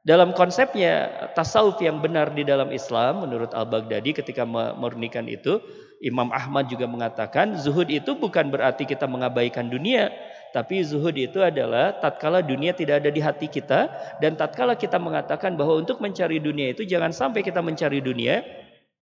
Dalam 0.01 0.32
konsepnya 0.32 1.28
tasawuf 1.36 1.77
yang 1.85 2.01
benar 2.01 2.32
di 2.32 2.48
dalam 2.48 2.73
Islam 2.73 3.28
menurut 3.28 3.53
Al-Baghdadi 3.53 4.16
ketika 4.16 4.48
memurnikan 4.48 5.28
itu 5.28 5.61
Imam 6.01 6.32
Ahmad 6.32 6.70
juga 6.73 6.89
mengatakan 6.89 7.59
zuhud 7.59 7.90
itu 7.90 8.16
bukan 8.16 8.48
berarti 8.48 8.86
kita 8.86 9.05
mengabaikan 9.11 9.66
dunia 9.66 10.15
tapi 10.56 10.80
zuhud 10.80 11.12
itu 11.12 11.44
adalah 11.44 12.00
tatkala 12.00 12.40
dunia 12.40 12.72
tidak 12.72 13.04
ada 13.04 13.12
di 13.12 13.20
hati 13.20 13.44
kita 13.44 13.92
dan 14.24 14.40
tatkala 14.40 14.72
kita 14.72 14.96
mengatakan 14.96 15.52
bahwa 15.52 15.76
untuk 15.76 16.00
mencari 16.00 16.40
dunia 16.40 16.72
itu 16.72 16.88
jangan 16.88 17.12
sampai 17.12 17.44
kita 17.44 17.60
mencari 17.60 18.00
dunia 18.00 18.40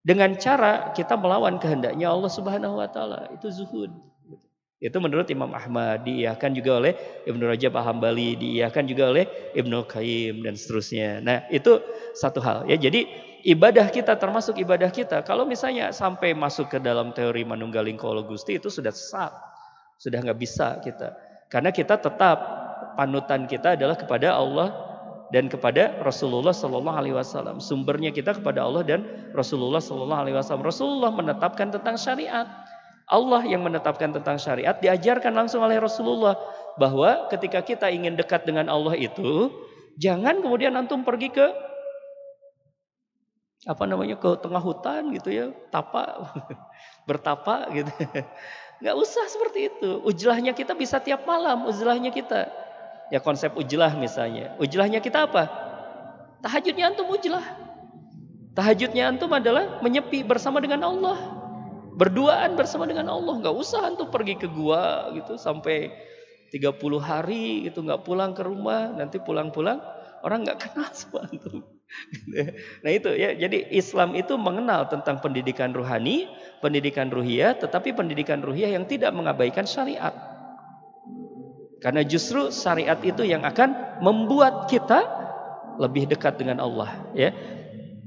dengan 0.03 0.35
cara 0.35 0.91
kita 0.91 1.15
melawan 1.15 1.55
kehendaknya 1.55 2.11
Allah 2.11 2.27
Subhanahu 2.27 2.79
wa 2.79 2.91
taala. 2.91 3.31
Itu 3.31 3.47
zuhud. 3.51 3.87
Itu 4.79 4.95
menurut 5.03 5.27
Imam 5.31 5.51
Ahmad, 5.51 6.07
diiyakan 6.07 6.55
juga 6.55 6.79
oleh 6.79 6.95
Ibnu 7.27 7.43
Rajab 7.43 7.75
Al-Hambali, 7.75 8.39
diiyakan 8.39 8.87
juga 8.87 9.11
oleh 9.11 9.27
Ibnu 9.51 9.83
Qayyim 9.91 10.43
dan 10.43 10.55
seterusnya. 10.55 11.19
Nah, 11.19 11.43
itu 11.51 11.83
satu 12.15 12.39
hal 12.39 12.63
ya. 12.67 12.79
Jadi 12.79 13.07
ibadah 13.43 13.91
kita 13.91 14.15
termasuk 14.15 14.55
ibadah 14.59 14.87
kita 14.87 15.23
kalau 15.27 15.43
misalnya 15.43 15.91
sampai 15.91 16.31
masuk 16.31 16.71
ke 16.71 16.79
dalam 16.79 17.11
teori 17.11 17.43
manunggaling 17.43 17.99
kolo 17.99 18.23
gusti 18.23 18.55
itu 18.55 18.71
sudah 18.71 18.91
sesat. 18.91 19.35
Sudah 19.99 20.23
nggak 20.23 20.39
bisa 20.39 20.79
kita. 20.79 21.28
Karena 21.49 21.73
kita 21.73 21.97
tetap 21.97 22.37
panutan 22.93 23.49
kita 23.49 23.73
adalah 23.73 23.97
kepada 23.97 24.37
Allah 24.37 24.69
dan 25.33 25.49
kepada 25.49 25.97
Rasulullah 26.01 26.53
Sallallahu 26.53 26.97
Alaihi 26.97 27.15
Wasallam. 27.17 27.61
Sumbernya 27.61 28.13
kita 28.13 28.37
kepada 28.37 28.65
Allah 28.65 28.85
dan 28.85 29.05
Rasulullah 29.33 29.81
Sallallahu 29.81 30.21
Alaihi 30.25 30.37
Wasallam. 30.37 30.65
Rasulullah 30.65 31.11
menetapkan 31.13 31.73
tentang 31.73 31.97
syariat. 31.97 32.45
Allah 33.09 33.41
yang 33.49 33.65
menetapkan 33.65 34.13
tentang 34.13 34.37
syariat 34.37 34.77
diajarkan 34.77 35.33
langsung 35.33 35.65
oleh 35.65 35.81
Rasulullah 35.81 36.37
bahwa 36.77 37.25
ketika 37.33 37.65
kita 37.65 37.89
ingin 37.89 38.13
dekat 38.13 38.45
dengan 38.45 38.69
Allah 38.69 38.93
itu 38.93 39.49
jangan 39.97 40.45
kemudian 40.45 40.77
antum 40.77 41.01
pergi 41.01 41.33
ke 41.33 41.68
apa 43.67 43.83
namanya 43.83 44.15
ke 44.15 44.39
tengah 44.39 44.63
hutan 44.63 45.11
gitu 45.11 45.35
ya 45.35 45.51
tapa 45.67 46.31
bertapa 47.09 47.67
gitu 47.75 47.91
nggak 48.79 48.95
usah 48.95 49.27
seperti 49.27 49.67
itu 49.67 49.99
ujlahnya 50.07 50.55
kita 50.55 50.71
bisa 50.77 51.03
tiap 51.03 51.27
malam 51.27 51.67
ujlahnya 51.67 52.15
kita 52.15 52.47
Ya 53.09 53.19
konsep 53.19 53.57
ujlah 53.57 53.97
misalnya. 53.97 54.53
Ujlahnya 54.61 55.01
kita 55.01 55.25
apa? 55.25 55.49
Tahajudnya 56.45 56.93
antum 56.93 57.09
ujlah. 57.09 57.41
Tahajudnya 58.53 59.09
antum 59.09 59.33
adalah 59.33 59.81
menyepi 59.81 60.21
bersama 60.21 60.61
dengan 60.61 60.85
Allah. 60.85 61.17
Berduaan 61.97 62.53
bersama 62.53 62.85
dengan 62.85 63.09
Allah. 63.09 63.41
Gak 63.41 63.57
usah 63.57 63.89
antum 63.89 64.13
pergi 64.13 64.37
ke 64.37 64.45
gua 64.45 65.09
gitu 65.17 65.41
sampai 65.41 65.89
30 66.53 66.79
hari 67.01 67.65
gitu 67.65 67.81
nggak 67.81 68.05
pulang 68.05 68.37
ke 68.37 68.45
rumah. 68.45 68.93
Nanti 68.93 69.17
pulang-pulang 69.17 69.81
orang 70.21 70.45
nggak 70.45 70.69
kenal 70.69 70.89
sama 70.93 71.25
antum. 71.25 71.65
Nah 72.83 72.91
itu 72.91 73.09
ya, 73.17 73.33
jadi 73.35 73.65
Islam 73.73 74.13
itu 74.13 74.37
mengenal 74.37 74.87
tentang 74.87 75.19
pendidikan 75.19 75.73
ruhani, 75.73 76.29
pendidikan 76.61 77.09
ruhiyah, 77.09 77.57
tetapi 77.57 77.93
pendidikan 77.97 78.39
ruhiyah 78.45 78.77
yang 78.77 78.85
tidak 78.85 79.11
mengabaikan 79.13 79.65
syariat. 79.65 80.13
Karena 81.79 82.03
justru 82.03 82.51
syariat 82.51 82.99
itu 83.01 83.23
yang 83.23 83.47
akan 83.47 83.99
membuat 84.03 84.67
kita 84.67 84.99
lebih 85.79 86.11
dekat 86.11 86.35
dengan 86.35 86.59
Allah, 86.59 86.91
ya. 87.15 87.31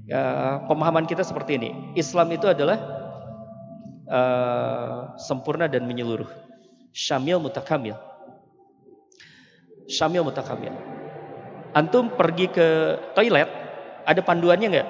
Ya, 0.02 0.22
pemahaman 0.68 1.08
kita 1.08 1.24
seperti 1.24 1.56
ini. 1.56 1.70
Islam 1.96 2.34
itu 2.34 2.44
adalah 2.44 2.76
uh, 4.10 5.16
sempurna 5.16 5.70
dan 5.70 5.88
menyeluruh. 5.88 6.28
Syamil 6.92 7.40
mutakamil. 7.40 7.96
Syamil 9.88 10.26
mutakamil. 10.26 10.74
Antum 11.72 12.12
pergi 12.12 12.52
ke 12.52 12.98
toilet, 13.16 13.61
ada 14.06 14.20
panduannya 14.20 14.68
nggak? 14.68 14.88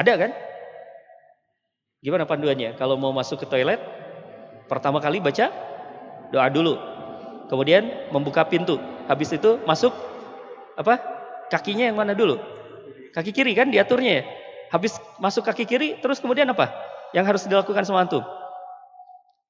Ada 0.00 0.12
kan? 0.16 0.30
Gimana 2.00 2.24
panduannya? 2.24 2.74
Kalau 2.80 2.96
mau 2.96 3.12
masuk 3.12 3.44
ke 3.44 3.46
toilet, 3.46 3.80
pertama 4.70 5.02
kali 5.02 5.20
baca 5.20 5.52
doa 6.32 6.48
dulu. 6.48 6.78
Kemudian 7.50 8.10
membuka 8.14 8.46
pintu. 8.46 8.78
Habis 9.10 9.34
itu 9.34 9.58
masuk 9.66 9.90
apa? 10.78 11.02
Kakinya 11.50 11.90
yang 11.90 11.98
mana 11.98 12.14
dulu? 12.14 12.38
Kaki 13.10 13.34
kiri 13.34 13.58
kan 13.58 13.74
diaturnya 13.74 14.22
ya. 14.22 14.24
Habis 14.70 15.02
masuk 15.18 15.42
kaki 15.42 15.66
kiri, 15.66 15.98
terus 15.98 16.22
kemudian 16.22 16.46
apa? 16.46 16.70
Yang 17.10 17.24
harus 17.26 17.42
dilakukan 17.50 17.82
sama 17.82 18.06
antum? 18.06 18.22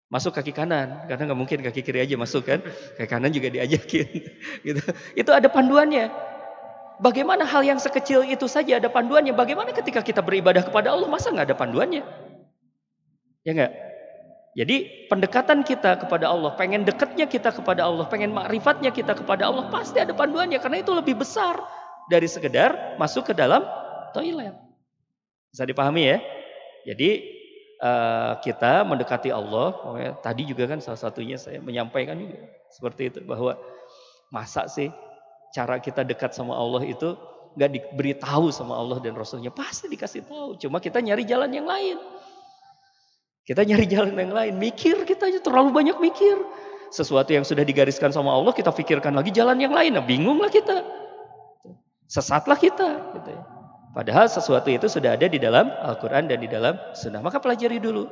Masuk 0.08 0.32
kaki 0.32 0.56
kanan, 0.56 1.04
karena 1.06 1.28
nggak 1.28 1.38
mungkin 1.38 1.58
kaki 1.60 1.84
kiri 1.84 2.00
aja 2.00 2.16
masuk 2.16 2.48
kan. 2.48 2.64
Kaki 2.96 3.04
kanan 3.04 3.28
juga 3.36 3.52
diajakin. 3.52 4.08
gitu. 4.66 4.82
Itu 5.12 5.30
ada 5.36 5.52
panduannya. 5.52 6.08
Bagaimana 7.00 7.48
hal 7.48 7.64
yang 7.64 7.80
sekecil 7.80 8.28
itu 8.28 8.44
saja 8.44 8.76
ada 8.76 8.92
panduannya? 8.92 9.32
Bagaimana 9.32 9.72
ketika 9.72 10.04
kita 10.04 10.20
beribadah 10.20 10.60
kepada 10.60 10.92
Allah, 10.92 11.08
masa 11.08 11.32
nggak 11.32 11.48
ada 11.48 11.56
panduannya? 11.56 12.04
Ya 13.40 13.52
nggak? 13.56 13.72
Jadi 14.52 15.08
pendekatan 15.08 15.64
kita 15.64 15.96
kepada 15.96 16.28
Allah, 16.28 16.52
pengen 16.60 16.84
dekatnya 16.84 17.24
kita 17.24 17.56
kepada 17.56 17.88
Allah, 17.88 18.04
pengen 18.04 18.36
makrifatnya 18.36 18.92
kita 18.92 19.16
kepada 19.16 19.48
Allah, 19.48 19.72
pasti 19.72 19.96
ada 19.96 20.12
panduannya 20.12 20.60
karena 20.60 20.84
itu 20.84 20.92
lebih 20.92 21.16
besar 21.16 21.64
dari 22.12 22.28
sekedar 22.28 23.00
masuk 23.00 23.30
ke 23.30 23.32
dalam 23.32 23.64
toilet. 24.12 24.52
Bisa 25.54 25.64
dipahami 25.64 26.02
ya? 26.04 26.18
Jadi 26.84 27.10
uh, 27.80 28.36
kita 28.44 28.84
mendekati 28.84 29.32
Allah, 29.32 29.72
tadi 30.20 30.44
juga 30.44 30.68
kan 30.68 30.84
salah 30.84 31.00
satunya 31.00 31.40
saya 31.40 31.64
menyampaikan 31.64 32.20
juga 32.20 32.44
seperti 32.68 33.08
itu 33.08 33.20
bahwa 33.24 33.56
masa 34.28 34.68
sih 34.68 34.92
cara 35.50 35.78
kita 35.82 36.06
dekat 36.06 36.34
sama 36.34 36.54
Allah 36.54 36.86
itu 36.86 37.18
nggak 37.58 37.70
diberitahu 37.70 38.54
sama 38.54 38.78
Allah 38.78 39.02
dan 39.02 39.18
Rasulnya 39.18 39.50
pasti 39.50 39.90
dikasih 39.90 40.26
tahu. 40.26 40.58
Cuma 40.58 40.78
kita 40.78 41.02
nyari 41.02 41.26
jalan 41.26 41.50
yang 41.50 41.66
lain. 41.66 41.98
Kita 43.42 43.66
nyari 43.66 43.86
jalan 43.90 44.14
yang 44.14 44.30
lain, 44.30 44.54
mikir 44.62 45.02
kita 45.02 45.26
aja 45.26 45.42
terlalu 45.42 45.74
banyak 45.74 45.98
mikir. 45.98 46.38
Sesuatu 46.94 47.34
yang 47.34 47.42
sudah 47.42 47.66
digariskan 47.66 48.14
sama 48.14 48.30
Allah 48.30 48.54
kita 48.54 48.70
pikirkan 48.70 49.14
lagi 49.14 49.34
jalan 49.34 49.58
yang 49.58 49.74
lain, 49.74 49.98
nah 49.98 50.04
bingunglah 50.04 50.50
kita. 50.50 50.86
Sesatlah 52.06 52.58
kita. 52.58 53.18
Gitu 53.18 53.30
ya. 53.34 53.42
Padahal 53.90 54.30
sesuatu 54.30 54.70
itu 54.70 54.86
sudah 54.86 55.18
ada 55.18 55.26
di 55.26 55.38
dalam 55.42 55.66
Al-Quran 55.66 56.30
dan 56.30 56.38
di 56.38 56.46
dalam 56.46 56.78
Sunnah. 56.94 57.18
Maka 57.18 57.42
pelajari 57.42 57.82
dulu. 57.82 58.06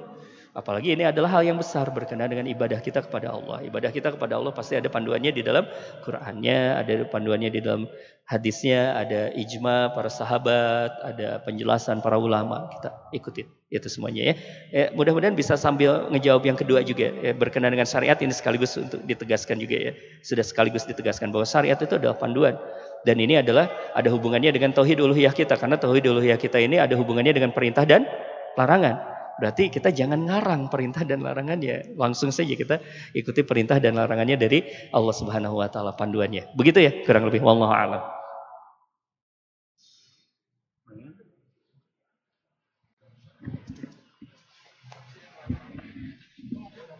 Apalagi 0.59 0.91
ini 0.91 1.07
adalah 1.07 1.39
hal 1.39 1.47
yang 1.47 1.55
besar 1.55 1.87
berkenaan 1.95 2.35
dengan 2.35 2.51
ibadah 2.51 2.83
kita 2.83 3.07
kepada 3.07 3.31
Allah. 3.31 3.63
Ibadah 3.63 3.95
kita 3.95 4.11
kepada 4.19 4.43
Allah 4.43 4.51
pasti 4.51 4.75
ada 4.75 4.91
panduannya 4.91 5.31
di 5.31 5.47
dalam 5.47 5.63
Qurannya, 6.03 6.83
ada 6.83 7.07
panduannya 7.07 7.47
di 7.55 7.63
dalam 7.63 7.87
hadisnya, 8.27 8.99
ada 8.99 9.31
ijma 9.39 9.95
para 9.95 10.11
sahabat, 10.11 10.91
ada 11.07 11.39
penjelasan 11.47 12.03
para 12.03 12.19
ulama. 12.19 12.67
Kita 12.75 12.91
ikutin 13.15 13.47
itu 13.71 13.87
semuanya 13.87 14.33
ya. 14.33 14.35
ya 14.75 14.85
mudah-mudahan 14.99 15.39
bisa 15.39 15.55
sambil 15.55 16.11
ngejawab 16.11 16.43
yang 16.43 16.59
kedua 16.59 16.83
juga 16.83 17.07
ya, 17.07 17.37
berkenaan 17.39 17.79
dengan 17.79 17.87
syariat 17.87 18.19
ini 18.19 18.35
sekaligus 18.35 18.75
untuk 18.75 18.99
ditegaskan 19.07 19.63
juga 19.63 19.79
ya. 19.79 19.93
Sudah 20.27 20.43
sekaligus 20.43 20.91
ditegaskan 20.91 21.31
bahwa 21.31 21.47
syariat 21.47 21.79
itu 21.79 21.95
adalah 21.95 22.19
panduan. 22.19 22.59
Dan 23.07 23.23
ini 23.23 23.39
adalah 23.39 23.71
ada 23.95 24.11
hubungannya 24.11 24.51
dengan 24.51 24.75
tauhid 24.75 24.99
uluhiyah 24.99 25.31
kita 25.31 25.55
karena 25.55 25.79
tauhid 25.79 26.03
uluhiyah 26.03 26.35
kita 26.35 26.59
ini 26.59 26.83
ada 26.83 26.99
hubungannya 26.99 27.31
dengan 27.31 27.55
perintah 27.55 27.87
dan 27.87 28.11
larangan. 28.59 29.18
Berarti 29.39 29.71
kita 29.71 29.95
jangan 29.95 30.19
ngarang 30.27 30.67
perintah 30.67 31.07
dan 31.07 31.23
larangannya. 31.23 31.95
Langsung 31.95 32.35
saja 32.35 32.59
kita 32.59 32.83
ikuti 33.15 33.47
perintah 33.47 33.79
dan 33.79 33.95
larangannya 33.95 34.35
dari 34.35 34.67
Allah 34.91 35.15
Subhanahu 35.15 35.63
wa 35.63 35.71
taala 35.71 35.95
panduannya. 35.95 36.53
Begitu 36.59 36.83
ya 36.83 36.93
kurang 37.07 37.31
lebih 37.31 37.41
wallahu 37.47 37.71
a'lam. 37.71 38.03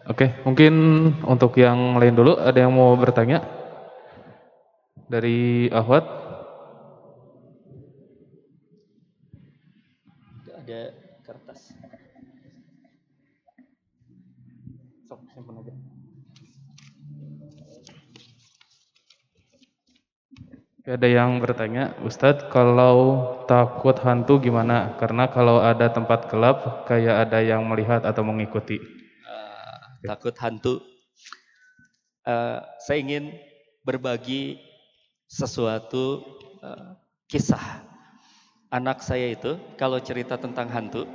Oke, 0.09 0.33
mungkin 0.41 0.73
untuk 1.21 1.53
yang 1.61 2.01
lain 2.01 2.17
dulu 2.17 2.33
ada 2.33 2.57
yang 2.57 2.73
mau 2.73 2.97
bertanya 2.97 3.45
dari 5.05 5.69
Ahwat? 5.69 6.18
Ada 20.89 21.05
yang 21.05 21.37
bertanya, 21.37 21.93
Ustadz 22.01 22.49
kalau 22.49 23.21
takut 23.45 23.93
hantu 24.01 24.41
gimana? 24.41 24.97
Karena 24.97 25.29
kalau 25.29 25.61
ada 25.61 25.85
tempat 25.85 26.25
gelap 26.33 26.89
kayak 26.89 27.29
ada 27.29 27.45
yang 27.45 27.61
melihat 27.69 28.01
atau 28.01 28.25
mengikuti. 28.25 28.81
Uh, 29.21 30.09
takut 30.09 30.33
hantu. 30.41 30.81
Uh, 32.25 32.65
saya 32.81 33.05
ingin 33.05 33.37
berbagi 33.85 34.57
sesuatu 35.29 36.25
uh, 36.65 36.97
kisah. 37.29 37.85
Anak 38.73 39.05
saya 39.05 39.29
itu 39.29 39.61
kalau 39.77 40.01
cerita 40.01 40.41
tentang 40.41 40.73
hantu, 40.73 41.05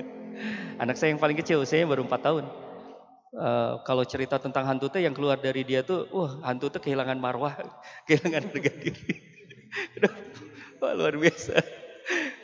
anak 0.82 0.96
saya 0.96 1.12
yang 1.12 1.20
paling 1.20 1.36
kecil 1.36 1.60
usianya 1.60 1.92
baru 1.92 2.08
4 2.08 2.24
tahun. 2.24 2.44
Uh, 3.34 3.82
kalau 3.82 4.06
cerita 4.06 4.38
tentang 4.38 4.62
hantu 4.62 4.86
tuh 4.86 5.02
yang 5.02 5.10
keluar 5.10 5.34
dari 5.34 5.66
dia 5.66 5.82
tuh, 5.82 6.06
wah 6.14 6.38
hantu 6.46 6.70
tuh 6.70 6.78
kehilangan 6.78 7.18
marwah, 7.18 7.50
kehilangan 8.06 8.46
harga 8.46 8.70
diri. 8.78 9.10
wah 10.78 10.94
luar 10.94 11.18
biasa. 11.18 11.58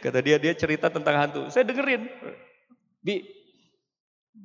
Kata 0.03 0.19
dia 0.19 0.43
dia 0.43 0.51
cerita 0.59 0.91
tentang 0.91 1.15
hantu. 1.15 1.47
Saya 1.47 1.63
dengerin. 1.63 2.11
Bi, 3.07 3.23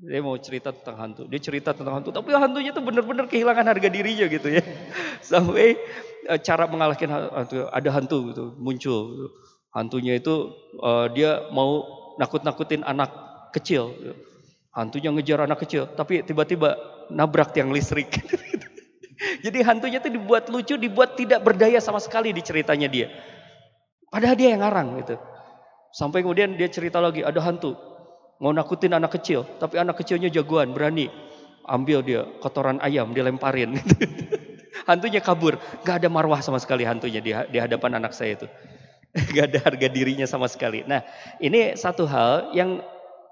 dia 0.05 0.21
mau 0.21 0.37
cerita 0.37 0.69
tentang 0.69 1.01
hantu. 1.01 1.25
Dia 1.25 1.41
cerita 1.41 1.73
tentang 1.73 1.97
hantu, 1.97 2.13
tapi 2.13 2.29
hantunya 2.29 2.69
tuh 2.69 2.85
benar-benar 2.85 3.25
kehilangan 3.25 3.65
harga 3.65 3.89
dirinya 3.89 4.29
gitu 4.29 4.53
ya. 4.53 4.61
Sampai 5.33 5.81
uh, 6.29 6.37
cara 6.37 6.69
mengalahkan 6.69 7.09
hantu, 7.09 7.73
ada 7.73 7.89
hantu 7.89 8.17
gitu 8.29 8.45
muncul. 8.61 9.33
Hantunya 9.73 10.21
itu 10.21 10.53
uh, 10.77 11.09
dia 11.09 11.49
mau 11.49 11.81
nakut-nakutin 12.21 12.85
anak 12.85 13.09
kecil. 13.49 13.97
Gitu 13.97 14.34
Hantunya 14.75 15.07
ngejar 15.07 15.47
anak 15.47 15.63
kecil, 15.63 15.87
tapi 15.87 16.19
tiba-tiba 16.27 16.75
nabrak 17.07 17.55
tiang 17.55 17.71
listrik. 17.71 18.11
Jadi 19.45 19.63
hantunya 19.63 20.03
itu 20.03 20.11
dibuat 20.11 20.51
lucu, 20.51 20.75
dibuat 20.75 21.15
tidak 21.15 21.39
berdaya 21.47 21.79
sama 21.79 22.03
sekali 22.03 22.35
di 22.35 22.43
ceritanya 22.43 22.91
dia. 22.91 23.07
Padahal 24.11 24.35
dia 24.35 24.51
yang 24.51 24.59
ngarang 24.59 24.99
gitu. 24.99 25.15
Sampai 25.95 26.27
kemudian 26.27 26.59
dia 26.59 26.67
cerita 26.67 26.99
lagi, 26.99 27.23
ada 27.23 27.39
hantu. 27.39 27.79
Mau 28.43 28.51
nakutin 28.51 28.91
anak 28.91 29.15
kecil, 29.15 29.47
tapi 29.63 29.79
anak 29.79 29.95
kecilnya 29.95 30.27
jagoan, 30.27 30.75
berani. 30.75 31.07
Ambil 31.63 32.03
dia 32.03 32.27
kotoran 32.43 32.83
ayam, 32.83 33.15
dilemparin. 33.15 33.79
hantunya 34.89 35.23
kabur. 35.23 35.55
Gak 35.87 36.03
ada 36.03 36.11
marwah 36.11 36.43
sama 36.43 36.59
sekali 36.59 36.83
hantunya 36.83 37.23
di, 37.23 37.57
hadapan 37.57 38.03
anak 38.03 38.11
saya 38.11 38.37
itu. 38.37 38.47
Gak 39.35 39.55
ada 39.55 39.59
harga 39.71 39.87
dirinya 39.87 40.27
sama 40.27 40.51
sekali. 40.51 40.83
Nah 40.83 41.01
ini 41.39 41.79
satu 41.79 42.03
hal 42.03 42.51
yang 42.51 42.83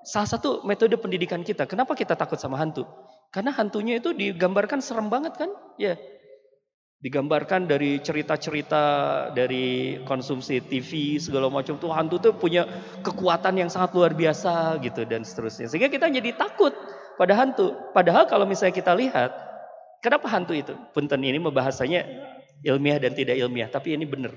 salah 0.03 0.29
satu 0.29 0.61
metode 0.67 0.95
pendidikan 0.99 1.41
kita. 1.41 1.63
Kenapa 1.65 1.95
kita 1.95 2.13
takut 2.13 2.37
sama 2.37 2.59
hantu? 2.59 2.83
Karena 3.33 3.49
hantunya 3.55 3.97
itu 3.97 4.13
digambarkan 4.13 4.83
serem 4.83 5.09
banget 5.09 5.33
kan? 5.39 5.49
Ya. 5.79 5.97
Digambarkan 7.03 7.67
dari 7.67 7.99
cerita-cerita 7.99 8.83
dari 9.35 9.99
konsumsi 10.07 10.63
TV 10.63 11.19
segala 11.19 11.51
macam 11.51 11.75
tuh 11.75 11.91
hantu 11.91 12.15
tuh 12.21 12.31
punya 12.31 12.63
kekuatan 13.03 13.59
yang 13.59 13.67
sangat 13.67 13.91
luar 13.91 14.15
biasa 14.15 14.79
gitu 14.79 15.03
dan 15.03 15.27
seterusnya. 15.27 15.67
Sehingga 15.67 15.91
kita 15.91 16.07
jadi 16.07 16.31
takut 16.31 16.71
pada 17.19 17.35
hantu. 17.35 17.75
Padahal 17.91 18.23
kalau 18.29 18.47
misalnya 18.47 18.71
kita 18.71 18.95
lihat, 18.95 19.35
kenapa 19.99 20.31
hantu 20.31 20.55
itu? 20.55 20.77
Punten 20.95 21.19
ini 21.27 21.43
membahasanya 21.43 22.07
ilmiah 22.63 23.03
dan 23.03 23.11
tidak 23.11 23.35
ilmiah, 23.35 23.67
tapi 23.67 23.99
ini 23.99 24.07
benar. 24.07 24.31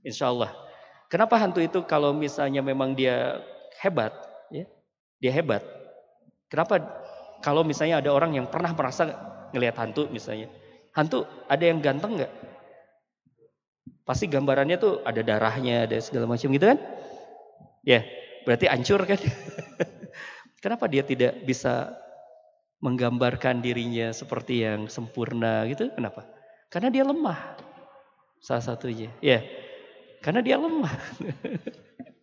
Insya 0.00 0.32
Allah. 0.32 0.54
Kenapa 1.12 1.36
hantu 1.40 1.60
itu 1.60 1.84
kalau 1.84 2.12
misalnya 2.16 2.60
memang 2.64 2.92
dia 2.96 3.40
hebat, 3.80 4.12
dia 5.18 5.34
hebat. 5.34 5.62
Kenapa 6.48 6.80
kalau 7.42 7.62
misalnya 7.62 8.02
ada 8.02 8.10
orang 8.10 8.34
yang 8.34 8.46
pernah 8.50 8.72
merasa 8.74 9.14
ngelihat 9.54 9.76
hantu 9.78 10.08
misalnya. 10.10 10.50
Hantu 10.94 11.26
ada 11.46 11.64
yang 11.64 11.78
ganteng 11.78 12.18
nggak? 12.18 12.32
Pasti 14.02 14.24
gambarannya 14.26 14.80
tuh 14.80 15.04
ada 15.04 15.20
darahnya, 15.20 15.84
ada 15.84 16.00
segala 16.00 16.24
macam 16.24 16.48
gitu 16.48 16.64
kan? 16.64 16.78
Ya, 17.84 18.02
berarti 18.48 18.66
hancur 18.66 19.04
kan? 19.04 19.20
Kenapa 20.64 20.88
dia 20.90 21.04
tidak 21.04 21.44
bisa 21.44 21.94
menggambarkan 22.82 23.60
dirinya 23.62 24.10
seperti 24.10 24.64
yang 24.64 24.88
sempurna 24.88 25.62
gitu? 25.68 25.92
Kenapa? 25.92 26.24
Karena 26.72 26.88
dia 26.88 27.04
lemah. 27.04 27.58
Salah 28.42 28.64
satunya. 28.64 29.12
Ya. 29.22 29.44
Karena 30.24 30.42
dia 30.42 30.58
lemah. 30.58 30.94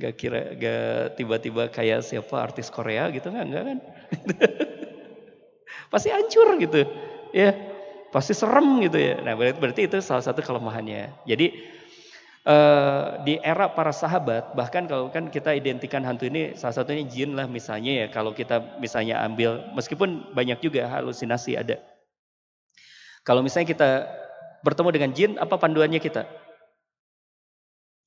gak 0.00 0.14
kira 0.16 0.56
gak 0.56 1.20
tiba-tiba 1.20 1.68
kayak 1.68 2.00
siapa 2.00 2.36
artis 2.40 2.72
Korea 2.72 3.12
gitu 3.12 3.28
nggak 3.28 3.46
enggak 3.46 3.64
kan? 3.68 3.78
Pasti 5.92 6.08
hancur 6.08 6.56
gitu 6.56 6.86
ya. 7.36 7.52
Pasti 8.10 8.34
serem 8.34 8.82
gitu 8.82 8.98
ya. 8.98 9.22
Nah 9.22 9.38
berarti, 9.38 9.58
berarti 9.60 9.80
itu 9.86 9.96
salah 10.02 10.24
satu 10.24 10.42
kelemahannya. 10.42 11.14
Jadi 11.28 11.46
uh, 12.48 13.22
di 13.22 13.38
era 13.38 13.70
para 13.70 13.94
sahabat 13.94 14.56
bahkan 14.58 14.88
kalau 14.90 15.12
kan 15.14 15.30
kita 15.30 15.54
identikan 15.54 16.02
hantu 16.02 16.26
ini 16.26 16.58
salah 16.58 16.74
satunya 16.80 17.06
jin 17.06 17.38
lah 17.38 17.46
misalnya 17.46 18.04
ya 18.04 18.06
kalau 18.10 18.34
kita 18.34 18.80
misalnya 18.82 19.22
ambil 19.22 19.62
meskipun 19.76 20.34
banyak 20.34 20.58
juga 20.58 20.90
halusinasi 20.90 21.54
ada. 21.54 21.78
Kalau 23.22 23.44
misalnya 23.44 23.68
kita 23.68 23.90
bertemu 24.64 24.88
dengan 24.90 25.10
jin 25.12 25.30
apa 25.36 25.54
panduannya 25.60 26.00
kita 26.00 26.24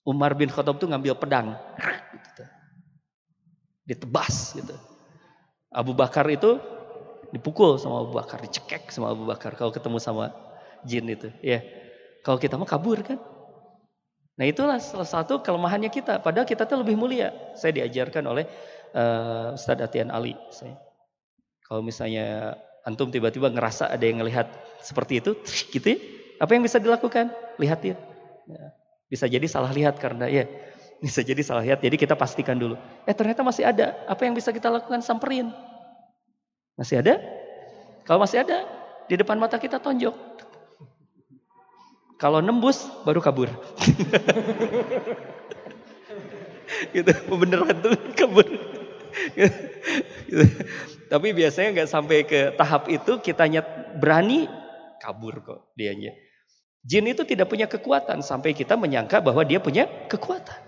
Umar 0.04 0.36
bin 0.36 0.52
Khattab 0.52 0.80
tuh 0.80 0.92
ngambil 0.92 1.16
pedang. 1.16 1.56
Gitu. 2.12 2.44
Ditebas 3.88 4.56
gitu. 4.60 4.76
Abu 5.72 5.96
Bakar 5.96 6.28
itu 6.30 6.60
dipukul 7.34 7.82
sama 7.82 8.04
Abu 8.06 8.14
Bakar, 8.14 8.44
dicekek 8.44 8.94
sama 8.94 9.10
Abu 9.16 9.26
Bakar 9.26 9.58
kalau 9.58 9.72
ketemu 9.74 9.98
sama 9.98 10.36
jin 10.86 11.08
itu. 11.08 11.32
Ya. 11.40 11.64
Kalau 12.22 12.38
kita 12.40 12.60
mau 12.60 12.68
kabur 12.68 13.00
kan. 13.04 13.20
Nah 14.34 14.46
itulah 14.50 14.78
salah 14.82 15.08
satu 15.08 15.40
kelemahannya 15.40 15.90
kita. 15.90 16.20
Padahal 16.20 16.48
kita 16.48 16.68
tuh 16.68 16.84
lebih 16.84 17.00
mulia. 17.00 17.34
Saya 17.56 17.76
diajarkan 17.76 18.24
oleh 18.28 18.46
uh, 18.96 19.56
Ustadz 19.56 19.84
Atian 19.84 20.12
Ali. 20.12 20.36
Saya. 20.52 20.78
Kalau 21.64 21.82
misalnya 21.82 22.60
antum 22.84 23.08
tiba-tiba 23.08 23.48
ngerasa 23.48 23.88
ada 23.88 24.04
yang 24.04 24.20
ngelihat 24.20 24.52
seperti 24.84 25.24
itu, 25.24 25.32
gitu 25.74 25.96
ya, 25.96 25.98
apa 26.44 26.52
yang 26.52 26.64
bisa 26.64 26.78
dilakukan? 26.78 27.32
Lihat 27.56 27.80
dia. 27.80 27.96
Ya. 28.52 28.76
Bisa 29.14 29.30
jadi 29.30 29.46
salah 29.46 29.70
lihat 29.70 30.02
karena 30.02 30.26
ya 30.26 30.50
bisa 30.98 31.22
jadi 31.22 31.46
salah 31.46 31.62
lihat. 31.62 31.86
Jadi 31.86 32.02
kita 32.02 32.18
pastikan 32.18 32.58
dulu. 32.58 32.74
Eh 33.06 33.14
ternyata 33.14 33.46
masih 33.46 33.70
ada. 33.70 33.94
Apa 34.10 34.26
yang 34.26 34.34
bisa 34.34 34.50
kita 34.50 34.74
lakukan? 34.74 35.06
Samperin. 35.06 35.54
Masih 36.74 37.06
ada? 37.06 37.22
Kalau 38.10 38.26
masih 38.26 38.42
ada, 38.42 38.66
di 39.06 39.14
depan 39.14 39.38
mata 39.38 39.62
kita 39.62 39.78
tonjok. 39.78 40.18
Kalau 42.18 42.40
nembus, 42.40 42.88
baru 43.04 43.20
kabur. 43.20 43.52
gitu, 46.96 47.12
beneran 47.36 47.76
tuh 47.84 47.94
kabur. 48.16 48.48
gitu. 49.38 49.60
Tapi 51.12 51.28
biasanya 51.36 51.70
nggak 51.78 51.92
sampai 51.92 52.26
ke 52.26 52.56
tahap 52.56 52.90
itu, 52.90 53.20
kita 53.20 53.46
nyet 53.46 53.68
berani 54.00 54.48
kabur 55.04 55.36
kok 55.44 55.76
dianya. 55.76 56.16
Jin 56.84 57.08
itu 57.08 57.24
tidak 57.24 57.48
punya 57.48 57.64
kekuatan 57.64 58.20
sampai 58.20 58.52
kita 58.52 58.76
menyangka 58.76 59.24
bahwa 59.24 59.40
dia 59.48 59.64
punya 59.64 59.88
kekuatan. 60.12 60.60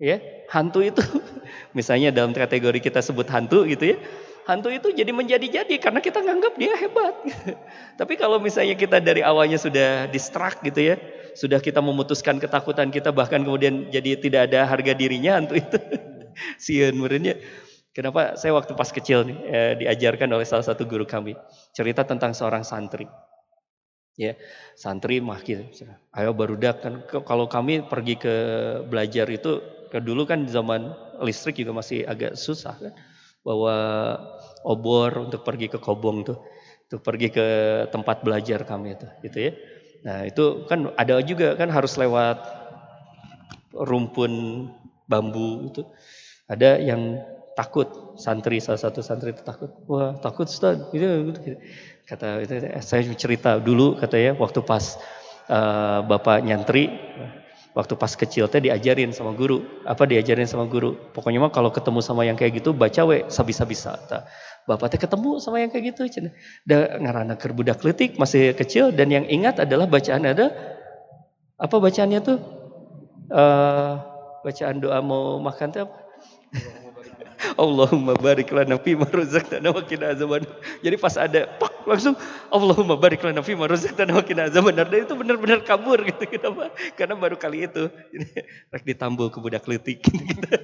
Ya, 0.00 0.20
hantu 0.52 0.84
itu 0.84 1.00
misalnya 1.76 2.12
dalam 2.12 2.36
kategori 2.36 2.80
kita 2.84 3.00
sebut 3.00 3.24
hantu 3.32 3.64
gitu 3.64 3.96
ya. 3.96 3.98
Hantu 4.48 4.72
itu 4.72 4.88
jadi 4.92 5.12
menjadi-jadi 5.12 5.76
karena 5.80 6.00
kita 6.00 6.20
nganggap 6.24 6.56
dia 6.56 6.72
hebat. 6.76 7.14
Tapi 8.00 8.16
kalau 8.16 8.40
misalnya 8.40 8.76
kita 8.76 9.00
dari 9.00 9.20
awalnya 9.24 9.60
sudah 9.60 10.08
distract 10.08 10.64
gitu 10.64 10.92
ya, 10.92 10.96
sudah 11.36 11.60
kita 11.60 11.80
memutuskan 11.84 12.40
ketakutan 12.40 12.88
kita 12.88 13.12
bahkan 13.12 13.44
kemudian 13.44 13.92
jadi 13.92 14.16
tidak 14.20 14.52
ada 14.52 14.68
harga 14.68 14.92
dirinya 14.92 15.40
hantu 15.40 15.60
itu. 15.60 15.78
Sian 16.62 16.96
merenya. 16.96 17.40
Kenapa 17.92 18.36
saya 18.36 18.52
waktu 18.56 18.72
pas 18.76 18.88
kecil 18.88 19.28
nih 19.28 19.38
eh, 19.48 19.72
diajarkan 19.84 20.28
oleh 20.32 20.44
salah 20.48 20.64
satu 20.64 20.88
guru 20.88 21.04
kami 21.04 21.36
cerita 21.76 22.06
tentang 22.06 22.32
seorang 22.32 22.64
santri 22.64 23.04
ya 24.18 24.34
santri 24.74 25.22
gitu. 25.44 25.62
Ayo 26.14 26.30
barudak 26.34 26.82
kan 26.82 26.94
kalau 27.26 27.46
kami 27.46 27.84
pergi 27.84 28.14
ke 28.18 28.34
belajar 28.86 29.26
itu 29.30 29.60
ke 29.90 29.98
dulu 29.98 30.26
kan 30.26 30.46
zaman 30.46 30.94
listrik 31.20 31.58
juga 31.58 31.74
masih 31.76 32.06
agak 32.06 32.38
susah 32.38 32.74
kan 32.78 32.94
bawa 33.42 33.76
obor 34.62 35.30
untuk 35.30 35.42
pergi 35.42 35.72
ke 35.72 35.78
kobong 35.80 36.22
tuh 36.22 36.38
untuk 36.90 37.00
pergi 37.06 37.28
ke 37.30 37.46
tempat 37.88 38.22
belajar 38.26 38.66
kami 38.66 38.98
itu 38.98 39.06
gitu 39.24 39.38
ya. 39.50 39.52
Nah, 40.00 40.24
itu 40.24 40.64
kan 40.64 40.90
ada 40.96 41.20
juga 41.20 41.54
kan 41.60 41.68
harus 41.68 41.94
lewat 42.00 42.40
rumpun 43.76 44.66
bambu 45.06 45.70
itu. 45.70 45.82
Ada 46.50 46.82
yang 46.82 47.20
takut 47.54 48.16
santri 48.18 48.58
salah 48.58 48.80
satu 48.80 49.04
santri 49.04 49.30
itu 49.36 49.42
takut 49.44 49.70
wah 49.86 50.16
takut 50.18 50.48
Ustaz 50.48 50.80
gitu, 50.90 51.30
gitu, 51.30 51.38
gitu. 51.44 51.58
Kata 52.08 52.42
itu 52.42 52.54
saya 52.82 53.02
cerita 53.14 53.58
dulu 53.60 53.98
kata 53.98 54.16
ya 54.18 54.32
waktu 54.34 54.60
pas 54.66 54.98
uh, 55.46 56.02
bapak 56.04 56.42
nyantri 56.42 56.90
waktu 57.70 57.94
pas 57.94 58.10
kecil 58.18 58.50
teh 58.50 58.58
diajarin 58.58 59.14
sama 59.14 59.30
guru. 59.32 59.62
Apa 59.86 60.06
diajarin 60.06 60.46
sama 60.46 60.66
guru? 60.66 60.98
Pokoknya 61.14 61.38
mah 61.42 61.52
kalau 61.54 61.70
ketemu 61.70 62.02
sama 62.02 62.26
yang 62.26 62.34
kayak 62.34 62.62
gitu 62.62 62.74
baca 62.74 63.06
we 63.06 63.26
sabisa-bisa 63.30 63.94
bapak 64.68 64.94
teh 64.94 65.00
ketemu 65.00 65.38
sama 65.38 65.62
yang 65.62 65.70
kayak 65.70 65.94
gitu 65.94 66.06
cina. 66.10 66.30
Da 66.66 66.98
ngarana 66.98 67.38
keur 67.38 67.54
budak 67.54 67.82
letik 67.86 68.18
masih 68.18 68.54
kecil 68.58 68.90
dan 68.90 69.10
yang 69.10 69.26
ingat 69.26 69.62
adalah 69.62 69.86
bacaan 69.86 70.26
ada 70.26 70.50
apa 71.60 71.76
bacaannya 71.76 72.20
tuh? 72.24 72.38
Uh, 73.30 74.02
bacaan 74.42 74.82
doa 74.82 74.98
mau 74.98 75.38
makan 75.38 75.70
apa? 75.76 75.94
Allahumma 77.56 78.12
barik 78.16 78.52
lana 78.52 78.76
fi 78.84 78.92
ma 78.96 79.08
razaqtana 79.08 79.72
wa 79.72 79.82
qina 79.84 80.12
azaban. 80.12 80.44
Jadi 80.84 80.96
pas 81.00 81.14
ada 81.16 81.48
langsung 81.86 82.14
Allahumma 82.52 82.96
barik 82.96 83.22
lana 83.24 83.42
fi 83.44 83.54
razaqtana 83.54 84.16
wa 84.16 84.24
qina 84.24 84.48
azaban. 84.48 84.76
Dan 84.76 84.92
itu 84.92 85.14
benar-benar 85.16 85.64
kabur 85.64 86.00
gitu 86.02 86.24
kenapa? 86.26 86.72
Karena 86.98 87.14
baru 87.16 87.36
kali 87.36 87.68
itu. 87.68 87.88
Rek 88.72 88.84
ditambul 88.84 89.32
ke 89.32 89.38
budak 89.40 89.64
letik 89.68 90.04
gitu. 90.04 90.56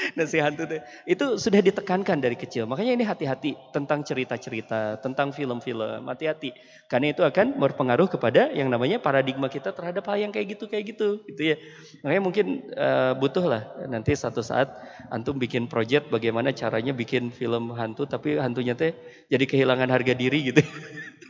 nasihat 0.18 0.52
itu 0.54 0.76
itu 1.06 1.26
sudah 1.36 1.60
ditekankan 1.60 2.18
dari 2.20 2.36
kecil. 2.36 2.64
Makanya 2.64 2.92
ini 2.96 3.04
hati-hati 3.04 3.56
tentang 3.74 4.02
cerita-cerita, 4.04 5.00
tentang 5.00 5.32
film-film, 5.34 6.06
hati-hati. 6.08 6.54
Karena 6.88 7.12
itu 7.12 7.22
akan 7.22 7.56
berpengaruh 7.60 8.08
kepada 8.08 8.50
yang 8.52 8.72
namanya 8.72 8.98
paradigma 8.98 9.46
kita 9.46 9.70
terhadap 9.74 10.04
hal 10.08 10.18
yang 10.18 10.32
kayak 10.32 10.56
gitu 10.58 10.64
kayak 10.66 10.96
gitu, 10.96 11.22
gitu 11.28 11.42
ya. 11.54 11.56
Makanya 12.04 12.22
mungkin 12.22 12.46
uh, 12.74 13.12
butuh 13.16 13.44
lah 13.44 13.62
nanti 13.86 14.16
satu 14.16 14.40
saat 14.40 14.70
antum 15.12 15.36
bikin 15.36 15.68
project 15.70 16.08
bagaimana 16.08 16.52
caranya 16.52 16.92
bikin 16.96 17.30
film 17.30 17.72
hantu 17.76 18.08
tapi 18.08 18.40
hantunya 18.40 18.74
teh 18.74 18.96
jadi 19.28 19.44
kehilangan 19.46 19.88
harga 19.90 20.12
diri 20.16 20.52
gitu. 20.52 20.62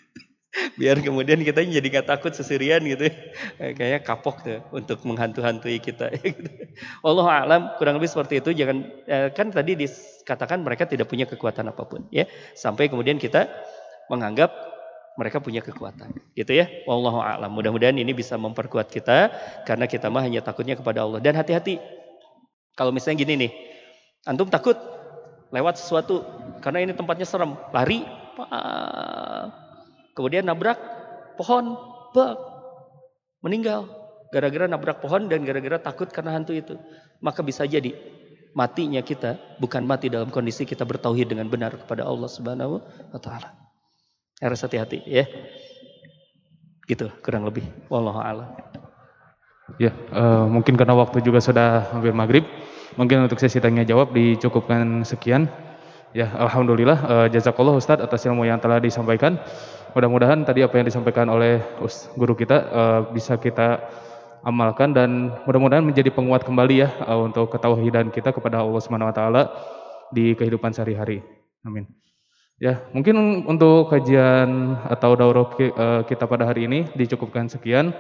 biar 0.75 0.99
kemudian 0.99 1.39
kita 1.47 1.63
jadi 1.63 1.83
nggak 1.83 2.09
takut 2.11 2.35
sesirian 2.35 2.83
gitu. 2.83 3.07
Ya. 3.07 3.15
kayaknya 3.75 4.01
kapok 4.03 4.43
tuh 4.43 4.59
untuk 4.75 4.99
menghantu-hantui 5.07 5.79
kita. 5.79 6.11
Allah 7.07 7.27
alam 7.47 7.63
kurang 7.79 8.03
lebih 8.03 8.11
seperti 8.11 8.43
itu. 8.43 8.51
Jangan 8.55 8.77
eh, 9.07 9.29
kan 9.31 9.55
tadi 9.55 9.79
dikatakan 9.79 10.59
mereka 10.63 10.91
tidak 10.91 11.07
punya 11.07 11.27
kekuatan 11.31 11.71
apa 11.71 11.83
pun 11.87 12.07
ya. 12.11 12.27
Sampai 12.59 12.91
kemudian 12.91 13.17
kita 13.23 13.47
menganggap 14.11 14.51
mereka 15.15 15.39
punya 15.39 15.63
kekuatan 15.63 16.19
gitu 16.35 16.53
ya. 16.55 16.67
Allah 16.91 17.39
alam. 17.39 17.51
Mudah-mudahan 17.55 17.95
ini 17.95 18.11
bisa 18.11 18.35
memperkuat 18.35 18.91
kita 18.91 19.31
karena 19.63 19.87
kita 19.87 20.11
mah 20.11 20.27
hanya 20.27 20.43
takutnya 20.43 20.75
kepada 20.75 21.07
Allah. 21.07 21.23
Dan 21.23 21.39
hati-hati 21.39 21.79
kalau 22.75 22.91
misalnya 22.91 23.23
gini 23.23 23.47
nih 23.47 23.53
antum 24.25 24.49
takut 24.49 24.77
lewat 25.51 25.79
sesuatu 25.79 26.23
karena 26.63 26.87
ini 26.87 26.93
tempatnya 26.95 27.27
serem 27.27 27.59
lari 27.75 28.07
Kemudian 30.15 30.47
nabrak 30.47 30.79
pohon, 31.39 31.79
bak, 32.13 32.37
meninggal. 33.45 33.89
Gara-gara 34.31 34.71
nabrak 34.71 35.03
pohon 35.03 35.27
dan 35.27 35.43
gara-gara 35.43 35.83
takut 35.83 36.07
karena 36.11 36.39
hantu 36.39 36.55
itu. 36.55 36.79
Maka 37.19 37.43
bisa 37.43 37.67
jadi 37.67 37.95
matinya 38.55 39.03
kita 39.03 39.59
bukan 39.59 39.87
mati 39.87 40.11
dalam 40.11 40.31
kondisi 40.31 40.67
kita 40.67 40.83
bertauhid 40.87 41.35
dengan 41.35 41.47
benar 41.47 41.75
kepada 41.75 42.07
Allah 42.07 42.31
Subhanahu 42.31 42.83
wa 43.11 43.21
taala. 43.23 43.55
Harus 44.39 44.63
hati-hati 44.63 45.03
ya. 45.07 45.27
Gitu 46.87 47.11
kurang 47.23 47.47
lebih. 47.47 47.67
Wallahu 47.91 48.19
a'lam. 48.23 48.49
Ya, 49.79 49.95
uh, 50.11 50.51
mungkin 50.51 50.75
karena 50.75 50.99
waktu 50.99 51.23
juga 51.23 51.39
sudah 51.39 51.95
hampir 51.95 52.11
maghrib, 52.11 52.43
mungkin 52.99 53.31
untuk 53.31 53.39
sesi 53.39 53.63
tanya 53.63 53.87
jawab 53.87 54.11
dicukupkan 54.11 55.07
sekian. 55.07 55.47
Ya, 56.11 56.27
alhamdulillah 56.27 56.99
uh, 57.07 57.27
jazakallah 57.31 57.79
Ustadz 57.79 58.03
atas 58.03 58.27
ilmu 58.27 58.43
yang 58.43 58.59
telah 58.59 58.83
disampaikan. 58.83 59.39
Mudah-mudahan 59.91 60.47
tadi 60.47 60.63
apa 60.63 60.79
yang 60.79 60.87
disampaikan 60.87 61.27
oleh 61.27 61.59
guru 62.15 62.39
kita 62.39 62.57
uh, 62.71 63.01
bisa 63.11 63.35
kita 63.35 63.91
amalkan 64.47 64.95
dan 64.95 65.35
mudah-mudahan 65.51 65.83
menjadi 65.83 66.15
penguat 66.15 66.47
kembali 66.47 66.87
ya 66.87 66.89
uh, 67.11 67.27
untuk 67.27 67.51
ketauhidan 67.51 68.15
kita 68.15 68.31
kepada 68.31 68.63
Allah 68.63 68.79
Subhanahu 68.79 69.11
wa 69.11 69.17
taala 69.17 69.43
di 70.15 70.39
kehidupan 70.39 70.71
sehari-hari. 70.71 71.27
Amin. 71.67 71.91
Ya, 72.61 72.87
mungkin 72.93 73.43
untuk 73.49 73.91
kajian 73.91 74.79
atau 74.87 75.17
daurah 75.19 75.49
uh, 75.49 76.03
kita 76.07 76.29
pada 76.29 76.47
hari 76.47 76.71
ini 76.71 76.87
dicukupkan 76.95 77.51
sekian. 77.51 77.91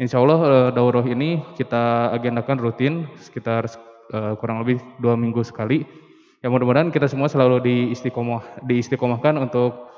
Insya 0.00 0.18
Allah 0.18 0.72
daurah 0.72 1.04
ini 1.04 1.44
kita 1.60 2.08
agendakan 2.16 2.56
rutin 2.56 3.04
sekitar 3.20 3.68
kurang 4.40 4.64
lebih 4.64 4.80
dua 4.96 5.12
minggu 5.12 5.44
sekali. 5.44 5.84
Ya 6.40 6.48
mudah-mudahan 6.48 6.88
kita 6.88 7.04
semua 7.04 7.28
selalu 7.28 7.60
diistiqomah, 7.60 8.64
diistiqomahkan 8.64 9.36
untuk 9.36 9.89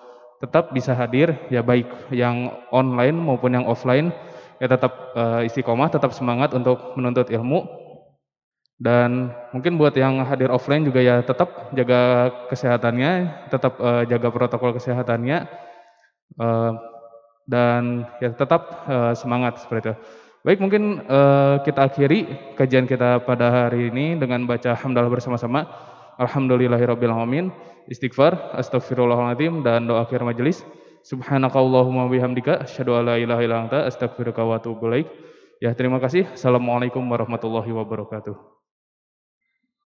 tetap 0.42 0.74
bisa 0.74 0.90
hadir 0.90 1.38
ya 1.54 1.62
baik 1.62 1.86
yang 2.10 2.50
online 2.74 3.14
maupun 3.14 3.54
yang 3.54 3.62
offline 3.70 4.10
ya 4.58 4.66
tetap 4.66 5.14
uh, 5.14 5.46
istiqomah, 5.46 5.90
tetap 5.90 6.10
semangat 6.14 6.50
untuk 6.54 6.98
menuntut 6.98 7.30
ilmu. 7.30 7.66
Dan 8.82 9.30
mungkin 9.54 9.78
buat 9.78 9.94
yang 9.94 10.26
hadir 10.26 10.50
offline 10.50 10.82
juga 10.82 10.98
ya 10.98 11.22
tetap 11.22 11.70
jaga 11.70 12.30
kesehatannya, 12.50 13.10
tetap 13.54 13.78
uh, 13.78 14.02
jaga 14.02 14.28
protokol 14.34 14.74
kesehatannya, 14.74 15.46
uh, 16.42 16.74
dan 17.46 18.10
ya 18.18 18.34
tetap 18.34 18.82
uh, 18.90 19.14
semangat 19.14 19.62
seperti 19.62 19.90
itu. 19.90 19.94
Baik, 20.42 20.58
mungkin 20.58 21.06
uh, 21.06 21.62
kita 21.62 21.86
akhiri 21.86 22.26
kajian 22.58 22.90
kita 22.90 23.22
pada 23.22 23.70
hari 23.70 23.94
ini 23.94 24.18
dengan 24.18 24.42
baca 24.42 24.74
hamdalah 24.74 25.06
bersama-sama. 25.06 25.70
Alhamdulillahirrabbilalamin. 26.18 27.71
Istighfar, 27.90 28.54
astagfirullahaladzim, 28.54 29.66
dan 29.66 29.90
doa 29.90 30.06
akhir 30.06 30.22
majelis. 30.22 30.62
Subhanakallahumma 31.02 32.06
bihamdika 32.06 32.62
asyhadu 32.62 32.94
an 32.94 33.10
la 33.10 33.16
ilaha 33.18 33.40
illa 33.42 33.56
anta. 33.66 33.78
Ya, 35.62 35.70
terima 35.74 35.98
kasih. 35.98 36.26
Assalamualaikum 36.34 37.02
warahmatullahi 37.06 37.70
wabarakatuh. 37.70 38.61